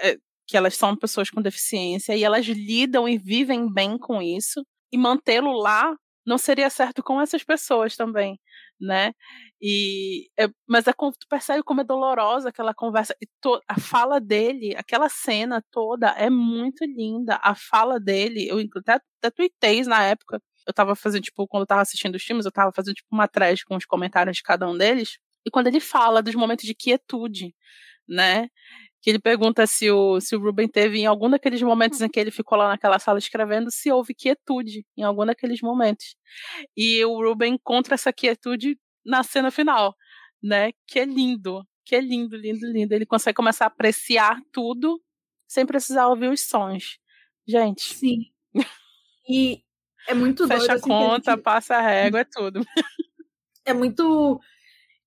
[0.04, 0.18] eh,
[0.48, 4.98] que elas são pessoas com deficiência e elas lidam e vivem bem com isso, e
[4.98, 8.40] mantê-lo lá não seria certo com essas pessoas também,
[8.80, 9.14] né?
[9.62, 14.20] E é, mas é tu percebe como é dolorosa aquela conversa e to, a fala
[14.20, 17.40] dele, aquela cena toda é muito linda.
[17.44, 20.42] A fala dele, eu até, até tuitei na época.
[20.68, 23.28] Eu tava fazendo, tipo, quando eu tava assistindo os filmes, eu tava fazendo, tipo, uma
[23.28, 25.18] thread com os comentários de cada um deles.
[25.46, 27.54] E quando ele fala dos momentos de quietude,
[28.08, 28.50] né?
[29.06, 32.20] Que ele pergunta se o, se o Ruben teve em algum daqueles momentos em que
[32.20, 36.16] ele ficou lá naquela sala escrevendo, se houve quietude em algum daqueles momentos.
[36.76, 39.96] E o Ruben encontra essa quietude na cena final,
[40.42, 40.72] né?
[40.88, 42.96] Que é lindo, que é lindo, lindo, lindo.
[42.96, 45.00] Ele consegue começar a apreciar tudo
[45.48, 46.98] sem precisar ouvir os sons.
[47.48, 47.84] Gente.
[47.84, 48.18] Sim.
[49.30, 49.62] E
[50.08, 50.62] é muito Fecha doido.
[50.62, 51.44] Fecha a assim, conta, gente...
[51.44, 52.66] passa a régua, é tudo.
[53.64, 54.42] É muito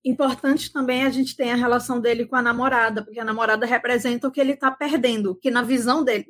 [0.03, 4.27] Importante também a gente tem a relação dele com a namorada, porque a namorada representa
[4.27, 6.27] o que ele está perdendo, que na visão dele,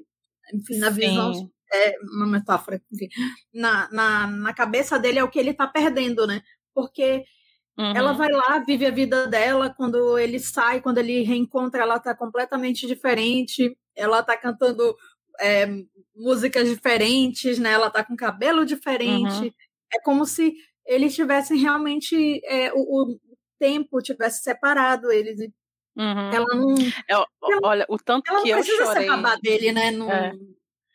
[0.53, 0.99] enfim, na Sim.
[0.99, 3.07] visão, é uma metáfora, enfim,
[3.53, 6.41] na, na, na cabeça dele é o que ele está perdendo, né?
[6.73, 7.23] Porque
[7.77, 7.95] uhum.
[7.95, 12.15] ela vai lá, vive a vida dela, quando ele sai, quando ele reencontra, ela está
[12.15, 14.95] completamente diferente, ela está cantando
[15.39, 15.67] é,
[16.15, 17.71] músicas diferentes, né?
[17.71, 19.43] Ela está com cabelo diferente.
[19.43, 19.51] Uhum.
[19.93, 20.53] É como se
[20.85, 23.15] eles tivessem realmente é, o,
[23.59, 25.39] tempo tivesse separado eles.
[25.95, 26.31] Uhum.
[26.31, 26.75] Ela não.
[27.07, 29.07] Eu, ela, olha, o tanto que eu chorei.
[29.41, 29.91] Dele, né?
[29.91, 30.31] No, é.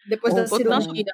[0.09, 0.81] Depois o, da cirurgia.
[0.81, 1.13] Tanto, né?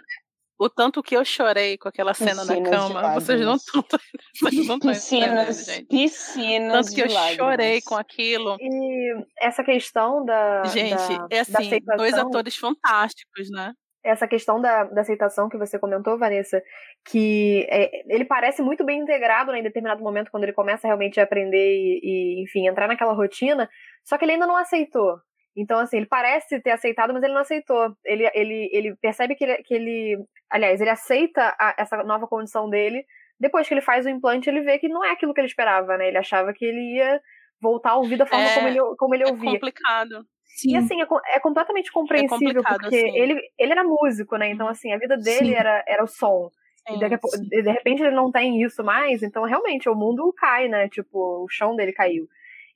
[0.60, 3.82] o tanto que eu chorei com aquela cena piscinas na cama, vocês não estão
[4.42, 5.86] vocês não piscinas, gente.
[5.86, 7.36] Piscinas tanto que eu lágrimas.
[7.36, 8.56] chorei com aquilo.
[8.60, 13.72] E essa questão da Gente, da, é assim, dois atores fantásticos, né?
[14.02, 16.62] Essa questão da, da aceitação que você comentou, Vanessa,
[17.04, 21.20] que é, ele parece muito bem integrado né, em determinado momento, quando ele começa realmente
[21.20, 23.68] a aprender e, e, enfim, entrar naquela rotina,
[24.04, 25.18] só que ele ainda não aceitou.
[25.56, 27.94] Então, assim, ele parece ter aceitado, mas ele não aceitou.
[28.04, 30.16] Ele, ele, ele percebe que ele, que ele.
[30.48, 33.04] Aliás, ele aceita a, essa nova condição dele.
[33.38, 35.96] Depois que ele faz o implante, ele vê que não é aquilo que ele esperava,
[35.96, 36.08] né?
[36.08, 37.20] Ele achava que ele ia
[37.60, 39.50] voltar a ouvir da forma é, como ele, como ele ouvia.
[39.50, 40.24] É complicado.
[40.56, 40.72] Sim.
[40.72, 43.18] E assim, é, é completamente compreensível, é porque assim.
[43.18, 44.50] ele, ele era músico, né?
[44.50, 46.50] Então, assim, a vida dele era, era o som.
[46.88, 50.68] Sim, e de, de repente ele não tem isso mais, então realmente o mundo cai,
[50.68, 50.88] né?
[50.88, 52.28] Tipo, o chão dele caiu.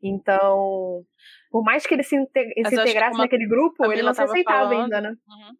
[0.03, 1.03] Então,
[1.51, 5.01] por mais que ele se, se integrasse naquele grupo, ele não se aceitava falando, ainda,
[5.01, 5.17] né?
[5.27, 5.57] Uhum.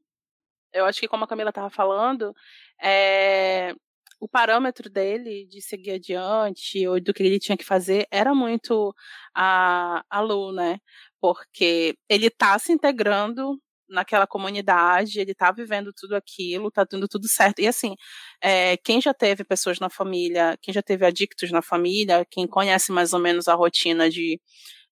[0.73, 2.35] Eu acho que como a Camila estava falando,
[2.83, 3.75] é,
[4.21, 8.95] o parâmetro dele de seguir adiante ou do que ele tinha que fazer era muito
[9.35, 10.79] a, a Lu, né?
[11.25, 17.27] Porque ele está se integrando naquela comunidade, ele está vivendo tudo aquilo, está dando tudo
[17.27, 17.61] certo.
[17.61, 17.95] E assim,
[18.43, 22.93] é, quem já teve pessoas na família, quem já teve adictos na família, quem conhece
[22.93, 24.39] mais ou menos a rotina de,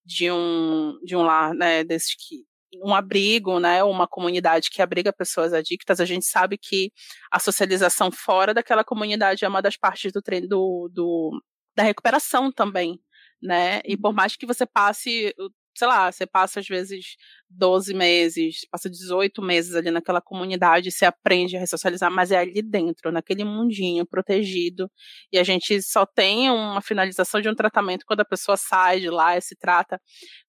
[0.03, 2.43] de um de um lar, né, desses que
[2.83, 6.91] um abrigo, né, uma comunidade que abriga pessoas adictas, a gente sabe que
[7.31, 11.43] a socialização fora daquela comunidade é uma das partes do treino do, do
[11.75, 12.99] da recuperação também,
[13.41, 13.81] né?
[13.85, 15.33] E por mais que você passe
[15.75, 17.15] sei lá, você passa às vezes
[17.49, 22.61] 12 meses, passa 18 meses ali naquela comunidade, você aprende a ressocializar, mas é ali
[22.61, 24.89] dentro, naquele mundinho protegido.
[25.31, 29.09] E a gente só tem uma finalização de um tratamento quando a pessoa sai de
[29.09, 29.99] lá e se trata.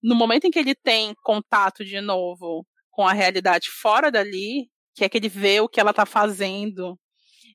[0.03, 5.05] No momento em que ele tem contato de novo com a realidade fora dali, que
[5.05, 6.99] é que ele vê o que ela está fazendo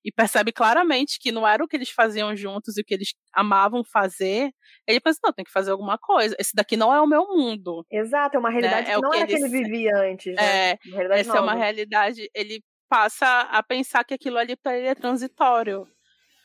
[0.03, 3.13] e percebe claramente que não era o que eles faziam juntos e o que eles
[3.33, 4.51] amavam fazer,
[4.87, 6.35] ele pensa, não, tem que fazer alguma coisa.
[6.39, 7.85] Esse daqui não é o meu mundo.
[7.91, 8.85] Exato, é uma realidade né?
[8.85, 10.71] que é não era que ele vivia antes, né?
[10.71, 10.77] É,
[11.11, 11.39] essa nova.
[11.39, 15.87] é uma realidade, ele passa a pensar que aquilo ali para ele é transitório.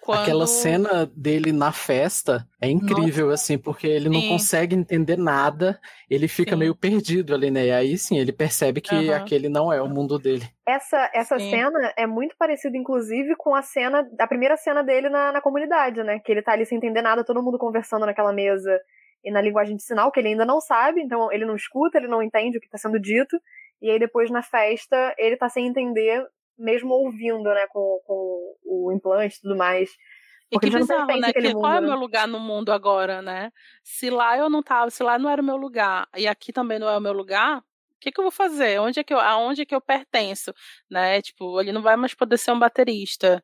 [0.04, 0.20] Quando...
[0.20, 3.42] Aquela cena dele na festa é incrível, Nossa.
[3.42, 4.28] assim, porque ele não sim.
[4.28, 6.58] consegue entender nada, ele fica sim.
[6.58, 7.64] meio perdido ali, né?
[7.64, 9.14] E aí sim, ele percebe que uhum.
[9.14, 10.44] aquele não é o mundo dele.
[10.68, 15.32] Essa, essa cena é muito parecida, inclusive, com a cena, a primeira cena dele na,
[15.32, 16.18] na comunidade, né?
[16.18, 18.78] Que ele tá ali sem entender nada, todo mundo conversando naquela mesa
[19.24, 22.08] e na linguagem de sinal, que ele ainda não sabe, então ele não escuta, ele
[22.08, 23.40] não entende o que está sendo dito.
[23.80, 26.22] E aí depois na festa ele tá sem entender
[26.58, 29.90] mesmo ouvindo, né, com, com o implante e tudo mais.
[30.50, 31.32] E que bizarro, né?
[31.32, 31.88] Que, mundo, qual é o né?
[31.88, 33.50] meu lugar no mundo agora, né?
[33.82, 36.78] Se lá eu não tava, se lá não era o meu lugar, e aqui também
[36.78, 37.62] não é o meu lugar, o
[38.00, 38.78] que, que eu vou fazer?
[38.80, 40.52] Onde é que eu, aonde é que eu pertenço?
[40.90, 41.22] Né?
[41.22, 43.42] Tipo, ele não vai mais poder ser um baterista.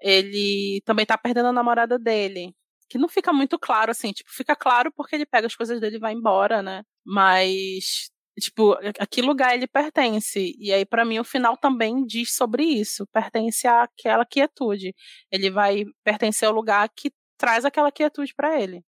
[0.00, 2.54] Ele também tá perdendo a namorada dele.
[2.88, 5.96] Que não fica muito claro, assim, tipo, fica claro porque ele pega as coisas dele
[5.96, 6.82] e vai embora, né?
[7.04, 10.54] Mas Tipo, a que lugar ele pertence?
[10.58, 13.06] E aí, para mim, o final também diz sobre isso.
[13.12, 14.94] Pertence àquela quietude.
[15.30, 18.82] Ele vai pertencer ao lugar que traz aquela quietude para ele.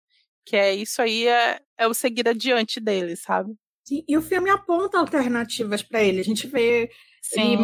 [0.46, 3.54] Que é isso aí, é, é o seguir adiante dele, sabe?
[3.88, 6.20] Sim, e o filme aponta alternativas para ele.
[6.20, 6.90] A gente vê
[7.22, 7.58] Sim.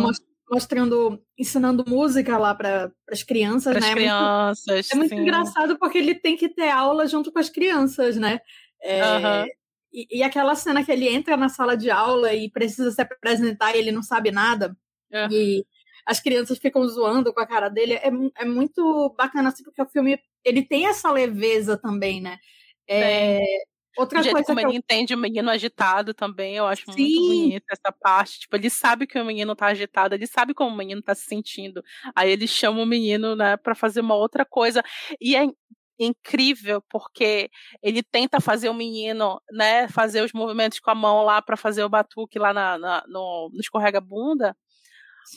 [0.52, 3.94] mostrando, ensinando música lá para as crianças, pras né?
[3.94, 4.92] crianças.
[4.92, 8.18] É muito, é muito engraçado porque ele tem que ter aula junto com as crianças,
[8.18, 8.40] né?
[8.82, 9.48] É, uhum.
[9.92, 13.76] E, e, aquela cena que ele entra na sala de aula e precisa se apresentar
[13.76, 14.76] e ele não sabe nada.
[15.12, 15.28] É.
[15.32, 15.66] E
[16.06, 17.94] as crianças ficam zoando com a cara dele.
[17.94, 22.38] É, é muito bacana, assim, porque o filme ele tem essa leveza também, né?
[22.90, 23.42] É,
[23.98, 24.74] outra coisa como ele eu...
[24.74, 27.02] entende o menino agitado também, eu acho Sim.
[27.02, 28.40] muito bonita essa parte.
[28.40, 31.26] Tipo, ele sabe que o menino tá agitado, ele sabe como o menino tá se
[31.26, 31.84] sentindo.
[32.16, 34.82] Aí ele chama o menino, né, para fazer uma outra coisa.
[35.20, 35.46] E é
[36.00, 37.50] incrível porque
[37.82, 41.84] ele tenta fazer o menino, né, fazer os movimentos com a mão lá para fazer
[41.84, 44.56] o batuque lá na, na no, no escorrega-bunda,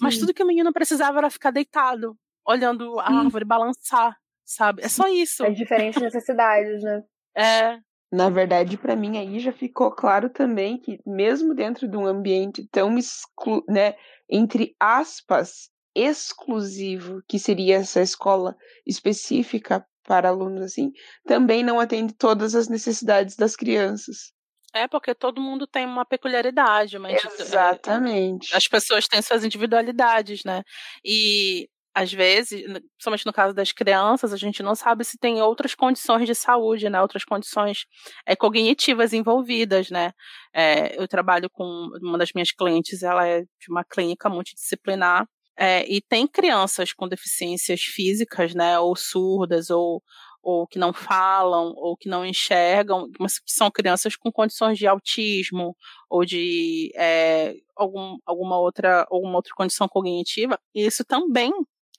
[0.01, 2.17] mas tudo que o menino precisava era ficar deitado,
[2.47, 4.83] olhando a árvore balançar, sabe?
[4.83, 5.45] É só isso.
[5.45, 7.03] É diferentes necessidades, né?
[7.37, 7.79] É.
[8.13, 12.67] Na verdade, para mim aí já ficou claro também que mesmo dentro de um ambiente
[12.71, 13.95] tão exclu, né,
[14.29, 18.57] entre aspas, exclusivo, que seria essa escola
[18.87, 20.91] específica para alunos assim,
[21.25, 24.33] também não atende todas as necessidades das crianças.
[24.73, 28.55] É, porque todo mundo tem uma peculiaridade, mas Exatamente.
[28.55, 30.63] As pessoas têm suas individualidades, né?
[31.05, 32.63] E às vezes,
[32.93, 36.89] principalmente no caso das crianças, a gente não sabe se tem outras condições de saúde,
[36.89, 37.03] né?
[37.03, 37.85] Outras condições
[38.25, 40.13] é, cognitivas envolvidas, né?
[40.55, 41.65] É, eu trabalho com
[42.01, 45.27] uma das minhas clientes, ela é de uma clínica multidisciplinar
[45.61, 50.03] é, e tem crianças com deficiências físicas, né, ou surdas, ou,
[50.43, 54.87] ou que não falam, ou que não enxergam, mas que são crianças com condições de
[54.87, 55.77] autismo,
[56.09, 60.59] ou de é, algum, alguma, outra, alguma outra condição cognitiva.
[60.75, 61.53] E isso também,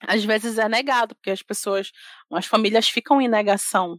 [0.08, 1.92] às vezes, é negado, porque as pessoas,
[2.32, 3.96] as famílias ficam em negação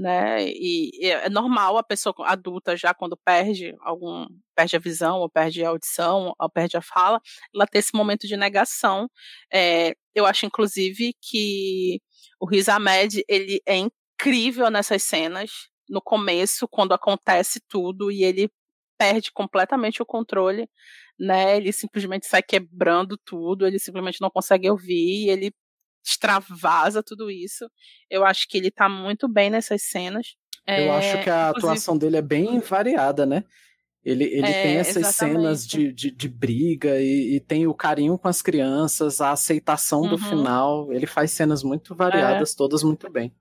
[0.00, 0.48] né?
[0.48, 5.28] E, e, é normal a pessoa adulta já quando perde algum perde a visão ou
[5.28, 7.20] perde a audição ou perde a fala,
[7.54, 9.10] ela ter esse momento de negação.
[9.52, 12.00] É, eu acho inclusive que
[12.40, 15.50] o Riz Ahmed ele é incrível nessas cenas
[15.88, 18.50] no começo quando acontece tudo e ele
[18.98, 20.68] perde completamente o controle,
[21.18, 21.56] né?
[21.58, 25.52] Ele simplesmente sai quebrando tudo, ele simplesmente não consegue ouvir, ele
[26.04, 27.68] extravasa tudo isso.
[28.08, 30.34] Eu acho que ele tá muito bem nessas cenas.
[30.66, 33.44] Eu é, acho que a atuação dele é bem variada, né?
[34.02, 35.36] Ele, ele é, tem essas exatamente.
[35.36, 40.02] cenas de, de, de briga e, e, tem o carinho com as crianças, a aceitação
[40.02, 40.08] uhum.
[40.08, 40.92] do final.
[40.92, 42.56] Ele faz cenas muito variadas, é.
[42.56, 43.34] todas muito bem.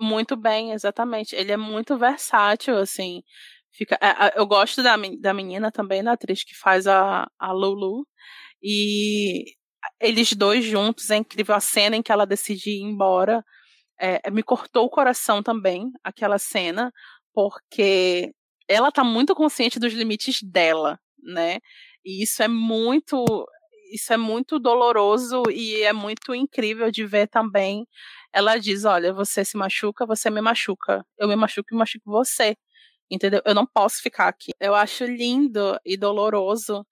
[0.00, 1.34] Muito bem, exatamente.
[1.34, 3.22] Ele é muito versátil, assim.
[3.70, 3.98] Fica,
[4.34, 8.06] eu gosto da, da menina também, da atriz que faz a, a Lulu.
[8.62, 9.44] E
[10.00, 13.44] eles dois juntos, é incrível a cena em que ela decide ir embora.
[14.00, 16.92] É, me cortou o coração também, aquela cena,
[17.34, 18.32] porque
[18.68, 21.58] ela tá muito consciente dos limites dela, né?
[22.04, 23.24] E isso é muito
[23.92, 27.86] isso é muito doloroso e é muito incrível de ver também.
[28.32, 31.04] Ela diz: Olha, você se machuca, você me machuca.
[31.18, 32.56] Eu me machuco e machuco você.
[33.10, 33.40] Entendeu?
[33.46, 34.52] Eu não posso ficar aqui.
[34.60, 36.86] Eu acho lindo e doloroso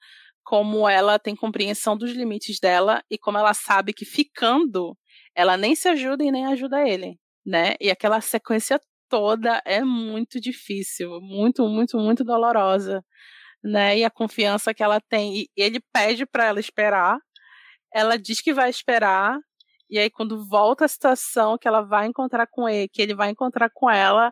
[0.46, 4.96] como ela tem compreensão dos limites dela e como ela sabe que ficando,
[5.34, 7.74] ela nem se ajuda e nem ajuda ele, né?
[7.80, 13.04] E aquela sequência toda é muito difícil, muito, muito, muito dolorosa,
[13.62, 13.98] né?
[13.98, 17.18] E a confiança que ela tem, e ele pede para ela esperar,
[17.92, 19.40] ela diz que vai esperar,
[19.90, 23.30] e aí quando volta a situação que ela vai encontrar com ele, que ele vai
[23.30, 24.30] encontrar com ela,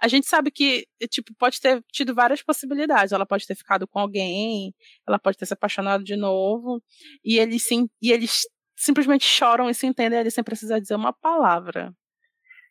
[0.00, 3.12] a gente sabe que, tipo, pode ter tido várias possibilidades.
[3.12, 4.74] Ela pode ter ficado com alguém,
[5.06, 6.82] ela pode ter se apaixonado de novo,
[7.24, 8.42] e eles sim, e eles
[8.76, 11.92] simplesmente choram e se entendem ali sem precisar dizer uma palavra.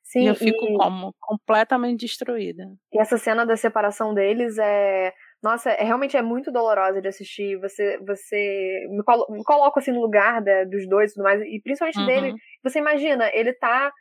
[0.03, 0.77] Sim, e eu fico e...
[0.77, 2.63] como completamente destruída.
[2.93, 5.11] E essa cena da separação deles é
[5.45, 7.55] nossa, é, realmente é muito dolorosa de assistir.
[7.59, 11.39] Você, você me, colo me coloca assim no lugar da, dos dois e tudo mais,
[11.41, 12.05] e principalmente uhum.
[12.07, 12.33] dele.
[12.63, 13.91] Você imagina, ele tá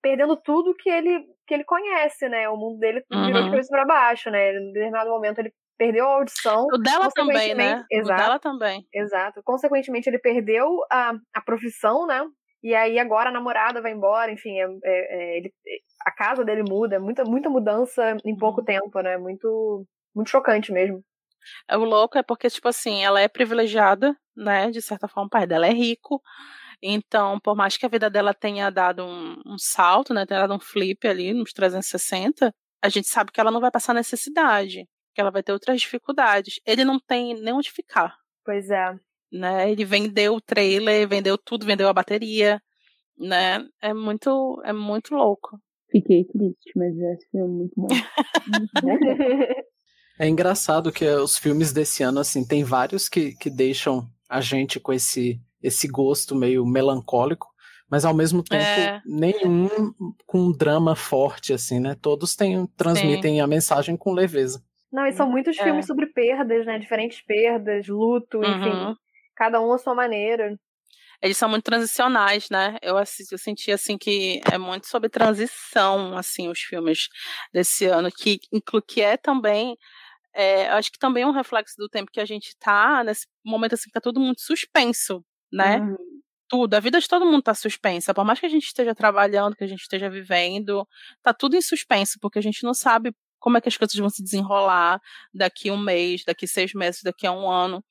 [0.00, 2.48] perdendo tudo que ele, que ele conhece, né?
[2.48, 3.26] O mundo dele uhum.
[3.26, 4.52] virou de cabeça pra baixo, né?
[4.52, 6.66] Em determinado momento ele perdeu a audição.
[6.72, 7.84] O dela também, né?
[7.90, 8.86] Exato, o dela também.
[8.92, 9.42] Exato.
[9.44, 12.24] Consequentemente, ele perdeu a, a profissão, né?
[12.62, 15.52] E aí agora a namorada vai embora, enfim, é, é, é, ele,
[16.04, 18.64] a casa dele muda, é muita, muita mudança em pouco uhum.
[18.64, 19.16] tempo, né?
[19.16, 21.04] Muito muito chocante mesmo.
[21.68, 24.70] É o louco é porque, tipo assim, ela é privilegiada, né?
[24.70, 26.20] De certa forma, o pai dela é rico.
[26.82, 30.26] Então, por mais que a vida dela tenha dado um, um salto, né?
[30.26, 33.94] Tenha dado um flip ali nos 360, a gente sabe que ela não vai passar
[33.94, 36.60] necessidade, que ela vai ter outras dificuldades.
[36.66, 38.16] Ele não tem nem onde ficar.
[38.44, 38.94] Pois é.
[39.32, 39.70] Né?
[39.70, 42.60] Ele vendeu o trailer, vendeu tudo, vendeu a bateria,
[43.18, 43.66] né?
[43.82, 45.58] É muito, é muito louco.
[45.90, 47.88] Fiquei triste, mas esse filme é muito bom.
[48.52, 49.62] muito bom.
[50.18, 54.80] É engraçado que os filmes desse ano, assim, tem vários que, que deixam a gente
[54.80, 57.48] com esse, esse gosto meio melancólico,
[57.90, 59.00] mas ao mesmo tempo é.
[59.04, 59.68] nenhum
[60.26, 61.96] com um drama forte, assim, né?
[62.00, 63.40] Todos têm, transmitem Sim.
[63.40, 64.62] a mensagem com leveza.
[64.92, 65.62] Não, e são muitos é.
[65.62, 66.78] filmes sobre perdas, né?
[66.78, 68.44] Diferentes perdas, luto, uhum.
[68.44, 68.96] enfim.
[69.34, 70.58] Cada um à sua maneira.
[71.22, 72.76] Eles são muito transicionais, né?
[72.82, 77.08] Eu, assisti, eu senti assim que é muito sobre transição, assim, os filmes
[77.52, 78.38] desse ano, que,
[78.86, 79.76] que é também
[80.36, 83.72] é, acho que também é um reflexo do tempo que a gente tá, nesse momento
[83.72, 85.78] assim que tá todo mundo suspenso, né?
[85.78, 85.96] Uhum.
[86.48, 88.14] Tudo, a vida de todo mundo tá suspensa.
[88.14, 90.86] Por mais que a gente esteja trabalhando, que a gente esteja vivendo,
[91.22, 94.08] tá tudo em suspenso, porque a gente não sabe como é que as coisas vão
[94.10, 95.00] se desenrolar
[95.34, 97.84] daqui um mês, daqui seis meses, daqui a um ano.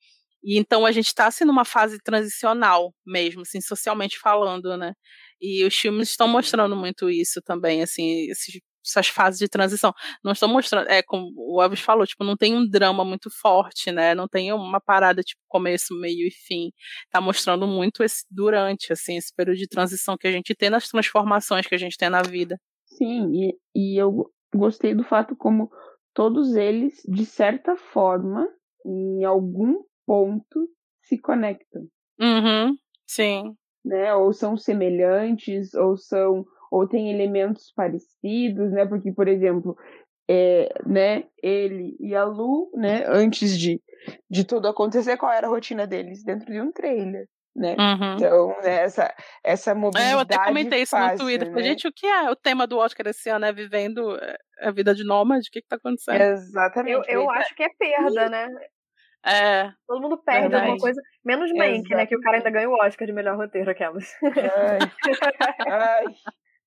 [0.44, 4.94] E então a gente está assim numa fase transicional mesmo, assim, socialmente falando, né?
[5.40, 9.92] E os filmes estão mostrando muito isso também, assim, esses essas fases de transição.
[10.24, 13.90] Não estão mostrando, é como o Elvis falou, tipo, não tem um drama muito forte,
[13.90, 14.14] né?
[14.14, 16.70] Não tem uma parada tipo começo, meio e fim.
[17.10, 20.88] Tá mostrando muito esse durante, assim, esse período de transição que a gente tem nas
[20.88, 22.58] transformações que a gente tem na vida.
[22.86, 25.70] Sim, e, e eu gostei do fato como
[26.14, 28.48] todos eles, de certa forma,
[28.84, 30.68] em algum ponto,
[31.02, 31.82] se conectam.
[32.20, 33.54] Uhum, sim.
[33.84, 34.14] Né?
[34.14, 36.44] Ou são semelhantes, ou são
[36.76, 38.84] ou tem elementos parecidos, né?
[38.86, 39.76] Porque, por exemplo,
[40.28, 43.80] é, né, ele e a Lu, né, antes de,
[44.30, 47.76] de tudo acontecer, qual era a rotina deles dentro de um trailer, né?
[47.78, 48.14] Uhum.
[48.16, 51.50] Então, né, essa, essa mobilidade é, eu até comentei isso fácil, no Twitter.
[51.50, 51.62] Né?
[51.62, 53.46] Gente, o que é o tema do Oscar esse ano?
[53.46, 55.48] É vivendo é, a vida de nômade?
[55.48, 56.20] O que que tá acontecendo?
[56.20, 57.08] Exatamente.
[57.08, 58.48] Eu, eu acho que é perda, né?
[59.24, 59.72] É.
[59.88, 60.62] Todo mundo perde Verdade.
[60.64, 62.06] alguma coisa, menos Mank, né?
[62.06, 64.14] Que o cara ainda ganha o Oscar de melhor roteiro, aquelas.
[64.22, 64.78] Ai.
[65.66, 66.04] Ai.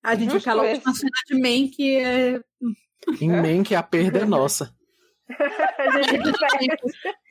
[0.04, 2.40] A gente Justo falou de uma cena de Mank é...
[3.22, 4.74] Em Mank a perda é nossa.
[5.78, 6.78] a gente perde.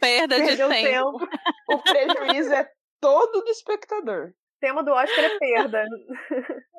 [0.00, 0.68] Perda de tempo.
[0.68, 1.28] tempo.
[1.68, 2.68] O prejuízo é
[3.00, 4.28] todo do espectador.
[4.28, 5.84] O tema do Oscar é perda.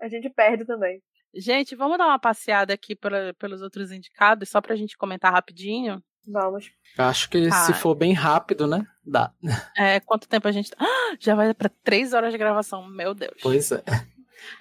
[0.01, 1.01] a gente perde também.
[1.33, 6.01] Gente, vamos dar uma passeada aqui pra, pelos outros indicados, só pra gente comentar rapidinho.
[6.27, 6.71] Vamos.
[6.97, 8.85] Acho que se for bem rápido, né?
[9.05, 9.31] Dá.
[9.77, 10.71] É, quanto tempo a gente.
[10.77, 13.37] Ah, já vai para três horas de gravação, meu Deus.
[13.41, 13.83] Pois é.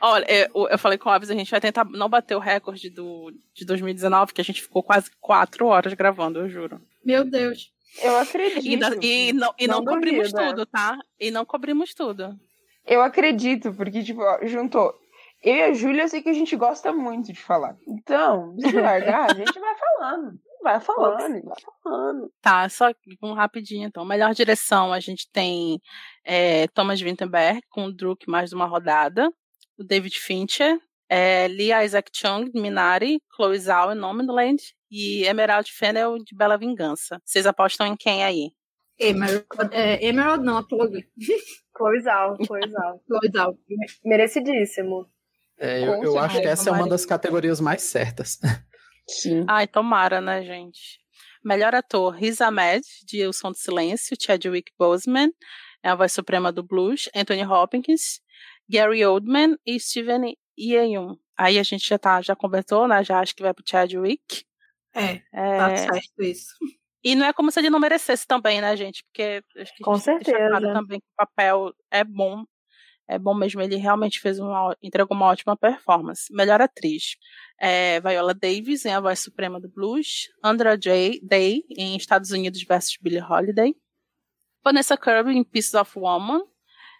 [0.00, 2.90] Olha, eu, eu falei com o Alves, a gente vai tentar não bater o recorde
[2.90, 6.80] do, de 2019, que a gente ficou quase quatro horas gravando, eu juro.
[7.04, 7.72] Meu Deus.
[8.02, 8.66] Eu acredito.
[9.02, 10.98] E, e não, e não, não cobrimos duvido, tudo, tá?
[11.18, 12.38] E não cobrimos tudo.
[12.86, 14.94] Eu acredito, porque, tipo, juntou.
[15.42, 17.76] Eu e a Júlia, eu sei que a gente gosta muito de falar.
[17.86, 20.38] Então, se largar, a gente vai falando.
[20.60, 22.32] Vai falando, vai falando.
[22.42, 22.90] Tá, só
[23.22, 24.04] um rapidinho então.
[24.04, 25.80] Melhor direção, a gente tem
[26.24, 29.32] é, Thomas Winterberg com Druk mais uma rodada
[29.78, 36.34] o David Fincher, é, Lee Isaac Chung, Minari, Chloe Zhao, Nomadland e Emerald Fennel, de
[36.34, 37.20] Bela Vingança.
[37.24, 38.50] Vocês apostam em quem aí?
[38.98, 41.06] Emerald, é, Emerald não, a Chloe.
[41.76, 43.00] Chloe Zhao, Chloe Zhao.
[43.06, 43.58] Chloe Zhao.
[44.04, 45.08] Merecidíssimo.
[45.56, 48.38] É, eu, eu acho que essa é uma das categorias mais certas.
[49.08, 49.44] Sim.
[49.48, 51.00] Ai, tomara, né, gente?
[51.44, 55.32] Melhor ator, Riz Ahmed, de O Som do Silêncio, Chadwick Boseman,
[55.82, 58.20] é a voz suprema do blues, Anthony Hopkins,
[58.68, 61.16] Gary Oldman e Steven Yeun.
[61.36, 63.02] Aí a gente já tá, já conversou, né?
[63.04, 64.44] Já acho que vai pro Chadwick.
[64.94, 66.54] É, É, tá certo isso.
[67.02, 69.04] E não é como se ele não merecesse também, né, gente?
[69.04, 70.36] Porque acho que a Com certeza.
[70.36, 72.44] claro também que o papel é bom.
[73.10, 76.30] É bom mesmo, ele realmente fez uma, entregou uma ótima performance.
[76.30, 77.16] Melhor atriz.
[77.58, 80.28] É, Viola Davis em A Voz Suprema do Blues.
[80.44, 81.18] Andra J.
[81.22, 83.74] Day em Estados Unidos versus Billie Holiday.
[84.62, 86.42] Vanessa Kirby em Pieces of Woman.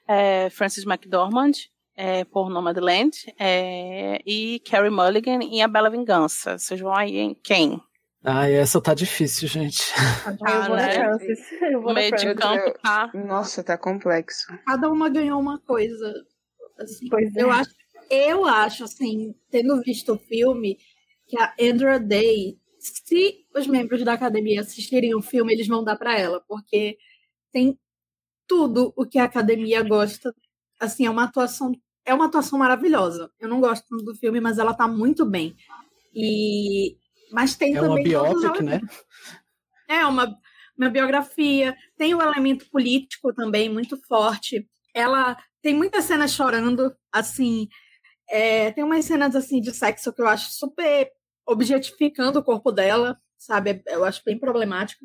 [0.08, 1.52] É, Frances McDormand
[1.94, 3.10] é, por Nomadland.
[3.38, 6.58] É, e Carrie Mulligan em A Bela Vingança.
[6.58, 7.80] Vocês vão aí em quem?
[8.24, 9.82] Ai, essa tá difícil, gente.
[10.26, 10.92] eu vou na né?
[10.92, 11.52] Francis.
[11.62, 13.10] Eu O vou meio de campo tá.
[13.14, 14.46] Nossa, tá complexo.
[14.66, 16.12] Cada uma ganhou uma coisa.
[16.78, 17.08] assim.
[17.08, 17.42] Pois é.
[17.42, 17.70] Eu acho,
[18.10, 20.78] eu acho, assim, tendo visto o filme,
[21.26, 25.96] que a Andra Day, se os membros da academia assistirem o filme, eles vão dar
[25.96, 26.96] pra ela, porque
[27.52, 27.78] tem
[28.48, 30.34] tudo o que a academia gosta.
[30.80, 31.72] Assim, é uma atuação,
[32.04, 33.30] é uma atuação maravilhosa.
[33.38, 35.54] Eu não gosto do filme, mas ela tá muito bem.
[36.14, 36.96] E
[37.30, 38.80] mas tem É uma também os biopic, né?
[39.88, 40.38] É uma,
[40.76, 44.68] uma biografia, tem o elemento político também muito forte.
[44.94, 47.68] Ela tem muitas cenas chorando, assim,
[48.28, 51.10] é, tem umas cenas assim de sexo que eu acho super
[51.46, 53.82] objetificando o corpo dela, sabe?
[53.86, 55.04] Eu acho bem problemático.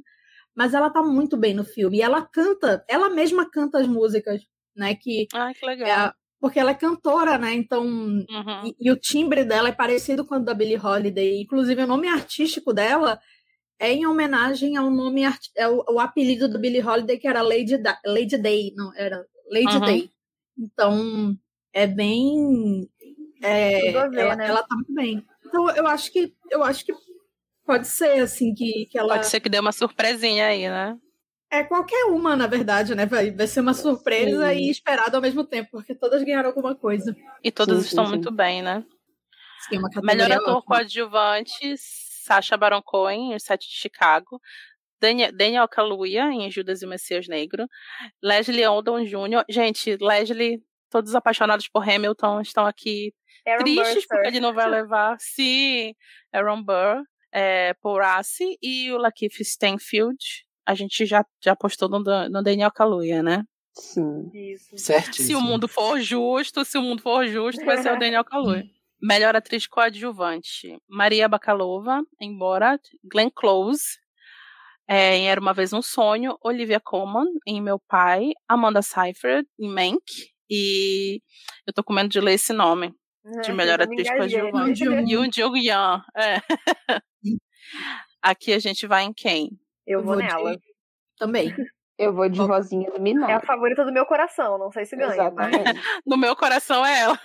[0.56, 1.98] Mas ela tá muito bem no filme.
[1.98, 4.41] E ela canta, ela mesma canta as músicas,
[4.75, 4.95] né?
[4.95, 5.90] Que Ai, que é legal.
[5.90, 7.53] a- porque ela é cantora, né?
[7.53, 8.25] Então Uhum.
[8.65, 11.41] e, e o timbre dela é parecido com o da Billie Holiday.
[11.41, 13.19] Inclusive, o nome artístico dela
[13.80, 15.23] é em homenagem ao nome
[15.56, 19.25] é o, o apelido da Billie Holiday, que era Lady, da Lady Day, não, era
[19.49, 19.85] Lady Uhum.
[19.85, 20.11] Day.
[20.57, 21.35] Então,
[21.73, 22.88] é bem.
[23.41, 24.48] é, ver, ela, né?
[24.48, 25.25] ela tá muito bem.
[25.45, 26.93] Então, eu acho que eu acho que
[27.66, 29.16] pode ser assim que, que ela.
[29.16, 30.98] Pode ser que dê uma surpresinha aí, né?
[31.51, 33.06] É qualquer uma, na verdade, né?
[33.06, 34.56] Vai, vai ser uma surpresa Sim.
[34.58, 37.16] e esperada ao mesmo tempo, porque todas ganharam alguma coisa.
[37.43, 38.11] E todos Sim, estão sim.
[38.14, 38.83] muito bem, né?
[39.69, 40.61] Sim, é uma Melhor ator ótima.
[40.64, 44.42] coadjuvante, Sacha Baron Cohen, em Sete de Chicago.
[45.00, 47.67] Daniel, Daniel Kaluuya, em Judas e o Messias Negro.
[48.22, 49.45] Leslie Odom Jr.
[49.50, 50.59] Gente, Leslie,
[50.90, 53.14] todos apaixonados por Hamilton estão aqui
[53.45, 54.08] Aaron tristes Burstyn.
[54.08, 55.17] porque ele não vai levar.
[55.19, 55.93] Sim,
[56.32, 60.17] Aaron Burr, é, Paul Rassi e o Lakeith Stanfield.
[60.65, 63.43] A gente já, já postou no, no Daniel Kaluuya, né?
[63.73, 64.29] Sim.
[64.33, 64.77] Isso.
[64.77, 65.27] Certíssimo.
[65.27, 68.63] Se o mundo for justo, se o mundo for justo, vai ser o Daniel Kaluuya.
[69.01, 73.83] Melhor atriz coadjuvante: Maria Bakalova, em Borat, Glenn Close,
[74.87, 79.67] é, em Era Uma Vez um Sonho, Olivia Colman, em Meu Pai, Amanda Seyfried, em
[79.67, 80.03] Mank,
[80.49, 81.21] e
[81.67, 82.93] eu tô com medo de ler esse nome,
[83.41, 84.83] de Ah, melhor atriz coadjuvante.
[84.83, 86.01] Yoon Jung Yan.
[86.15, 86.37] É.
[88.21, 89.51] Aqui a gente vai em quem?
[89.85, 90.57] Eu vou vou de- nela.
[91.17, 91.53] Também.
[91.97, 93.29] Eu vou de vozinha do Minor.
[93.29, 95.31] É a favorita do meu coração, não sei se ganha.
[95.31, 95.53] Mas...
[95.53, 95.81] Exatamente.
[96.05, 97.19] No meu coração é ela.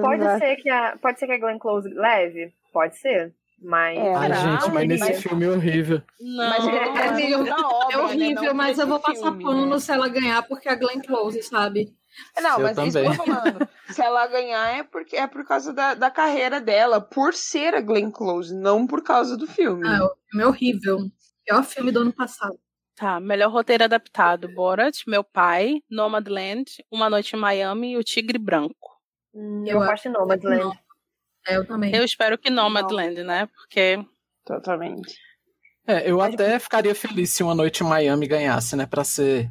[0.00, 0.38] Pode Exato.
[0.38, 2.52] ser que a, pode ser que a Glenn Close leve?
[2.72, 3.34] Pode ser.
[3.60, 3.98] Mas.
[3.98, 6.02] É, Ai, gente, mas nesse Mas- filme é horrível.
[6.20, 6.48] Não.
[6.50, 8.48] Mas é, é obra, É horrível, né?
[8.48, 9.78] Não mas eu vou passar filme, pano né?
[9.78, 11.92] se ela ganhar, porque a Glenn Close, sabe?
[12.40, 13.34] Não, Eu mas é isso que eu tô também.
[13.34, 13.68] falando.
[13.88, 17.80] Se ela ganhar é porque é por causa da, da carreira dela, por ser a
[17.80, 19.86] Glenn Close, não por causa do filme.
[19.86, 20.98] Ah, o filme é horrível.
[21.44, 22.58] Pior filme do ano passado.
[22.96, 28.38] Tá, melhor roteiro adaptado: Borat, Meu Pai, Nomadland, Uma Noite em Miami e O Tigre
[28.38, 28.96] Branco.
[29.34, 30.62] Hum, Eu eu em Nomadland.
[30.64, 30.72] Não.
[31.46, 31.94] É, eu também.
[31.94, 33.46] Eu espero que Nomadland, né?
[33.46, 34.04] Porque
[34.44, 35.14] Totalmente.
[35.86, 38.86] É, eu até ficaria feliz se uma noite em Miami ganhasse, né?
[38.86, 39.48] Pra ser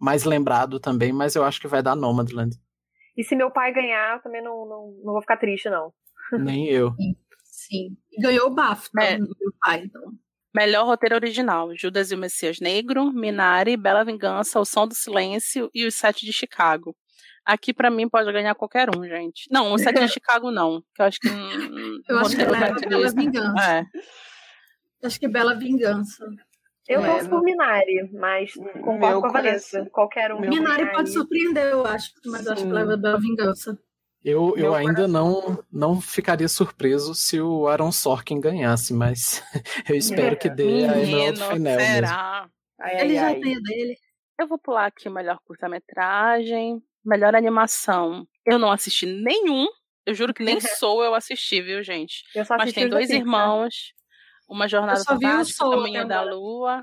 [0.00, 2.56] mais lembrado também, mas eu acho que vai dar Nomadland.
[3.16, 5.92] E se meu pai ganhar, eu também não, não, não vou ficar triste, não.
[6.32, 6.92] Nem eu.
[7.44, 7.96] Sim.
[8.10, 9.18] E ganhou o BAFTA, É.
[9.18, 9.28] meu
[9.60, 10.12] pai, então.
[10.54, 15.70] melhor roteiro original: Judas e o Messias Negro, Minari, Bela Vingança, O Som do Silêncio
[15.74, 16.96] e Os Sete de Chicago.
[17.44, 19.48] Aqui pra mim pode ganhar qualquer um, gente.
[19.50, 22.50] Não, o Sete de Chicago não, que eu acho que hum, Eu acho que da
[22.52, 23.62] Bela atriz- Vingança.
[23.72, 23.84] É.
[25.06, 26.24] Acho que Bela Vingança.
[26.92, 29.70] Eu torço não- por Minari, mas concordo Meu com a Vanessa.
[29.78, 30.40] coração- Qualquer um.
[30.40, 32.72] Minari pode surpreender, eu acho, mas acho que Sim.
[32.74, 33.78] leva Bela Vingança.
[34.22, 39.42] Eu, eu Meu ainda não, não ficaria surpreso se o Aaron Sorkin ganhasse, mas
[39.88, 41.80] eu espero que dê a Emerald Fennel mesmo.
[41.80, 42.50] será?
[42.78, 43.40] Ai, Ele ai, já ai.
[43.40, 43.96] tem a dele.
[44.38, 45.38] Eu vou pular aqui o melhor
[45.94, 48.26] curta-metragem, melhor animação.
[48.44, 49.66] Eu não assisti nenhum.
[50.06, 52.22] Eu juro que nem sou eu assisti, viu, gente?
[52.34, 53.92] Eu só Mas tem da dois irmãos,
[54.50, 56.22] uma jornada Eu só vi o fantástica, Soul Caminho da.
[56.22, 56.82] Lua.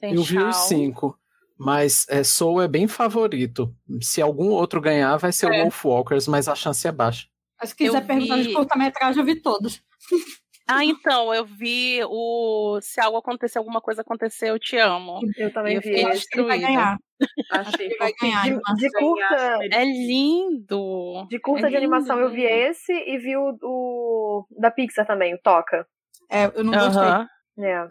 [0.00, 0.48] Tem Eu vi Shaw.
[0.48, 1.18] os cinco,
[1.58, 3.74] mas é, Soul é bem favorito.
[4.00, 5.58] Se algum outro ganhar, vai ser É.
[5.58, 7.26] o Wolf Walkers, mas a chance é baixa.
[7.60, 9.82] Mas se quiser Eu perguntar vi- de curta-metragem, eu vi todos.
[10.70, 15.18] Ah, então, eu vi o Se algo acontecer, alguma coisa acontecer, eu te amo.
[15.38, 15.88] Eu também eu vi.
[15.88, 16.98] fiquei Acho que ele vai ganhar.
[17.50, 19.58] Achei vai ganhar, de, de curta.
[19.72, 21.26] É lindo.
[21.30, 22.50] De curta É de animação eu vi lindo.
[22.52, 25.86] esse e vi o, o da Pixar também, o Toca.
[26.30, 27.02] É, eu não gostei.
[27.02, 27.28] Aham.
[27.58, 27.88] É,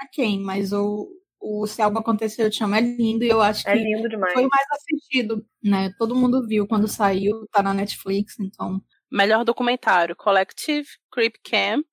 [0.00, 1.08] A quem, mas o,
[1.40, 4.08] o Se Algo Acontecer, eu te amo é lindo e eu acho que é lindo
[4.08, 4.32] demais.
[4.32, 5.92] foi mais assistido, né?
[5.98, 8.82] Todo mundo viu quando saiu, tá na Netflix, então.
[9.10, 11.86] Melhor documentário: Collective, Creep Camp,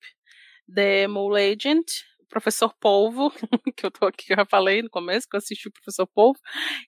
[0.74, 1.86] The Mole Agent,
[2.34, 3.32] Professor Polvo,
[3.78, 6.40] que eu tô aqui, eu já falei no começo, que eu assisti o Professor Polvo,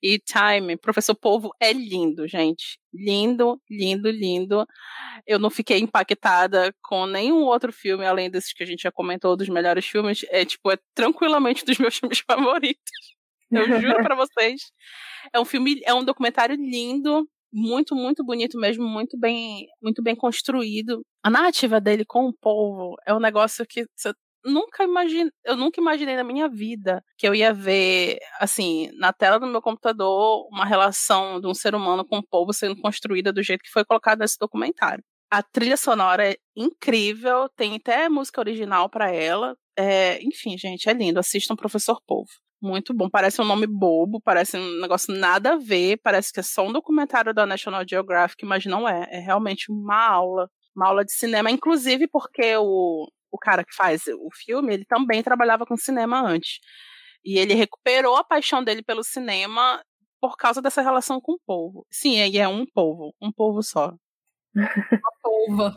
[0.02, 0.76] e Time.
[0.76, 2.80] Professor Polvo é lindo, gente.
[2.92, 4.66] Lindo, lindo, lindo.
[5.28, 9.38] Eu não fiquei impactada com nenhum outro filme, além desses que a gente já comentou,
[9.38, 10.26] dos melhores filmes.
[10.30, 12.92] É, tipo, é tranquilamente dos meus filmes favoritos.
[13.52, 14.62] Eu juro pra vocês.
[15.32, 20.16] É um filme, é um documentário lindo, muito, muito bonito mesmo, muito bem, muito bem
[20.16, 21.06] construído.
[21.24, 24.12] A narrativa dele com o povo é um negócio que você
[24.46, 29.40] nunca imagine, eu nunca imaginei na minha vida que eu ia ver, assim, na tela
[29.40, 33.44] do meu computador, uma relação de um ser humano com o povo sendo construída do
[33.44, 35.04] jeito que foi colocado nesse documentário.
[35.32, 39.56] A trilha sonora é incrível, tem até música original para ela.
[39.78, 41.20] É, enfim, gente, é lindo.
[41.20, 42.30] Assistam Professor Polvo.
[42.62, 43.10] Muito bom.
[43.10, 46.72] Parece um nome bobo, parece um negócio nada a ver, parece que é só um
[46.72, 49.08] documentário da National Geographic, mas não é.
[49.12, 54.04] É realmente uma aula, uma aula de cinema, inclusive porque o, o cara que faz
[54.08, 56.60] o filme, ele também trabalhava com cinema antes.
[57.24, 59.84] E ele recuperou a paixão dele pelo cinema
[60.22, 61.86] por causa dessa relação com o povo.
[61.92, 63.94] Sim, e é um povo, um povo só.
[64.56, 65.76] Uma polva.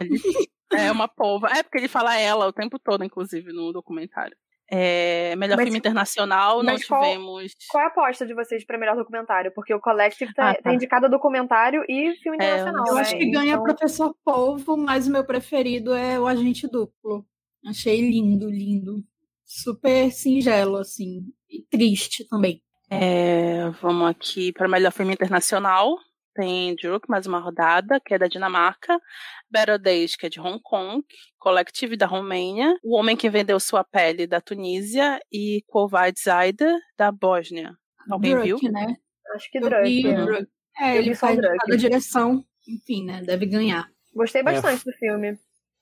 [0.72, 1.48] É uma polva.
[1.48, 4.36] É porque ele fala ela o tempo todo, inclusive, no documentário.
[4.70, 7.52] É, melhor Mas- filme internacional, não mas qual- tivemos.
[7.70, 9.50] Qual é a aposta de vocês pra melhor documentário?
[9.54, 10.60] Porque o Collective tá, Ah, tá.
[10.64, 12.86] tá indicado a documentário e filme É, internacional.
[12.86, 13.00] Eu né?
[13.00, 17.26] acho que ganha Então, Professor Polvo, mas o meu preferido é o Agente Duplo.
[17.66, 19.04] Achei lindo, lindo.
[19.44, 21.22] Super singelo, assim.
[21.48, 22.62] E triste também.
[22.90, 25.98] É, vamos aqui para melhor filme internacional.
[26.34, 29.00] Tem Druk, mais uma rodada, que é da Dinamarca.
[29.50, 31.04] Better Days, que é de Hong Kong.
[31.38, 32.78] Collective, da Romênia.
[32.82, 35.20] O Homem que Vendeu Sua Pele, da Tunísia.
[35.32, 37.76] E Kovac Zaida, da Bósnia.
[38.08, 38.72] Alguém Druk, viu?
[38.72, 38.96] né?
[39.34, 39.58] Acho que.
[39.58, 40.46] Druk.
[40.78, 42.44] É, Eu ele faz cada direção.
[42.68, 43.22] Enfim, né?
[43.22, 43.90] Deve ganhar.
[44.14, 45.38] Gostei bastante do filme.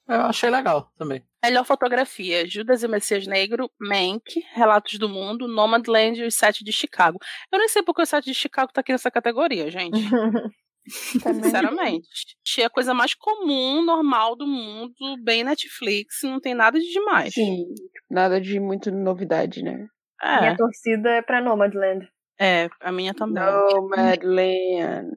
[0.09, 1.23] Eu achei legal também.
[1.45, 4.23] Melhor fotografia: Judas e o Messias Negro, Mank,
[4.55, 7.19] Relatos do Mundo, Nomadland e os Sete de Chicago.
[7.53, 9.99] Eu nem sei porque o Sete de Chicago tá aqui nessa categoria, gente.
[10.89, 12.09] Sinceramente.
[12.47, 14.95] Achei a coisa mais comum, normal do mundo,
[15.25, 17.35] bem Netflix, não tem nada de demais.
[17.35, 17.65] Sim,
[18.09, 19.87] nada de muito novidade, né?
[20.23, 22.09] É, Minha torcida é pra Nomadland.
[22.41, 23.43] é, a minha também.
[23.43, 25.17] Nomadland.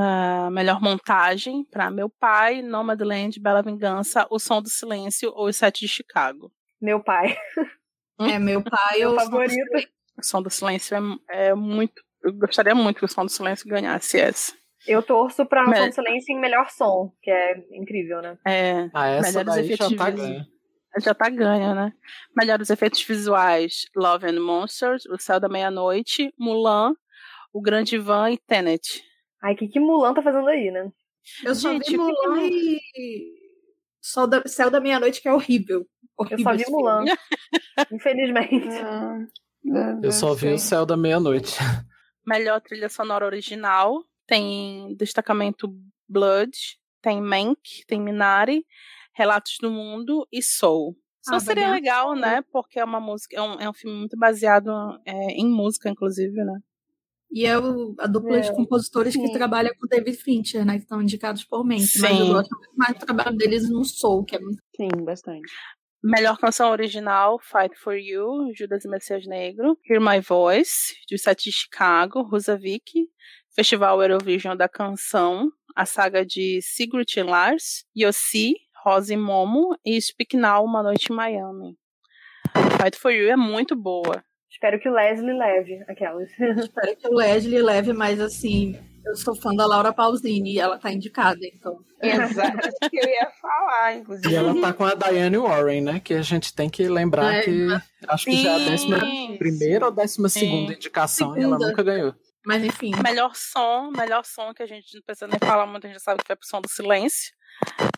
[0.00, 5.56] Ah, melhor montagem para Meu Pai, Nomadland, Bela Vingança, O Som do Silêncio ou Os
[5.56, 6.52] Sete de Chicago.
[6.80, 7.36] Meu pai.
[8.20, 9.88] É, meu pai, Meu eu favorito.
[10.18, 10.96] O Som do Silêncio
[11.30, 12.02] é, é muito.
[12.24, 14.52] Eu gostaria muito que o Som do Silêncio ganhasse essa.
[14.88, 18.36] Eu torço pra Me- Som do Silêncio em melhor som, que é incrível, né?
[18.44, 20.46] É, Ah, essa Melhores daí já efeitos tá ganha.
[21.00, 21.92] já tá ganha, né?
[22.36, 26.94] Melhores efeitos visuais: Love and Monsters, O Céu da Meia-Noite, Mulan,
[27.52, 29.04] O Grande Van e Tenet.
[29.42, 30.90] Ai, o que, que Mulan tá fazendo aí, né?
[31.44, 32.80] Eu só Gente, vi Mulan e
[34.00, 35.80] Sol da, Céu da Meia-Noite, que é horrível.
[35.80, 35.86] Eu
[36.18, 37.04] horrível só vi Mulan.
[37.92, 38.68] Infelizmente.
[38.82, 39.18] Ah,
[40.02, 41.56] Eu só vi o céu da meia-noite.
[42.26, 45.68] Melhor trilha sonora original: tem destacamento
[46.08, 46.50] Blood,
[47.02, 48.64] tem Mank, tem Minari,
[49.12, 50.96] Relatos do Mundo e Soul.
[51.20, 52.42] Só Ah, seria legal, né?
[52.50, 54.70] Porque é uma música, é um, é um filme muito baseado
[55.04, 56.58] é, em música, inclusive, né?
[57.30, 59.32] E é o- a dupla de É, compositores que sim.
[59.32, 60.74] trabalha com o David Fincher, né?
[60.76, 61.62] Que estão indicados por.
[61.64, 62.20] Mas Sim.
[62.20, 65.52] eu gosto muito mais do trabalho deles no Soul, que é muito Sim, bastante.
[66.02, 69.76] Melhor canção original, Fight for You, Judas e Messias Negro.
[69.88, 73.08] Hear My Voice, de Sete de Chicago, Rusavik.
[73.54, 80.36] Festival Eurovision da Canção, a saga de Sigrid Lars, Yossi, Rose e Momo e Speak
[80.36, 81.76] Now, Uma Noite em Miami.
[82.80, 84.22] Fight for You é muito boa.
[84.50, 86.28] Espero que o Leslie leve aquelas.
[86.38, 90.78] Espero que o Leslie leve, mas assim, eu sou fã da Laura Pausini e ela
[90.78, 91.78] tá indicada, então.
[92.02, 94.30] Exato, isso que eu ia falar, inclusive.
[94.30, 96.00] E ela tá com a Diane Warren, né?
[96.00, 97.66] Que a gente tem que lembrar É, que
[98.08, 99.36] acho que já é a décima Sim.
[99.38, 100.40] primeira ou décima Sim.
[100.40, 101.68] segunda indicação e ela Segunda.
[101.68, 102.14] nunca ganhou.
[102.46, 105.88] Mas enfim, Melhor som, melhor som que a gente não precisa nem falar muito, a
[105.88, 107.32] gente já sabe que vai pro som do silêncio.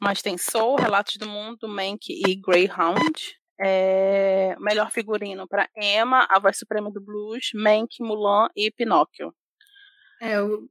[0.01, 3.40] Mas tem Soul, Relatos do Mundo, Mank e Greyhound.
[3.63, 9.35] É, melhor figurino para Emma, A Voz Suprema do Blues, Mank, Mulan e Pinóquio.
[10.23, 10.67] é, eu,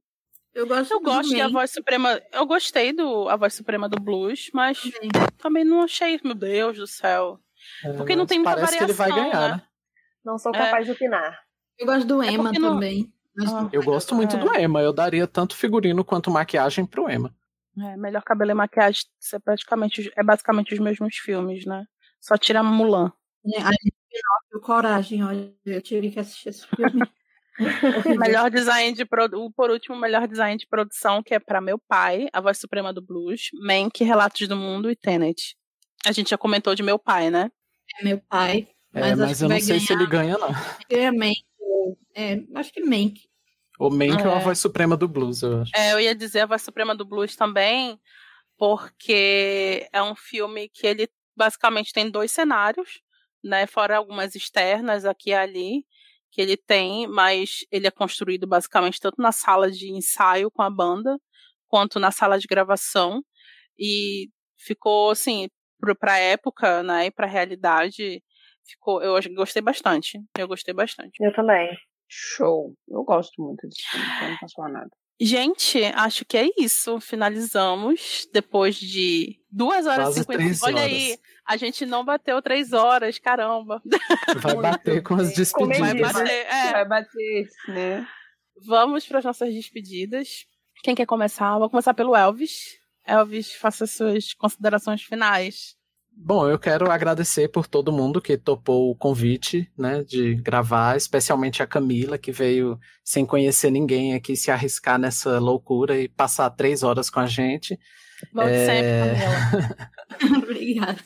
[0.52, 2.20] Eu gosto, eu gosto de A Voz Suprema.
[2.32, 6.78] Eu gostei do A Voz Suprema do Blues, mas também, também não achei, meu Deus
[6.78, 7.38] do céu.
[7.84, 8.86] É, Porque não tem muita parece variação.
[8.86, 9.56] que ele vai ganhar, né?
[9.56, 9.62] né?
[10.24, 10.84] Não sou capaz é.
[10.86, 11.38] de opinar.
[11.78, 12.74] Eu gosto do Emma não...
[12.74, 13.12] também.
[13.38, 14.82] Ah, eu gosto muito do Emma.
[14.82, 17.34] Eu daria tanto figurino quanto maquiagem pro Emma.
[17.78, 21.84] É, melhor cabelo e maquiagem é praticamente é basicamente os mesmos filmes, né?
[22.20, 23.12] Só tira Mulan.
[23.54, 24.00] É, a gente
[24.60, 27.08] coragem, olha, eu tive que assistir esse filme.
[28.18, 29.50] melhor design de produ...
[29.50, 33.02] por último, melhor design de produção que é para meu pai, A Voz Suprema do
[33.02, 35.56] Blues, Mank, Relatos do Mundo e Tenet.
[36.06, 37.50] A gente já comentou de meu pai, né?
[37.98, 38.68] É meu pai.
[38.92, 39.86] Mas, é, mas eu não sei ganhar...
[39.86, 40.50] se ele ganha, não.
[40.88, 41.44] É Mank.
[42.14, 43.20] É, acho que Mank.
[43.78, 44.26] O Mank é.
[44.26, 45.72] é a voz suprema do blues, eu acho.
[45.74, 47.98] É, eu ia dizer a voz suprema do blues também,
[48.58, 51.08] porque é um filme que ele
[51.40, 53.00] basicamente tem dois cenários,
[53.42, 53.66] né?
[53.66, 55.86] Fora algumas externas aqui e ali
[56.30, 60.70] que ele tem, mas ele é construído basicamente tanto na sala de ensaio com a
[60.70, 61.18] banda,
[61.66, 63.24] quanto na sala de gravação.
[63.78, 64.28] E
[64.58, 65.48] ficou assim,
[65.98, 68.22] para a época, né, e para a realidade,
[68.62, 70.20] ficou, eu gostei bastante.
[70.38, 71.16] Eu gostei bastante.
[71.20, 71.74] Eu também.
[72.06, 72.74] Show.
[72.86, 74.90] Eu gosto muito desse filme, então não posso falar nada.
[75.20, 76.98] Gente, acho que é isso.
[76.98, 80.64] Finalizamos depois de duas horas e cinquenta.
[80.64, 83.82] Olha aí, a gente não bateu três horas, caramba.
[84.36, 85.78] Vai bater com as despedidas.
[85.78, 86.72] Vai bater, é.
[86.72, 88.08] Vai bater, né?
[88.66, 90.46] Vamos para as nossas despedidas.
[90.82, 91.58] Quem quer começar?
[91.58, 92.78] Vou começar pelo Elvis.
[93.06, 95.76] Elvis, faça suas considerações finais.
[96.22, 101.62] Bom, eu quero agradecer por todo mundo que topou o convite, né, de gravar, especialmente
[101.62, 106.82] a Camila, que veio sem conhecer ninguém aqui se arriscar nessa loucura e passar três
[106.82, 107.78] horas com a gente.
[108.34, 108.66] Volte é...
[108.66, 109.76] sempre, Camila.
[110.44, 110.98] Obrigada.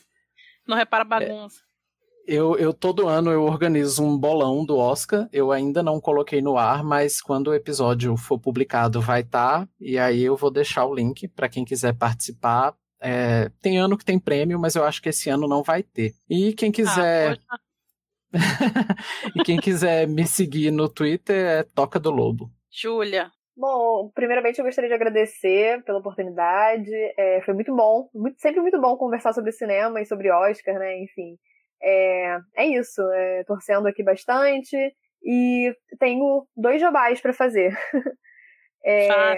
[0.66, 1.60] Não repara bagunça.
[2.26, 5.28] Eu, eu todo ano eu organizo um bolão do Oscar.
[5.32, 9.60] Eu ainda não coloquei no ar, mas quando o episódio for publicado vai estar.
[9.60, 12.74] Tá, e aí eu vou deixar o link para quem quiser participar.
[13.06, 16.14] É, tem ano que tem prêmio, mas eu acho que esse ano não vai ter.
[16.28, 17.38] E quem quiser.
[17.50, 17.58] Ah,
[19.36, 22.50] e quem quiser me seguir no Twitter é Toca do Lobo.
[22.72, 23.30] Júlia.
[23.54, 26.90] Bom, primeiramente eu gostaria de agradecer pela oportunidade.
[27.18, 30.98] É, foi muito bom, muito, sempre muito bom conversar sobre cinema e sobre Oscar, né?
[31.02, 31.36] Enfim,
[31.82, 33.02] é, é isso.
[33.12, 34.76] É, torcendo aqui bastante
[35.22, 37.76] e tenho dois jabás para fazer.
[38.82, 39.36] é,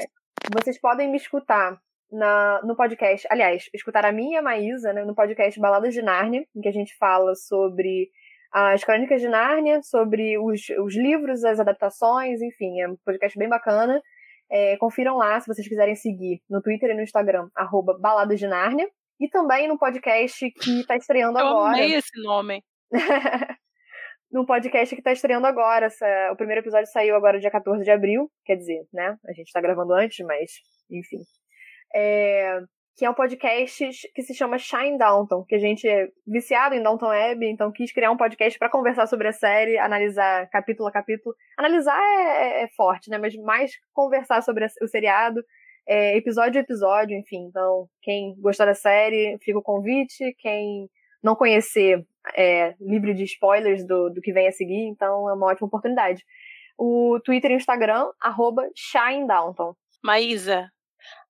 [0.54, 1.76] vocês podem me escutar
[2.10, 6.02] na, no podcast, aliás, escutar a minha e a Maísa, né, no podcast Baladas de
[6.02, 8.10] Nárnia, em que a gente fala sobre
[8.52, 13.48] as crônicas de Nárnia, sobre os, os livros, as adaptações, enfim, é um podcast bem
[13.48, 14.00] bacana.
[14.48, 18.46] É, confiram lá se vocês quiserem seguir no Twitter e no Instagram, arroba Baladas de
[18.46, 18.88] Nárnia.
[19.18, 21.78] E também no podcast que está estreando Eu agora.
[21.78, 22.62] Eu amei esse nome.
[24.30, 25.86] no podcast que está estreando agora.
[25.86, 28.30] Essa, o primeiro episódio saiu agora dia 14 de abril.
[28.44, 29.16] Quer dizer, né?
[29.26, 30.50] A gente está gravando antes, mas
[30.90, 31.18] enfim
[31.94, 32.60] é,
[32.96, 36.82] que é um podcast que se chama Shine Downton, que a gente é viciado em
[36.82, 40.92] Downton Abbey, então quis criar um podcast para conversar sobre a série, analisar capítulo a
[40.92, 41.34] capítulo.
[41.58, 43.18] Analisar é, é forte, né?
[43.18, 45.42] Mas mais conversar sobre o seriado,
[45.86, 47.46] é, episódio a episódio, enfim.
[47.48, 50.34] Então, quem gostar da série, fica o convite.
[50.38, 50.88] Quem
[51.22, 52.02] não conhecer,
[52.34, 56.24] é livre de spoilers do, do que vem a seguir, então é uma ótima oportunidade.
[56.78, 58.68] O Twitter e o Instagram, arroba.
[60.02, 60.70] Maísa,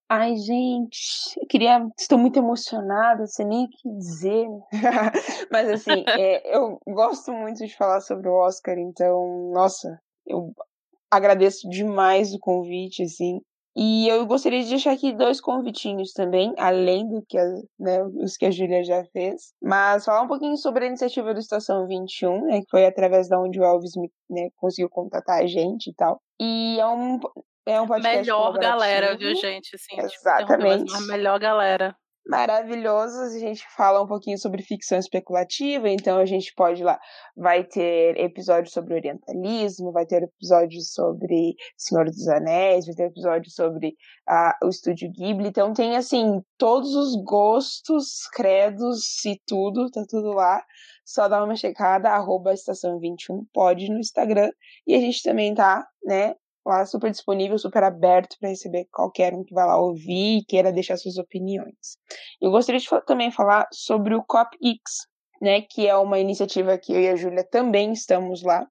[0.09, 1.85] Ai, gente, eu queria.
[1.99, 4.47] Estou muito emocionada, sem nem o que dizer.
[5.51, 10.53] Mas, assim, é, eu gosto muito de falar sobre o Oscar, então, nossa, eu
[11.11, 13.41] agradeço demais o convite, assim.
[13.79, 17.45] E eu gostaria de deixar aqui dois convitinhos também, além do que a,
[17.79, 19.53] né, os que a Júlia já fez.
[19.61, 23.39] Mas falar um pouquinho sobre a iniciativa do Estação 21, né, que foi através da
[23.39, 26.23] onde o Elvis me, né, conseguiu contatar a gente e tal.
[26.41, 27.21] E é um,
[27.67, 29.75] é um podcast Melhor galera, viu, gente?
[29.75, 30.85] Assim, Exatamente.
[30.85, 31.97] Tipo, a melhor galera.
[32.29, 33.21] Maravilhoso.
[33.21, 36.99] A gente fala um pouquinho sobre ficção especulativa, então a gente pode lá.
[37.37, 43.51] Vai ter episódios sobre orientalismo, vai ter episódios sobre Senhor dos Anéis, vai ter episódio
[43.51, 43.95] sobre
[44.63, 45.49] o Estúdio Ghibli.
[45.49, 50.63] Então tem, assim, todos os gostos, credos e tudo, tá tudo lá
[51.07, 54.51] só dá uma checada, arroba estação 21 pode no Instagram.
[54.85, 56.35] E a gente também tá, né,
[56.67, 60.73] lá super disponível, super aberto para receber qualquer um que vai lá ouvir e queira
[60.73, 61.97] deixar suas opiniões.
[62.41, 65.07] Eu gostaria de também falar sobre o CopX,
[65.41, 68.67] né, que é uma iniciativa que eu e a Júlia também estamos lá.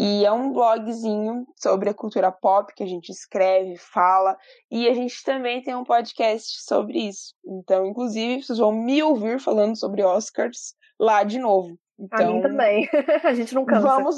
[0.00, 4.36] E é um blogzinho sobre a cultura pop que a gente escreve, fala,
[4.70, 7.34] e a gente também tem um podcast sobre isso.
[7.44, 11.76] Então, inclusive, vocês vão me ouvir falando sobre Oscars lá de novo.
[11.98, 12.88] Então, a mim também.
[13.24, 13.80] a gente não cansa.
[13.80, 14.16] Vamos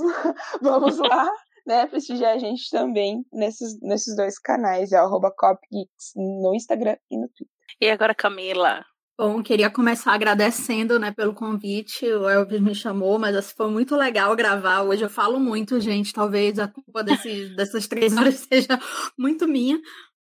[0.60, 1.30] vamos lá
[1.66, 7.16] né, prestigiar a gente também nesses, nesses dois canais, é arroba Copgeeks no Instagram e
[7.16, 7.56] no Twitter.
[7.80, 8.84] E agora, Camila?
[9.18, 12.06] Bom, queria começar agradecendo, né, pelo convite.
[12.06, 14.82] O Elvis me chamou, mas assim, foi muito legal gravar.
[14.82, 16.12] Hoje eu falo muito, gente.
[16.12, 18.78] Talvez a culpa desses, dessas três horas seja
[19.18, 19.78] muito minha.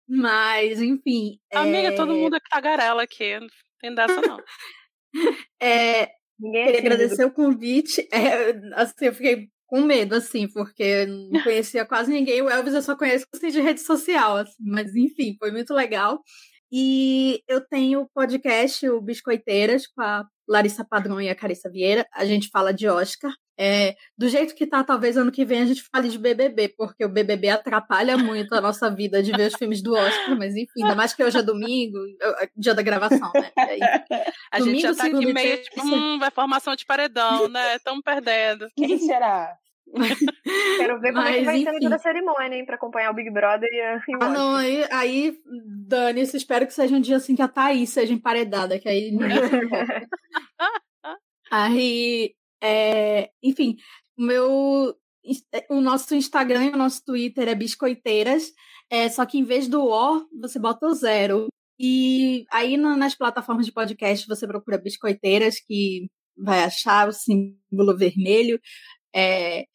[0.09, 1.37] Mas, enfim.
[1.53, 1.95] Amiga, é...
[1.95, 3.39] todo mundo é tagarela aqui.
[3.39, 3.47] Não
[3.79, 4.39] tem dessa, não.
[5.61, 6.09] é,
[6.39, 8.07] Ninguém queria agradecer o convite.
[8.11, 12.41] É, assim, eu fiquei com medo, assim, porque não conhecia quase ninguém.
[12.41, 16.21] O Elvis eu só conheço assim, de rede social, assim, mas enfim, foi muito legal.
[16.71, 22.05] E eu tenho o podcast, o Biscoiteiras, com a Larissa Padrão e a Carissa Vieira.
[22.13, 23.31] A gente fala de Oscar.
[23.59, 27.03] É, do jeito que tá, talvez ano que vem a gente fale de BBB, porque
[27.03, 30.83] o BBB atrapalha muito a nossa vida de ver os filmes do Oscar, mas enfim,
[30.83, 33.51] ainda mais que hoje é domingo, é, dia da gravação, né?
[33.57, 33.79] Aí,
[34.51, 37.77] a domingo, gente já tá aqui meio tipo, hum, vai formação de paredão, né?
[37.77, 38.67] Estamos perdendo.
[38.77, 39.57] Quem será?
[40.77, 41.71] Quero ver como Mas, é que vai enfim.
[41.71, 44.85] ser toda a cerimônia, hein, pra acompanhar o Big Brother e a Ah, não, aí,
[44.91, 49.11] aí Dani, espero que seja um dia assim que a Thaís seja emparedada, que aí.
[51.51, 53.77] aí, é, enfim,
[54.17, 54.95] o meu.
[55.69, 58.53] O nosso Instagram e o nosso Twitter é Biscoiteiras,
[58.89, 61.47] é, só que em vez do O, você bota o zero.
[61.79, 66.07] E aí nas plataformas de podcast você procura Biscoiteiras, que
[66.37, 68.59] vai achar o símbolo vermelho.
[69.17, 69.65] É,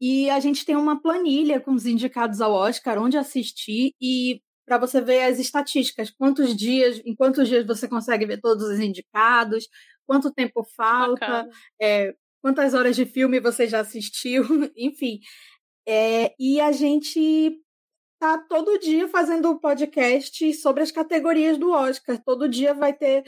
[0.00, 4.78] e a gente tem uma planilha com os indicados ao Oscar, onde assistir e para
[4.78, 9.68] você ver as estatísticas, quantos dias, em quantos dias você consegue ver todos os indicados,
[10.06, 11.48] quanto tempo falta,
[11.80, 14.44] é, quantas horas de filme você já assistiu,
[14.76, 15.18] enfim.
[15.86, 17.60] É, e a gente
[18.20, 22.22] tá todo dia fazendo podcast sobre as categorias do Oscar.
[22.24, 23.24] Todo dia vai ter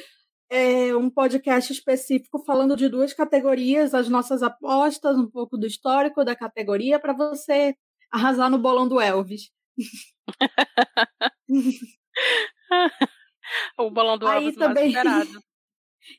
[0.50, 6.24] é, um podcast específico falando de duas categorias, as nossas apostas, um pouco do histórico
[6.24, 7.74] da categoria, para você
[8.10, 9.50] arrasar no bolão do Elvis.
[13.78, 15.44] o bolão do Elvis também, mais esperado.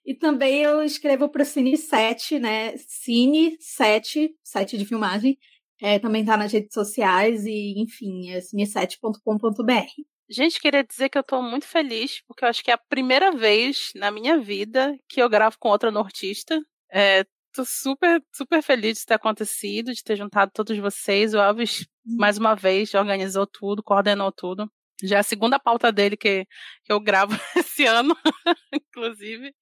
[0.04, 2.76] E também eu escrevo para o Cine 7, né?
[2.76, 5.38] Cine 7, site de filmagem.
[5.80, 10.15] É, também está nas redes sociais e, enfim, é cine7.com.br.
[10.30, 13.32] Gente, queria dizer que eu tô muito feliz, porque eu acho que é a primeira
[13.32, 16.60] vez na minha vida que eu gravo com outra nortista.
[16.92, 17.24] É,
[17.54, 21.34] tô super, super feliz de ter acontecido, de ter juntado todos vocês.
[21.34, 22.18] O Elvis, uhum.
[22.18, 24.70] mais uma vez, organizou tudo, coordenou tudo.
[25.04, 26.46] Já é a segunda pauta dele que,
[26.84, 28.16] que eu gravo esse ano,
[28.74, 29.54] inclusive.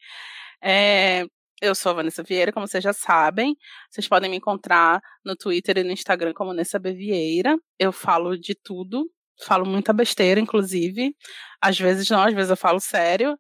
[0.62, 1.26] É,
[1.62, 3.56] eu sou a Vanessa Vieira, como vocês já sabem.
[3.90, 6.94] Vocês podem me encontrar no Twitter e no Instagram como Nessa B.
[6.94, 7.58] Vieira.
[7.80, 9.10] Eu falo de tudo,
[9.42, 11.16] falo muita besteira, inclusive.
[11.62, 13.38] Às vezes não, às vezes eu falo sério.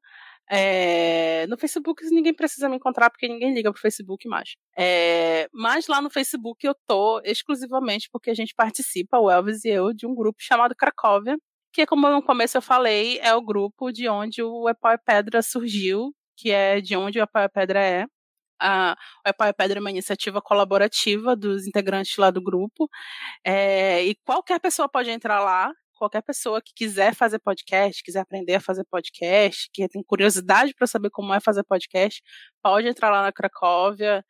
[0.50, 4.56] É, no Facebook ninguém precisa me encontrar porque ninguém liga pro Facebook mais.
[4.78, 9.70] É, mas lá no Facebook eu tô exclusivamente porque a gente participa, o Elvis e
[9.70, 11.38] eu, de um grupo chamado Cracóvia,
[11.74, 16.14] que como no começo eu falei, é o grupo de onde o Epau Pedra surgiu,
[16.38, 18.06] que é de onde o Epau Pedra é.
[18.62, 22.88] A, o Epau Pedra é uma iniciativa colaborativa dos integrantes lá do grupo.
[23.46, 25.72] É, e qualquer pessoa pode entrar lá
[26.04, 30.86] qualquer pessoa que quiser fazer podcast, quiser aprender a fazer podcast, que tem curiosidade para
[30.86, 32.22] saber como é fazer podcast,
[32.62, 34.24] pode entrar lá na Cracóvia,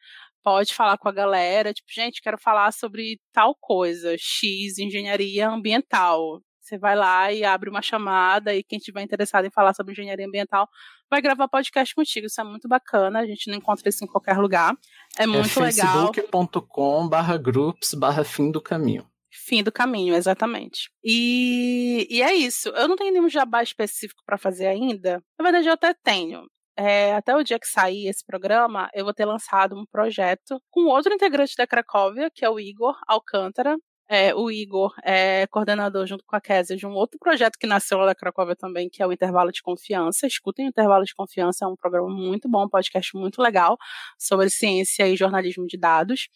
[0.43, 6.41] pode falar com a galera, tipo, gente, quero falar sobre tal coisa, X, engenharia ambiental.
[6.61, 10.25] Você vai lá e abre uma chamada e quem estiver interessado em falar sobre engenharia
[10.25, 10.69] ambiental
[11.09, 12.27] vai gravar podcast contigo.
[12.27, 13.19] Isso é muito bacana.
[13.19, 14.73] A gente não encontra isso em qualquer lugar.
[15.17, 16.13] É muito é legal.
[16.13, 19.05] facebook.com barra groups barra fim do caminho.
[19.33, 20.91] Fim do caminho, exatamente.
[21.03, 22.69] E, e é isso.
[22.69, 25.23] Eu não tenho nenhum jabá específico para fazer ainda.
[25.39, 26.45] Na verdade, eu até tenho.
[26.77, 30.85] É, até o dia que sair esse programa, eu vou ter lançado um projeto com
[30.85, 33.75] outro integrante da Cracóvia, que é o Igor Alcântara.
[34.09, 37.97] É, o Igor é coordenador junto com a Kézia de um outro projeto que nasceu
[37.97, 40.27] lá da Cracóvia também, que é o Intervalo de Confiança.
[40.27, 43.77] Escutem o Intervalo de Confiança, é um programa muito bom, um podcast muito legal
[44.19, 46.27] sobre ciência e jornalismo de dados.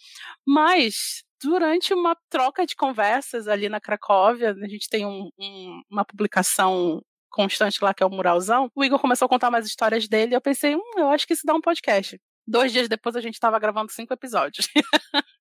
[0.45, 6.06] Mas durante uma troca de conversas ali na Cracóvia, a gente tem um, um, uma
[6.06, 10.33] publicação constante lá, que é o Muralzão, o Igor começou a contar mais histórias dele,
[10.33, 12.19] e eu pensei, hum, eu acho que isso dá um podcast.
[12.48, 14.69] Dois dias depois a gente estava gravando cinco episódios.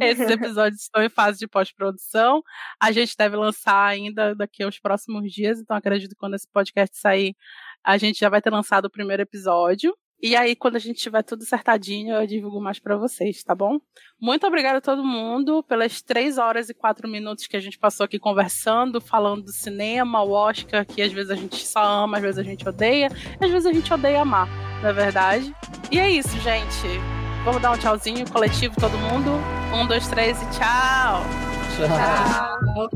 [0.00, 2.42] Esses episódios estão em fase de pós-produção.
[2.80, 6.98] A gente deve lançar ainda daqui aos próximos dias, então acredito que quando esse podcast
[6.98, 7.36] sair,
[7.84, 9.96] a gente já vai ter lançado o primeiro episódio.
[10.22, 13.80] E aí, quando a gente tiver tudo acertadinho, eu divulgo mais para vocês, tá bom?
[14.20, 18.04] Muito obrigada a todo mundo pelas três horas e quatro minutos que a gente passou
[18.04, 22.22] aqui conversando, falando do cinema, o Oscar, que às vezes a gente só ama, às
[22.22, 23.08] vezes a gente odeia,
[23.40, 24.46] às vezes a gente odeia amar,
[24.82, 25.54] na é verdade.
[25.90, 26.86] E é isso, gente.
[27.44, 29.30] Vamos dar um tchauzinho coletivo, todo mundo.
[29.74, 31.24] Um, dois, três e tchau!
[31.76, 32.90] Tchau!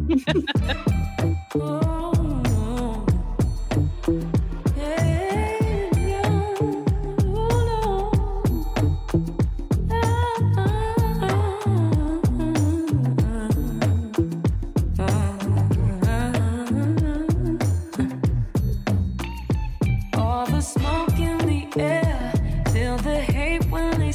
[1.54, 1.84] tchau.